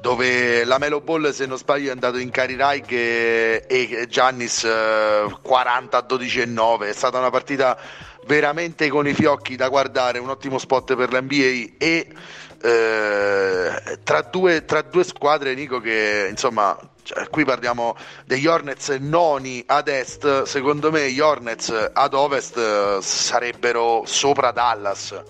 dove 0.00 0.64
la 0.64 0.78
Melo 0.78 1.00
Ball 1.00 1.30
se 1.30 1.46
non 1.46 1.56
sbaglio 1.56 1.88
è 1.88 1.92
andato 1.92 2.18
in 2.18 2.30
Cari 2.30 2.56
e, 2.56 3.64
e 3.68 4.06
Giannis 4.08 4.64
eh, 4.64 5.26
40 5.40 6.00
12 6.00 6.40
e 6.40 6.46
9 6.46 6.88
è 6.88 6.92
stata 6.92 7.18
una 7.18 7.30
partita 7.30 7.78
veramente 8.26 8.88
con 8.88 9.06
i 9.06 9.14
fiocchi 9.14 9.56
da 9.56 9.68
guardare, 9.68 10.18
un 10.18 10.28
ottimo 10.28 10.58
spot 10.58 10.94
per 10.94 11.12
l'NBA 11.12 11.74
e 11.78 12.08
eh, 12.62 13.98
tra, 14.02 14.22
due, 14.22 14.64
tra 14.64 14.82
due 14.82 15.04
squadre 15.04 15.54
Nico 15.54 15.80
che 15.80 16.28
insomma 16.30 16.78
cioè, 17.04 17.28
qui 17.28 17.44
parliamo 17.44 17.94
degli 18.24 18.46
Hornets 18.46 18.88
noni 18.98 19.62
ad 19.66 19.88
est, 19.88 20.44
secondo 20.44 20.90
me 20.90 21.10
gli 21.10 21.20
Hornets 21.20 21.90
ad 21.92 22.14
ovest 22.14 22.56
eh, 22.56 22.98
sarebbero 23.02 24.04
sopra 24.06 24.52
Dallas, 24.52 25.22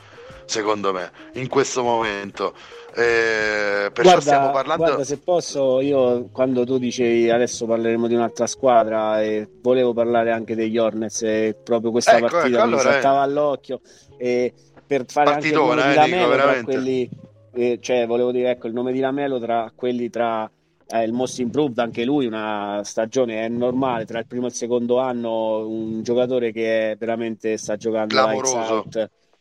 secondo 0.47 0.92
me, 0.92 1.11
in 1.32 1.49
questo 1.49 1.82
momento. 1.82 2.55
Eh, 2.97 3.90
perciò 3.90 4.03
guarda, 4.03 4.20
stiamo 4.20 4.51
parlando. 4.51 4.84
Guarda, 4.84 5.05
se 5.05 5.18
posso, 5.18 5.80
io 5.80 6.28
quando 6.30 6.64
tu 6.64 6.78
dicevi 6.78 7.30
adesso 7.30 7.66
parleremo 7.66 8.07
di 8.07 8.14
un'altra 8.14 8.47
squadra, 8.47 9.20
e 9.22 9.49
volevo 9.61 9.92
parlare 9.92 10.30
anche 10.30 10.55
degli 10.55 10.78
Hornets, 10.78 11.22
e 11.22 11.57
proprio 11.62 11.90
questa 11.90 12.18
ecco, 12.18 12.26
partita 12.28 12.57
ecco, 12.57 12.62
allora, 12.62 12.84
mi 12.84 12.92
saltava 12.92 13.20
eh. 13.20 13.24
all'occhio. 13.24 13.80
E 14.16 14.53
per 14.86 15.05
fare 15.09 15.30
Partitone, 15.32 15.82
anche 15.82 15.95
il 15.95 15.95
nome 15.95 16.07
di 16.07 16.12
Lamelo 16.12 16.32
eh, 16.32 16.36
tra 16.36 16.62
quelli, 16.62 17.11
eh, 17.53 17.78
cioè 17.80 18.07
volevo 18.07 18.30
dire 18.30 18.51
ecco 18.51 18.66
il 18.68 18.72
nome 18.72 18.92
di 18.92 19.01
Lamelo 19.01 19.40
tra 19.40 19.72
quelli 19.74 20.11
tra 20.11 20.49
eh, 20.86 21.03
il 21.03 21.12
most 21.12 21.38
improved 21.38 21.78
anche 21.78 22.05
lui 22.05 22.26
una 22.26 22.80
stagione 22.84 23.45
è 23.45 23.49
normale 23.49 24.05
tra 24.05 24.18
il 24.18 24.26
primo 24.26 24.45
e 24.45 24.49
il 24.49 24.55
secondo 24.55 24.99
anno 24.99 25.66
un 25.66 26.03
giocatore 26.03 26.53
che 26.53 26.97
veramente 26.99 27.57
sta 27.57 27.76
giocando 27.76 28.14
clamoroso 28.14 28.84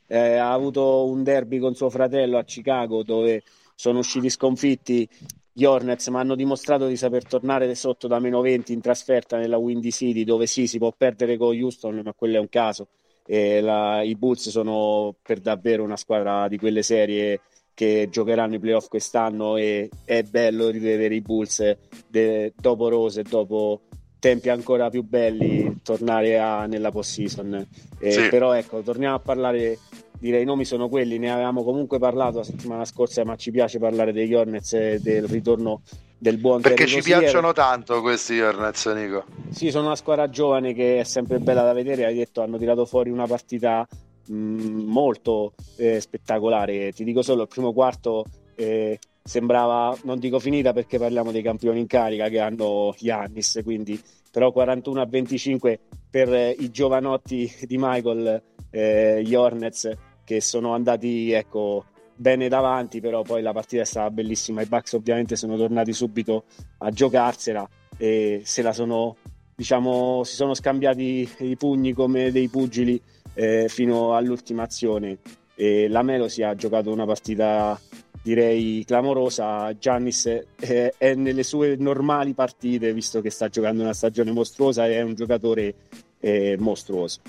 eh, 0.08 0.36
ha 0.36 0.52
avuto 0.52 1.06
un 1.06 1.24
derby 1.24 1.60
con 1.60 1.76
suo 1.76 1.90
fratello 1.90 2.38
a 2.38 2.44
Chicago 2.44 3.04
dove 3.04 3.44
sono 3.76 4.00
usciti 4.00 4.30
sconfitti 4.30 5.08
gli 5.56 5.66
Hornets, 5.66 6.08
ma 6.08 6.20
hanno 6.20 6.36
dimostrato 6.36 6.88
di 6.88 6.98
saper 6.98 7.26
tornare 7.26 7.74
sotto 7.76 8.08
da 8.08 8.20
meno 8.20 8.42
20 8.42 8.74
in 8.74 8.82
trasferta 8.82 9.38
nella 9.38 9.58
Windy 9.58 9.92
City, 9.92 10.24
dove 10.24 10.48
sì, 10.48 10.66
si 10.66 10.80
può 10.80 10.92
perdere 10.96 11.38
con 11.38 11.56
Houston, 11.56 12.02
ma 12.04 12.14
quello 12.14 12.38
è 12.38 12.40
un 12.40 12.50
caso. 12.50 12.88
E 13.26 13.62
la, 13.62 14.02
I 14.02 14.16
Bulls 14.16 14.50
sono 14.50 15.16
per 15.22 15.40
davvero 15.40 15.84
una 15.84 15.96
squadra 15.96 16.48
di 16.48 16.58
quelle 16.58 16.82
serie 16.82 17.42
che 17.76 18.08
giocheranno 18.12 18.56
i 18.56 18.60
playoff 18.60 18.88
quest'anno 18.88 19.58
e 19.58 19.90
è 20.06 20.24
bello 20.24 20.70
rivedere 20.70 21.16
i 21.16 21.22
Bulls 21.22 21.76
de, 22.08 22.54
dopo 22.56 22.90
Rose 22.90 23.22
e 23.22 23.24
dopo 23.24 23.82
tempi 24.20 24.50
ancora 24.50 24.90
più 24.90 25.04
belli 25.04 25.82
tornare 25.84 26.40
a, 26.40 26.66
nella 26.66 26.92
post-season. 26.92 27.68
Eh, 28.00 28.12
sì. 28.12 28.30
Però 28.30 28.54
ecco, 28.54 28.82
torniamo 28.82 29.16
a 29.16 29.20
parlare 29.20 29.78
direi 30.24 30.44
i 30.44 30.46
nomi 30.46 30.64
sono 30.64 30.88
quelli, 30.88 31.18
ne 31.18 31.30
avevamo 31.30 31.66
comunque 31.66 32.00
parlato 32.00 32.38
la 32.38 32.44
settimana 32.46 32.86
scorsa, 32.86 33.26
ma 33.26 33.36
ci 33.36 33.52
piace 33.52 33.78
parlare 33.78 34.14
degli 34.14 34.34
Hornets 34.34 34.72
e 34.72 35.00
del 35.02 35.28
ritorno 35.28 35.82
del 36.18 36.38
buon 36.38 36.62
Perché 36.62 36.88
ci 36.88 37.02
piacciono 37.02 37.52
tanto 37.52 38.00
questi 38.00 38.40
Hornets, 38.40 38.86
Nico. 38.94 39.26
Sì, 39.50 39.70
sono 39.70 39.88
una 39.88 39.98
squadra 39.98 40.30
giovane 40.30 40.74
che 40.74 41.02
è 41.02 41.04
sempre 41.04 41.40
bella 41.40 41.64
da 41.64 41.74
vedere, 41.74 42.06
hai 42.06 42.16
detto 42.16 42.42
hanno 42.42 42.58
tirato 42.58 42.86
fuori 42.86 43.10
una 43.10 43.28
partita 43.28 43.86
mh, 44.28 44.34
molto 44.34 45.56
eh, 45.76 46.00
spettacolare, 46.00 46.94
ti 46.94 47.04
dico 47.04 47.22
solo 47.22 47.42
il 47.42 47.50
primo 47.50 47.74
quarto 47.74 48.24
eh, 48.56 48.98
sembrava, 49.22 49.94
non 50.04 50.20
dico 50.20 50.40
finita 50.40 50.72
perché 50.72 50.98
parliamo 50.98 51.34
dei 51.34 51.42
campioni 51.42 51.82
in 51.82 51.88
carica 51.88 52.30
che 52.30 52.40
hanno 52.40 52.96
Giannis, 52.98 53.60
quindi 53.62 54.02
però 54.32 54.54
41 54.54 55.02
a 55.02 55.06
25 55.06 55.80
per 56.10 56.34
eh, 56.34 56.56
i 56.58 56.72
giovanotti 56.72 57.54
di 57.64 57.76
Michael, 57.78 58.42
eh, 58.72 59.22
gli 59.22 59.36
Hornets 59.36 60.12
che 60.24 60.42
sono 60.42 60.74
andati 60.74 61.32
ecco, 61.32 61.86
bene 62.16 62.48
davanti, 62.48 63.00
però 63.00 63.22
poi 63.22 63.42
la 63.42 63.54
partita 63.54 63.82
è 63.82 63.86
stata 63.86 64.10
bellissima. 64.10 64.62
I 64.62 64.66
Bucks 64.66 64.94
ovviamente 64.94 65.36
sono 65.36 65.58
tornati 65.58 65.94
subito 65.94 66.46
a 66.80 66.90
giocarsela 66.90 67.68
e 67.98 68.42
se 68.44 68.62
la 68.62 68.74
sono, 68.74 69.18
diciamo, 69.56 70.24
si 70.24 70.36
sono 70.36 70.54
scambiati 70.54 71.30
i 71.40 71.56
pugni 71.56 71.94
come 71.94 72.32
dei 72.32 72.48
pugili 72.48 73.00
eh, 73.34 73.68
fino 73.68 74.16
all'ultima 74.16 74.64
azione. 74.64 75.18
E 75.56 75.88
la 75.88 76.02
Melo 76.02 76.28
si 76.28 76.42
ha 76.42 76.56
giocato 76.56 76.92
una 76.92 77.06
partita 77.06 77.80
direi 78.24 78.84
clamorosa. 78.86 79.78
Giannis 79.78 80.26
è, 80.58 80.94
è 80.98 81.14
nelle 81.14 81.44
sue 81.44 81.76
normali 81.78 82.34
partite, 82.34 82.94
visto 82.94 83.22
che 83.22 83.30
sta 83.30 83.50
giocando 83.50 83.84
una 83.84 83.94
stagione 83.94 84.32
mostruosa, 84.32 84.88
è 84.88 85.02
un 85.02 85.14
giocatore 85.14 85.76
eh, 86.20 86.56
mostruoso. 86.58 87.20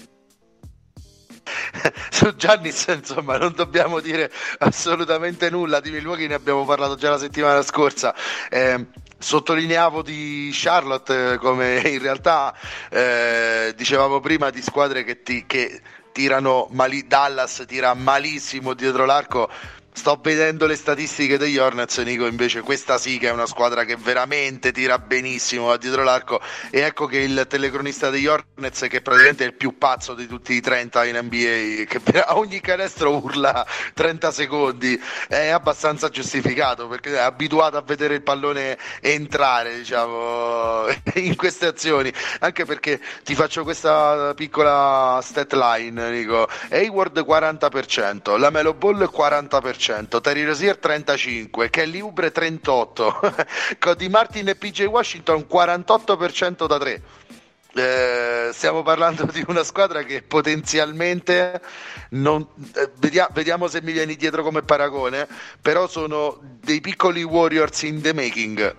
su 2.11 2.35
Giannis 2.37 2.87
insomma 2.89 3.37
non 3.37 3.53
dobbiamo 3.55 4.01
dire 4.01 4.31
assolutamente 4.59 5.51
nulla 5.51 5.81
di 5.81 5.91
Milwaukee 5.91 6.27
ne 6.27 6.35
abbiamo 6.35 6.65
parlato 6.65 6.95
già 6.97 7.11
la 7.11 7.19
settimana 7.19 7.63
scorsa. 7.63 8.15
Eh, 8.51 8.87
sottolineavo 9.19 10.03
di 10.03 10.51
Charlotte 10.53 11.33
eh, 11.33 11.39
come 11.39 11.81
in 11.81 12.01
realtà 12.01 12.55
eh, 12.91 13.73
dicevamo 13.77 14.21
prima 14.21 14.51
di 14.51 14.61
squadre 14.61 15.05
che, 15.05 15.23
ti, 15.23 15.45
che 15.47 15.81
tirano 16.13 16.69
mali- 16.73 17.07
Dallas 17.07 17.65
tira 17.67 17.95
malissimo 17.95 18.75
dietro 18.75 19.07
l'arco 19.07 19.49
Sto 19.97 20.19
vedendo 20.21 20.67
le 20.67 20.75
statistiche 20.75 21.39
degli 21.39 21.57
Hornets, 21.57 21.99
Nico, 21.99 22.27
invece 22.27 22.63
questa 22.63 22.99
sì 22.99 23.17
che 23.17 23.29
è 23.29 23.31
una 23.31 23.47
squadra 23.47 23.85
che 23.85 23.95
veramente 23.95 24.73
tira 24.73 24.99
benissimo 24.99 25.69
da 25.69 25.77
dietro 25.77 26.03
l'arco. 26.03 26.41
E 26.71 26.81
ecco 26.81 27.07
che 27.07 27.19
il 27.19 27.47
telecronista 27.49 28.11
degli 28.11 28.27
Hornets, 28.27 28.87
che 28.91 29.01
praticamente 29.03 29.45
è 29.45 29.47
il 29.47 29.55
più 29.55 29.79
pazzo 29.79 30.15
di 30.15 30.27
tutti 30.27 30.53
i 30.53 30.61
30 30.61 31.05
in 31.05 31.17
NBA, 31.23 31.85
che 31.85 32.01
a 32.19 32.37
ogni 32.37 32.61
canestro 32.61 33.17
urla 33.17 33.65
30 33.95 34.33
secondi, 34.33 35.01
è 35.29 35.51
abbastanza 35.51 36.09
giustificato 36.09 36.89
perché 36.89 37.15
è 37.15 37.21
abituato 37.21 37.77
a 37.77 37.83
vedere 37.83 38.15
il 38.15 38.23
pallone 38.23 38.77
entrare, 39.01 39.77
diciamo, 39.77 40.87
in 41.15 41.37
queste 41.37 41.67
azioni, 41.67 42.13
anche 42.41 42.65
perché 42.65 43.01
ti 43.23 43.37
faccio 43.37 43.63
questa 43.63 44.35
piccola 44.35 45.21
stat 45.23 45.53
line, 45.53 46.11
Nico, 46.11 46.49
Hayward 46.71 47.17
40%, 47.21 48.37
la 48.39 48.51
Melo 48.51 48.75
Ball 48.75 49.09
40%, 49.11 49.84
38%, 49.85 50.21
Terry 50.21 50.45
Rozier 50.45 50.79
35%, 50.81 51.71
Kelly 51.71 52.01
Ubre 52.01 52.33
38%, 52.33 53.79
Cody 53.79 54.09
Martin 54.09 54.49
e 54.49 54.55
PJ 54.55 54.85
Washington 54.85 55.47
48% 55.51 56.67
da 56.67 56.79
3. 56.79 57.03
Eh, 57.77 58.51
stiamo 58.53 58.83
parlando 58.83 59.25
di 59.25 59.45
una 59.49 59.65
squadra 59.65 60.05
che 60.05 60.23
potenzialmente 60.23 61.61
non, 62.11 62.47
eh, 62.77 62.91
vediamo, 62.99 63.31
vediamo, 63.33 63.67
se 63.67 63.83
mi 63.83 63.91
vieni 63.91 64.15
dietro 64.15 64.45
come 64.45 64.63
paragone 64.63 65.27
però 65.61 65.89
sono 65.89 66.39
dei 66.41 66.81
piccoli 66.81 67.25
Warriors 67.25 67.83
in 67.83 68.01
the 68.01 68.15
making 68.15 68.77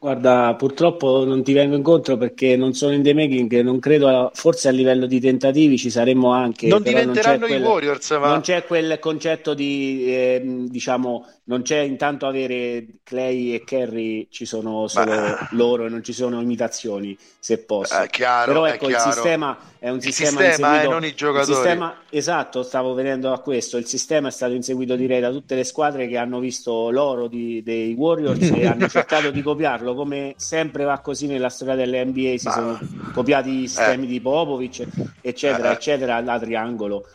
Guarda, 0.00 0.54
purtroppo 0.56 1.24
non 1.24 1.42
ti 1.42 1.52
vengo 1.52 1.74
incontro 1.74 2.16
perché 2.16 2.56
non 2.56 2.72
sono 2.72 2.92
in 2.92 3.02
the 3.02 3.12
making, 3.12 3.60
non 3.62 3.80
credo, 3.80 4.30
forse 4.32 4.68
a 4.68 4.70
livello 4.70 5.06
di 5.06 5.18
tentativi 5.18 5.76
ci 5.76 5.90
saremmo 5.90 6.30
anche. 6.30 6.68
Non 6.68 6.82
diventeranno 6.82 7.48
non 7.48 7.58
i 7.58 7.60
Warriors, 7.60 8.10
ma... 8.12 8.28
Non 8.28 8.40
c'è 8.40 8.64
quel 8.64 9.00
concetto 9.00 9.54
di, 9.54 10.04
eh, 10.06 10.40
diciamo, 10.68 11.26
non 11.48 11.62
c'è 11.62 11.78
intanto 11.78 12.26
avere 12.26 12.86
Clay 13.02 13.54
e 13.54 13.64
Kerry, 13.64 14.28
ci 14.30 14.44
sono 14.44 14.86
solo 14.86 15.12
ma... 15.12 15.48
loro 15.52 15.86
e 15.86 15.88
non 15.88 16.04
ci 16.04 16.12
sono 16.12 16.40
imitazioni, 16.42 17.16
se 17.38 17.58
posso. 17.58 17.96
È 17.96 18.08
chiaro, 18.08 18.52
Però 18.52 18.66
ecco, 18.66 18.88
il 18.88 18.98
sistema 18.98 19.56
è 19.78 19.88
un 19.88 19.96
il 19.96 20.02
sistema, 20.02 20.42
sistema 20.42 20.48
inseguito, 20.50 20.84
è 20.84 20.92
non 20.92 21.04
i 21.04 21.14
giocatori. 21.14 21.54
Sistema, 21.54 21.96
esatto, 22.10 22.62
stavo 22.62 22.92
venendo 22.92 23.32
a 23.32 23.40
questo, 23.40 23.78
il 23.78 23.86
sistema 23.86 24.28
è 24.28 24.30
stato 24.30 24.52
inseguito 24.52 24.94
direi 24.94 25.20
da 25.20 25.30
tutte 25.30 25.54
le 25.54 25.64
squadre 25.64 26.06
che 26.06 26.18
hanno 26.18 26.38
visto 26.38 26.90
l'oro 26.90 27.28
di, 27.28 27.62
dei 27.62 27.94
Warriors 27.94 28.50
e 28.50 28.66
hanno 28.66 28.86
cercato 28.88 29.30
di 29.30 29.40
copiarlo 29.40 29.94
come 29.94 30.34
sempre 30.36 30.84
va 30.84 30.98
così 30.98 31.26
nella 31.26 31.48
storia 31.48 31.74
delle 31.74 32.04
NBA 32.04 32.36
si 32.36 32.46
Ma... 32.46 32.52
sono 32.52 32.80
copiati 33.14 33.62
i 33.62 33.68
sistemi 33.68 34.04
eh. 34.04 34.08
di 34.08 34.20
Popovic 34.20 34.86
eccetera 35.22 35.70
eh. 35.70 35.74
eccetera 35.74 36.20
da 36.20 36.38
triangolo 36.38 37.06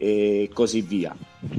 e 0.00 0.48
così 0.54 0.80
via 0.80 1.14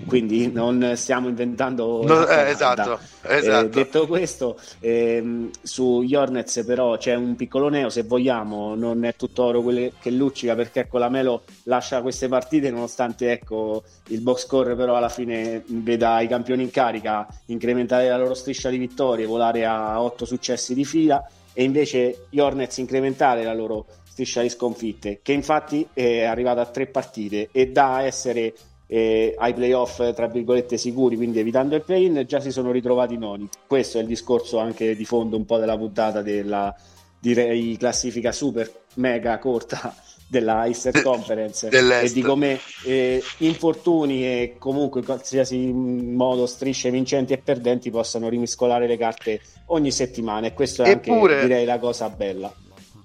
quindi 0.07 0.49
non 0.49 0.94
stiamo 0.95 1.28
inventando 1.28 2.06
no, 2.06 2.26
eh, 2.26 2.49
esatto, 2.49 2.98
esatto. 3.22 3.66
Eh, 3.66 3.70
detto 3.70 4.07
questo 4.07 4.57
ehm, 4.80 5.49
su 5.61 6.07
Hornets 6.10 6.64
però 6.66 6.98
c'è 6.98 7.16
un 7.16 7.36
piccolo 7.36 7.68
neo 7.68 7.90
se 7.90 8.03
vogliamo 8.03 8.76
non 8.76 9.03
è 9.03 9.18
tutto 9.18 9.44
oro 9.44 9.61
quello 9.61 9.91
che 9.99 10.10
luccica 10.11 10.56
perché 10.56 10.82
ecco 10.82 10.98
la 10.99 11.10
Melo 11.10 11.44
lascia 11.64 12.02
queste 12.02 12.30
partite 12.30 12.72
nonostante 12.72 13.30
ecco 13.34 13.84
il 14.07 14.22
box 14.22 14.45
score 14.45 14.74
però 14.74 14.95
alla 14.95 15.10
fine 15.10 15.61
veda 15.68 16.22
i 16.22 16.28
campioni 16.30 16.64
in 16.64 16.72
carica 16.72 17.28
incrementare 17.48 18.07
la 18.07 18.18
loro 18.18 18.36
striscia 18.36 18.70
di 18.70 18.78
vittorie 18.78 19.26
volare 19.26 19.66
a 19.66 20.02
otto 20.02 20.24
successi 20.24 20.74
di 20.74 20.86
fila 20.86 21.22
e 21.52 21.64
invece 21.64 22.28
gli 22.30 22.40
Hornets 22.40 22.78
incrementare 22.78 23.44
la 23.44 23.53
loro 23.53 23.86
striscia 24.19 24.41
di 24.41 24.49
sconfitte, 24.49 25.19
che 25.21 25.31
infatti 25.31 25.87
è 25.93 26.23
arrivata 26.23 26.61
a 26.61 26.65
tre 26.65 26.87
partite 26.87 27.49
e 27.51 27.67
da 27.67 28.03
essere 28.03 28.53
eh, 28.87 29.33
ai 29.37 29.53
playoff 29.53 30.13
tra 30.13 30.27
virgolette 30.27 30.77
sicuri, 30.77 31.15
quindi 31.15 31.39
evitando 31.39 31.75
il 31.75 31.83
play-in, 31.83 32.25
già 32.27 32.39
si 32.39 32.51
sono 32.51 32.71
ritrovati 32.71 33.17
noni. 33.17 33.47
Questo 33.65 33.97
è 33.97 34.01
il 34.01 34.07
discorso 34.07 34.57
anche 34.59 34.95
di 34.95 35.05
fondo 35.05 35.37
un 35.37 35.45
po' 35.45 35.57
della 35.57 35.77
puntata 35.77 36.21
della 36.21 36.75
direi 37.21 37.75
classifica 37.77 38.31
super 38.31 38.71
mega 38.95 39.37
corta 39.39 39.93
della 40.27 40.65
Easter 40.67 41.01
Conference 41.01 41.69
e 41.69 42.11
di 42.11 42.21
come 42.21 42.59
eh, 42.85 43.21
infortuni 43.39 44.23
e 44.23 44.55
comunque 44.57 44.99
in 44.99 45.05
qualsiasi 45.05 45.57
modo 45.57 46.45
strisce 46.45 46.91
vincenti 46.91 47.33
e 47.33 47.39
perdenti 47.39 47.89
possano 47.89 48.29
rimiscolare 48.29 48.85
le 48.85 48.97
carte 48.97 49.41
ogni 49.67 49.91
settimana. 49.91 50.47
E 50.47 50.53
questo 50.53 50.83
è 50.83 50.89
Eppure... 50.89 51.35
anche 51.35 51.47
direi 51.47 51.65
la 51.65 51.79
cosa 51.79 52.09
bella 52.09 52.53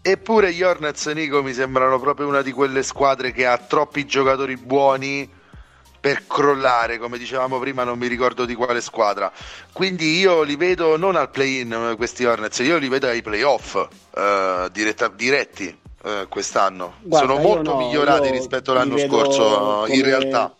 Eppure 0.06 0.52
gli 0.52 0.62
Hornets, 0.62 1.06
Nico, 1.06 1.42
mi 1.42 1.54
sembrano 1.54 1.98
proprio 1.98 2.26
una 2.26 2.42
di 2.42 2.52
quelle 2.52 2.82
squadre 2.82 3.32
che 3.32 3.46
ha 3.46 3.56
troppi 3.56 4.04
giocatori 4.04 4.58
buoni 4.58 5.26
per 5.98 6.26
crollare, 6.26 6.98
come 6.98 7.16
dicevamo 7.16 7.58
prima, 7.58 7.84
non 7.84 7.96
mi 7.96 8.06
ricordo 8.06 8.44
di 8.44 8.54
quale 8.54 8.82
squadra. 8.82 9.32
Quindi 9.72 10.18
io 10.18 10.42
li 10.42 10.56
vedo 10.56 10.98
non 10.98 11.16
al 11.16 11.30
play-in 11.30 11.94
questi 11.96 12.26
Hornets, 12.26 12.58
io 12.58 12.76
li 12.76 12.88
vedo 12.88 13.06
ai 13.06 13.22
playoff 13.22 13.76
uh, 13.76 14.68
diretta, 14.70 15.08
diretti 15.08 15.74
uh, 16.02 16.28
quest'anno. 16.28 16.96
Guarda, 17.00 17.26
Sono 17.26 17.40
molto 17.40 17.70
no, 17.72 17.78
migliorati 17.78 18.28
rispetto 18.28 18.72
all'anno 18.72 18.98
scorso 18.98 19.86
in 19.86 20.02
realtà. 20.02 20.54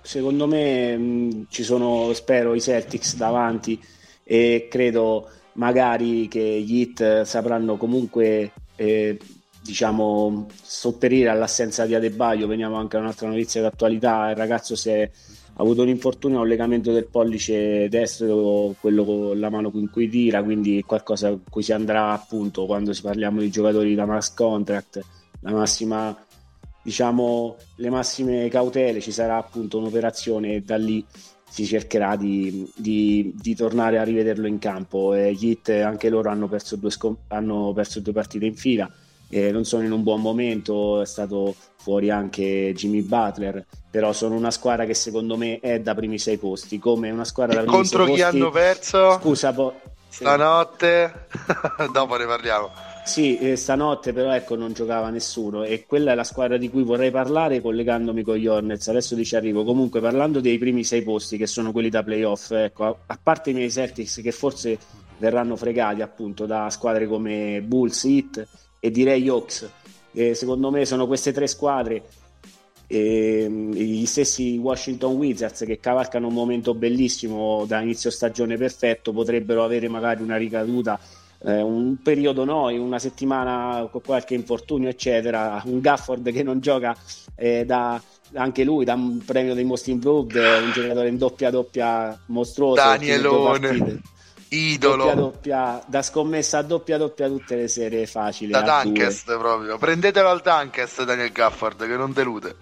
Secondo 0.00 0.46
me 0.46 0.96
mh, 0.96 1.46
ci 1.50 1.62
sono, 1.62 2.14
spero, 2.14 2.54
i 2.54 2.62
Celtics 2.62 3.16
davanti 3.16 3.78
e 4.24 4.66
credo 4.70 5.28
magari 5.56 6.28
che 6.28 6.62
gli 6.64 6.80
hit 6.80 7.22
sapranno 7.22 7.76
comunque 7.76 8.52
eh, 8.76 9.18
diciamo 9.62 10.46
sopperire 10.62 11.28
all'assenza 11.28 11.84
di 11.86 11.94
Adebaio 11.94 12.46
veniamo 12.46 12.76
anche 12.76 12.96
a 12.96 13.00
un'altra 13.00 13.28
notizia 13.28 13.60
d'attualità. 13.60 14.30
Il 14.30 14.36
ragazzo 14.36 14.76
si 14.76 14.90
è 14.90 15.10
avuto 15.58 15.82
un 15.82 15.88
infortunio 15.88 16.40
un 16.40 16.48
legamento 16.48 16.92
del 16.92 17.06
pollice 17.06 17.88
destro 17.88 18.74
quello 18.78 19.04
con 19.04 19.38
la 19.38 19.48
mano 19.50 19.70
in 19.74 19.90
cui 19.90 20.08
tira 20.08 20.42
quindi 20.42 20.82
qualcosa 20.86 21.28
a 21.28 21.38
cui 21.48 21.62
si 21.62 21.72
andrà 21.72 22.12
appunto 22.12 22.66
quando 22.66 22.92
si 22.92 23.00
parliamo 23.00 23.40
di 23.40 23.50
giocatori 23.50 23.94
da 23.94 24.04
mass 24.04 24.34
contract 24.34 25.00
la 25.40 25.52
massima 25.52 26.14
diciamo 26.82 27.56
le 27.76 27.90
massime 27.90 28.48
cautele 28.48 29.00
ci 29.00 29.12
sarà 29.12 29.38
appunto 29.38 29.78
un'operazione 29.78 30.62
da 30.62 30.76
lì 30.76 31.02
si 31.56 31.64
cercherà 31.64 32.16
di, 32.16 32.70
di, 32.76 33.32
di, 33.34 33.54
tornare 33.54 33.96
a 33.96 34.02
rivederlo 34.02 34.46
in 34.46 34.58
campo. 34.58 35.16
Gli 35.16 35.48
Hit 35.48 35.70
anche 35.70 36.10
loro 36.10 36.28
hanno 36.28 36.48
perso 36.48 36.76
due, 36.76 36.90
scom- 36.90 37.16
hanno 37.28 37.72
perso 37.72 38.00
due 38.00 38.12
partite 38.12 38.44
in 38.44 38.54
fila, 38.54 38.90
eh, 39.30 39.50
non 39.52 39.64
sono 39.64 39.82
in 39.82 39.90
un 39.90 40.02
buon 40.02 40.20
momento, 40.20 41.00
è 41.00 41.06
stato 41.06 41.54
fuori 41.78 42.10
anche 42.10 42.74
Jimmy 42.74 43.00
Butler, 43.00 43.64
però 43.90 44.12
sono 44.12 44.34
una 44.34 44.50
squadra 44.50 44.84
che 44.84 44.92
secondo 44.92 45.38
me 45.38 45.58
è 45.60 45.80
da 45.80 45.94
primi 45.94 46.18
sei 46.18 46.36
posti, 46.36 46.78
come 46.78 47.08
una 47.10 47.24
squadra 47.24 47.54
da 47.54 47.62
primi 47.62 47.74
contro 47.74 48.04
sei 48.04 48.14
chi 48.14 48.20
posti. 48.20 48.36
hanno 48.36 48.50
perso? 48.50 49.18
Scusa, 49.18 49.52
po- 49.54 49.80
stanotte, 50.10 51.28
dopo 51.90 52.16
ne 52.18 52.26
parliamo. 52.26 52.95
Sì, 53.06 53.38
eh, 53.38 53.54
stanotte 53.54 54.12
però 54.12 54.32
ecco 54.34 54.56
non 54.56 54.72
giocava 54.72 55.10
nessuno 55.10 55.62
e 55.62 55.86
quella 55.86 56.10
è 56.10 56.14
la 56.16 56.24
squadra 56.24 56.56
di 56.56 56.68
cui 56.68 56.82
vorrei 56.82 57.12
parlare 57.12 57.60
collegandomi 57.60 58.22
con 58.24 58.34
gli 58.34 58.48
Hornets, 58.48 58.88
adesso 58.88 59.22
ci 59.22 59.36
arrivo, 59.36 59.62
comunque 59.62 60.00
parlando 60.00 60.40
dei 60.40 60.58
primi 60.58 60.82
sei 60.82 61.02
posti 61.02 61.36
che 61.36 61.46
sono 61.46 61.70
quelli 61.70 61.88
da 61.88 62.02
playoff, 62.02 62.50
ecco, 62.50 62.84
a, 62.84 62.96
a 63.06 63.18
parte 63.22 63.50
i 63.50 63.54
miei 63.54 63.70
Celtics 63.70 64.20
che 64.20 64.32
forse 64.32 64.76
verranno 65.18 65.54
fregati 65.54 66.02
appunto 66.02 66.46
da 66.46 66.68
squadre 66.68 67.06
come 67.06 67.62
Bulls, 67.64 68.04
Heat 68.04 68.48
e 68.80 68.90
direi 68.90 69.28
Hawks, 69.28 69.70
eh, 70.12 70.34
secondo 70.34 70.72
me 70.72 70.84
sono 70.84 71.06
queste 71.06 71.32
tre 71.32 71.46
squadre 71.46 72.02
e, 72.88 73.48
gli 73.48 74.04
stessi 74.04 74.58
Washington 74.58 75.14
Wizards 75.14 75.62
che 75.64 75.78
cavalcano 75.78 76.26
un 76.26 76.34
momento 76.34 76.74
bellissimo 76.74 77.64
da 77.66 77.80
inizio 77.80 78.10
stagione 78.10 78.56
perfetto 78.56 79.12
potrebbero 79.12 79.62
avere 79.62 79.88
magari 79.88 80.22
una 80.22 80.36
ricaduta 80.36 80.98
eh, 81.44 81.60
un 81.60 81.96
periodo 82.02 82.44
noi, 82.44 82.78
una 82.78 82.98
settimana 82.98 83.88
con 83.90 84.00
qualche 84.02 84.34
infortunio, 84.34 84.88
eccetera. 84.88 85.60
Un 85.64 85.80
Gafford 85.80 86.32
che 86.32 86.42
non 86.42 86.60
gioca 86.60 86.96
eh, 87.34 87.64
da 87.64 88.00
anche 88.34 88.64
lui 88.64 88.84
da 88.84 88.94
un 88.94 89.22
premio 89.24 89.54
dei 89.54 89.64
Most 89.64 89.88
Improved, 89.88 90.34
un 90.34 90.72
giocatore 90.72 91.08
in 91.08 91.18
doppia 91.18 91.50
doppia 91.50 92.18
mostruoso. 92.26 92.82
Danielone. 92.82 94.00
Idolo 94.48 95.04
doppia, 95.04 95.14
doppia, 95.14 95.84
da 95.86 96.02
scommessa 96.02 96.58
a 96.58 96.62
doppia 96.62 96.96
doppia 96.98 97.26
tutte 97.26 97.56
le 97.56 97.66
serie 97.66 98.06
facili 98.06 98.52
da 98.52 98.60
Dunkest 98.82 99.36
proprio 99.36 99.76
prendetelo 99.76 100.28
al 100.28 100.40
Dunkest 100.40 101.02
Daniel 101.02 101.32
Gafford 101.32 101.84
che 101.84 101.96
non 101.96 102.12
delude 102.12 102.54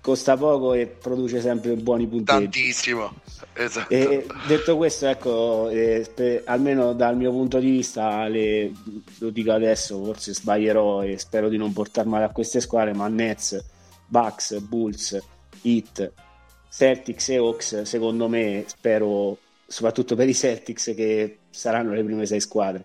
costa 0.00 0.36
poco 0.36 0.72
e 0.72 0.86
produce 0.86 1.40
sempre 1.40 1.74
buoni 1.74 2.06
punteggi. 2.06 2.42
Tantissimo, 2.42 3.12
esatto. 3.52 3.92
E, 3.92 4.26
detto 4.46 4.76
questo, 4.76 5.06
ecco, 5.06 5.68
eh, 5.68 6.10
per, 6.14 6.42
almeno 6.46 6.92
dal 6.92 7.16
mio 7.16 7.30
punto 7.30 7.58
di 7.58 7.70
vista, 7.70 8.26
le, 8.26 8.72
lo 9.18 9.30
dico 9.30 9.52
adesso, 9.52 10.02
forse 10.02 10.34
sbaglierò 10.34 11.02
e 11.02 11.18
spero 11.18 11.48
di 11.48 11.56
non 11.56 11.72
portar 11.72 12.06
male 12.06 12.24
a 12.24 12.30
queste 12.30 12.60
squadre, 12.60 12.94
ma 12.94 13.08
Nets, 13.08 13.62
Bucks, 14.06 14.58
Bulls, 14.60 15.18
Heat, 15.62 16.12
Celtics 16.70 17.28
e 17.28 17.36
Hawks, 17.36 17.82
secondo 17.82 18.28
me, 18.28 18.64
spero, 18.66 19.36
soprattutto 19.66 20.14
per 20.14 20.28
i 20.28 20.34
Celtics, 20.34 20.92
che 20.94 21.38
saranno 21.50 21.92
le 21.92 22.02
prime 22.02 22.26
sei 22.26 22.40
squadre. 22.40 22.84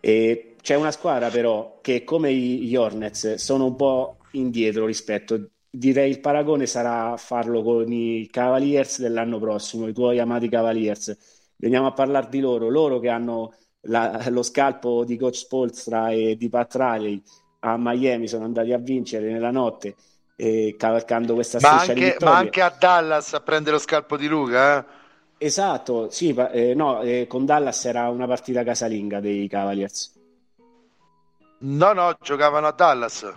E 0.00 0.54
c'è 0.62 0.74
una 0.76 0.90
squadra 0.90 1.28
però 1.28 1.78
che 1.80 2.04
come 2.04 2.32
gli 2.34 2.74
Hornets 2.74 3.34
sono 3.34 3.66
un 3.66 3.76
po' 3.76 4.16
indietro 4.32 4.86
rispetto 4.86 5.48
direi 5.74 6.10
il 6.10 6.20
paragone 6.20 6.66
sarà 6.66 7.16
farlo 7.16 7.62
con 7.62 7.90
i 7.90 8.28
Cavaliers 8.30 9.00
dell'anno 9.00 9.38
prossimo, 9.38 9.88
i 9.88 9.94
tuoi 9.94 10.18
amati 10.18 10.48
Cavaliers. 10.48 11.16
Veniamo 11.56 11.86
a 11.86 11.92
parlare 11.92 12.28
di 12.28 12.40
loro, 12.40 12.68
loro 12.68 12.98
che 12.98 13.08
hanno 13.08 13.54
la, 13.86 14.26
lo 14.28 14.42
scalpo 14.42 15.04
di 15.04 15.16
coach 15.16 15.36
Spolstra 15.36 16.10
e 16.10 16.36
di 16.36 16.48
Pat 16.48 16.74
Riley 16.74 17.22
a 17.60 17.76
Miami 17.78 18.28
sono 18.28 18.44
andati 18.44 18.72
a 18.72 18.78
vincere 18.78 19.30
nella 19.32 19.50
notte 19.50 19.94
eh, 20.36 20.74
cavalcando 20.76 21.34
questa 21.34 21.58
ma 21.60 21.78
striscia 21.78 21.92
anche, 21.92 22.16
ma 22.24 22.36
anche 22.36 22.60
a 22.60 22.74
Dallas 22.76 23.32
a 23.34 23.40
prendere 23.40 23.76
lo 23.76 23.82
scalpo 23.82 24.16
di 24.16 24.26
Luca 24.26 24.78
eh? 24.78 24.84
esatto, 25.38 26.10
sì, 26.10 26.34
eh, 26.52 26.74
no, 26.74 27.00
eh, 27.02 27.26
con 27.28 27.44
Dallas 27.44 27.84
era 27.84 28.08
una 28.08 28.26
partita 28.26 28.62
casalinga 28.62 29.20
dei 29.20 29.48
Cavaliers 29.48 30.12
no 31.58 31.92
no, 31.92 32.16
giocavano 32.20 32.66
a 32.66 32.72
Dallas 32.72 33.32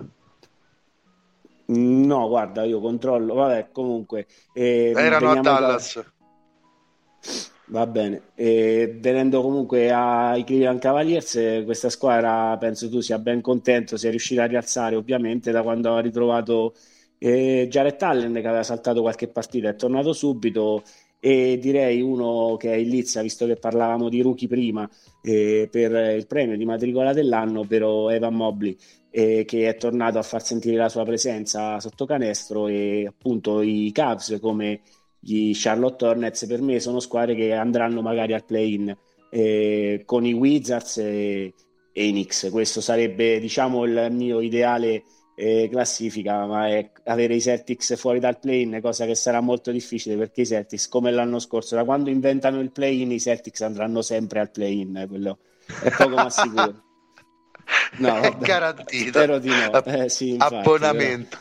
No, 1.67 2.27
guarda, 2.27 2.63
io 2.63 2.79
controllo, 2.79 3.33
vabbè, 3.33 3.69
comunque... 3.71 4.27
Eh, 4.53 4.93
Erano 4.95 5.31
a 5.31 5.41
Dallas. 5.41 5.95
Da... 5.95 6.13
Va 7.67 7.87
bene, 7.87 8.21
e 8.35 8.95
venendo 8.99 9.41
comunque 9.41 9.91
ai 9.91 10.43
Cleveland 10.43 10.79
Cavaliers, 10.79 11.63
questa 11.65 11.89
squadra 11.89 12.55
penso 12.59 12.87
tu 12.89 13.01
sia 13.01 13.17
ben 13.17 13.41
contento, 13.41 13.97
sia 13.97 14.11
riuscita 14.11 14.43
a 14.43 14.45
rialzare 14.45 14.95
ovviamente 14.95 15.49
da 15.49 15.63
quando 15.63 15.95
ha 15.95 15.99
ritrovato 15.99 16.75
eh, 17.17 17.65
Jared 17.67 17.99
Allen 17.99 18.33
che 18.33 18.47
aveva 18.47 18.61
saltato 18.61 19.01
qualche 19.01 19.27
partita, 19.27 19.69
è 19.69 19.75
tornato 19.75 20.13
subito. 20.13 20.83
E 21.19 21.57
direi 21.59 22.01
uno 22.01 22.55
che 22.55 22.71
è 22.71 22.75
in 22.75 22.89
lizza, 22.89 23.23
visto 23.23 23.47
che 23.47 23.55
parlavamo 23.55 24.09
di 24.09 24.21
rookie 24.21 24.47
prima, 24.47 24.87
eh, 25.23 25.67
per 25.71 26.15
il 26.15 26.27
premio 26.27 26.55
di 26.55 26.65
matricola 26.65 27.13
dell'anno, 27.13 27.61
ovvero 27.61 28.11
Evan 28.11 28.35
Mobley, 28.35 28.77
eh, 29.17 29.45
che 29.45 29.69
è 29.69 29.77
tornato 29.77 30.17
a 30.17 30.23
far 30.23 30.43
sentire 30.43 30.75
la 30.75 30.89
sua 30.89 31.05
presenza 31.05 31.79
sotto 31.79 32.05
canestro 32.05 32.67
e 32.67 33.05
appunto 33.07 33.61
i 33.61 33.89
Cavs 33.93 34.37
come 34.41 34.81
gli 35.17 35.53
Charlotte 35.55 36.05
Hornets 36.05 36.45
per 36.45 36.61
me 36.61 36.81
sono 36.81 36.99
squadre 36.99 37.33
che 37.33 37.53
andranno 37.53 38.01
magari 38.01 38.33
al 38.33 38.43
play-in 38.43 38.93
eh, 39.29 40.03
con 40.03 40.25
i 40.25 40.33
Wizards 40.33 40.97
e, 40.97 41.53
e, 41.93 42.05
i 42.05 42.11
Knicks. 42.11 42.49
Questo 42.51 42.81
sarebbe 42.81 43.39
diciamo 43.39 43.85
il 43.85 44.09
mio 44.11 44.41
ideale 44.41 45.03
eh, 45.37 45.69
classifica, 45.71 46.45
ma 46.45 46.67
è 46.67 46.91
avere 47.05 47.35
i 47.35 47.41
Celtics 47.41 47.95
fuori 47.95 48.19
dal 48.19 48.37
play-in, 48.37 48.79
cosa 48.81 49.05
che 49.05 49.15
sarà 49.15 49.39
molto 49.39 49.71
difficile 49.71 50.17
perché 50.17 50.41
i 50.41 50.45
Celtics, 50.45 50.89
come 50.89 51.11
l'anno 51.11 51.39
scorso, 51.39 51.75
da 51.75 51.85
quando 51.85 52.09
inventano 52.09 52.59
il 52.59 52.71
play-in, 52.71 53.11
i 53.11 53.19
Celtics 53.21 53.61
andranno 53.61 54.01
sempre 54.01 54.41
al 54.41 54.51
play-in, 54.51 55.05
quello 55.07 55.37
è 55.81 55.89
poco 55.89 56.15
ma 56.15 56.29
sicuro. 56.29 56.83
No, 57.97 58.19
è 58.21 58.35
garantito. 58.37 59.19
Spero 59.19 59.39
di 59.39 59.49
no. 59.49 59.83
Eh, 59.83 60.09
sì, 60.09 60.31
infatti, 60.31 60.55
Abbonamento. 60.55 61.37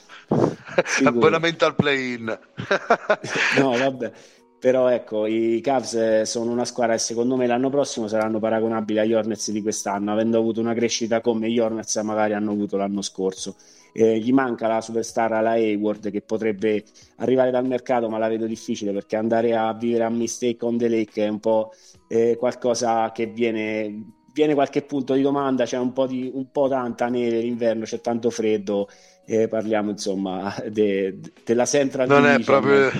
Abbonamento 1.04 1.66
al 1.66 1.74
play-in. 1.74 2.24
no, 3.58 3.76
vabbè. 3.76 4.12
Però 4.58 4.88
ecco, 4.88 5.26
i 5.26 5.60
Cavs 5.60 5.92
eh, 5.92 6.24
sono 6.24 6.50
una 6.50 6.64
squadra 6.64 6.94
che 6.94 7.00
secondo 7.00 7.36
me 7.36 7.46
l'anno 7.46 7.68
prossimo 7.68 8.08
saranno 8.08 8.38
paragonabili 8.38 8.98
agli 8.98 9.12
Hornets 9.12 9.50
di 9.50 9.60
quest'anno, 9.60 10.10
avendo 10.10 10.38
avuto 10.38 10.60
una 10.60 10.72
crescita 10.72 11.20
come 11.20 11.50
gli 11.50 11.58
Hornets 11.58 11.94
magari 11.96 12.32
hanno 12.32 12.52
avuto 12.52 12.78
l'anno 12.78 13.02
scorso. 13.02 13.56
Eh, 13.92 14.18
gli 14.18 14.32
manca 14.32 14.66
la 14.66 14.80
superstar 14.80 15.32
alla 15.32 15.50
Hayward 15.50 16.10
che 16.10 16.22
potrebbe 16.22 16.82
arrivare 17.16 17.50
dal 17.50 17.66
mercato, 17.66 18.08
ma 18.08 18.16
la 18.16 18.28
vedo 18.28 18.46
difficile 18.46 18.92
perché 18.92 19.16
andare 19.16 19.54
a 19.54 19.74
vivere 19.74 20.04
a 20.04 20.08
Mistake 20.08 20.64
on 20.64 20.78
the 20.78 20.88
Lake 20.88 21.22
è 21.22 21.28
un 21.28 21.40
po' 21.40 21.70
eh, 22.08 22.36
qualcosa 22.38 23.12
che 23.12 23.26
viene 23.26 24.23
viene 24.34 24.54
qualche 24.54 24.82
punto 24.82 25.14
di 25.14 25.22
domanda, 25.22 25.64
c'è 25.64 25.78
un 25.78 25.92
po', 25.92 26.06
di, 26.06 26.28
un 26.34 26.50
po 26.50 26.68
tanta 26.68 27.06
neve 27.06 27.38
l'inverno, 27.38 27.84
c'è 27.84 28.00
tanto 28.00 28.30
freddo, 28.30 28.88
eh, 29.24 29.46
parliamo 29.46 29.90
insomma 29.90 30.54
de, 30.68 31.18
de, 31.20 31.32
della 31.44 31.64
Central 31.64 32.08
Non 32.08 32.22
Division. 32.22 32.40
è 32.40 32.44
proprio... 32.44 32.90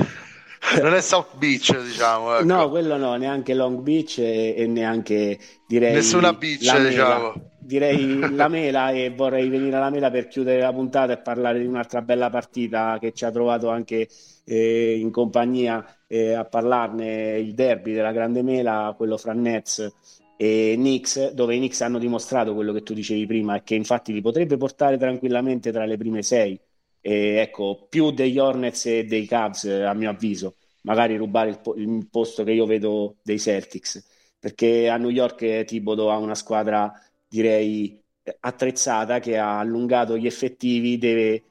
non 0.81 0.95
è 0.95 1.01
South 1.01 1.37
Beach, 1.37 1.77
diciamo. 1.83 2.37
Ecco. 2.37 2.45
No, 2.45 2.71
quello 2.71 2.97
no, 2.97 3.17
neanche 3.17 3.53
Long 3.53 3.81
Beach 3.81 4.19
e, 4.19 4.55
e 4.57 4.67
neanche 4.69 5.37
direi. 5.67 5.95
Nessuna 5.95 6.33
beach, 6.33 6.79
diciamo. 6.79 7.51
Direi 7.59 8.31
la 8.33 8.47
mela 8.47 8.91
e 8.91 9.11
vorrei 9.11 9.49
venire 9.49 9.75
alla 9.75 9.91
mela 9.91 10.11
per 10.13 10.29
chiudere 10.29 10.61
la 10.61 10.73
puntata 10.73 11.15
e 11.15 11.19
parlare 11.19 11.59
di 11.59 11.67
un'altra 11.67 12.01
bella 12.01 12.31
partita 12.31 12.97
che 13.01 13.13
ci 13.13 13.25
ha 13.25 13.33
trovato 13.33 13.71
anche 13.71 14.09
eh, 14.45 14.99
in 14.99 15.11
compagnia 15.11 15.85
eh, 16.07 16.35
a 16.35 16.45
parlarne 16.45 17.39
il 17.39 17.55
derby 17.55 17.93
della 17.93 18.13
Grande 18.13 18.43
Mela, 18.43 18.95
quello 18.97 19.17
fra 19.17 19.33
Nets 19.33 20.23
e 20.37 20.75
Knicks, 20.77 21.33
dove 21.33 21.55
i 21.55 21.59
Knicks 21.59 21.81
hanno 21.83 21.99
dimostrato 21.99 22.55
quello 22.55 22.73
che 22.73 22.83
tu 22.83 22.95
dicevi 22.95 23.27
prima 23.27 23.63
che 23.63 23.75
infatti 23.75 24.13
li 24.13 24.21
potrebbe 24.21 24.57
portare 24.57 24.97
tranquillamente 24.99 25.71
tra 25.73 25.85
le 25.85 25.97
prime 25.97 26.23
sei. 26.23 26.59
E 27.01 27.37
ecco, 27.37 27.87
più 27.89 28.11
degli 28.11 28.39
Hornets 28.39 28.87
e 28.87 29.05
dei 29.05 29.27
Cavs, 29.27 29.65
a 29.65 29.93
mio 29.95 30.11
avviso, 30.11 30.57
magari 30.83 31.17
rubare 31.17 31.51
il, 31.51 31.61
po- 31.61 31.75
il 31.77 32.09
posto 32.11 32.45
che 32.45 32.53
io 32.53 32.67
vedo 32.67 33.17
dei 33.23 33.39
Celtics, 33.39 34.03
perché 34.39 34.89
a 34.89 34.97
New 34.97 35.11
York 35.11 35.65
Tibodo 35.65 36.11
ha 36.11 36.17
una 36.17 36.35
squadra, 36.35 36.93
direi, 37.29 38.03
attrezzata 38.41 39.19
che 39.21 39.37
ha 39.39 39.59
allungato 39.59 40.17
gli 40.17 40.27
effettivi, 40.27 40.97
deve, 40.99 41.43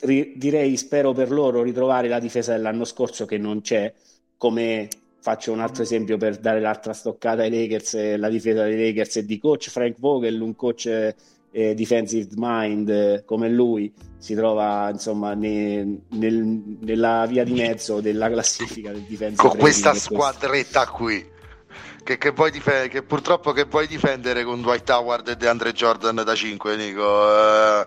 ri- 0.00 0.34
direi, 0.36 0.76
spero 0.76 1.12
per 1.12 1.30
loro, 1.30 1.62
ritrovare 1.62 2.08
la 2.08 2.18
difesa 2.18 2.52
dell'anno 2.52 2.84
scorso 2.84 3.26
che 3.26 3.38
non 3.38 3.60
c'è, 3.60 3.92
come 4.36 4.88
faccio 5.20 5.52
un 5.52 5.60
altro 5.60 5.82
esempio 5.82 6.16
per 6.16 6.38
dare 6.38 6.60
l'altra 6.60 6.92
stoccata 6.92 7.42
ai 7.42 7.50
Lakers, 7.50 8.16
la 8.16 8.28
difesa 8.28 8.64
dei 8.64 8.86
Lakers 8.86 9.16
e 9.16 9.24
di 9.24 9.38
coach 9.38 9.68
Frank 9.68 9.96
Vogel, 9.98 10.40
un 10.40 10.56
coach 10.56 11.14
eh, 11.52 11.74
defensive 11.74 12.28
mind 12.36 12.88
eh, 12.88 13.22
come 13.24 13.48
lui, 13.48 13.92
si 14.18 14.34
trova 14.34 14.88
insomma 14.90 15.34
ne, 15.34 16.02
nel, 16.10 16.62
nella 16.80 17.26
via 17.26 17.44
di 17.44 17.52
mezzo 17.52 18.00
della 18.00 18.28
classifica 18.28 18.92
del 18.92 19.02
defensive 19.02 19.48
con 19.48 19.56
questa 19.56 19.94
squadretta 19.94 20.86
qui. 20.86 21.38
Che, 22.02 22.16
che, 22.16 22.32
dif- 22.50 22.88
che, 22.88 23.02
purtroppo 23.02 23.52
che 23.52 23.64
vuoi 23.64 23.86
difendere 23.86 24.42
con 24.42 24.62
Dwight 24.62 24.88
Howard 24.88 25.28
e 25.28 25.36
DeAndre 25.36 25.72
Jordan 25.72 26.22
da 26.24 26.34
5, 26.34 26.76
Nico. 26.76 27.02
Uh, 27.02 27.84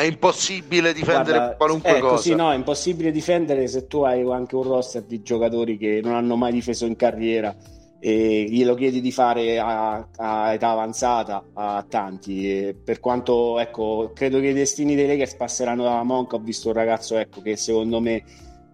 è 0.00 0.04
impossibile 0.04 0.92
difendere 0.92 1.38
Guarda, 1.38 1.56
qualunque 1.56 1.96
è 1.96 2.00
cosa. 2.00 2.14
Così, 2.14 2.34
no, 2.34 2.52
è 2.52 2.54
impossibile 2.54 3.10
difendere 3.10 3.66
se 3.66 3.86
tu 3.86 4.02
hai 4.02 4.20
anche 4.30 4.54
un 4.54 4.62
roster 4.62 5.02
di 5.02 5.22
giocatori 5.22 5.78
che 5.78 6.00
non 6.02 6.14
hanno 6.14 6.36
mai 6.36 6.52
difeso 6.52 6.84
in 6.84 6.96
carriera 6.96 7.54
e 7.98 8.44
glielo 8.48 8.74
chiedi 8.74 9.00
di 9.00 9.10
fare 9.10 9.58
a, 9.58 10.06
a 10.16 10.52
età 10.52 10.70
avanzata 10.70 11.44
a 11.54 11.84
tanti. 11.88 12.50
E 12.50 12.74
per 12.74 13.00
quanto 13.00 13.58
ecco, 13.58 14.12
credo 14.14 14.38
che 14.38 14.48
i 14.48 14.52
destini 14.52 14.94
dei 14.94 15.06
Lakers 15.06 15.34
passeranno 15.34 15.84
da 15.84 16.02
Monk. 16.02 16.34
Ho 16.34 16.38
visto 16.38 16.68
un 16.68 16.74
ragazzo 16.74 17.16
ecco, 17.16 17.40
che 17.40 17.56
secondo 17.56 18.00
me 18.00 18.22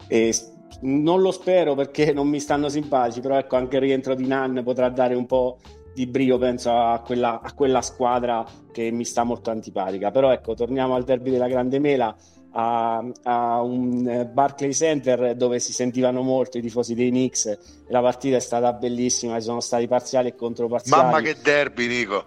eh, 0.08 0.34
non 0.80 1.20
lo 1.20 1.30
spero 1.30 1.74
perché 1.74 2.10
non 2.14 2.28
mi 2.28 2.40
stanno 2.40 2.68
simpatici, 2.68 3.20
però 3.20 3.38
ecco, 3.38 3.56
anche 3.56 3.76
il 3.76 3.82
rientro 3.82 4.14
di 4.14 4.26
Nan 4.26 4.62
potrà 4.64 4.88
dare 4.88 5.14
un 5.14 5.26
po' 5.26 5.58
di 5.94 6.06
brio 6.06 6.38
penso 6.38 6.70
a 6.70 7.00
quella, 7.00 7.40
a 7.40 7.52
quella, 7.52 7.82
squadra 7.82 8.44
che 8.72 8.90
mi 8.90 9.04
sta 9.04 9.24
molto 9.24 9.50
antipatica. 9.50 10.10
Però 10.10 10.30
ecco 10.32 10.54
torniamo 10.54 10.94
al 10.94 11.04
derby 11.04 11.30
della 11.30 11.48
Grande 11.48 11.78
Mela 11.78 12.14
a, 12.52 13.04
a 13.22 13.62
un 13.62 14.28
Barclay 14.32 14.72
Center 14.72 15.34
dove 15.36 15.58
si 15.58 15.72
sentivano 15.72 16.22
molto 16.22 16.58
i 16.58 16.60
tifosi 16.60 16.94
dei 16.94 17.10
Knicks. 17.10 17.58
La 17.88 18.00
partita 18.00 18.36
è 18.36 18.40
stata 18.40 18.72
bellissima 18.72 19.36
ci 19.36 19.44
sono 19.44 19.60
stati 19.60 19.86
parziali 19.86 20.28
e 20.28 20.34
controparziali. 20.34 21.02
Mamma 21.02 21.20
che 21.20 21.36
derby 21.42 21.86
Nico. 21.86 22.24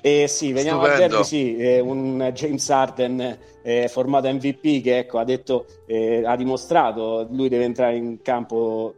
Eh 0.00 0.28
sì, 0.28 0.52
veniamo 0.52 0.82
Stupendo. 0.82 1.04
al 1.04 1.10
derby, 1.10 1.24
sì, 1.24 1.56
eh, 1.56 1.80
un 1.80 2.30
James 2.32 2.70
Harden 2.70 3.38
eh, 3.62 3.88
formato 3.88 4.32
MVP 4.32 4.80
che 4.82 4.98
ecco, 4.98 5.18
ha 5.18 5.24
detto, 5.24 5.66
eh, 5.86 6.22
ha 6.24 6.36
dimostrato, 6.36 7.26
lui 7.30 7.48
deve 7.48 7.64
entrare 7.64 7.96
in 7.96 8.22
campo 8.22 8.94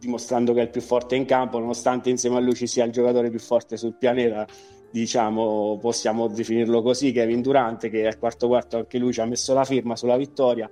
dimostrando 0.00 0.54
che 0.54 0.60
è 0.60 0.62
il 0.62 0.70
più 0.70 0.80
forte 0.80 1.14
in 1.14 1.26
campo, 1.26 1.58
nonostante 1.58 2.08
insieme 2.08 2.38
a 2.38 2.40
lui 2.40 2.54
ci 2.54 2.66
sia 2.66 2.84
il 2.84 2.90
giocatore 2.90 3.28
più 3.28 3.38
forte 3.38 3.76
sul 3.76 3.94
pianeta, 3.94 4.46
diciamo, 4.90 5.78
possiamo 5.80 6.26
definirlo 6.26 6.82
così, 6.82 7.12
Kevin 7.12 7.42
Durante, 7.42 7.90
che 7.90 8.06
al 8.06 8.18
quarto 8.18 8.48
quarto 8.48 8.78
anche 8.78 8.98
lui 8.98 9.12
ci 9.12 9.20
ha 9.20 9.26
messo 9.26 9.52
la 9.54 9.64
firma 9.64 9.94
sulla 9.94 10.16
vittoria, 10.16 10.68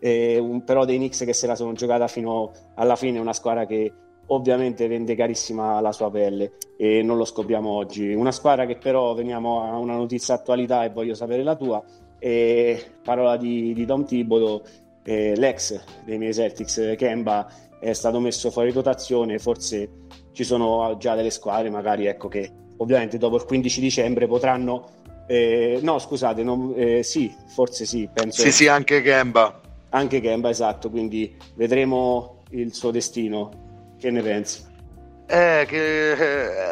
un, 0.00 0.62
però 0.64 0.86
dei 0.86 0.96
Knicks 0.96 1.24
che 1.24 1.34
se 1.34 1.46
la 1.46 1.54
sono 1.54 1.72
giocata 1.74 2.08
fino 2.08 2.50
alla 2.74 2.96
fine, 2.96 3.18
una 3.18 3.34
squadra 3.34 3.66
che 3.66 3.92
ovviamente 4.32 4.86
rende 4.86 5.14
carissima 5.14 5.80
la 5.80 5.92
sua 5.92 6.10
pelle 6.10 6.52
e 6.76 7.02
non 7.02 7.16
lo 7.16 7.24
scopriamo 7.24 7.68
oggi. 7.68 8.12
Una 8.14 8.32
squadra 8.32 8.64
che 8.64 8.76
però 8.76 9.12
veniamo 9.14 9.62
a 9.62 9.76
una 9.76 9.94
notizia 9.96 10.34
attualità 10.34 10.84
e 10.84 10.90
voglio 10.90 11.14
sapere 11.14 11.42
la 11.42 11.56
tua. 11.56 11.82
E 12.18 12.82
parola 13.02 13.36
di, 13.36 13.72
di 13.72 13.84
Tom 13.86 14.04
Thibodeau, 14.04 14.62
eh, 15.02 15.34
l'ex 15.36 15.80
dei 16.04 16.18
miei 16.18 16.32
Celtics, 16.32 16.94
Kemba, 16.96 17.50
è 17.80 17.92
stato 17.94 18.20
messo 18.20 18.50
fuori 18.50 18.70
rotazione, 18.70 19.38
forse 19.38 19.88
ci 20.32 20.44
sono 20.44 20.96
già 20.98 21.14
delle 21.14 21.30
squadre 21.30 21.70
magari 21.70 22.06
ecco, 22.06 22.28
che 22.28 22.50
ovviamente 22.76 23.18
dopo 23.18 23.36
il 23.36 23.44
15 23.44 23.80
dicembre 23.80 24.26
potranno... 24.26 24.98
Eh, 25.26 25.78
no, 25.82 25.98
scusate, 25.98 26.42
non, 26.42 26.74
eh, 26.76 27.02
sì, 27.02 27.32
forse 27.46 27.84
sì, 27.86 28.08
penso... 28.12 28.42
Sì, 28.42 28.52
sì, 28.52 28.66
anche 28.68 29.00
Kemba. 29.00 29.60
Anche 29.90 30.20
Kemba, 30.20 30.50
esatto, 30.50 30.90
quindi 30.90 31.34
vedremo 31.54 32.42
il 32.50 32.74
suo 32.74 32.90
destino. 32.90 33.94
Che 33.98 34.10
ne 34.10 34.22
pensi? 34.22 34.62
Eh, 35.32 35.64
che, 35.68 36.10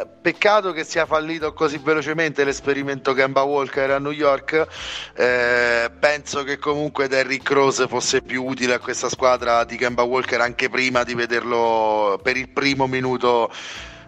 eh, 0.01 0.05
peccato 0.21 0.73
che 0.73 0.83
sia 0.83 1.05
fallito 1.05 1.53
così 1.53 1.79
velocemente 1.81 2.43
l'esperimento 2.43 3.13
Kemba 3.13 3.43
Walker 3.43 3.89
a 3.91 3.99
New 3.99 4.11
York. 4.11 4.67
Eh, 5.15 5.89
penso 5.97 6.43
che 6.43 6.57
comunque 6.57 7.07
Derrick 7.07 7.49
Rose 7.51 7.87
fosse 7.87 8.21
più 8.21 8.43
utile 8.43 8.73
a 8.73 8.79
questa 8.79 9.07
squadra 9.07 9.63
di 9.63 9.77
Kemba 9.77 10.03
Walker 10.03 10.41
anche 10.41 10.67
prima 10.67 11.05
di 11.05 11.13
vederlo 11.13 12.19
per 12.21 12.35
il 12.35 12.49
primo 12.49 12.85
minuto 12.85 13.49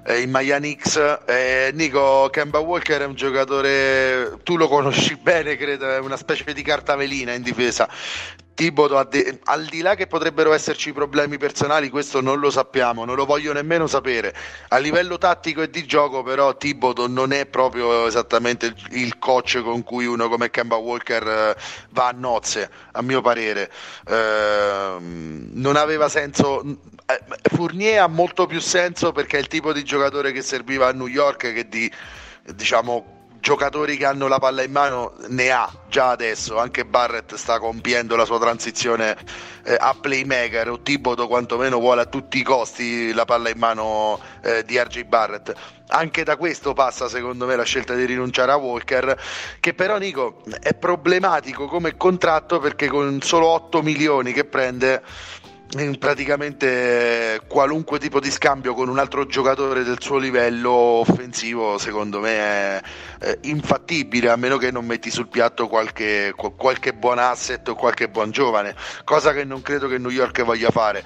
eh, 0.03 0.19
in 0.19 0.29
Miami 0.31 0.77
X. 0.77 1.19
Eh, 1.25 1.71
Nico, 1.73 2.27
Kemba 2.29 2.59
Walker 2.59 3.03
è 3.03 3.05
un 3.05 3.15
giocatore, 3.15 4.37
tu 4.43 4.57
lo 4.57 4.67
conosci 4.67 5.15
bene, 5.21 5.55
credo, 5.55 5.89
è 5.89 5.99
una 5.99 6.17
specie 6.17 6.53
di 6.53 6.61
carta 6.61 6.95
velina 6.95 7.31
in 7.31 7.41
difesa. 7.41 7.87
Tibodo, 8.53 8.97
al 8.97 9.65
di 9.65 9.81
là 9.81 9.95
che 9.95 10.07
potrebbero 10.07 10.53
esserci 10.53 10.93
problemi 10.93 11.37
personali, 11.37 11.89
questo 11.89 12.21
non 12.21 12.39
lo 12.39 12.51
sappiamo, 12.51 13.05
non 13.05 13.15
lo 13.15 13.25
voglio 13.25 13.53
nemmeno 13.53 13.87
sapere. 13.87 14.35
A 14.69 14.77
livello 14.77 15.17
tattico 15.17 15.61
e 15.61 15.69
di 15.69 15.85
gioco, 15.85 16.21
però, 16.21 16.55
Tibodo 16.55 17.07
non 17.07 17.31
è 17.31 17.45
proprio 17.45 18.05
esattamente 18.05 18.75
il 18.91 19.17
coach 19.17 19.61
con 19.61 19.83
cui 19.83 20.05
uno 20.05 20.29
come 20.29 20.49
Kemba 20.49 20.75
Walker 20.75 21.27
eh, 21.27 21.55
va 21.89 22.07
a 22.07 22.11
nozze, 22.11 22.69
a 22.91 23.01
mio 23.01 23.21
parere. 23.21 23.71
Eh, 24.07 24.95
non 24.99 25.75
aveva 25.75 26.09
senso. 26.09 26.61
Eh, 26.61 27.19
Fournier 27.53 28.01
ha 28.01 28.07
molto 28.07 28.45
più 28.45 28.59
senso 28.59 29.11
perché 29.11 29.37
è 29.37 29.39
il 29.39 29.47
tipo 29.47 29.73
di 29.73 29.83
giocatore 29.83 30.31
che 30.31 30.41
serviva 30.41 30.87
a 30.87 30.91
New 30.91 31.07
York 31.07 31.53
che 31.53 31.67
di 31.67 31.91
diciamo 32.53 33.20
giocatori 33.41 33.97
che 33.97 34.05
hanno 34.05 34.27
la 34.27 34.37
palla 34.37 34.61
in 34.61 34.71
mano 34.71 35.15
ne 35.27 35.49
ha 35.49 35.69
già 35.89 36.11
adesso, 36.11 36.57
anche 36.57 36.85
Barrett 36.85 37.33
sta 37.35 37.59
compiendo 37.59 38.15
la 38.15 38.23
sua 38.23 38.39
transizione 38.39 39.17
eh, 39.63 39.75
a 39.77 39.95
playmaker 39.99 40.69
o 40.69 40.81
Tibodo 40.81 41.27
quantomeno 41.27 41.79
vuole 41.79 42.01
a 42.01 42.05
tutti 42.05 42.37
i 42.37 42.43
costi 42.43 43.11
la 43.11 43.25
palla 43.25 43.49
in 43.49 43.57
mano 43.57 44.19
eh, 44.43 44.63
di 44.63 44.79
RJ 44.79 45.03
Barrett. 45.03 45.53
Anche 45.87 46.23
da 46.23 46.37
questo 46.37 46.73
passa 46.73 47.09
secondo 47.09 47.45
me 47.45 47.55
la 47.55 47.63
scelta 47.63 47.95
di 47.95 48.05
rinunciare 48.05 48.51
a 48.51 48.55
Walker, 48.55 49.19
che 49.59 49.73
però 49.73 49.97
Nico 49.97 50.43
è 50.61 50.73
problematico 50.73 51.65
come 51.65 51.97
contratto 51.97 52.59
perché 52.59 52.87
con 52.87 53.21
solo 53.21 53.47
8 53.47 53.81
milioni 53.81 54.31
che 54.31 54.45
prende 54.45 55.01
praticamente 55.97 57.39
qualunque 57.47 57.97
tipo 57.97 58.19
di 58.19 58.29
scambio 58.29 58.73
con 58.73 58.89
un 58.89 58.99
altro 58.99 59.25
giocatore 59.25 59.83
del 59.83 60.01
suo 60.01 60.17
livello 60.17 60.69
offensivo 60.71 61.77
secondo 61.77 62.19
me 62.19 62.31
è, 62.37 62.81
è 63.19 63.37
infattibile 63.43 64.29
a 64.29 64.35
meno 64.35 64.57
che 64.57 64.69
non 64.69 64.85
metti 64.85 65.09
sul 65.09 65.29
piatto 65.29 65.69
qualche, 65.69 66.33
qualche 66.35 66.93
buon 66.93 67.19
asset 67.19 67.65
o 67.69 67.75
qualche 67.75 68.09
buon 68.09 68.31
giovane 68.31 68.75
cosa 69.05 69.31
che 69.31 69.45
non 69.45 69.61
credo 69.61 69.87
che 69.87 69.97
New 69.97 70.09
York 70.09 70.43
voglia 70.43 70.71
fare. 70.71 71.03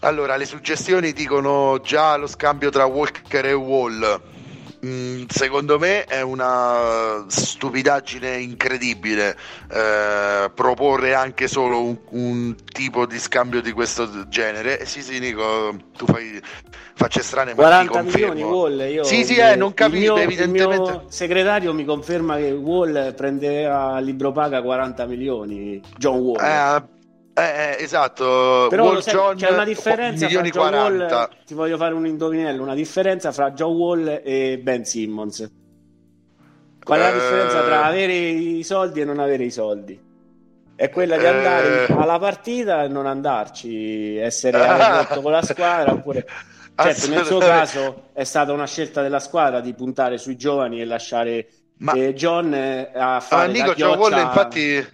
Allora 0.00 0.36
le 0.36 0.44
suggestioni 0.44 1.12
dicono 1.12 1.80
già 1.82 2.16
lo 2.16 2.26
scambio 2.26 2.70
tra 2.70 2.84
Walker 2.84 3.46
e 3.46 3.52
Wall 3.52 4.20
secondo 5.28 5.78
me 5.78 6.04
è 6.04 6.20
una 6.20 7.24
stupidaggine 7.28 8.36
incredibile 8.36 9.36
eh, 9.70 10.50
proporre 10.54 11.14
anche 11.14 11.48
solo 11.48 11.82
un, 11.82 11.96
un, 12.10 12.54
tipo 12.72 13.06
di 13.06 13.18
scambio 13.18 13.60
di 13.60 13.72
questo 13.72 14.28
genere. 14.28 14.80
Eh, 14.80 14.86
sì, 14.86 15.02
sì, 15.02 15.18
Nico, 15.18 15.74
tu 15.96 16.06
fai 16.06 16.40
facce 16.94 17.22
strane, 17.22 17.54
ma 17.54 17.62
40 17.62 18.02
milioni 18.02 18.42
Wall. 18.42 18.90
Io, 18.90 19.04
sì, 19.04 19.24
sì, 19.24 19.36
eh, 19.36 19.56
non 19.56 19.74
capite, 19.74 20.14
evidentemente. 20.14 20.90
Il 20.90 21.02
segretario 21.08 21.72
mi 21.72 21.84
conferma 21.84 22.36
che 22.36 22.50
Wall 22.50 23.14
prendeva 23.14 23.94
a 23.94 23.98
libro 24.00 24.32
paga 24.32 24.62
40 24.62 25.06
milioni. 25.06 25.80
John 25.96 26.18
Wall. 26.18 26.42
Eh, 26.42 26.94
eh, 27.38 27.42
eh, 27.42 27.82
esatto, 27.82 28.66
però 28.70 28.84
Wall 28.84 29.00
sai, 29.00 29.12
John, 29.12 29.36
c'è 29.36 29.50
una 29.50 29.64
differenza 29.64 30.26
fra 30.26 30.40
John 30.40 30.72
Wall, 30.72 31.28
ti 31.44 31.52
voglio 31.52 31.76
fare 31.76 31.92
un 31.92 32.06
indovinello, 32.06 32.62
una 32.62 32.74
differenza 32.74 33.30
fra 33.30 33.50
John 33.50 33.74
Wall 33.74 34.22
e 34.24 34.58
Ben 34.62 34.86
Simmons. 34.86 35.50
Qual 36.82 36.98
è 36.98 37.02
la 37.02 37.12
differenza 37.12 37.62
tra 37.62 37.82
eh. 37.82 37.88
avere 37.88 38.14
i 38.14 38.62
soldi 38.62 39.02
e 39.02 39.04
non 39.04 39.18
avere 39.18 39.44
i 39.44 39.50
soldi? 39.50 40.00
È 40.74 40.88
quella 40.88 41.18
di 41.18 41.26
andare 41.26 41.86
eh... 41.86 41.92
alla 41.92 42.18
partita 42.18 42.84
e 42.84 42.88
non 42.88 43.04
andarci, 43.04 44.16
essere 44.16 44.56
aperto 44.66 45.20
con 45.20 45.32
la 45.32 45.42
squadra 45.42 45.92
oppure... 45.92 46.26
Certo, 46.78 47.08
nel 47.08 47.24
suo 47.24 47.38
caso 47.38 48.08
è 48.12 48.24
stata 48.24 48.52
una 48.52 48.66
scelta 48.66 49.00
della 49.00 49.18
squadra 49.18 49.60
di 49.60 49.72
puntare 49.72 50.18
sui 50.18 50.36
giovani 50.36 50.78
e 50.78 50.84
lasciare 50.84 51.48
Ma... 51.78 51.92
eh, 51.92 52.12
John 52.12 52.52
a 52.52 53.20
fare 53.20 53.44
ah, 53.46 53.50
Nico, 53.50 53.72
John 53.72 53.98
Wall 53.98 54.18
infatti 54.18 54.86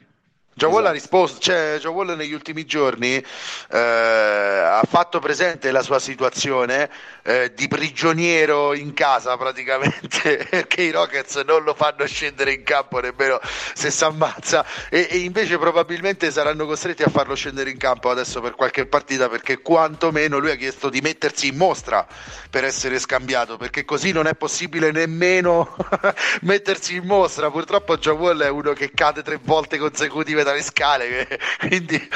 Joe 0.55 0.71
Wall 0.71 0.85
ha 0.85 0.93
esatto. 0.93 1.17
risposto, 1.17 1.41
cioè 1.41 1.79
Joe 1.81 1.93
Wall 1.93 2.15
negli 2.15 2.35
ultimi 2.35 2.67
giorni 2.67 3.15
eh, 3.17 3.79
ha 3.79 4.83
fatto 4.87 5.19
presente 5.19 5.71
la 5.71 5.83
sua 5.83 5.99
situazione 5.99 6.91
eh, 7.23 7.53
di 7.55 7.69
prigioniero 7.69 8.75
in 8.75 8.93
casa 8.93 9.37
praticamente 9.37 10.47
perché 10.51 10.83
i 10.83 10.91
Rockets 10.91 11.37
non 11.47 11.63
lo 11.63 11.73
fanno 11.75 12.05
scendere 12.07 12.53
in 12.53 12.65
campo 12.65 13.01
nemmeno 13.01 13.41
se 13.73 13.91
si 13.91 14.05
ammazza 14.05 14.65
e, 14.91 15.07
e, 15.11 15.19
invece 15.19 15.57
probabilmente 15.57 16.31
saranno 16.31 16.67
costretti 16.67 17.03
a 17.03 17.09
farlo 17.09 17.35
scendere 17.35 17.71
in 17.71 17.79
campo 17.79 18.11
adesso 18.11 18.41
per 18.41 18.55
qualche 18.55 18.87
partita 18.87 19.29
perché 19.29 19.61
quantomeno 19.63 20.39
lui 20.39 20.51
ha 20.51 20.57
chiesto 20.57 20.91
di 20.91 21.01
mettersi 21.01 21.47
in 21.47 21.57
mostra 21.57 22.07
per 22.51 22.65
essere 22.65 22.99
scambiato 22.99 23.57
perché 23.57 23.85
così 23.85 24.13
non 24.13 24.27
è 24.27 24.35
possibile 24.35 24.91
nemmeno 24.91 25.77
mettersi 26.43 26.97
in 26.97 27.07
mostra 27.07 27.51
purtroppo 27.51 27.97
Joe 27.97 28.15
Wall 28.15 28.43
è 28.43 28.49
uno 28.49 28.73
che 28.73 28.91
cade 28.93 29.23
tre 29.23 29.39
volte 29.43 29.79
consecutive 29.79 30.43
scendere 30.53 30.61
dalle 30.61 30.63
scale, 30.63 31.27
quindi 31.59 32.09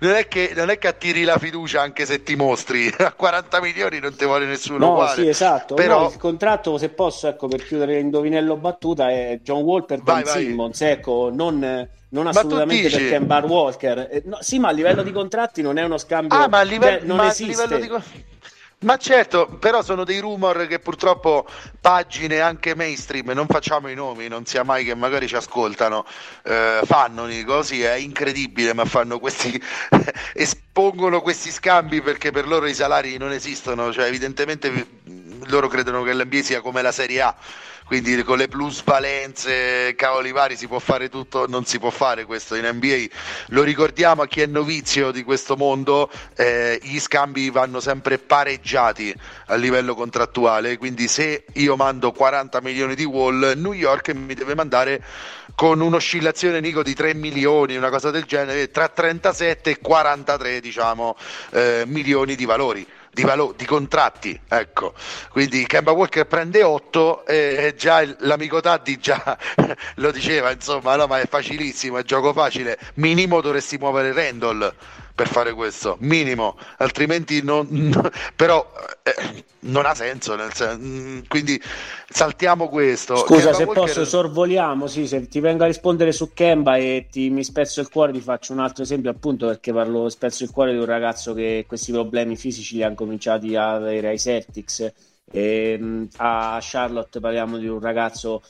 non 0.00 0.12
è, 0.12 0.28
che, 0.28 0.52
non 0.54 0.70
è 0.70 0.78
che 0.78 0.88
attiri 0.88 1.24
la 1.24 1.38
fiducia 1.38 1.82
anche 1.82 2.06
se 2.06 2.22
ti 2.22 2.36
mostri, 2.36 2.92
a 2.98 3.12
40 3.12 3.60
milioni 3.60 3.98
non 3.98 4.14
ti 4.14 4.24
vuole 4.24 4.46
nessuno 4.46 4.78
no, 4.78 4.92
uguale. 4.92 5.22
Sì, 5.22 5.28
esatto, 5.28 5.74
Però... 5.74 6.02
No, 6.02 6.08
il 6.08 6.16
contratto, 6.16 6.78
se 6.78 6.90
posso, 6.90 7.28
ecco, 7.28 7.48
per 7.48 7.64
chiudere 7.64 7.96
l'indovinello 7.96 8.56
battuta, 8.56 9.10
è 9.10 9.40
John 9.42 9.62
Wall 9.62 9.84
per 9.84 10.02
Ben 10.02 10.24
Simmons, 10.24 10.80
ecco, 10.80 11.30
non 11.32 11.88
non 12.12 12.26
assolutamente 12.26 12.90
per 12.90 13.08
Kemba 13.08 13.38
Walker. 13.46 14.08
Eh, 14.10 14.22
no, 14.24 14.38
sì, 14.40 14.58
ma 14.58 14.68
a 14.68 14.72
livello 14.72 15.04
di 15.04 15.12
contratti 15.12 15.62
non 15.62 15.78
è 15.78 15.84
uno 15.84 15.96
scambio. 15.96 16.36
Ah, 16.36 16.48
ma 16.48 16.58
a 16.58 16.62
livello, 16.62 16.98
cioè, 16.98 17.06
non 17.06 17.20
esiste. 17.24 17.62
A 17.62 17.66
livello 17.76 18.02
di... 18.02 18.24
Ma 18.82 18.96
certo, 18.96 19.46
però 19.58 19.82
sono 19.82 20.04
dei 20.04 20.20
rumor 20.20 20.66
che 20.66 20.78
purtroppo 20.78 21.46
pagine 21.82 22.40
anche 22.40 22.74
mainstream, 22.74 23.28
non 23.32 23.46
facciamo 23.46 23.88
i 23.88 23.94
nomi, 23.94 24.26
non 24.26 24.46
sia 24.46 24.62
mai 24.62 24.86
che 24.86 24.94
magari 24.94 25.28
ci 25.28 25.36
ascoltano, 25.36 26.06
eh, 26.44 26.80
fanno 26.84 27.28
così, 27.44 27.82
è 27.82 27.92
incredibile, 27.96 28.72
ma 28.72 28.86
fanno 28.86 29.18
questi, 29.18 29.62
espongono 30.32 31.20
questi 31.20 31.50
scambi 31.50 32.00
perché 32.00 32.30
per 32.30 32.48
loro 32.48 32.64
i 32.64 32.72
salari 32.72 33.18
non 33.18 33.32
esistono, 33.32 33.92
cioè 33.92 34.06
evidentemente 34.06 34.86
loro 35.48 35.68
credono 35.68 36.02
che 36.02 36.14
l'NBA 36.14 36.42
sia 36.42 36.62
come 36.62 36.80
la 36.80 36.92
Serie 36.92 37.20
A 37.20 37.36
quindi 37.90 38.22
con 38.22 38.38
le 38.38 38.46
plusvalenze, 38.46 39.96
cavoli 39.96 40.30
vari, 40.30 40.54
si 40.54 40.68
può 40.68 40.78
fare 40.78 41.08
tutto, 41.08 41.48
non 41.48 41.64
si 41.64 41.80
può 41.80 41.90
fare 41.90 42.24
questo 42.24 42.54
in 42.54 42.64
NBA. 42.64 43.06
Lo 43.48 43.64
ricordiamo 43.64 44.22
a 44.22 44.28
chi 44.28 44.42
è 44.42 44.46
novizio 44.46 45.10
di 45.10 45.24
questo 45.24 45.56
mondo, 45.56 46.08
eh, 46.36 46.78
gli 46.80 47.00
scambi 47.00 47.50
vanno 47.50 47.80
sempre 47.80 48.18
pareggiati 48.18 49.12
a 49.46 49.56
livello 49.56 49.96
contrattuale, 49.96 50.78
quindi 50.78 51.08
se 51.08 51.46
io 51.54 51.74
mando 51.74 52.12
40 52.12 52.60
milioni 52.60 52.94
di 52.94 53.02
wall, 53.02 53.54
New 53.56 53.72
York 53.72 54.14
mi 54.14 54.34
deve 54.34 54.54
mandare 54.54 55.02
con 55.56 55.80
un'oscillazione 55.80 56.60
Nico 56.60 56.84
di 56.84 56.94
3 56.94 57.14
milioni, 57.14 57.74
una 57.74 57.90
cosa 57.90 58.12
del 58.12 58.22
genere, 58.22 58.70
tra 58.70 58.86
37 58.86 59.68
e 59.68 59.78
43 59.80 60.60
diciamo, 60.60 61.16
eh, 61.50 61.82
milioni 61.88 62.36
di 62.36 62.44
valori 62.44 62.86
di, 63.12 63.22
valo- 63.22 63.54
di 63.56 63.64
contratti, 63.64 64.38
ecco. 64.48 64.94
Quindi 65.30 65.66
Kemba 65.66 65.92
Walker 65.92 66.26
prende 66.26 66.62
8 66.62 67.26
e 67.26 67.74
già 67.76 68.02
l'amico 68.18 68.60
Taddi 68.60 68.98
già 68.98 69.36
lo 69.96 70.10
diceva, 70.10 70.50
insomma, 70.50 70.96
no, 70.96 71.06
ma 71.06 71.20
è 71.20 71.26
facilissimo, 71.26 71.98
è 71.98 72.02
gioco 72.02 72.32
facile, 72.32 72.78
minimo 72.94 73.40
dovresti 73.40 73.78
muovere 73.78 74.12
Randall 74.12 74.74
per 75.20 75.28
fare 75.28 75.52
questo, 75.52 75.96
minimo, 76.00 76.56
altrimenti 76.78 77.42
non, 77.42 77.66
no, 77.68 78.08
però 78.34 78.72
eh, 79.02 79.44
non 79.60 79.84
ha 79.84 79.94
senso, 79.94 80.34
sen- 80.50 80.80
mm, 80.80 81.18
quindi 81.28 81.60
saltiamo 82.08 82.70
questo. 82.70 83.16
Scusa 83.16 83.50
Kemba 83.50 83.52
se 83.52 83.64
Walker... 83.64 83.82
posso, 83.82 84.04
sorvoliamo, 84.06 84.86
sì, 84.86 85.06
se 85.06 85.28
ti 85.28 85.40
vengo 85.40 85.64
a 85.64 85.66
rispondere 85.66 86.12
su 86.12 86.32
Kemba 86.32 86.78
e 86.78 87.08
ti, 87.10 87.28
mi 87.28 87.44
spezzo 87.44 87.82
il 87.82 87.90
cuore, 87.90 88.12
ti 88.12 88.20
faccio 88.22 88.54
un 88.54 88.60
altro 88.60 88.82
esempio 88.82 89.10
appunto 89.10 89.48
perché 89.48 89.74
parlo 89.74 90.08
spezzo 90.08 90.42
il 90.42 90.50
cuore 90.50 90.72
di 90.72 90.78
un 90.78 90.86
ragazzo 90.86 91.34
che 91.34 91.66
questi 91.68 91.92
problemi 91.92 92.34
fisici 92.34 92.76
li 92.76 92.82
ha 92.82 92.94
cominciati 92.94 93.54
a 93.56 93.72
avere 93.72 94.08
ai 94.08 94.18
Celtics 94.18 94.90
e, 95.30 95.76
mm, 95.78 96.04
a 96.16 96.58
Charlotte 96.62 97.20
parliamo 97.20 97.58
di 97.58 97.68
un 97.68 97.78
ragazzo 97.78 98.40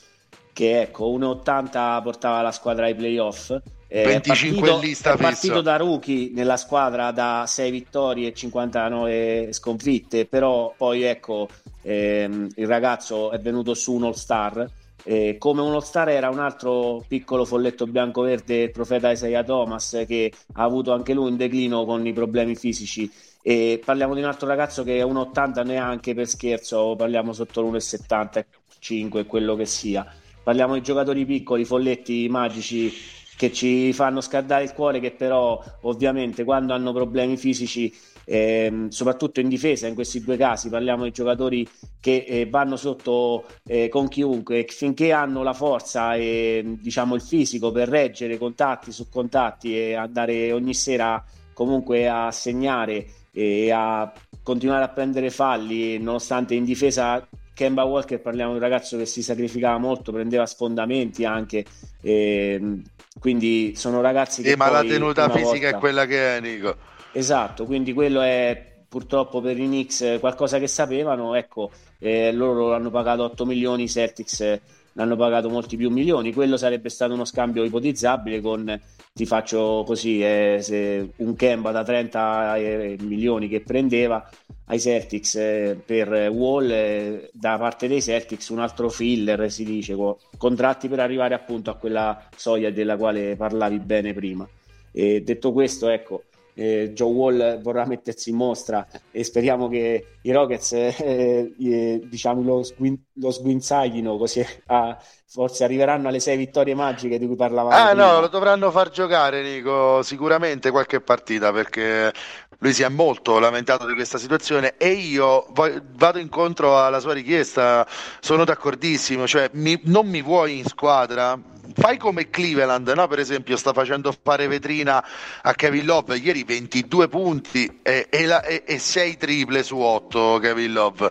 che 0.53 0.83
ecco 0.83 1.09
1,80 1.17 2.01
portava 2.01 2.41
la 2.41 2.51
squadra 2.53 2.85
ai 2.85 2.95
playoff 2.95 3.53
eh, 3.93 4.03
25 4.05 4.47
è 4.47 4.69
partito, 4.69 4.79
lista 4.79 5.13
è 5.13 5.17
partito 5.17 5.59
da 5.59 5.75
rookie 5.75 6.31
nella 6.33 6.55
squadra 6.55 7.11
da 7.11 7.43
6 7.45 7.71
vittorie 7.71 8.29
e 8.29 8.33
59 8.33 9.49
sconfitte, 9.51 10.25
però 10.25 10.73
poi 10.77 11.03
ecco 11.03 11.49
ehm, 11.81 12.47
il 12.55 12.67
ragazzo 12.67 13.31
è 13.31 13.39
venuto 13.39 13.73
su 13.73 13.91
un 13.91 14.05
all-star. 14.05 14.65
Eh, 15.03 15.35
come 15.37 15.59
un 15.59 15.73
all-star 15.73 16.07
era 16.07 16.29
un 16.29 16.39
altro 16.39 17.03
piccolo 17.05 17.43
folletto 17.43 17.85
bianco-verde, 17.85 18.61
il 18.61 18.71
profeta 18.71 19.11
Isaiah 19.11 19.43
Thomas, 19.43 20.05
che 20.07 20.31
ha 20.53 20.63
avuto 20.63 20.93
anche 20.93 21.13
lui 21.13 21.29
un 21.29 21.35
declino 21.35 21.83
con 21.83 22.07
i 22.07 22.13
problemi 22.13 22.55
fisici. 22.55 23.11
E 23.41 23.81
parliamo 23.83 24.13
di 24.13 24.21
un 24.21 24.27
altro 24.27 24.47
ragazzo 24.47 24.83
che 24.83 24.99
è 24.99 25.03
1,80 25.03 25.65
neanche 25.65 26.13
per 26.13 26.29
scherzo, 26.29 26.95
parliamo 26.95 27.33
sotto 27.33 27.61
l'1,75, 27.61 29.25
quello 29.25 29.57
che 29.57 29.65
sia. 29.65 30.05
Parliamo 30.41 30.75
di 30.75 30.81
giocatori 30.81 31.25
piccoli, 31.25 31.65
folletti 31.65 32.29
magici 32.29 33.19
che 33.41 33.51
ci 33.51 33.91
fanno 33.91 34.21
scaldare 34.21 34.63
il 34.63 34.71
cuore, 34.71 34.99
che 34.99 35.09
però 35.09 35.59
ovviamente 35.81 36.43
quando 36.43 36.73
hanno 36.73 36.93
problemi 36.93 37.37
fisici 37.37 37.91
ehm, 38.23 38.89
soprattutto 38.89 39.39
in 39.39 39.49
difesa 39.49 39.87
in 39.87 39.95
questi 39.95 40.21
due 40.23 40.37
casi 40.37 40.69
parliamo 40.69 41.05
di 41.05 41.11
giocatori 41.11 41.67
che 41.99 42.23
eh, 42.27 42.45
vanno 42.47 42.75
sotto 42.75 43.45
eh, 43.65 43.89
con 43.89 44.09
chiunque 44.09 44.67
finché 44.69 45.11
hanno 45.11 45.41
la 45.41 45.53
forza 45.53 46.13
e 46.13 46.77
diciamo 46.79 47.15
il 47.15 47.21
fisico 47.21 47.71
per 47.71 47.89
reggere 47.89 48.37
contatti 48.37 48.91
su 48.91 49.09
contatti 49.09 49.75
e 49.75 49.95
andare 49.95 50.51
ogni 50.51 50.75
sera 50.75 51.23
comunque 51.51 52.07
a 52.07 52.29
segnare 52.29 53.07
e 53.31 53.71
a 53.71 54.13
continuare 54.43 54.83
a 54.83 54.89
prendere 54.89 55.31
falli 55.31 55.97
nonostante 55.97 56.53
in 56.53 56.63
difesa 56.63 57.27
Kemba 57.61 57.83
Walker 57.83 58.19
parliamo 58.19 58.53
di 58.53 58.57
un 58.57 58.63
ragazzo 58.63 58.97
che 58.97 59.05
si 59.05 59.21
sacrificava 59.21 59.77
molto, 59.77 60.11
prendeva 60.11 60.47
sfondamenti 60.47 61.25
anche, 61.25 61.63
e, 62.01 62.81
quindi 63.19 63.73
sono 63.75 64.01
ragazzi 64.01 64.41
che... 64.41 64.51
Eh, 64.51 64.55
ma 64.55 64.69
la 64.69 64.81
tenuta 64.81 65.29
fisica 65.29 65.71
volta... 65.71 65.77
è 65.77 65.79
quella 65.79 66.05
che 66.05 66.37
è, 66.37 66.39
Nico. 66.39 66.75
Esatto, 67.11 67.65
quindi 67.65 67.93
quello 67.93 68.21
è 68.21 68.69
purtroppo 68.87 69.41
per 69.41 69.57
i 69.57 69.65
Knicks 69.65 70.17
qualcosa 70.19 70.59
che 70.59 70.67
sapevano, 70.67 71.35
ecco, 71.35 71.71
eh, 71.99 72.31
loro 72.31 72.73
hanno 72.73 72.89
pagato 72.89 73.23
8 73.23 73.45
milioni, 73.45 73.83
i 73.83 73.89
Celtics 73.89 74.59
ne 74.93 75.03
hanno 75.03 75.15
pagato 75.15 75.49
molti 75.49 75.77
più 75.77 75.89
milioni, 75.89 76.33
quello 76.33 76.57
sarebbe 76.57 76.89
stato 76.89 77.13
uno 77.13 77.25
scambio 77.25 77.63
ipotizzabile 77.63 78.41
con, 78.41 78.79
ti 79.13 79.25
faccio 79.25 79.83
così, 79.85 80.21
eh, 80.21 81.13
un 81.17 81.35
Kemba 81.35 81.71
da 81.71 81.83
30 81.83 82.57
eh, 82.57 82.97
milioni 83.01 83.47
che 83.47 83.61
prendeva 83.61 84.27
ai 84.65 84.79
Celtics 84.79 85.35
eh, 85.35 85.81
per 85.85 86.29
Wall, 86.29 86.69
eh, 86.69 87.29
da 87.33 87.57
parte 87.57 87.87
dei 87.87 88.01
Celtics 88.01 88.49
un 88.49 88.59
altro 88.59 88.89
filler, 88.89 89.51
si 89.51 89.63
dice, 89.63 89.95
contratti 90.37 90.87
per 90.87 90.99
arrivare 90.99 91.33
appunto 91.33 91.69
a 91.69 91.75
quella 91.75 92.27
soglia 92.35 92.69
della 92.69 92.97
quale 92.97 93.35
parlavi 93.35 93.79
bene 93.79 94.13
prima. 94.13 94.47
E 94.93 95.21
detto 95.21 95.53
questo, 95.53 95.87
ecco, 95.89 96.23
eh, 96.61 96.91
Joe 96.93 97.11
Wall 97.11 97.61
vorrà 97.61 97.85
mettersi 97.85 98.29
in 98.29 98.35
mostra 98.35 98.85
e 99.09 99.23
speriamo 99.23 99.67
che 99.67 100.17
i 100.21 100.31
Rockets 100.31 100.73
eh, 100.73 101.53
eh, 101.59 102.01
diciamo 102.03 102.43
lo, 102.43 102.63
sguin- 102.63 103.01
lo 103.13 103.31
sguinzaglino 103.31 104.17
così 104.17 104.45
a, 104.67 104.95
forse 105.27 105.63
arriveranno 105.63 106.07
alle 106.07 106.19
sei 106.19 106.37
vittorie 106.37 106.75
magiche 106.75 107.17
di 107.17 107.25
cui 107.25 107.35
parlavamo 107.35 107.75
ah 107.75 107.89
prima. 107.89 108.13
no 108.13 108.19
lo 108.19 108.27
dovranno 108.27 108.69
far 108.69 108.91
giocare 108.91 109.41
Nico 109.41 110.03
sicuramente 110.03 110.69
qualche 110.69 111.01
partita 111.01 111.51
perché 111.51 112.13
lui 112.59 112.73
si 112.73 112.83
è 112.83 112.89
molto 112.89 113.39
lamentato 113.39 113.87
di 113.87 113.95
questa 113.95 114.19
situazione 114.19 114.75
e 114.77 114.89
io 114.91 115.47
vado 115.53 116.19
incontro 116.19 116.77
alla 116.77 116.99
sua 116.99 117.13
richiesta 117.13 117.87
sono 118.19 118.45
d'accordissimo 118.45 119.25
cioè 119.25 119.49
mi, 119.53 119.79
non 119.85 120.07
mi 120.07 120.21
vuoi 120.21 120.59
in 120.59 120.65
squadra 120.65 121.39
fai 121.75 121.97
come 121.97 122.29
Cleveland, 122.29 122.87
no? 122.89 123.07
per 123.07 123.19
esempio, 123.19 123.57
sta 123.57 123.73
facendo 123.73 124.13
fare 124.23 124.47
vetrina 124.47 125.03
a 125.41 125.53
Kevin 125.53 125.85
Love 125.85 126.17
ieri 126.17 126.43
22 126.43 127.07
punti 127.07 127.79
e, 127.81 128.07
e, 128.09 128.25
la, 128.25 128.41
e, 128.43 128.63
e 128.65 128.79
6 128.79 129.17
triple 129.17 129.63
su 129.63 129.77
8 129.77 130.39
Kevin 130.41 130.73
Love. 130.73 131.09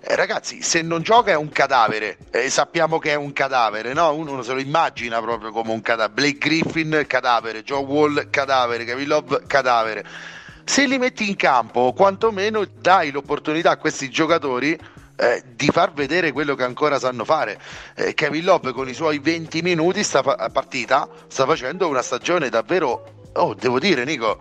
Eh, 0.00 0.16
ragazzi, 0.16 0.62
se 0.62 0.82
non 0.82 1.02
gioca 1.02 1.30
è 1.30 1.36
un 1.36 1.48
cadavere, 1.50 2.18
eh, 2.30 2.50
sappiamo 2.50 2.98
che 2.98 3.12
è 3.12 3.14
un 3.14 3.32
cadavere, 3.32 3.92
no? 3.92 4.12
uno 4.14 4.42
se 4.42 4.52
lo 4.52 4.60
immagina 4.60 5.20
proprio 5.20 5.50
come 5.50 5.70
un 5.70 5.80
cadavere. 5.80 6.12
Blake 6.12 6.38
Griffin, 6.38 7.04
cadavere, 7.06 7.62
Joe 7.62 7.84
Wall, 7.84 8.28
cadavere, 8.30 8.84
Kevin 8.84 9.08
Love, 9.08 9.42
cadavere. 9.46 10.04
Se 10.64 10.86
li 10.86 10.98
metti 10.98 11.28
in 11.28 11.36
campo, 11.36 11.92
quantomeno 11.92 12.64
dai 12.64 13.10
l'opportunità 13.10 13.70
a 13.72 13.76
questi 13.76 14.08
giocatori 14.10 14.78
eh, 15.22 15.42
di 15.54 15.68
far 15.68 15.92
vedere 15.92 16.32
quello 16.32 16.56
che 16.56 16.64
ancora 16.64 16.98
sanno 16.98 17.24
fare. 17.24 17.56
Eh, 17.94 18.12
Kevin 18.12 18.44
Love 18.44 18.72
con 18.72 18.88
i 18.88 18.92
suoi 18.92 19.20
20 19.20 19.62
minuti 19.62 20.02
sta 20.02 20.20
fa- 20.20 20.50
partita 20.52 21.08
sta 21.28 21.46
facendo 21.46 21.86
una 21.86 22.02
stagione 22.02 22.48
davvero, 22.48 23.28
oh, 23.34 23.54
devo 23.54 23.78
dire 23.78 24.04
Nico, 24.04 24.40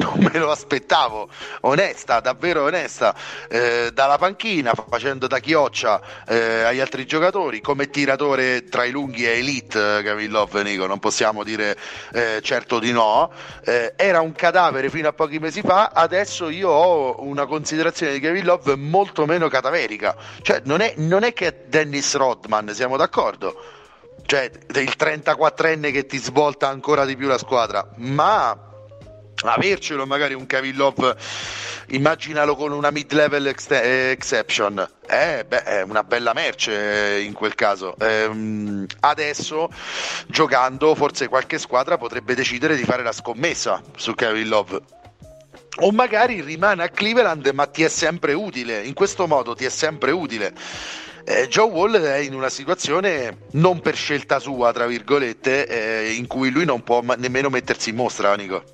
non 0.00 0.18
me 0.18 0.38
lo 0.38 0.50
aspettavo, 0.50 1.28
onesta, 1.62 2.20
davvero 2.20 2.64
onesta, 2.64 3.14
eh, 3.48 3.90
dalla 3.92 4.16
panchina 4.16 4.72
facendo 4.88 5.26
da 5.26 5.38
chioccia 5.38 6.00
eh, 6.26 6.62
agli 6.62 6.80
altri 6.80 7.06
giocatori, 7.06 7.60
come 7.60 7.90
tiratore 7.90 8.64
tra 8.64 8.84
i 8.84 8.90
lunghi 8.90 9.26
e 9.26 9.38
elite, 9.38 9.98
eh, 9.98 10.02
Kevin 10.02 10.30
Love 10.30 10.62
Nico, 10.62 10.86
non 10.86 10.98
possiamo 10.98 11.44
dire 11.44 11.76
eh, 12.12 12.40
certo 12.42 12.78
di 12.78 12.92
no, 12.92 13.30
eh, 13.64 13.92
era 13.96 14.20
un 14.20 14.32
cadavere 14.32 14.88
fino 14.88 15.08
a 15.08 15.12
pochi 15.12 15.38
mesi 15.38 15.60
fa, 15.60 15.90
adesso 15.92 16.48
io 16.48 16.70
ho 16.70 17.22
una 17.22 17.46
considerazione 17.46 18.12
di 18.12 18.20
Kevin 18.20 18.44
Love 18.44 18.76
molto 18.76 19.26
meno 19.26 19.48
cadaverica, 19.48 20.16
cioè 20.42 20.62
non 20.64 20.80
è, 20.80 20.94
non 20.96 21.22
è 21.22 21.32
che 21.32 21.64
Dennis 21.66 22.14
Rodman, 22.14 22.70
siamo 22.72 22.96
d'accordo? 22.96 23.78
Cioè, 24.24 24.48
il 24.74 24.94
34enne 24.96 25.90
che 25.90 26.06
ti 26.06 26.18
svolta 26.18 26.68
ancora 26.68 27.04
di 27.04 27.16
più 27.16 27.26
la 27.26 27.38
squadra, 27.38 27.88
ma 27.96 28.69
avercelo 29.42 30.06
magari 30.06 30.34
un 30.34 30.46
Kevin 30.46 30.76
Love 30.76 31.16
immaginalo 31.88 32.56
con 32.56 32.72
una 32.72 32.90
mid 32.90 33.12
level 33.12 33.46
ex- 33.46 33.70
exception. 33.70 34.86
Eh, 35.06 35.44
beh, 35.46 35.62
è 35.62 35.82
una 35.82 36.04
bella 36.04 36.32
merce 36.32 37.20
in 37.24 37.32
quel 37.32 37.54
caso. 37.54 37.96
Ehm, 37.98 38.86
adesso 39.00 39.70
giocando 40.26 40.94
forse 40.94 41.28
qualche 41.28 41.58
squadra 41.58 41.96
potrebbe 41.98 42.34
decidere 42.34 42.76
di 42.76 42.84
fare 42.84 43.02
la 43.02 43.12
scommessa 43.12 43.82
su 43.96 44.14
Kevin 44.14 44.48
Love. 44.48 44.80
O 45.82 45.92
magari 45.92 46.40
rimane 46.42 46.82
a 46.82 46.88
Cleveland 46.88 47.48
ma 47.54 47.66
ti 47.66 47.82
è 47.82 47.88
sempre 47.88 48.34
utile. 48.34 48.84
In 48.84 48.94
questo 48.94 49.26
modo 49.26 49.54
ti 49.54 49.64
è 49.64 49.70
sempre 49.70 50.10
utile 50.10 50.52
eh, 51.30 51.48
Joe 51.48 51.70
Wall 51.70 51.96
è 51.96 52.16
in 52.16 52.34
una 52.34 52.48
situazione 52.48 53.38
non 53.52 53.80
per 53.80 53.94
scelta 53.94 54.38
sua, 54.38 54.72
tra 54.72 54.86
virgolette, 54.86 55.66
eh, 55.66 56.12
in 56.12 56.26
cui 56.26 56.50
lui 56.50 56.64
non 56.64 56.82
può 56.82 57.00
ma- 57.02 57.14
nemmeno 57.14 57.48
mettersi 57.48 57.90
in 57.90 57.96
mostra, 57.96 58.34
Nico. 58.34 58.64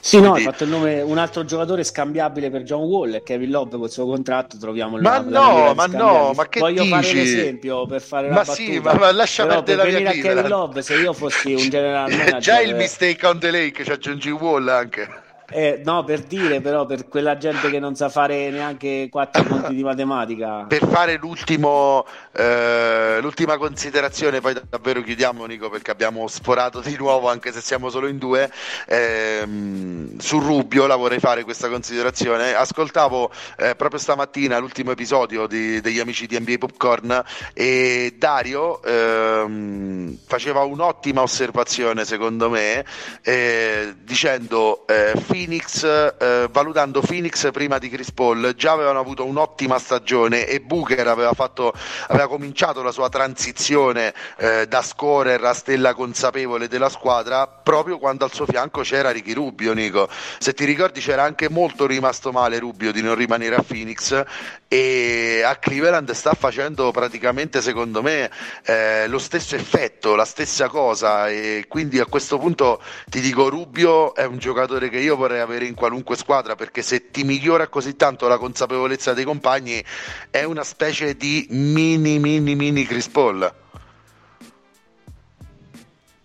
Sì, 0.00 0.18
Quindi... 0.18 0.28
no, 0.28 0.34
hai 0.34 0.42
fatto 0.42 0.64
il 0.64 0.70
nome 0.70 1.00
un 1.02 1.18
altro 1.18 1.44
giocatore 1.44 1.84
scambiabile 1.84 2.50
per 2.50 2.62
John 2.62 2.84
Wall, 2.84 3.22
Kevin 3.22 3.50
Love 3.50 3.76
col 3.76 3.90
suo 3.90 4.06
contratto, 4.06 4.56
troviamo 4.56 4.96
il 4.96 5.02
Ma 5.02 5.18
no, 5.18 5.74
ma 5.74 5.86
no, 5.86 6.32
ma 6.34 6.48
che 6.48 6.60
Voglio 6.60 6.82
dici? 6.82 6.94
fare 6.94 7.10
un 7.10 7.18
esempio 7.18 7.86
per 7.86 8.00
fare 8.00 8.30
ma 8.30 8.44
sì, 8.44 8.80
ma, 8.80 8.94
ma 8.94 9.12
lascia 9.12 9.46
Però 9.46 9.62
perdere 9.62 9.82
per 9.82 9.92
la 9.92 9.98
mia 10.00 10.12
vita. 10.12 10.28
Kevin 10.28 10.48
Love, 10.48 10.82
se 10.82 10.94
io 10.94 11.12
fossi 11.12 11.52
un 11.52 11.68
general 11.68 12.10
manager 12.10 12.38
Già 12.40 12.60
il 12.60 12.74
mistake 12.74 13.26
on 13.26 13.38
the 13.38 13.50
lake, 13.50 13.84
ci 13.84 13.90
aggiungi 13.90 14.30
Wall 14.30 14.66
anche. 14.68 15.21
Eh, 15.52 15.82
no, 15.84 16.02
per 16.04 16.20
dire, 16.20 16.60
però, 16.60 16.86
per 16.86 17.08
quella 17.08 17.36
gente 17.36 17.70
che 17.70 17.78
non 17.78 17.94
sa 17.94 18.08
fare 18.08 18.50
neanche 18.50 19.08
quattro 19.10 19.42
punti 19.44 19.74
di 19.74 19.82
matematica. 19.82 20.64
Per 20.66 20.86
fare 20.86 21.16
l'ultimo, 21.16 22.06
eh, 22.32 23.18
l'ultima 23.20 23.58
considerazione, 23.58 24.40
poi 24.40 24.54
davvero 24.68 25.02
chiudiamo, 25.02 25.44
Nico, 25.44 25.68
perché 25.68 25.90
abbiamo 25.90 26.26
sforato 26.28 26.80
di 26.80 26.96
nuovo, 26.96 27.28
anche 27.28 27.52
se 27.52 27.60
siamo 27.60 27.90
solo 27.90 28.08
in 28.08 28.18
due. 28.18 28.50
Ehm, 28.86 30.18
su 30.18 30.38
Rubio 30.38 30.86
la 30.86 30.96
vorrei 30.96 31.18
fare 31.18 31.44
questa 31.44 31.68
considerazione. 31.68 32.54
Ascoltavo 32.54 33.30
eh, 33.58 33.74
proprio 33.74 33.98
stamattina 33.98 34.58
l'ultimo 34.58 34.92
episodio 34.92 35.46
di, 35.46 35.80
degli 35.80 35.98
amici 35.98 36.26
di 36.26 36.38
NBA 36.38 36.58
Popcorn 36.58 37.22
e 37.52 38.14
Dario 38.16 38.82
ehm, 38.82 40.18
faceva 40.26 40.62
un'ottima 40.62 41.22
osservazione, 41.22 42.04
secondo 42.04 42.48
me, 42.48 42.84
eh, 43.22 43.94
dicendo 44.02 44.86
eh, 44.86 45.12
Phoenix, 45.42 45.82
eh, 45.84 46.48
valutando 46.52 47.00
Phoenix 47.00 47.50
prima 47.50 47.78
di 47.78 47.88
Chris 47.88 48.12
Paul, 48.12 48.54
già 48.56 48.72
avevano 48.72 49.00
avuto 49.00 49.24
un'ottima 49.24 49.76
stagione 49.80 50.46
e 50.46 50.60
Booker 50.60 51.08
aveva, 51.08 51.32
fatto, 51.32 51.72
aveva 52.06 52.28
cominciato 52.28 52.80
la 52.82 52.92
sua 52.92 53.08
transizione 53.08 54.14
eh, 54.36 54.68
da 54.68 54.82
scorer 54.82 55.42
a 55.42 55.52
stella 55.52 55.94
consapevole 55.94 56.68
della 56.68 56.88
squadra 56.88 57.48
proprio 57.48 57.98
quando 57.98 58.24
al 58.24 58.32
suo 58.32 58.46
fianco 58.46 58.82
c'era 58.82 59.10
Ricky 59.10 59.32
Rubio, 59.32 59.72
Nico. 59.72 60.08
Se 60.38 60.54
ti 60.54 60.64
ricordi 60.64 61.00
c'era 61.00 61.24
anche 61.24 61.48
molto 61.48 61.86
rimasto 61.86 62.30
male 62.30 62.60
Rubio 62.60 62.92
di 62.92 63.02
non 63.02 63.16
rimanere 63.16 63.56
a 63.56 63.62
Phoenix 63.62 64.24
e 64.68 65.42
a 65.44 65.56
Cleveland 65.56 66.10
sta 66.12 66.34
facendo 66.34 66.90
praticamente 66.92 67.60
secondo 67.60 68.00
me 68.00 68.30
eh, 68.64 69.06
lo 69.08 69.18
stesso 69.18 69.56
effetto, 69.56 70.14
la 70.14 70.24
stessa 70.24 70.68
cosa 70.68 71.28
e 71.28 71.64
quindi 71.68 71.98
a 71.98 72.06
questo 72.06 72.38
punto 72.38 72.80
ti 73.10 73.20
dico 73.20 73.48
Rubio 73.48 74.14
è 74.14 74.24
un 74.24 74.38
giocatore 74.38 74.88
che 74.88 74.98
io 74.98 75.16
vorrei 75.16 75.31
vorrei 75.32 75.40
avere 75.40 75.66
in 75.66 75.74
qualunque 75.74 76.16
squadra 76.16 76.54
perché 76.54 76.82
se 76.82 77.10
ti 77.10 77.24
migliora 77.24 77.68
così 77.68 77.96
tanto 77.96 78.28
la 78.28 78.38
consapevolezza 78.38 79.14
dei 79.14 79.24
compagni 79.24 79.82
è 80.30 80.44
una 80.44 80.64
specie 80.64 81.16
di 81.16 81.46
mini 81.50 82.18
mini 82.18 82.54
mini 82.54 82.84
Chris 82.84 83.08
Paul. 83.08 83.52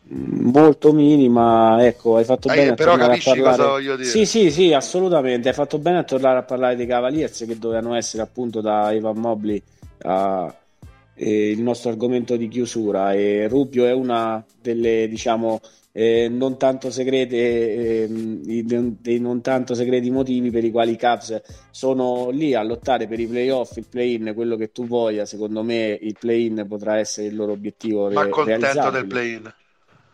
Molto 0.10 0.94
minima 0.94 1.86
ecco 1.86 2.16
hai 2.18 2.24
fatto 2.24 2.48
ah, 2.50 2.54
bene 2.54 2.74
però 2.76 2.96
capisci 2.96 3.30
parlare... 3.30 3.58
cosa 3.58 3.70
voglio 3.70 3.96
dire. 3.96 4.10
Sì 4.10 4.26
sì 4.26 4.52
sì 4.52 4.74
assolutamente 4.74 5.50
hai 5.50 5.54
fatto 5.54 5.80
bene 5.80 6.00
a 6.00 6.04
tornare 6.04 6.40
a 6.40 6.44
parlare 6.44 6.76
dei 6.76 6.86
Cavaliers 6.86 7.46
che 7.46 7.58
dovevano 7.58 7.96
essere 7.96 8.24
appunto 8.24 8.62
da 8.62 8.92
Ivan 8.92 9.18
Mobley 9.18 9.62
a 10.04 10.54
eh, 11.14 11.50
il 11.50 11.62
nostro 11.62 11.90
argomento 11.90 12.36
di 12.36 12.48
chiusura. 12.48 13.14
E 13.14 13.48
Rubio 13.48 13.86
è 13.86 13.92
una 13.92 14.44
delle 14.62 15.08
diciamo 15.10 15.60
eh, 16.00 16.30
non 16.30 16.60
tanto 16.60 16.92
segrete, 16.92 17.36
eh, 18.04 18.08
dei 18.08 19.20
non 19.20 19.42
tanto 19.42 19.74
segreti 19.74 20.12
motivi 20.12 20.52
per 20.52 20.64
i 20.64 20.70
quali 20.70 20.92
i 20.92 20.96
Cavs 20.96 21.42
sono 21.72 22.30
lì 22.30 22.54
a 22.54 22.62
lottare 22.62 23.08
per 23.08 23.20
i 23.20 23.26
playoff, 23.26 23.78
il 23.78 23.88
play-in, 23.90 24.34
quello 24.36 24.58
che 24.58 24.72
tu 24.72 24.86
voglia. 24.86 25.26
Secondo 25.26 25.64
me 25.64 25.98
il 26.00 26.16
play-in 26.20 26.68
potrà 26.70 27.00
essere 27.00 27.26
il 27.30 27.36
loro 27.36 27.54
obiettivo. 27.54 28.12
Ma 28.12 28.22
re- 28.22 28.30
contento 28.30 28.92
del 28.92 29.08
play-in. 29.08 29.52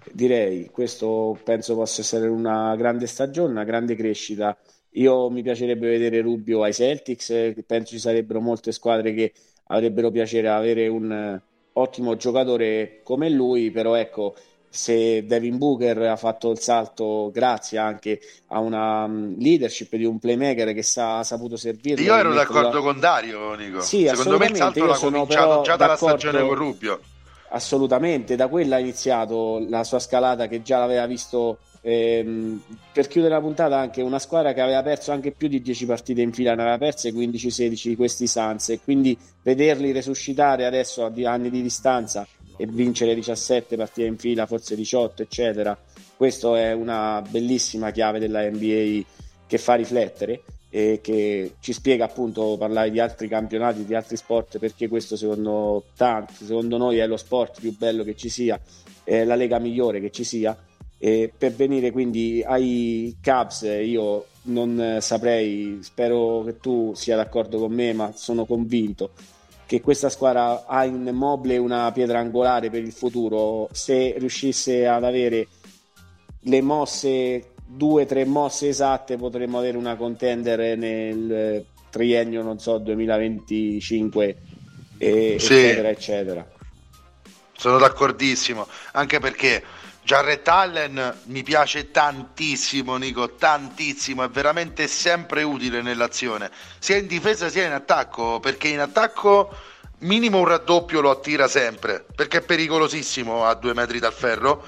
Direi, 0.10 0.70
questo 0.72 1.38
penso 1.44 1.76
possa 1.76 2.00
essere 2.00 2.30
una 2.30 2.74
grande 2.78 3.06
stagione, 3.06 3.52
una 3.52 3.64
grande 3.66 3.96
crescita 3.96 4.58
Io 4.92 5.30
mi 5.30 5.42
piacerebbe 5.42 5.90
vedere 5.90 6.22
Rubio 6.22 6.64
ai 6.64 6.72
Celtics, 6.74 7.56
penso 7.66 7.92
ci 7.92 8.00
sarebbero 8.00 8.40
molte 8.40 8.72
squadre 8.72 9.14
che 9.14 9.34
avrebbero 9.66 10.12
piacere 10.12 10.48
avere 10.48 10.88
un 10.88 11.10
uh, 11.12 11.80
ottimo 11.80 12.16
giocatore 12.16 13.02
come 13.04 13.30
lui, 13.30 13.72
però 13.72 13.96
ecco, 13.96 14.36
se 14.76 15.24
Devin 15.28 15.60
Booker 15.60 16.02
ha 16.02 16.16
fatto 16.16 16.50
il 16.50 16.58
salto 16.58 17.30
grazie 17.32 17.78
anche 17.78 18.20
a 18.48 18.58
una 18.58 19.04
um, 19.04 19.36
leadership 19.38 19.96
di 19.96 20.04
un 20.04 20.18
playmaker 20.18 20.74
che 20.74 20.82
sa, 20.82 21.20
ha 21.20 21.24
saputo 21.24 21.58
servire. 21.58 22.02
Io 22.02 22.16
ero 22.16 22.34
d'accordo 22.34 22.70
da... 22.72 22.80
con 22.80 23.00
Dario, 23.00 23.54
Nico. 23.54 23.82
Sì, 23.82 24.08
Secondo 24.08 24.40
me 24.40 24.48
il 24.48 24.56
salto 24.56 24.84
l'ha 24.84 24.98
cominciato 24.98 25.62
già 25.62 25.76
dalla 25.76 25.96
stagione 25.96 26.42
con 26.42 26.56
Rubio. 26.56 27.00
Assolutamente, 27.50 28.36
da 28.36 28.48
quella 28.48 28.78
ha 28.78 28.80
iniziato 28.80 29.64
la 29.70 29.84
sua 29.84 30.00
scalata 30.00 30.48
che 30.48 30.64
già 30.64 30.80
l'aveva 30.80 31.06
visto 31.06 31.60
ehm, 31.82 32.60
per 32.92 33.08
chiudere 33.08 33.36
la 33.36 33.42
puntata 33.42 33.78
anche 33.78 34.02
una 34.02 34.18
squadra 34.18 34.54
che 34.54 34.62
aveva 34.62 34.82
perso 34.82 35.12
anche 35.12 35.30
più 35.34 35.50
di 35.50 35.62
10 35.62 35.86
partite 35.86 36.22
in 36.22 36.34
fila, 36.34 36.56
ne 36.56 36.64
aveva 36.64 36.80
perse 36.80 37.12
15-16 37.12 37.90
di 37.90 37.96
questi 37.96 38.26
Sans 38.26 38.70
e 38.70 38.80
quindi 38.80 39.16
vederli 39.44 39.92
resuscitare 39.92 40.66
adesso 40.66 41.06
a 41.06 41.12
anni 41.26 41.52
di 41.52 41.62
distanza 41.62 42.26
e 42.58 42.68
vincere 42.68 43.16
17 43.16 43.76
partite 43.76 44.08
in 44.08 44.18
fila, 44.18 44.46
forse 44.46 44.76
18, 44.76 45.22
eccetera. 45.22 45.78
Questo 46.16 46.56
è 46.56 46.72
una 46.74 47.24
bellissima 47.28 47.92
chiave 47.92 48.20
della 48.20 48.50
NBA 48.50 49.02
che 49.48 49.58
fa 49.58 49.76
riflettere 49.76 50.44
e 50.70 51.00
che 51.04 51.54
ci 51.60 51.74
spiega 51.74 52.06
appunto 52.06 52.56
parlare 52.58 52.90
di 52.90 53.00
altri 53.00 53.28
campionati, 53.28 53.86
di 53.86 53.94
altri 53.94 54.18
sport, 54.18 54.58
perché 54.58 54.88
questo 54.88 55.16
secondo 55.16 55.86
tanti, 55.96 56.46
secondo 56.46 56.78
noi 56.78 56.98
è 56.98 57.06
lo 57.06 57.18
sport 57.18 57.60
più 57.60 57.76
bello 57.78 58.04
che 58.04 58.16
ci 58.16 58.30
sia, 58.30 58.60
è 59.04 59.24
la 59.24 59.36
lega 59.36 59.60
migliore 59.60 60.00
che 60.00 60.12
ci 60.12 60.24
sia. 60.24 60.58
E 60.98 61.32
per 61.38 61.52
venire 61.54 61.92
quindi 61.92 62.42
ai 62.46 63.18
Cubs, 63.22 63.62
io 63.64 64.26
non 64.44 64.98
saprei, 65.02 65.80
spero 65.82 66.44
che 66.46 66.58
tu 66.58 66.94
sia 66.96 67.18
d'accordo 67.18 67.60
con 67.60 67.74
me, 67.74 67.94
ma 67.94 68.12
sono 68.16 68.46
convinto 68.46 69.12
che 69.74 69.82
questa 69.82 70.10
squadra 70.10 70.68
ha 70.68 70.86
in 70.86 71.10
Mobile 71.14 71.58
una 71.58 71.92
pietra 71.92 72.20
angolare 72.20 72.70
per 72.70 72.84
il 72.84 72.92
futuro. 72.92 73.70
Se 73.72 74.14
riuscisse 74.20 74.86
ad 74.86 75.04
avere 75.04 75.48
le 76.42 76.62
mosse, 76.62 77.54
due 77.66 78.04
o 78.04 78.06
tre 78.06 78.24
mosse 78.24 78.68
esatte, 78.68 79.18
potremmo 79.18 79.58
avere 79.58 79.76
una 79.76 79.96
contender 79.96 80.78
nel 80.78 81.66
triennio, 81.90 82.44
non 82.44 82.60
so, 82.60 82.78
2025, 82.78 84.38
e, 85.00 85.38
sì. 85.40 85.54
eccetera, 85.54 85.90
eccetera. 85.90 86.52
Sono 87.58 87.80
d'accordissimo, 87.80 88.68
anche 88.92 89.18
perché 89.18 89.64
Jarrett 90.06 90.46
Allen 90.50 91.22
mi 91.28 91.44
piace 91.44 91.90
tantissimo, 91.90 92.98
Nico, 92.98 93.36
tantissimo, 93.36 94.24
è 94.24 94.30
veramente 94.30 94.88
sempre 94.88 95.44
utile 95.44 95.82
nell'azione, 95.82 96.52
sia 96.78 96.98
in 96.98 97.08
difesa 97.08 97.48
sia 97.48 97.66
in 97.66 97.72
attacco, 97.72 98.42
perché 98.42 98.68
in 98.68 98.82
attacco 98.82 99.56
minimo 100.00 100.40
un 100.40 100.48
raddoppio 100.48 101.00
lo 101.00 101.10
attira 101.10 101.48
sempre, 101.48 102.06
perché 102.16 102.40
è 102.40 102.42
pericolosissimo 102.42 103.46
a 103.46 103.54
due 103.54 103.74
metri 103.74 104.00
dal 104.00 104.12
ferro, 104.12 104.66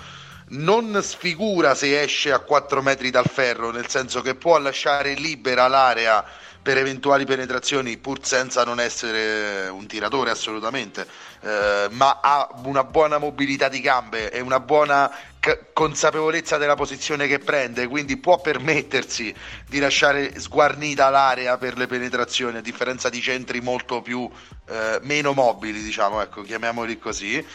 non 0.47 0.97
sfigura 1.01 1.75
se 1.75 2.01
esce 2.01 2.31
a 2.31 2.39
4 2.39 2.81
metri 2.81 3.09
dal 3.09 3.27
ferro, 3.27 3.71
nel 3.71 3.89
senso 3.89 4.21
che 4.21 4.35
può 4.35 4.57
lasciare 4.57 5.15
libera 5.15 5.67
l'area 5.67 6.23
per 6.65 6.79
eventuali 6.79 7.25
penetrazioni 7.25 7.95
pur 7.97 8.25
senza 8.25 8.63
non 8.63 8.79
essere 8.79 9.69
un 9.69 9.85
tiratore 9.85 10.31
assolutamente, 10.31 11.07
eh, 11.41 11.87
ma 11.91 12.17
ha 12.23 12.49
una 12.63 12.83
buona 12.83 13.19
mobilità 13.19 13.69
di 13.69 13.81
gambe 13.81 14.31
e 14.31 14.39
una 14.39 14.59
buona 14.59 15.11
c- 15.39 15.65
consapevolezza 15.73 16.57
della 16.57 16.73
posizione 16.73 17.27
che 17.27 17.37
prende, 17.37 17.87
quindi 17.87 18.17
può 18.17 18.41
permettersi 18.41 19.31
di 19.67 19.77
lasciare 19.77 20.39
sguarnita 20.39 21.07
l'area 21.11 21.55
per 21.59 21.77
le 21.77 21.85
penetrazioni, 21.85 22.57
a 22.57 22.61
differenza 22.61 23.09
di 23.09 23.21
centri 23.21 23.61
molto 23.61 24.01
più 24.01 24.27
eh, 24.67 24.97
meno 25.03 25.33
mobili, 25.33 25.83
diciamo, 25.83 26.19
ecco, 26.19 26.41
chiamiamoli 26.41 26.97
così. 26.97 27.45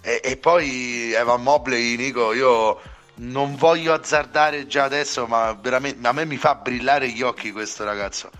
E, 0.00 0.20
e 0.22 0.36
poi 0.36 1.12
Evan 1.12 1.42
Mobley, 1.42 1.96
Nico, 1.96 2.32
io 2.32 2.80
non 3.16 3.56
voglio 3.56 3.92
azzardare 3.92 4.68
già 4.68 4.84
adesso, 4.84 5.26
ma 5.26 5.52
veramente 5.60 6.06
a 6.06 6.12
me 6.12 6.24
mi 6.24 6.36
fa 6.36 6.54
brillare 6.54 7.08
gli 7.08 7.22
occhi 7.22 7.50
questo 7.50 7.82
ragazzo. 7.82 8.30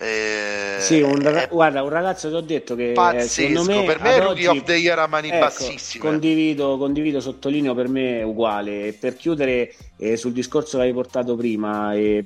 Eh, 0.00 0.76
sì, 0.78 1.00
un 1.00 1.20
raga- 1.20 1.48
guarda, 1.48 1.82
un 1.82 1.88
ragazzo 1.88 2.28
che 2.28 2.36
ho 2.36 2.40
detto 2.40 2.76
che 2.76 2.92
pazzesco, 2.94 3.64
me, 3.64 3.82
per 3.82 4.00
me 4.00 4.14
è 4.14 4.20
Rookie 4.20 4.46
of 4.46 4.62
the 4.62 4.76
Year 4.76 4.96
a 4.96 5.08
mani 5.08 5.28
ecco, 5.28 5.38
bassissime. 5.40 6.04
Condivido, 6.04 6.78
condivido, 6.78 7.20
sottolineo 7.20 7.74
per 7.74 7.88
me 7.88 8.20
è 8.20 8.22
uguale. 8.22 8.96
Per 8.98 9.16
chiudere 9.16 9.74
eh, 9.96 10.16
sul 10.16 10.30
discorso 10.30 10.78
che 10.78 10.84
hai 10.84 10.92
portato 10.92 11.34
prima 11.34 11.94
e 11.94 12.24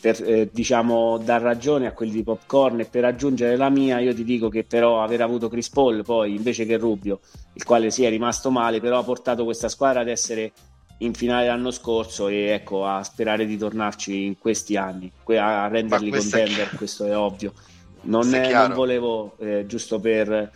per 0.00 0.22
eh, 0.24 0.48
diciamo 0.50 1.18
dar 1.18 1.42
ragione 1.42 1.86
a 1.86 1.92
quelli 1.92 2.12
di 2.12 2.22
Popcorn 2.22 2.80
e 2.80 2.84
per 2.86 3.04
aggiungere 3.04 3.56
la 3.56 3.68
mia, 3.68 3.98
io 3.98 4.14
ti 4.14 4.24
dico 4.24 4.48
che 4.48 4.64
però 4.64 5.02
aver 5.02 5.20
avuto 5.20 5.50
Chris 5.50 5.68
Paul 5.68 6.02
poi 6.02 6.34
invece 6.34 6.64
che 6.64 6.78
Rubio, 6.78 7.20
il 7.52 7.64
quale 7.64 7.90
si 7.90 8.02
è 8.02 8.08
rimasto 8.08 8.50
male, 8.50 8.80
però 8.80 8.98
ha 8.98 9.04
portato 9.04 9.44
questa 9.44 9.68
squadra 9.68 10.00
ad 10.00 10.08
essere 10.08 10.52
in 11.02 11.14
finale 11.14 11.46
l'anno 11.46 11.70
scorso 11.70 12.28
e 12.28 12.48
ecco 12.48 12.86
a 12.86 13.02
sperare 13.02 13.46
di 13.46 13.56
tornarci 13.56 14.24
in 14.24 14.38
questi 14.38 14.76
anni. 14.76 15.10
A 15.26 15.68
renderli 15.68 16.10
contender 16.10 16.70
questo 16.76 17.04
è 17.04 17.16
ovvio. 17.16 17.52
Non, 18.02 18.34
è, 18.34 18.52
non 18.52 18.72
volevo 18.74 19.36
eh, 19.38 19.66
giusto 19.66 20.00
per, 20.00 20.50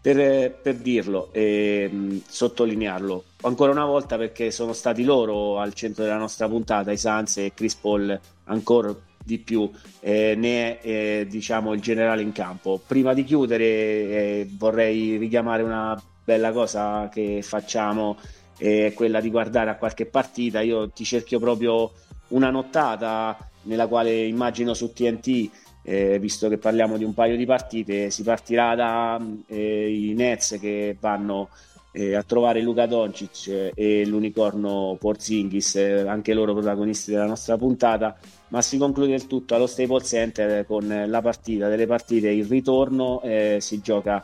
per, 0.00 0.58
per 0.62 0.74
dirlo 0.76 1.28
e 1.32 1.88
mh, 1.90 2.22
sottolinearlo. 2.26 3.24
Ancora 3.42 3.72
una 3.72 3.84
volta 3.84 4.16
perché 4.16 4.50
sono 4.50 4.72
stati 4.72 5.04
loro 5.04 5.58
al 5.58 5.74
centro 5.74 6.04
della 6.04 6.16
nostra 6.16 6.48
puntata 6.48 6.90
i 6.92 6.96
Sans 6.96 7.36
e 7.38 7.52
Chris 7.54 7.74
Paul 7.74 8.18
ancora 8.44 8.94
di 9.22 9.38
più 9.38 9.68
eh, 10.00 10.34
ne 10.36 10.80
è 10.80 10.86
eh, 10.86 11.26
diciamo 11.28 11.72
il 11.72 11.80
generale 11.80 12.22
in 12.22 12.32
campo. 12.32 12.80
Prima 12.86 13.12
di 13.12 13.24
chiudere 13.24 13.64
eh, 13.64 14.48
vorrei 14.56 15.16
richiamare 15.16 15.62
una 15.62 16.00
bella 16.24 16.52
cosa 16.52 17.08
che 17.12 17.40
facciamo 17.42 18.16
è 18.56 18.92
quella 18.94 19.20
di 19.20 19.30
guardare 19.30 19.70
a 19.70 19.76
qualche 19.76 20.06
partita. 20.06 20.60
Io 20.60 20.90
ti 20.90 21.04
cerchio 21.04 21.38
proprio 21.38 21.92
una 22.28 22.50
nottata 22.50 23.36
nella 23.62 23.86
quale 23.86 24.24
immagino 24.24 24.74
su 24.74 24.92
TNT, 24.92 25.50
eh, 25.82 26.18
visto 26.18 26.48
che 26.48 26.58
parliamo 26.58 26.96
di 26.96 27.04
un 27.04 27.14
paio 27.14 27.36
di 27.36 27.46
partite, 27.46 28.10
si 28.10 28.22
partirà 28.22 28.74
dai 28.74 29.44
eh, 29.46 30.12
Nets 30.16 30.58
che 30.60 30.96
vanno 30.98 31.48
eh, 31.92 32.14
a 32.14 32.22
trovare 32.22 32.60
Luca 32.60 32.86
Doncic 32.86 33.72
e 33.74 34.04
l'unicorno 34.06 34.96
Porzingis, 34.98 35.76
eh, 35.76 36.00
anche 36.06 36.34
loro 36.34 36.52
protagonisti 36.52 37.10
della 37.10 37.26
nostra 37.26 37.56
puntata, 37.56 38.16
ma 38.48 38.62
si 38.62 38.78
conclude 38.78 39.14
il 39.14 39.26
tutto 39.26 39.54
allo 39.54 39.66
Staples 39.66 40.08
Center 40.08 40.66
con 40.66 41.04
la 41.06 41.22
partita 41.22 41.68
delle 41.68 41.86
partite, 41.86 42.28
il 42.28 42.46
ritorno, 42.46 43.22
eh, 43.22 43.58
si 43.60 43.80
gioca 43.80 44.22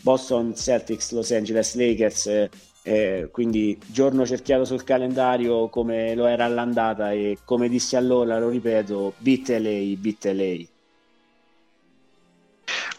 Boston 0.00 0.54
Celtics, 0.56 1.12
Los 1.12 1.30
Angeles 1.30 1.74
Lakers 1.76 2.48
eh, 2.82 3.28
quindi 3.30 3.78
giorno 3.86 4.26
cerchiato 4.26 4.64
sul 4.64 4.82
calendario 4.82 5.68
come 5.68 6.14
lo 6.14 6.26
era 6.26 6.44
all'andata 6.44 7.12
e 7.12 7.38
come 7.44 7.68
dissi 7.68 7.96
allora, 7.96 8.38
lo 8.38 8.48
ripeto, 8.48 9.14
beat 9.18 9.48
LA, 9.48 9.96
beat 9.96 10.24
LA. 10.24 10.64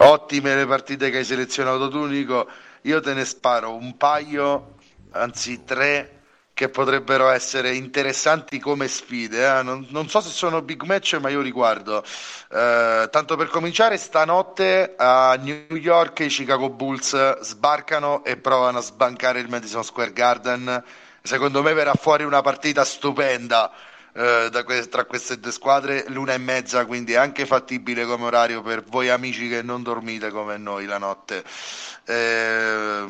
Ottime 0.05 0.55
le 0.55 0.65
partite 0.65 1.09
che 1.09 1.17
hai 1.17 1.23
selezionato 1.25 1.89
tu 1.89 2.05
Nico, 2.05 2.47
io 2.81 2.99
te 2.99 3.13
ne 3.13 3.25
sparo 3.25 3.75
un 3.75 3.95
paio, 3.97 4.75
anzi 5.11 5.63
tre 5.63 6.12
che 6.53 6.69
potrebbero 6.69 7.29
essere 7.29 7.73
interessanti 7.73 8.59
come 8.59 8.87
sfide. 8.87 9.59
Eh? 9.59 9.63
Non, 9.63 9.87
non, 9.89 10.07
so 10.07 10.21
se 10.21 10.29
sono 10.29 10.61
big 10.61 10.83
match, 10.83 11.17
ma 11.19 11.29
io 11.29 11.41
li 11.41 11.51
guardo. 11.51 12.03
Eh, 12.51 13.07
tanto 13.11 13.35
per 13.35 13.47
cominciare, 13.47 13.97
stanotte 13.97 14.93
a 14.95 15.37
New 15.41 15.75
York 15.75 16.19
i 16.19 16.27
Chicago 16.27 16.69
Bulls 16.69 17.39
sbarcano 17.41 18.23
e 18.23 18.37
provano 18.37 18.77
a 18.77 18.81
sbancare 18.81 19.39
il 19.39 19.49
Madison 19.49 19.83
Square 19.83 20.13
Garden. 20.13 20.83
Secondo 21.21 21.63
me 21.63 21.73
verrà 21.73 21.93
fuori 21.95 22.23
una 22.23 22.41
partita 22.41 22.85
stupenda. 22.85 23.71
Eh, 24.15 24.49
que- 24.63 24.87
tra 24.89 25.05
queste 25.05 25.39
due 25.39 25.51
squadre 25.51 26.05
l'una 26.09 26.33
e 26.33 26.37
mezza 26.37 26.85
quindi 26.85 27.13
è 27.13 27.15
anche 27.15 27.47
fattibile 27.47 28.05
come 28.05 28.25
orario 28.25 28.61
per 28.61 28.83
voi 28.83 29.09
amici 29.09 29.49
che 29.49 29.63
non 29.63 29.81
dormite 29.81 30.29
come 30.29 30.55
noi 30.57 30.85
la 30.85 30.99
notte 30.99 31.43
eh, 32.05 33.05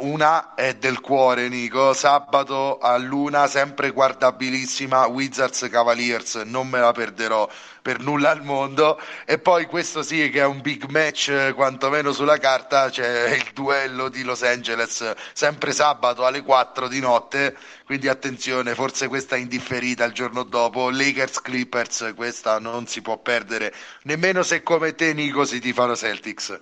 una 0.00 0.54
è 0.54 0.74
del 0.74 1.00
cuore, 1.00 1.48
Nico. 1.48 1.92
Sabato 1.92 2.78
a 2.78 2.96
luna, 2.96 3.46
sempre 3.46 3.90
guardabilissima. 3.90 5.06
Wizards 5.06 5.68
Cavaliers, 5.70 6.36
non 6.44 6.68
me 6.68 6.80
la 6.80 6.92
perderò 6.92 7.48
per 7.80 8.00
nulla 8.00 8.30
al 8.30 8.42
mondo. 8.42 9.00
E 9.24 9.38
poi 9.38 9.66
questo 9.66 10.02
sì 10.02 10.30
che 10.30 10.40
è 10.40 10.44
un 10.44 10.60
big 10.60 10.86
match, 10.88 11.54
quantomeno 11.54 12.12
sulla 12.12 12.38
carta. 12.38 12.90
C'è 12.90 13.34
il 13.34 13.50
duello 13.52 14.08
di 14.08 14.22
Los 14.22 14.42
Angeles, 14.42 15.14
sempre 15.32 15.72
sabato 15.72 16.26
alle 16.26 16.42
4 16.42 16.88
di 16.88 17.00
notte. 17.00 17.56
Quindi 17.84 18.08
attenzione, 18.08 18.74
forse 18.74 19.08
questa 19.08 19.36
è 19.36 19.38
indifferita 19.38 20.04
il 20.04 20.12
giorno 20.12 20.42
dopo. 20.42 20.90
Lakers 20.90 21.40
Clippers, 21.40 22.12
questa 22.14 22.58
non 22.58 22.86
si 22.86 23.00
può 23.00 23.16
perdere, 23.18 23.72
nemmeno 24.02 24.42
se 24.42 24.62
come 24.62 24.94
te, 24.94 25.12
Nico, 25.14 25.44
si 25.44 25.58
ti 25.60 25.72
fanno 25.72 25.96
Celtics. 25.96 26.58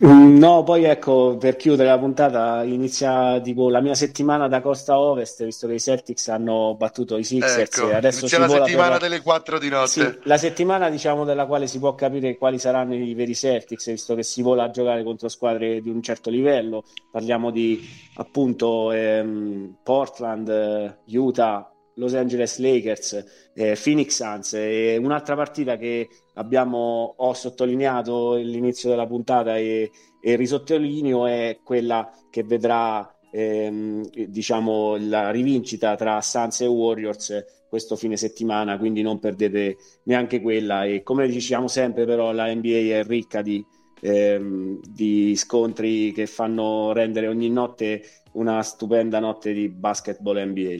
No, 0.00 0.62
poi 0.62 0.84
ecco, 0.84 1.36
per 1.38 1.56
chiudere 1.56 1.88
la 1.88 1.98
puntata 1.98 2.62
inizia 2.62 3.40
tipo 3.40 3.68
la 3.68 3.80
mia 3.80 3.96
settimana 3.96 4.46
da 4.46 4.60
costa 4.60 4.96
ovest, 4.96 5.42
visto 5.44 5.66
che 5.66 5.74
i 5.74 5.80
Celtics 5.80 6.28
hanno 6.28 6.76
battuto 6.76 7.16
i 7.16 7.24
Sixers 7.24 7.76
ecco, 7.76 7.90
e 7.90 7.94
adesso 7.96 8.20
inizia 8.20 8.38
la 8.38 8.48
settimana 8.48 8.90
per... 8.90 9.00
delle 9.00 9.20
4 9.22 9.58
di 9.58 9.68
notte. 9.68 9.88
Sì, 9.88 10.18
la 10.22 10.36
settimana 10.36 10.88
diciamo 10.88 11.24
della 11.24 11.46
quale 11.46 11.66
si 11.66 11.80
può 11.80 11.96
capire 11.96 12.36
quali 12.36 12.60
saranno 12.60 12.94
i 12.94 13.12
veri 13.14 13.34
Celtics, 13.34 13.90
visto 13.90 14.14
che 14.14 14.22
si 14.22 14.40
vola 14.40 14.64
a 14.64 14.70
giocare 14.70 15.02
contro 15.02 15.28
squadre 15.28 15.80
di 15.80 15.88
un 15.88 16.00
certo 16.00 16.30
livello. 16.30 16.84
Parliamo 17.10 17.50
di 17.50 17.84
appunto 18.18 18.92
ehm, 18.92 19.78
Portland, 19.82 20.98
Utah, 21.06 21.72
Los 21.98 22.14
Angeles 22.14 22.58
Lakers, 22.58 23.50
eh, 23.54 23.76
Phoenix 23.80 24.14
Suns 24.14 24.54
e 24.54 24.96
un'altra 24.96 25.34
partita 25.34 25.76
che 25.76 26.08
abbiamo, 26.34 27.14
ho 27.16 27.34
sottolineato 27.34 28.32
all'inizio 28.32 28.88
della 28.88 29.06
puntata 29.06 29.56
e, 29.56 29.90
e 30.20 30.36
risottolineo 30.36 31.26
è 31.26 31.58
quella 31.62 32.10
che 32.30 32.44
vedrà 32.44 33.18
ehm, 33.30 34.08
diciamo 34.10 34.96
la 34.98 35.30
rivincita 35.30 35.96
tra 35.96 36.20
Suns 36.20 36.60
e 36.60 36.66
Warriors 36.66 37.44
questo 37.68 37.96
fine 37.96 38.16
settimana, 38.16 38.78
quindi 38.78 39.02
non 39.02 39.18
perdete 39.18 39.76
neanche 40.04 40.40
quella 40.40 40.84
e 40.84 41.02
come 41.02 41.28
diciamo 41.28 41.68
sempre 41.68 42.06
però 42.06 42.32
la 42.32 42.52
NBA 42.52 42.96
è 42.96 43.04
ricca 43.04 43.42
di, 43.42 43.62
ehm, 44.00 44.80
di 44.82 45.36
scontri 45.36 46.12
che 46.12 46.26
fanno 46.26 46.92
rendere 46.92 47.26
ogni 47.26 47.50
notte 47.50 48.02
una 48.32 48.62
stupenda 48.62 49.18
notte 49.18 49.52
di 49.52 49.68
basketball 49.68 50.38
NBA. 50.38 50.78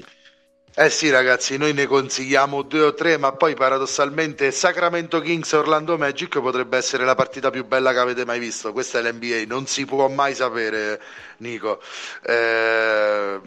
Eh 0.81 0.91
sì 0.91 1.11
ragazzi, 1.11 1.57
noi 1.57 1.73
ne 1.73 1.87
consigliamo 1.87 2.63
due 2.63 2.83
o 2.83 2.95
tre, 2.95 3.17
ma 3.17 3.33
poi 3.33 3.55
paradossalmente 3.55 4.53
Sacramento 4.53 5.19
Kings 5.21 5.51
Orlando 5.51 5.99
Magic 5.99 6.39
potrebbe 6.41 6.77
essere 6.77 7.05
la 7.05 7.17
partita 7.17 7.51
più 7.51 7.65
bella 7.67 7.93
che 7.93 7.99
avete 7.99 8.25
mai 8.25 8.39
visto. 8.39 8.73
Questa 8.73 9.01
è 9.01 9.03
l'NBA, 9.03 9.43
non 9.49 9.67
si 9.67 9.85
può 9.85 10.07
mai 10.07 10.37
sapere, 10.37 11.03
Nico. 11.39 11.81
Eh 12.23 13.41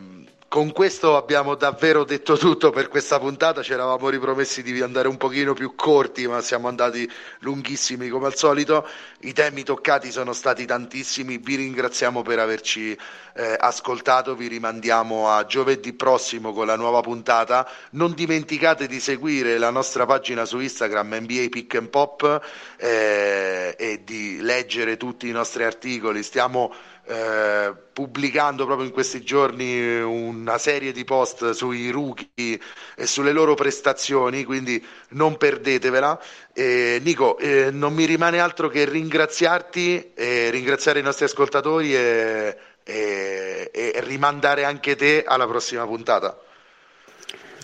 con 0.51 0.73
questo 0.73 1.15
abbiamo 1.15 1.55
davvero 1.55 2.03
detto 2.03 2.35
tutto 2.35 2.71
per 2.71 2.89
questa 2.89 3.17
puntata. 3.19 3.63
Ci 3.63 3.71
eravamo 3.71 4.09
ripromessi 4.09 4.61
di 4.61 4.81
andare 4.81 5.07
un 5.07 5.15
pochino 5.15 5.53
più 5.53 5.75
corti, 5.75 6.27
ma 6.27 6.41
siamo 6.41 6.67
andati 6.67 7.09
lunghissimi 7.39 8.09
come 8.09 8.25
al 8.25 8.35
solito. 8.35 8.85
I 9.19 9.31
temi 9.31 9.63
toccati 9.63 10.11
sono 10.11 10.33
stati 10.33 10.65
tantissimi. 10.65 11.37
Vi 11.37 11.55
ringraziamo 11.55 12.21
per 12.21 12.39
averci 12.39 12.91
eh, 13.33 13.55
ascoltato. 13.57 14.35
Vi 14.35 14.47
rimandiamo 14.47 15.29
a 15.29 15.45
giovedì 15.45 15.93
prossimo 15.93 16.51
con 16.51 16.65
la 16.65 16.75
nuova 16.75 16.99
puntata. 16.99 17.65
Non 17.91 18.13
dimenticate 18.13 18.87
di 18.87 18.99
seguire 18.99 19.57
la 19.57 19.69
nostra 19.69 20.05
pagina 20.05 20.43
su 20.43 20.59
Instagram 20.59 21.15
NBA 21.15 21.45
Pick 21.49 21.75
and 21.75 21.87
Pop 21.87 22.41
eh, 22.75 23.73
e 23.77 24.01
di 24.03 24.41
leggere 24.41 24.97
tutti 24.97 25.29
i 25.29 25.31
nostri 25.31 25.63
articoli. 25.63 26.21
Stiamo 26.23 26.73
eh, 27.05 27.73
pubblicando 27.93 28.65
proprio 28.65 28.87
in 28.87 28.93
questi 28.93 29.21
giorni 29.23 29.99
una 30.01 30.57
serie 30.57 30.91
di 30.91 31.03
post 31.03 31.51
sui 31.51 31.89
rookie 31.89 32.59
e 32.95 33.05
sulle 33.05 33.31
loro 33.31 33.53
prestazioni, 33.55 34.43
quindi 34.43 34.83
non 35.09 35.37
perdetevela. 35.37 36.19
Eh, 36.53 36.99
Nico, 37.03 37.37
eh, 37.37 37.69
non 37.71 37.93
mi 37.93 38.05
rimane 38.05 38.39
altro 38.39 38.67
che 38.69 38.85
ringraziarti, 38.85 40.13
ringraziare 40.15 40.99
i 40.99 41.03
nostri 41.03 41.25
ascoltatori 41.25 41.95
e, 41.95 42.57
e, 42.83 43.71
e 43.73 43.93
rimandare 44.03 44.63
anche 44.63 44.95
te 44.95 45.23
alla 45.25 45.47
prossima 45.47 45.85
puntata. 45.85 46.37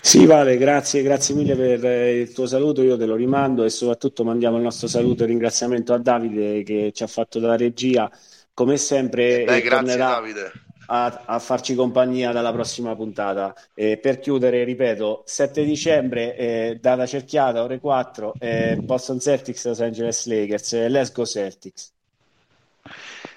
Sì, 0.00 0.24
Vale, 0.26 0.56
grazie, 0.56 1.02
grazie 1.02 1.34
mille 1.34 1.54
per 1.56 1.84
il 2.16 2.32
tuo 2.32 2.46
saluto, 2.46 2.82
io 2.82 2.96
te 2.96 3.04
lo 3.04 3.14
rimando 3.14 3.64
e 3.64 3.68
soprattutto 3.68 4.24
mandiamo 4.24 4.56
il 4.56 4.62
nostro 4.62 4.86
saluto 4.86 5.22
e 5.24 5.26
ringraziamento 5.26 5.92
a 5.92 5.98
Davide 5.98 6.62
che 6.62 6.92
ci 6.94 7.02
ha 7.02 7.06
fatto 7.06 7.38
da 7.40 7.56
regia 7.56 8.10
come 8.58 8.76
sempre 8.76 9.44
Beh, 9.44 9.60
grazie, 9.60 9.96
Davide. 9.96 10.52
A, 10.86 11.22
a, 11.26 11.38
farci 11.38 11.76
compagnia 11.76 12.32
dalla 12.32 12.52
prossima 12.52 12.96
puntata. 12.96 13.54
Eh, 13.72 13.98
per 13.98 14.18
chiudere, 14.18 14.64
ripeto, 14.64 15.22
7 15.26 15.62
dicembre, 15.62 16.34
eh, 16.34 16.78
data 16.80 17.06
cerchiata, 17.06 17.62
ore 17.62 17.78
4, 17.78 18.34
eh, 18.40 18.74
Boston 18.80 19.20
Celtics, 19.20 19.64
Los 19.64 19.80
Angeles 19.80 20.26
Lakers, 20.26 20.72
eh, 20.72 20.88
let's 20.88 21.12
go 21.12 21.24
Celtics. 21.24 21.92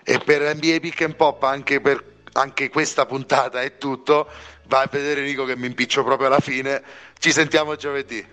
E 0.04 0.20
per 0.26 0.56
NBA 0.56 0.80
Pick 0.80 1.02
and 1.04 1.16
Pop, 1.16 1.44
anche 1.44 1.80
per 1.82 2.04
anche 2.32 2.70
questa 2.70 3.06
puntata 3.06 3.62
è 3.62 3.78
tutto. 3.78 4.28
Vai 4.66 4.86
a 4.86 4.90
vedere 4.90 5.22
Nico 5.22 5.46
che 5.46 5.56
mi 5.56 5.68
impiccio 5.68 6.04
proprio 6.04 6.30
alla 6.30 6.40
fine. 6.40 6.82
Ci 7.20 7.32
sentiamo 7.32 7.76
giovedì. 7.76 8.26